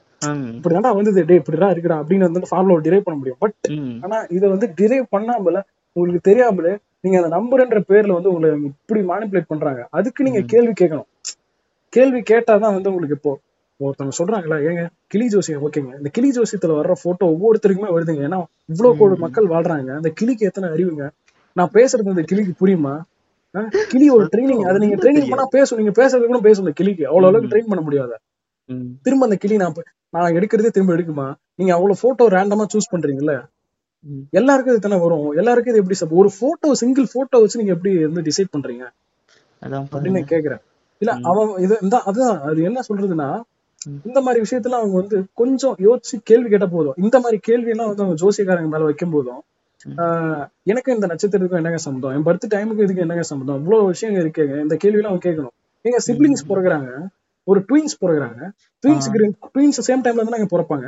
[0.55, 1.25] இப்படிதான்டா வந்தது.
[1.25, 3.39] டே இப்படிதான் இருக்குடா அப்படின்னு வந்து ஃபார்முலா டிரைவ் பண்ண முடியும்.
[3.39, 3.55] பட்.
[4.01, 5.59] ஆனா இதை வந்து டிரைவ் பண்ணாமல
[5.95, 9.81] உங்களுக்கு தெரியாமல நீங்க அந்த நம்பர்ன்ற பேர்ல வந்து உங்களை இப்படி மேனிபுலேட் பண்றாங்க.
[9.89, 11.09] அதுக்கு நீங்க கேள்வி கேட்கணும்.
[11.93, 13.33] கேள்வி கேட்டாதான் வந்து உங்களுக்கு இப்போ
[13.79, 14.83] ஒருத்தவங்க சொல்றாங்களா ஏங்க
[15.13, 15.91] கிளி ஜோசியம் ஓகேங்க.
[15.99, 18.21] இந்த கிளி ஜோசியத்துல வர்ற போட்டோ ஒவ்வொருத்தருக்குமே வருதுங்க.
[18.27, 18.39] ஏன்னா
[18.71, 19.89] இவ்வளவு கோடி மக்கள் வாழ்றாங்க.
[19.99, 21.05] அந்த கிளிக்கு எத்தனை அறிவுங்க?
[21.59, 22.93] நான் பேசுறது இந்த கிளிக்கு புரியுமா?
[23.91, 25.79] கிளி ஒரு ட்ரைனிங் அதை நீங்க ட்ரைனிங் பண்ணா பேசும்.
[25.81, 27.03] நீங்க பேசுறது கூட பேசும் இந்த கிளிக்கு.
[27.09, 28.15] அவ்வளவு அளவுக்கு ட்ரெயின் பண்ண முடியாது.
[29.05, 29.75] திரும்ப அந்த கிளி நான்
[30.15, 31.27] நான் எடுக்கிறதே திரும்ப எடுக்குமா?
[31.59, 33.33] நீங்க அவ்வளவு போட்டோ ரேண்டமா சூஸ் பண்றீங்கல்ல.
[34.39, 35.29] எல்லாருக்கும் இது தானே வரும்.
[35.41, 38.85] எல்லாருக்கும் இது எப்படி ஒரு போட்டோ சிங்கிள் போட்டோ வச்சு நீங்க எப்படி வந்து டிசைட் பண்றீங்க?
[39.95, 40.61] அப்படின்னு கேக்குறேன்.
[41.01, 43.29] இல்ல அவன் இது இந்த அதுதான் அது என்ன சொல்றதுன்னா.
[44.05, 48.03] இந்த மாதிரி விஷயத்துல அவங்க வந்து கொஞ்சம் யோசிச்சு கேள்வி கேட்ட போதும் இந்த மாதிரி கேள்வி எல்லாம் வந்து
[48.03, 49.41] அவங்க ஜோசியக்காரங்க மேல வைக்கும் போதும்
[50.63, 54.75] எனக்கு இந்த நட்சத்திரத்துக்கும் என்னங்க சம்மந்தம் என் பர்த் டைமுக்கு இதுக்கு என்னங்க சம்மந்தம் இவ்வளவு விஷயங்கள் இருக்குங்க இந்த
[54.75, 55.53] கேள்வி எல்லாம் அவங்க கேட்கணும்.
[55.85, 56.89] எங்க சிப்ளிங்ஸ் பிறகுறாங்க.
[57.47, 58.41] ஒரு ட்வின்ஸ் பிறகுறாங்க.
[58.83, 59.19] ட்வின்ஸுக்கு
[59.55, 60.87] ட்வின்ஸ் சேம் டைம்ல தான் நாங்க பிறப்பாங்க.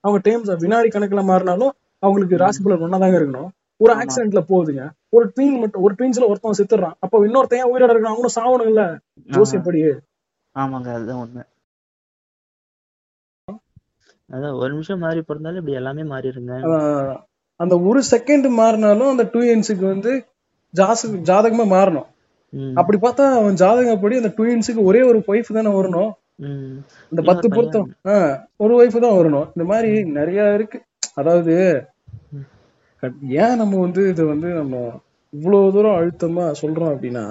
[0.00, 1.72] அவங்க டைம்ஸ் வினாடி கணக்குல மாறினாலும்
[2.02, 3.50] அவங்களுக்கு ராசி பலன் ஒன்னா தாங்க இருக்கணும்.
[3.80, 3.92] ஒரு.
[4.00, 4.84] ஆக்சிடென்ட்ல போகுதுங்க.
[5.16, 6.96] ஒரு ட்வீன் மட்டும் ஒரு ட்வீன்ஸ்ல ஒருத்தவன் செத்துறான்.
[7.04, 8.84] அப்ப இன்னொருத்தன் ஏன் உயிரோட இருக்கணும் அவனும் சாவணும் இல்ல
[9.28, 9.82] ஜோசியப்படி
[10.56, 11.42] ஆமாங்க அதுதான் உண்மை.
[14.30, 16.54] அதான் ஒரு நிமிஷம் மாறி பிறந்தாலும் இப்படி எல்லாமே மாறிடுங்க.
[17.60, 20.12] அந்த ஒரு செகண்ட் மாறினாலும் அந்த ட்வீன்ஸுக்கு வந்து
[20.74, 22.08] ஜாசு ஜாதகமா மாறணும்.
[22.74, 26.10] அப்படி பார்த்தா அவன் ஜாதகப்படி அந்த ட்வீன்ஸுக்கு ஒரே ஒரு ஒய்ஃப் தானே வரணும்.
[27.12, 27.46] இந்த பத்து.
[27.48, 27.88] பொருத்தம்
[28.56, 29.46] ஒரு ஒய்ஃப் தான் வரணும்.
[29.56, 30.78] இந்த மாதிரி நிறைய இருக்கு.
[31.14, 31.54] அதாவது
[33.42, 34.74] ஏன் நம்ம வந்து இது வந்து நம்ம
[35.32, 37.24] இவ்வளவு தூரம் அழுத்தமா சொல்றோம் அப்படின்னா.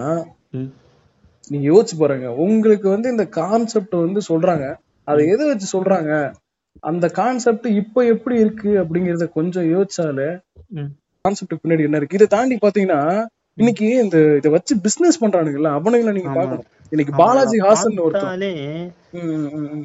[1.48, 2.28] நீங்க யோசிச்சு பாருங்க.
[2.46, 4.66] உங்களுக்கு வந்து இந்த கான்செப்ட் வந்து சொல்றாங்க.
[5.08, 6.12] அதை எதை வச்சு சொல்றாங்க?
[6.84, 10.30] அந்த கான்செப்ட் இப்ப எப்படி இருக்கு அப்படிங்கறத கொஞ்சம் யோசிச்சாலே.
[11.26, 12.18] கான்செப்ட் பின்னாடி என்ன இருக்கு?
[12.20, 13.02] இதை தாண்டி பாத்தீங்கன்னா
[13.54, 16.38] இன்னைக்கு இந்த இதை வச்சு பிசினஸ் பண்றானுங்கல்ல அவனுங்களை நீங்க ஆமா.
[16.40, 16.66] பார்க்கணும்.
[16.90, 19.84] இன்னைக்கு பாலாஜி ஹாசன் ஒருத்தன்.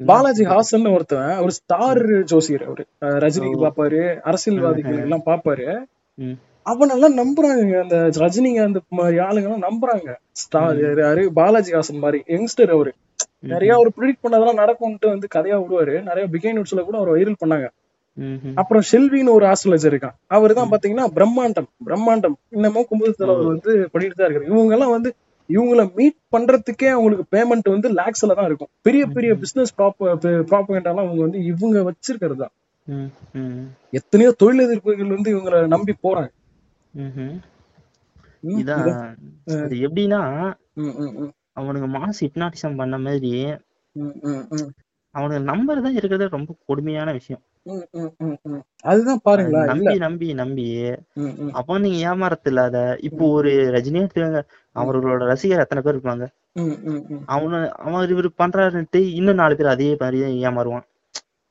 [0.00, 2.84] பாலாஜி ஹாசன் ஒருத்தன் ஒரு ஸ்டார் ஜோசியர் அவரு.
[3.24, 3.58] ரஜினிக்கு.
[3.64, 5.66] பாப்பாரு அரசியல்வாதிகள் எல்லாம் பாப்பாரு.
[6.66, 7.74] அவனெல்லாம் நம்புறாங்க.
[7.82, 10.08] அந்த ரஜினிகாந்த் மாதிரி ஆளுங்க எல்லாம் நம்புறாங்க
[10.42, 12.92] ஸ்டார் யாரு பாலாஜி ஹாசன் மாதிரி யங்ஸ்டர் அவரு.
[13.42, 15.94] நிறைய அவர் ப்ரிடிக்ட் பண்ணதெல்லாம் நடக்கும்ட்டு வந்து கதையா விடுவாரு.
[16.08, 17.68] நிறைய பிகை நோட்ஸ்ல கூட அவர் வைரல் பண்ணாங்க.
[18.60, 20.16] அப்புறம் செல்வின்னு ஒரு ஆஸ்ட்ராலஜர் இருக்கான்.
[20.36, 22.36] அவர் தான் பாத்தீங்கன்னா பிரம்மாண்டம் பிரம்மாண்டம்.
[22.56, 24.50] இன்னமும் கும்பகத்துல அவர் வந்து பண்ணிட்டு தான் இருக்காரு.
[24.52, 25.10] இவங்க எல்லாம் வந்து
[25.50, 28.70] இவங்கள மீட் பண்றதுக்கே அவங்களுக்கு பேமெண்ட் வந்து லேக்ஸ்ல தான் இருக்கும்.
[28.86, 32.54] பெரிய பெரிய பிசினஸ் ப்ராப்பகண்டாலாம் அவங்க வந்து இவங்க வச்சிருக்கிறது தான்.
[33.98, 36.30] எத்தனையோ தொழிலதிபர்கள் வந்து இவங்கள நம்பி போறாங்க.
[39.86, 40.20] எப்படின்னா
[41.58, 43.32] அவனுங்க மாஸ் ஹிப்னாட்டிசம் பண்ண மாதிரி
[45.14, 47.42] அவனுங்க நம்பர் தான் இருக்கிறது ரொம்ப கொடுமையான விஷயம்.
[48.84, 49.70] அதுதான் பாருங்களா இல்ல.
[49.72, 50.66] நம்பி நம்பி நம்பி.
[51.58, 52.76] அப்போ நீங்க ஏமாறத்து இல்லாத
[53.08, 54.42] இப்போ ஒரு ரஜினி எடுத்துக்கோங்க.
[54.76, 56.26] அவர்களோட ரசிகர் எத்தனை பேர் இருப்பாங்க.
[57.34, 60.86] அவனு அவன் இவர் பண்றாருன்ட்டு இன்னும் நாலு பேர் அதே மாதிரி ஏமாறுவான்.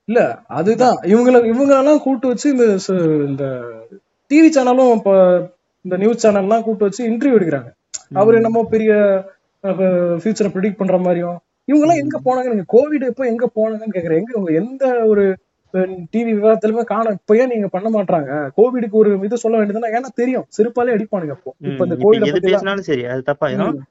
[0.07, 0.19] இல்ல
[0.57, 0.97] அதுதான்.
[1.13, 2.65] இவங்கள இவங்களெல்லாம் கூட்டு வச்சு இந்த
[3.29, 3.45] இந்த
[4.31, 5.11] டிவி சேனலும் இப்ப
[5.85, 7.69] இந்த நியூஸ் சேனல்லாம் கூட்டு வச்சு இன்டர்வியூ எடுக்கிறாங்க.
[8.19, 8.91] அவர் என்னமோ பெரிய
[9.73, 11.37] ஃபியூச்சரை ப்ரிடிக்ட் பண்ற மாதிரியும்.
[11.65, 12.53] இவங்க எல்லாம் எங்க போனாங்க?
[12.53, 14.23] நீங்க கோவிட் எப்போ எங்க போனாங்கன்னு கேக்குறேன்.
[14.23, 15.37] எங்க எந்த ஒரு
[16.13, 20.45] டிவி விவாதத்திலுமே காணும் இப்ப ஏன் நீங்க பண்ண மாட்டாங்க கோவிடுக்கு ஒரு இது சொல்ல வேண்டியதுன்னா ஏன்னா தெரியும்.
[20.57, 21.55] செருப்பாலே அடிப்பானுங்க அப்போ.
[21.59, 22.25] இப்ப இந்த கோவிட
[22.77, 23.05] சரி.
[23.05, 23.21] அது
[23.71, 23.83] ம்.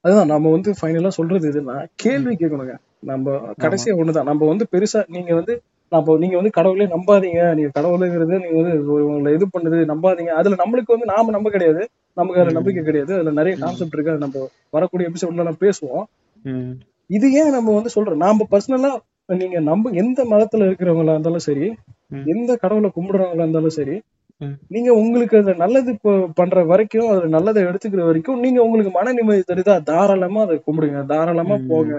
[0.00, 0.26] அதுதான்.
[0.26, 2.74] நம்ம வந்து ஃபைனலா சொல்றது எதுன்னா கேள்வி கேட்கணுங்க.
[3.00, 4.24] நம்ம கடைசியா ஒண்ணுதான்.
[4.24, 5.62] நம்ம வந்து பெருசா நீங்க வந்து
[5.92, 7.40] நம்ம நீங்க வந்து கடவுளே நம்பாதீங்க.
[7.54, 8.74] நீங்க கடவுளுங்கிறது நீங்க வந்து
[9.06, 10.32] உங்களை இது பண்ணுது நம்பாதீங்க.
[10.40, 11.82] அதுல நம்மளுக்கு வந்து நாம நம்ப கிடையாது.
[12.16, 12.56] நமக்கு அதுல.
[12.58, 13.12] நம்பிக்கை கிடையாது.
[13.14, 14.10] அதுல நிறைய கான்செப்ட் இருக்கு.
[14.10, 16.04] அது நம்ம வரக்கூடிய எபிசோட்ல நம்ம பேசுவோம்.
[17.10, 18.22] இது ஏன் நம்ம வந்து சொல்றோம்?
[18.24, 18.92] நாம பர்சனலா
[19.34, 21.66] நீங்க நம்ப எந்த மதத்துல இருக்கிறவங்களா இருந்தாலும் சரி.
[22.26, 23.96] எந்த கடவுளை கும்பிடுறவங்களா இருந்தாலும் சரி.
[24.68, 25.90] நீங்க உங்களுக்கு அது நல்லது
[26.34, 29.74] பண்ற வரைக்கும் அது நல்லதை எடுத்துக்கிற வரைக்கும் நீங்க உங்களுக்கு மன நிம்மதி தருதா?
[29.82, 31.00] தாராளமா அதை கும்பிடுங்க.
[31.06, 31.56] தாராளமா.
[31.68, 31.92] போங்க.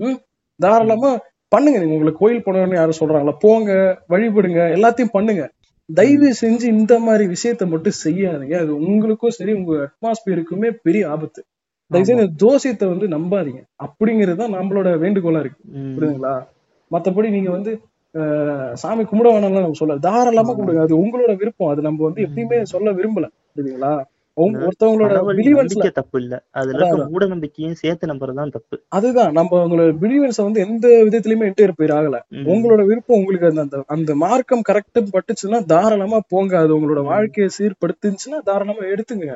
[0.00, 0.18] ம்.
[0.60, 1.10] தாராளமா
[1.52, 1.78] பண்ணுங்க.
[1.80, 3.70] நீங்க உங்களுக்கு கோயில் போனோம்னு யாரும் சொல்றாங்களா போங்க
[4.12, 5.44] வழிபடுங்க எல்லாத்தையும் பண்ணுங்க.
[5.88, 8.56] தயவு செஞ்சு இந்த மாதிரி விஷயத்த மட்டும் செய்யாதீங்க.
[8.64, 11.40] அது உங்களுக்கும் சரி உங்க அட்மாஸ்பியருக்குமே பெரிய ஆபத்து.
[11.90, 12.06] தயவு
[12.64, 13.62] செஞ்சு வந்து நம்பாதீங்க.
[13.86, 15.62] அப்படிங்கிறது தான் நம்மளோட வேண்டுகோளா இருக்கு.
[15.96, 16.34] புரியுதுங்களா?
[16.90, 17.72] மத்தபடி நீங்க வந்து
[18.82, 20.86] சாமி கும்பிட வேணாம்லாம் நம்ம சொல்ல தாராளமா கும்பிடுங்க.
[20.86, 21.70] அது உங்களோட விருப்பம்.
[21.72, 23.26] அது நம்ம வந்து எப்பயுமே சொல்ல விரும்பல.
[23.52, 23.92] புரியுதுங்களா?
[24.60, 28.76] ஒருத்தவங்களோட பிலிவன்ஸ்ல தப்பு இல்ல அதுல மூட நம்பிக்கையும் சேர்த்து நம்புறதுதான் தப்பு.
[28.88, 32.18] அதுதான் நம்ம உங்களோட பிலிவன்ஸை வந்து எந்த விதத்திலயுமே இன்டர்பியர் ஆகல.
[32.46, 38.40] உங்களோட விருப்பம் உங்களுக்கு அந்த அந்த அந்த மார்க்கம் கரெக்ட் பட்டுச்சுன்னா தாராளமா போங்க அது உங்களோட வாழ்க்கையை சீர்படுத்துச்சுன்னா
[38.42, 39.28] தாராளமா எடுத்துங்க.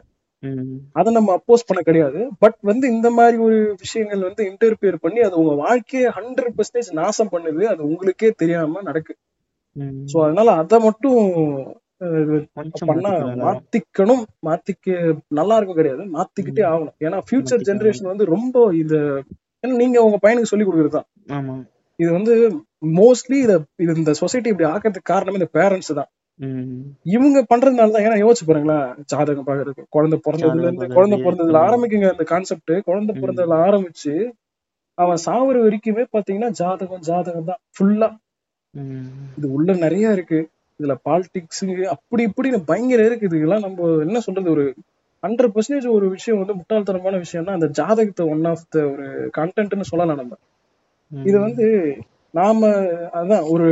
[0.93, 2.21] அதை நம்ம அப்போஸ் பண்ண கிடையாது.
[2.39, 7.33] பட் வந்து இந்த மாதிரி ஒரு விஷயங்கள் வந்து இன்டர்பியர் பண்ணி அது உங்க வாழ்க்கையை ஹண்ட்ரட் பர்சன்டேஜ் நாசம்
[7.33, 7.63] பண்ணுது.
[7.65, 9.15] அது உங்களுக்கே தெரியாம நடக்கு.
[10.07, 11.21] சோ அதனால அதை மட்டும்
[12.89, 13.13] பண்ணா.
[13.45, 14.89] மாத்திக்கணும் மாத்திக்க
[15.39, 17.65] நல்லா இருக்கும் கிடையாது மாத்திக்கிட்டே ஆகணும் ஏன்னா ஃபியூச்சர்.
[17.69, 18.99] ஜெனரேஷன் வந்து ரொம்ப இது
[19.65, 21.55] ஏன்னா நீங்க உங்க பையனுக்கு சொல்லி கொடுக்குறது தான் ஆமா
[21.99, 22.35] இது வந்து
[22.99, 23.53] மோஸ்ட்லி இத
[23.83, 26.11] இது இந்த சொசைட்டி இப்படி ஆக்கிறதுக்கு காரணமே இந்த பேரண்ட்ஸ் தான்.
[27.15, 31.19] இவங்க பண்றதுனால தான் ஏன்னா யோசிச்சு பாருங்களேன் ஜாதகம் பாக்குறது குழந்தை பிறந்ததுல இருந்து குழந்தை.
[31.27, 31.61] பிறந்ததுல.
[31.67, 33.15] ஆரம்பிக்குங்க அந்த கான்செப்ட் குழந்தை.
[33.23, 34.15] பிறந்ததுல ஆரம்பிச்சு
[34.99, 38.09] அவன் சாவர வரைக்குமே பாத்தீங்கன்னா ஜாதகம் ஜாதகம் தான் ஃபுல்லா.
[39.39, 40.41] இது உள்ள நிறைய இருக்கு
[40.81, 41.63] இதுல பாலிடிக்ஸ்
[41.95, 44.65] அப்படி இப்படி பயங்கர இருக்கு இதுக்கெல்லாம் நம்ம என்ன சொல்றது ஒரு
[45.23, 49.07] ஹண்ட்ரட் பர்சன்டேஜ் ஒரு விஷயம் வந்து முட்டாள்தனமான விஷயம்னா அந்த ஜாதகத்தை ஒன் ஆஃப் த ஒரு
[49.39, 50.35] கண்டென்ட்னு சொல்லலாம் நம்ம.
[51.13, 51.67] இது வந்து
[52.35, 52.69] நாம
[53.19, 53.69] அதான் ஒரு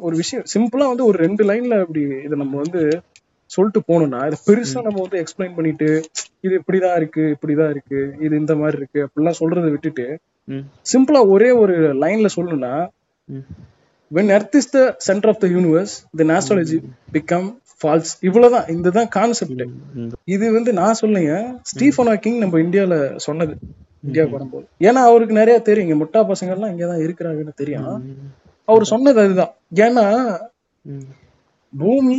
[0.00, 0.44] ஒரு விஷயம்.
[0.54, 2.82] சிம்பிளா வந்து ஒரு ரெண்டு லைன்ல அப்படி இதை நம்ம வந்து
[3.50, 5.88] சொல்லிட்டு போனோம்னா இதை பெருசா நம்ம வந்து எக்ஸ்பிளைன் பண்ணிட்டு
[6.40, 10.06] இது இப்படிதான் இருக்கு இப்படிதான் இருக்கு இது இந்த மாதிரி இருக்கு அப்படிலாம் சொல்றதை விட்டுட்டு.
[10.86, 12.74] சிம்பிளா ஒரே ஒரு லைன்ல சொல்லணும்னா
[14.10, 14.78] when earth is the
[15.08, 16.78] centre of the universe then astrology
[17.16, 17.48] become
[17.80, 18.66] false இவ்வளவுதான்.
[18.66, 19.62] இவ்வளவுதான் இதுதான் கான்செப்ட்
[20.34, 21.34] இது வந்து நான் சொல்லுங்க
[21.70, 22.94] ஸ்டீஃபன் ஹாக்கிங் நம்ம இந்தியால
[23.26, 23.54] சொன்னது.
[24.04, 24.66] இந்தியாவுக்கு வரும்போது.
[24.88, 25.86] ஏன்னா அவருக்கு நிறைய தெரியும்.
[25.86, 27.88] இங்க முட்டா பசங்க எல்லாம் இங்கதான் இருக்கிறாங்கன்னு தெரியும்.
[28.68, 29.52] அவர் சொன்னது அதுதான்.
[29.86, 30.04] ஏன்னா
[31.72, 32.18] பூமி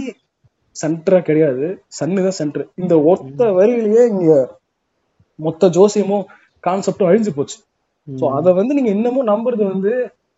[0.76, 1.66] சென்டரா கிடையாது.
[2.00, 4.34] சன்னு தான் சென்டர் இந்த ஒத்த வரியிலேயே இங்க
[5.40, 6.26] மொத்த ஜோசியமும்
[6.64, 7.58] கான்செப்டும் அழிஞ்சு போச்சு.
[8.08, 9.92] ஸோ அத வந்து நீங்க இன்னமும் நம்புறது வந்து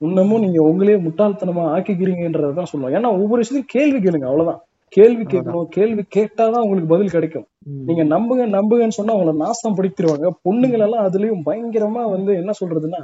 [0.05, 2.95] இன்னமும் நீங்க உங்களே முட்டாள்தனமா ஆக்கிக்கிறீங்கன்றதான் சொல்லுவோம்.
[2.95, 4.61] ஏன்னா ஒவ்வொரு விஷயத்தையும் கேள்வி கேளுங்க அவ்வளவுதான்.
[4.93, 7.45] கேள்வி கேட்கணும் கேள்வி கேட்டாதான் உங்களுக்கு பதில் கிடைக்கும்.
[7.87, 13.01] நீங்க நம்புங்க நம்புங்கன்னு சொன்னா உங்களை நாசம் படுத்திடுவாங்க பொண்ணுங்கள் எல்லாம் அதுலயும் பயங்கரமா வந்து என்ன சொல்றதுன்னா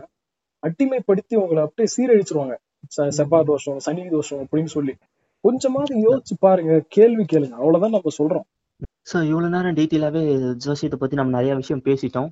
[0.63, 2.55] அடிமைப்படுத்தி உங்களை அப்படியே சீரழிச்சிருவாங்க.
[3.17, 4.93] செவ்வாய் தோஷம் சனி தோஷம் அப்படின்னு சொல்லி.
[5.43, 7.55] கொஞ்சமாவது யோசிச்சு பாருங்க கேள்வி கேளுங்க.
[7.61, 8.45] அவ்வளவுதான் நம்ம சொல்றோம்.
[9.09, 10.21] ஸோ இவ்வளோ நேரம் டீட்டெயிலாகவே
[10.65, 12.29] ஜோசியத்தை பற்றி நம்ம நிறைய விஷயம் பேசிட்டோம்.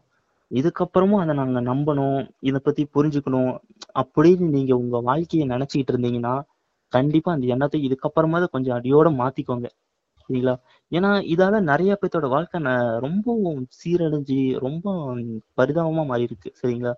[0.51, 2.19] இதுக்கப்புறமும் அதை நாங்கள் நம்பணும்
[2.49, 3.53] இதை பற்றி புரிஞ்சுக்கணும்
[4.01, 6.35] அப்படின்னு நீங்கள் உங்கள் வாழ்க்கையை நினச்சிக்கிட்டு இருந்தீங்கன்னா
[6.93, 9.67] கண்டிப்பாக அந்த எண்ணத்தை இதுக்கப்புறமாவது கொஞ்சம் அடியோட மாற்றிக்கோங்க
[10.29, 10.55] சரிங்களா?
[10.91, 12.75] ஏன்னா இதால நிறைய பேர்த்தோட வாழ்க்கை ந-
[13.05, 13.27] ரொம்ப
[13.79, 14.85] சீரழிஞ்சு ரொம்ப
[15.59, 16.93] பரிதாபமாக மாறி இருக்கு சரிங்களா?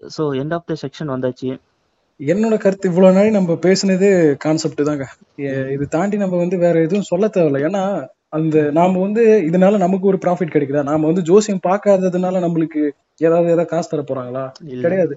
[0.00, 1.50] So end of the section வந்தாச்சு.
[2.20, 4.10] என்னோட கருத்து இவ்வளவு நாள் நம்ம பேசுனதே
[4.44, 5.06] கான்செப்ட் தாங்க.
[5.76, 7.60] இது தாண்டி நம்ம வந்து வேற எதுவும் சொல்ல தேவையில்ல.
[7.68, 7.82] ஏன்னா
[8.32, 10.82] அந்த நாம வந்து இதனால நமக்கு ஒரு ப்ராஃபிட் கிடைக்குதா?
[10.82, 12.82] நாம வந்து ஜோசியம் பார்க்காததுனால நம்மளுக்கு
[13.20, 14.44] ஏதாவது ஏதாவது காசு தர போறாங்களா?
[14.84, 15.12] கிடையாது.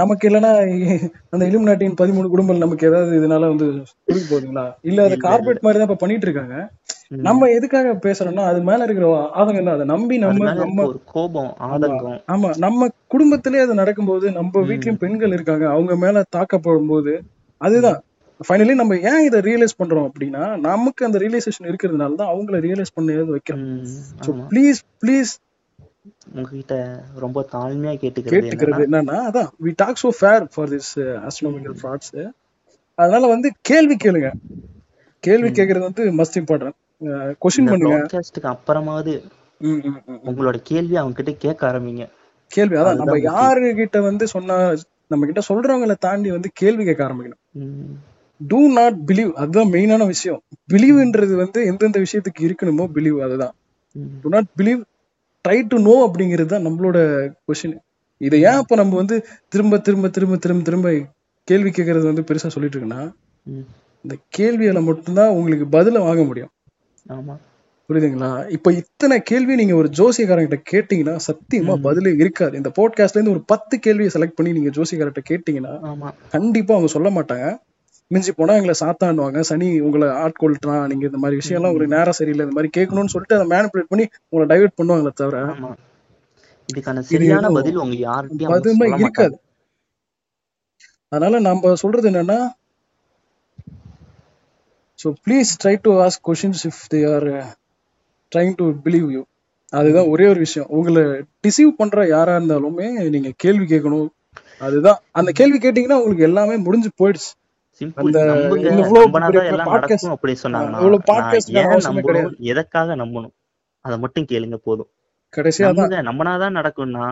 [0.00, 0.50] நமக்கு இல்லைன்னா
[1.32, 3.66] அந்த இலும் நாட்டின் பதிமூணு குடும்பங்கள் நமக்கு ஏதாவது இதனால வந்து
[4.08, 4.66] கொடுக்க போகுதுங்களா?
[4.82, 6.56] இல்ல அது கார்பரேட் மாதிரி தான் இப்ப பண்ணிட்டு இருக்காங்க.
[7.22, 9.06] நம்ம எதுக்காக பேசுறோம்னா அது மேல இருக்கிற
[9.38, 9.76] ஆதங்கம் தான்.
[9.76, 10.32] அதை நம்பி நம்ம
[10.62, 12.18] நம்ம கோபம் ஆதங்கம்.
[12.28, 12.50] ஆமா.
[12.58, 15.66] நம்ம குடும்பத்திலே அது நடக்கும்போது நம்ம வீட்லயும் பெண்கள் இருக்காங்க.
[15.70, 17.14] அவங்க மேல தாக்கப்படும் போது
[17.60, 17.98] அதுதான்.
[18.46, 23.14] ஃபைனலி நம்ம ஏன் இதை ரியலைஸ் பண்றோம் அப்படின்னா நமக்கு அந்த ரியலைசேஷன் இருக்கிறதுனால தான் அவங்கள ரியலைஸ் பண்ண
[23.34, 23.64] வைக்கிறோம்.
[24.26, 25.32] ஸோ ப்ளீஸ் ப்ளீஸ்
[26.36, 26.74] உங்ககிட்ட
[27.24, 30.92] ரொம்ப தாழ்மையா கேட்டுக்கிறது கேட்டுக்கிறது என்னன்னா அதான் we talk so far for this
[31.28, 32.12] astronomical frauds
[32.98, 34.30] அதனால வந்து கேள்வி கேளுங்க.
[35.22, 36.76] கேள்வி கேட்கறது வந்து மஸ்ட் இம்பார்ட்டன்ட்
[37.42, 37.96] கொஸ்டின் பண்ணுங்க.
[37.96, 39.14] ப்ராட்காஸ்டுக்கு அப்புறமாவது.
[40.30, 42.04] உங்களோட கேள்வி அவங்க கிட்ட கேட்க ஆரம்பிங்க.
[42.50, 43.16] கேள்வி அதான் நம்ம.
[43.32, 44.56] யாரு கிட்ட வந்து சொன்னா
[45.12, 47.42] நம்ம கிட்ட சொல்றவங்கள தாண்டி வந்து கேள்வி கேட்க ஆரம்பிக்கணும்.
[48.40, 50.42] டூ நாட் பிலீவ் அதுதான் மெயினான விஷயம்.
[50.72, 53.54] பிலீவ்ன்றது வந்து எந்தெந்த விஷயத்துக்கு இருக்கணுமோ பிலீவ் அதுதான்.
[54.20, 54.80] Do not believe
[55.44, 56.98] try to know அப்படிங்கிறது தான் நம்மளோட
[57.46, 57.76] கொஷின்
[58.20, 59.16] இதை ஏன் இப்ப நம்ம வந்து
[59.48, 61.06] திரும்ப திரும்ப திரும்ப திரும்ப திரும்ப
[61.44, 63.02] கேள்வி கேட்கறது வந்து பெருசா சொல்லிட்டு இருக்குன்னா.
[64.04, 66.50] இந்த கேள்வியால மட்டும்தான் உங்களுக்கு பதில வாங்க முடியும்.
[67.08, 67.34] ஆமா.
[67.90, 68.48] புரியுதுங்களா?
[68.48, 71.74] இப்ப இத்தனை கேள்வி நீங்க ஒரு ஜோசியக்காரங்கிட்ட கேட்டீங்கன்னா சத்தியமா.
[71.82, 72.56] பதிலே இருக்காது.
[72.56, 75.72] இந்த போட்காஸ்ட்ல இருந்து ஒரு பத்து கேள்வியை செலக்ட் பண்ணி நீங்க ஜோசியக்காரர்கிட்ட கேட்டீங்கன்னா
[76.28, 77.46] கண்டிப்பா அவங்க சொல்ல மாட்டாங்க.
[78.10, 82.44] மிஞ்சி போனா எங்களை சாத்தாண்டுவாங்க சனி உங்களை ஆட்கொள்றான் நீங்க இந்த மாதிரி விஷயம் எல்லாம் உங்களுக்கு நேரம் சரியில்லை
[82.46, 85.42] இந்த மாதிரி கேட்கணும்னு சொல்லிட்டு அதை மேனிபுலேட் பண்ணி உங்களை டைவர்ட் பண்ணுவாங்களே தவிர
[86.68, 89.36] இதுக்கான சரியான பதில் உங்க யார்கிட்டயும் இருக்காது.
[91.12, 92.38] அதனால நம்ம சொல்றது என்னன்னா
[94.98, 97.28] so please try to ask questions if they are
[98.32, 99.22] trying to believe you
[99.72, 100.68] அதுதான் ஒரே ஒரு விஷயம்.
[100.76, 101.02] உங்களை
[101.46, 104.08] டிசீவ் பண்ற யாரா இருந்தாலுமே நீங்க கேள்வி கேட்கணும்.
[104.66, 104.98] அதுதான்.
[105.18, 107.30] அந்த கேள்வி கேட்டீங்கன்னா உங்களுக்கு எல்லாமே முடிஞ்சு போயிடுச்சு.
[112.40, 113.34] எதற்காக நம்பணும்?
[113.84, 114.88] அதை மட்டும் கேளுங்க போதும்.
[116.08, 117.06] நம்பினாதான் நடக்கும்னா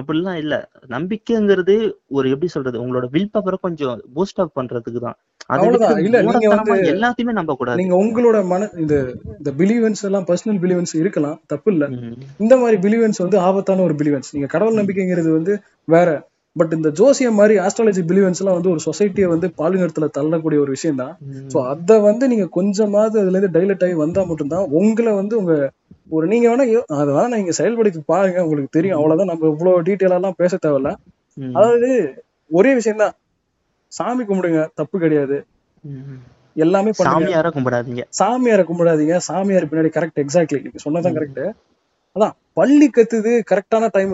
[0.00, 0.54] அப்படிலாம் இல்ல.
[0.88, 1.74] நம்பிக்கைங்கிறது
[2.08, 2.76] ஒரு எப்படி சொல்றது?
[2.82, 5.16] உங்களோட வில் பவரை கொஞ்சம் பூஸ்ட் அப் பண்றதுக்கு தான்.
[6.92, 8.94] எல்லாத்தையுமே நம்ப கூடாது நீங்க உங்களோட மன இந்த
[9.38, 11.40] இந்த பிலிவன்ஸ் எல்லாம் பர்சனல் பிலிவன்ஸ் இருக்கலாம்.
[11.46, 11.88] தப்பு இல்ல
[12.38, 16.08] இந்த மாதிரி பிலிவன்ஸ் வந்து ஆபத்தான ஒரு பிலிவன்ஸ் நீங்க கடவுள் நம்பிக்கைங்கிறது வந்து வேற.
[16.56, 21.00] பட் இந்த ஜோசியம் மாதிரி ஆஸ்ட்ராலஜி பிலிவன்ஸ் எல்லாம் வந்து ஒரு சொசைட்டியை வந்து பாலினத்துல தள்ளக்கூடிய ஒரு விஷயம்
[21.02, 21.14] தான்
[21.52, 25.54] ஸோ அதை வந்து நீங்க கொஞ்சமாவது அதுல இருந்து டைலட் ஆகி வந்தா மட்டும்தான் உங்களை வந்து உங்க
[26.10, 26.64] ஒரு நீங்க வேணா
[27.00, 28.98] அதை வேணா நீங்க செயல்படுத்தி பாருங்க உங்களுக்கு தெரியும்.
[28.98, 29.30] அவ்வளவுதான்.
[29.32, 30.90] நம்ம இவ்வளவு டீட்டெயிலா எல்லாம் பேச தேவையில்ல.
[31.58, 31.88] அதாவது
[32.50, 33.14] ஒரே விஷயம் தான்
[33.92, 35.36] சாமி கும்பிடுங்க தப்பு கிடையாது.
[36.56, 38.02] எல்லாமே சாமியார கும்பிடாதீங்க.
[38.20, 39.16] சாமியாரை கும்பிடாதீங்க.
[39.28, 41.16] சாமியார் பின்னாடி கரெக்ட் எக்ஸாக்ட்லி நீங்க சொன்னதான்.
[41.18, 41.42] கரெக்ட்
[42.16, 44.12] அதான் பள்ளி கத்துது கரெக்டான டைம்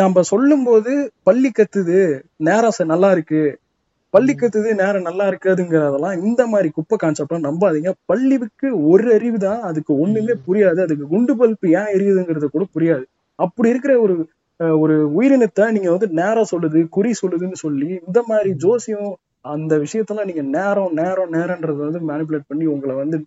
[0.00, 0.92] நம்ம சொல்லும் போது
[1.28, 1.98] பள்ளி கத்துது
[2.48, 3.42] நேரம் நல்லா இருக்கு.
[4.14, 7.90] பள்ளி கத்துது நேரம் நல்லா இருக்காதுங்கிறதெல்லாம் இந்த மாதிரி குப்பை கான்செப்ட்லாம் நம்பாதீங்க.
[8.10, 10.80] பள்ளிக்கு ஒரு அறிவு தான் அதுக்கு ஒண்ணுமே புரியாது.
[10.86, 13.04] அதுக்கு குண்டு பல்பு ஏன் எரியுதுங்கிறது கூட புரியாது.
[13.38, 14.16] அப்படி இருக்கிற ஒரு
[14.60, 19.08] ஒரு உயிரினத்தை நீங்க வந்து நேரம் சொல்லுது குறி சொல்லுதுன்னு சொல்லி இந்த மாதிரி ஜோசியம்
[19.44, 23.18] அந்த விஷயத்தெல்லாம் நீங்க நேரம் நேரம் நேரம்ன்றத வந்து மேனிபுலேட் பண்ணி உங்களை வந்து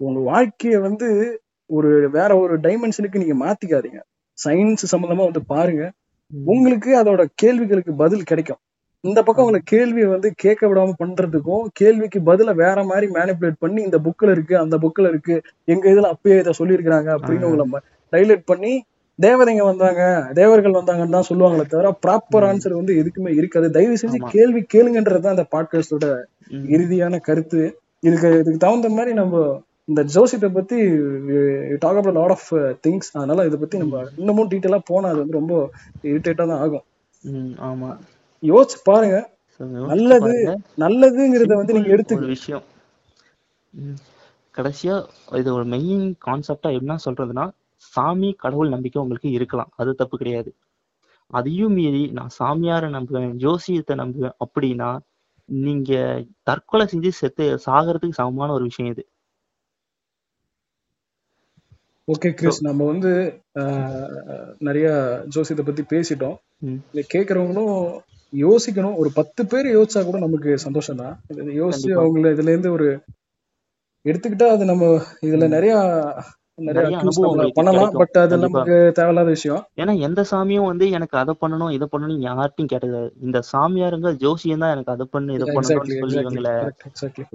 [0.00, 1.08] உங்க வாழ்க்கைய வந்து
[1.76, 4.00] ஒரு வேற ஒரு டைமென்ஷனுக்கு நீங்க மாத்திக்காதீங்க.
[4.38, 5.84] சயின்ஸ் சம்பந்தமா வந்து பாருங்க.
[6.44, 8.60] உங்களுக்கு அதோட கேள்விகளுக்கு பதில் கிடைக்கும்.
[9.04, 13.98] இந்த பக்கம் உங்களை கேள்வியை வந்து கேட்க விடாம பண்றதுக்கும் கேள்விக்கு பதில வேற மாதிரி மேனிபுலேட் பண்ணி இந்த
[13.98, 17.48] புக்ல இருக்கு அந்த புக்ல இருக்கு எங்க இதுல அப்பயே இதை சொல்லியிருக்கிறாங்க அப்படின்னு.
[17.48, 17.80] உங்களை
[18.12, 18.72] டைலேட் பண்ணி
[19.18, 20.02] தேவதைங்க வந்தாங்க
[20.34, 22.46] தேவர்கள் வந்தாங்கன்னு தான் சொல்லுவாங்களே தவிர ப்ராப்பர்.
[22.50, 23.70] ஆன்சர் வந்து எதுக்குமே இருக்காது.
[23.70, 24.20] தயவு செஞ்சு.
[24.28, 26.06] கேள்வி கேளுங்கன்றது தான் அந்த பாட்காஸ்டோட
[26.76, 27.62] இறுதியான கருத்து.
[28.00, 29.42] இதுக்கு இதுக்கு தகுந்த மாதிரி நம்ம
[29.90, 30.76] இந்த ஜோசியத்தை பத்தி
[31.78, 32.48] talk about lot of
[32.86, 35.54] things அதனால இதை பத்தி நம்ம இன்னமும் டீட்டெயிலா போனா அது வந்து ரொம்ப
[36.04, 36.84] இரிட்டேட்டா தான் ஆகும்.
[37.68, 37.90] ஆமா.
[38.42, 39.16] யோசிச்சு பாருங்க.
[39.92, 40.34] நல்லது.
[40.78, 42.64] நல்லதுங்கிறத வந்து நீங்க ஒரு விஷயம்.
[44.54, 44.94] கடைசியா
[45.32, 47.44] இது ஒரு மெயின் கான்செப்டா என்ன சொல்றதுன்னா
[47.92, 49.70] சாமி கடவுள் நம்பிக்கை உங்களுக்கு இருக்கலாம்.
[49.76, 50.50] அது தப்பு கிடையாது.
[51.30, 54.90] அதையும் மீறி நான் சாமியாரை நம்புவேன் ஜோசியத்தை நம்புவேன் அப்படின்னா
[55.48, 55.92] நீங்க
[56.42, 59.02] தற்கொலை செஞ்சு செத்து சாகிறதுக்கு சமமான ஒரு விஷயம் இது.
[62.08, 63.10] ஓகே கிறிஸ் நம்ம வந்து
[64.68, 64.86] நிறைய
[65.34, 66.36] ஜோசியத்தை பத்தி பேசிட்டோம்.
[66.92, 67.74] இதை கேட்கறவங்களும்
[68.32, 68.96] யோசிக்கணும்.
[69.02, 71.14] ஒரு பத்து பேர் யோசிச்சா கூட நமக்கு சந்தோஷம் தான்
[71.60, 71.90] யோசிச்சு.
[72.02, 72.88] அவங்கள இதுல இருந்து ஒரு
[74.04, 74.84] எடுத்துக்கிட்டா அது நம்ம
[75.28, 75.48] இதுல.
[75.56, 75.74] நிறைய
[77.58, 77.92] பண்ணலாம்.
[78.00, 79.60] பட் அது நமக்கு தேவையில்லாத விஷயம்.
[79.80, 84.74] ஏன்னா எந்த சாமியும் வந்து எனக்கு அதை பண்ணணும் இதை பண்ணணும் யார்ட்டையும் கேட்டது இந்த சாமியாருங்க ஜோசியம் தான்
[84.76, 86.50] எனக்கு அதை பண்ணு இதை பண்ணணும்னு சொல்லி இவங்கள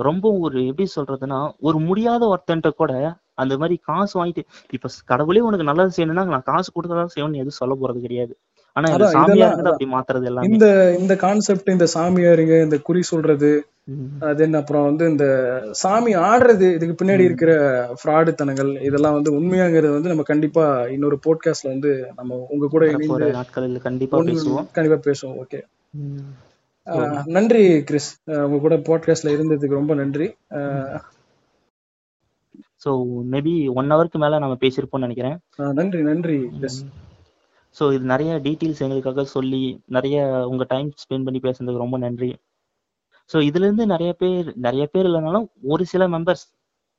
[0.10, 2.94] ரொம்ப ஒரு எப்படி சொல்றதுன்னா ஒரு முடியாத ஒருத்தன்ட்ட கூட
[3.38, 7.76] அந்த மாதிரி காசு வாங்கிட்டு இப்ப கடவுளே உனக்கு நல்லது செய்யணும்னா நான் காசு கொடுத்ததான் செய்யணும்னு எதுவும் சொல்ல
[7.76, 8.34] போறது கிடையாது.
[8.76, 10.48] ஆனா இந்த சாமியாருங்க அப்படி மாத்துறது எல்லாமே.
[10.50, 10.68] இந்த
[11.00, 13.50] இந்த கான்செப்ட் இந்த சாமியாருங்க இந்த குறி சொல்றது
[13.88, 14.06] ம்,
[14.38, 15.26] தென் அப்புறம் வந்து இந்த
[15.74, 17.24] சாமி ஆடுறது இதுக்கு பின்னாடி.
[17.24, 17.52] இருக்கிற
[18.00, 23.30] ஃப்ராடு தனங்கள் இதெல்லாம் வந்து உண்மையாங்கிறது வந்து நம்ம கண்டிப்பா இன்னொரு போட்காஸ்ட்ல வந்து நம்ம உங்க கூட இணைந்து
[23.32, 24.68] நாட்களில் கண்டிப்பா பேசுவோம்.
[24.72, 25.62] கண்டிப்பா பேசுவோம் ஓகே
[27.28, 28.10] நன்றி கிறிஸ்.
[28.42, 30.28] உங்க கூட பாட்காஸ்ட்ல இருந்ததுக்கு ரொம்ப நன்றி.
[30.52, 30.98] அஹ்
[32.86, 32.92] ஸோ
[33.32, 35.38] மேபி ஒன் ஹவருக்கு மேல நம்ம பேசியிருப்போம்னு நினைக்கிறேன்.
[35.76, 36.38] நன்றி நன்றி.
[37.76, 40.18] ஸோ இது நிறைய டீட்டெயில்ஸ் எங்களுக்காக சொல்லி நிறைய
[40.48, 42.30] உங்க டைம் ஸ்பெண்ட் பண்ணி பேசுனதுக்கு ரொம்ப நன்றி.
[43.28, 46.46] ஸோ இதுல இருந்து நிறைய பேர் நிறைய பேர் இல்லைனாலும் ஒரு சில மெம்பர்ஸ்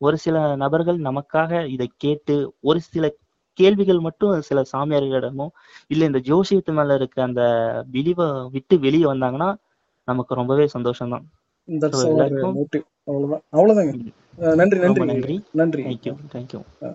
[0.01, 3.15] ஒரு சில நபர்கள் நமக்காக இதை கேட்டு ஒரு சில
[3.59, 5.47] கேள்விகள் மட்டும் சில சாமியார்களிடமோ
[5.87, 7.43] இல்ல இந்த ஜோசியத்து மேல இருக்க அந்த
[7.91, 9.49] பிலிவை விட்டு வெளியே வந்தாங்கன்னா
[10.09, 11.25] நமக்கு ரொம்பவே சந்தோஷம்தான்.
[11.69, 12.05] தட்ஸ்
[13.09, 13.43] அவ்வளவுதான்.
[13.53, 13.93] அவ்வளவுதாங்க.
[14.61, 15.37] நன்றி நன்றி.
[15.53, 15.83] நன்றி.
[15.83, 16.61] Thank you thank you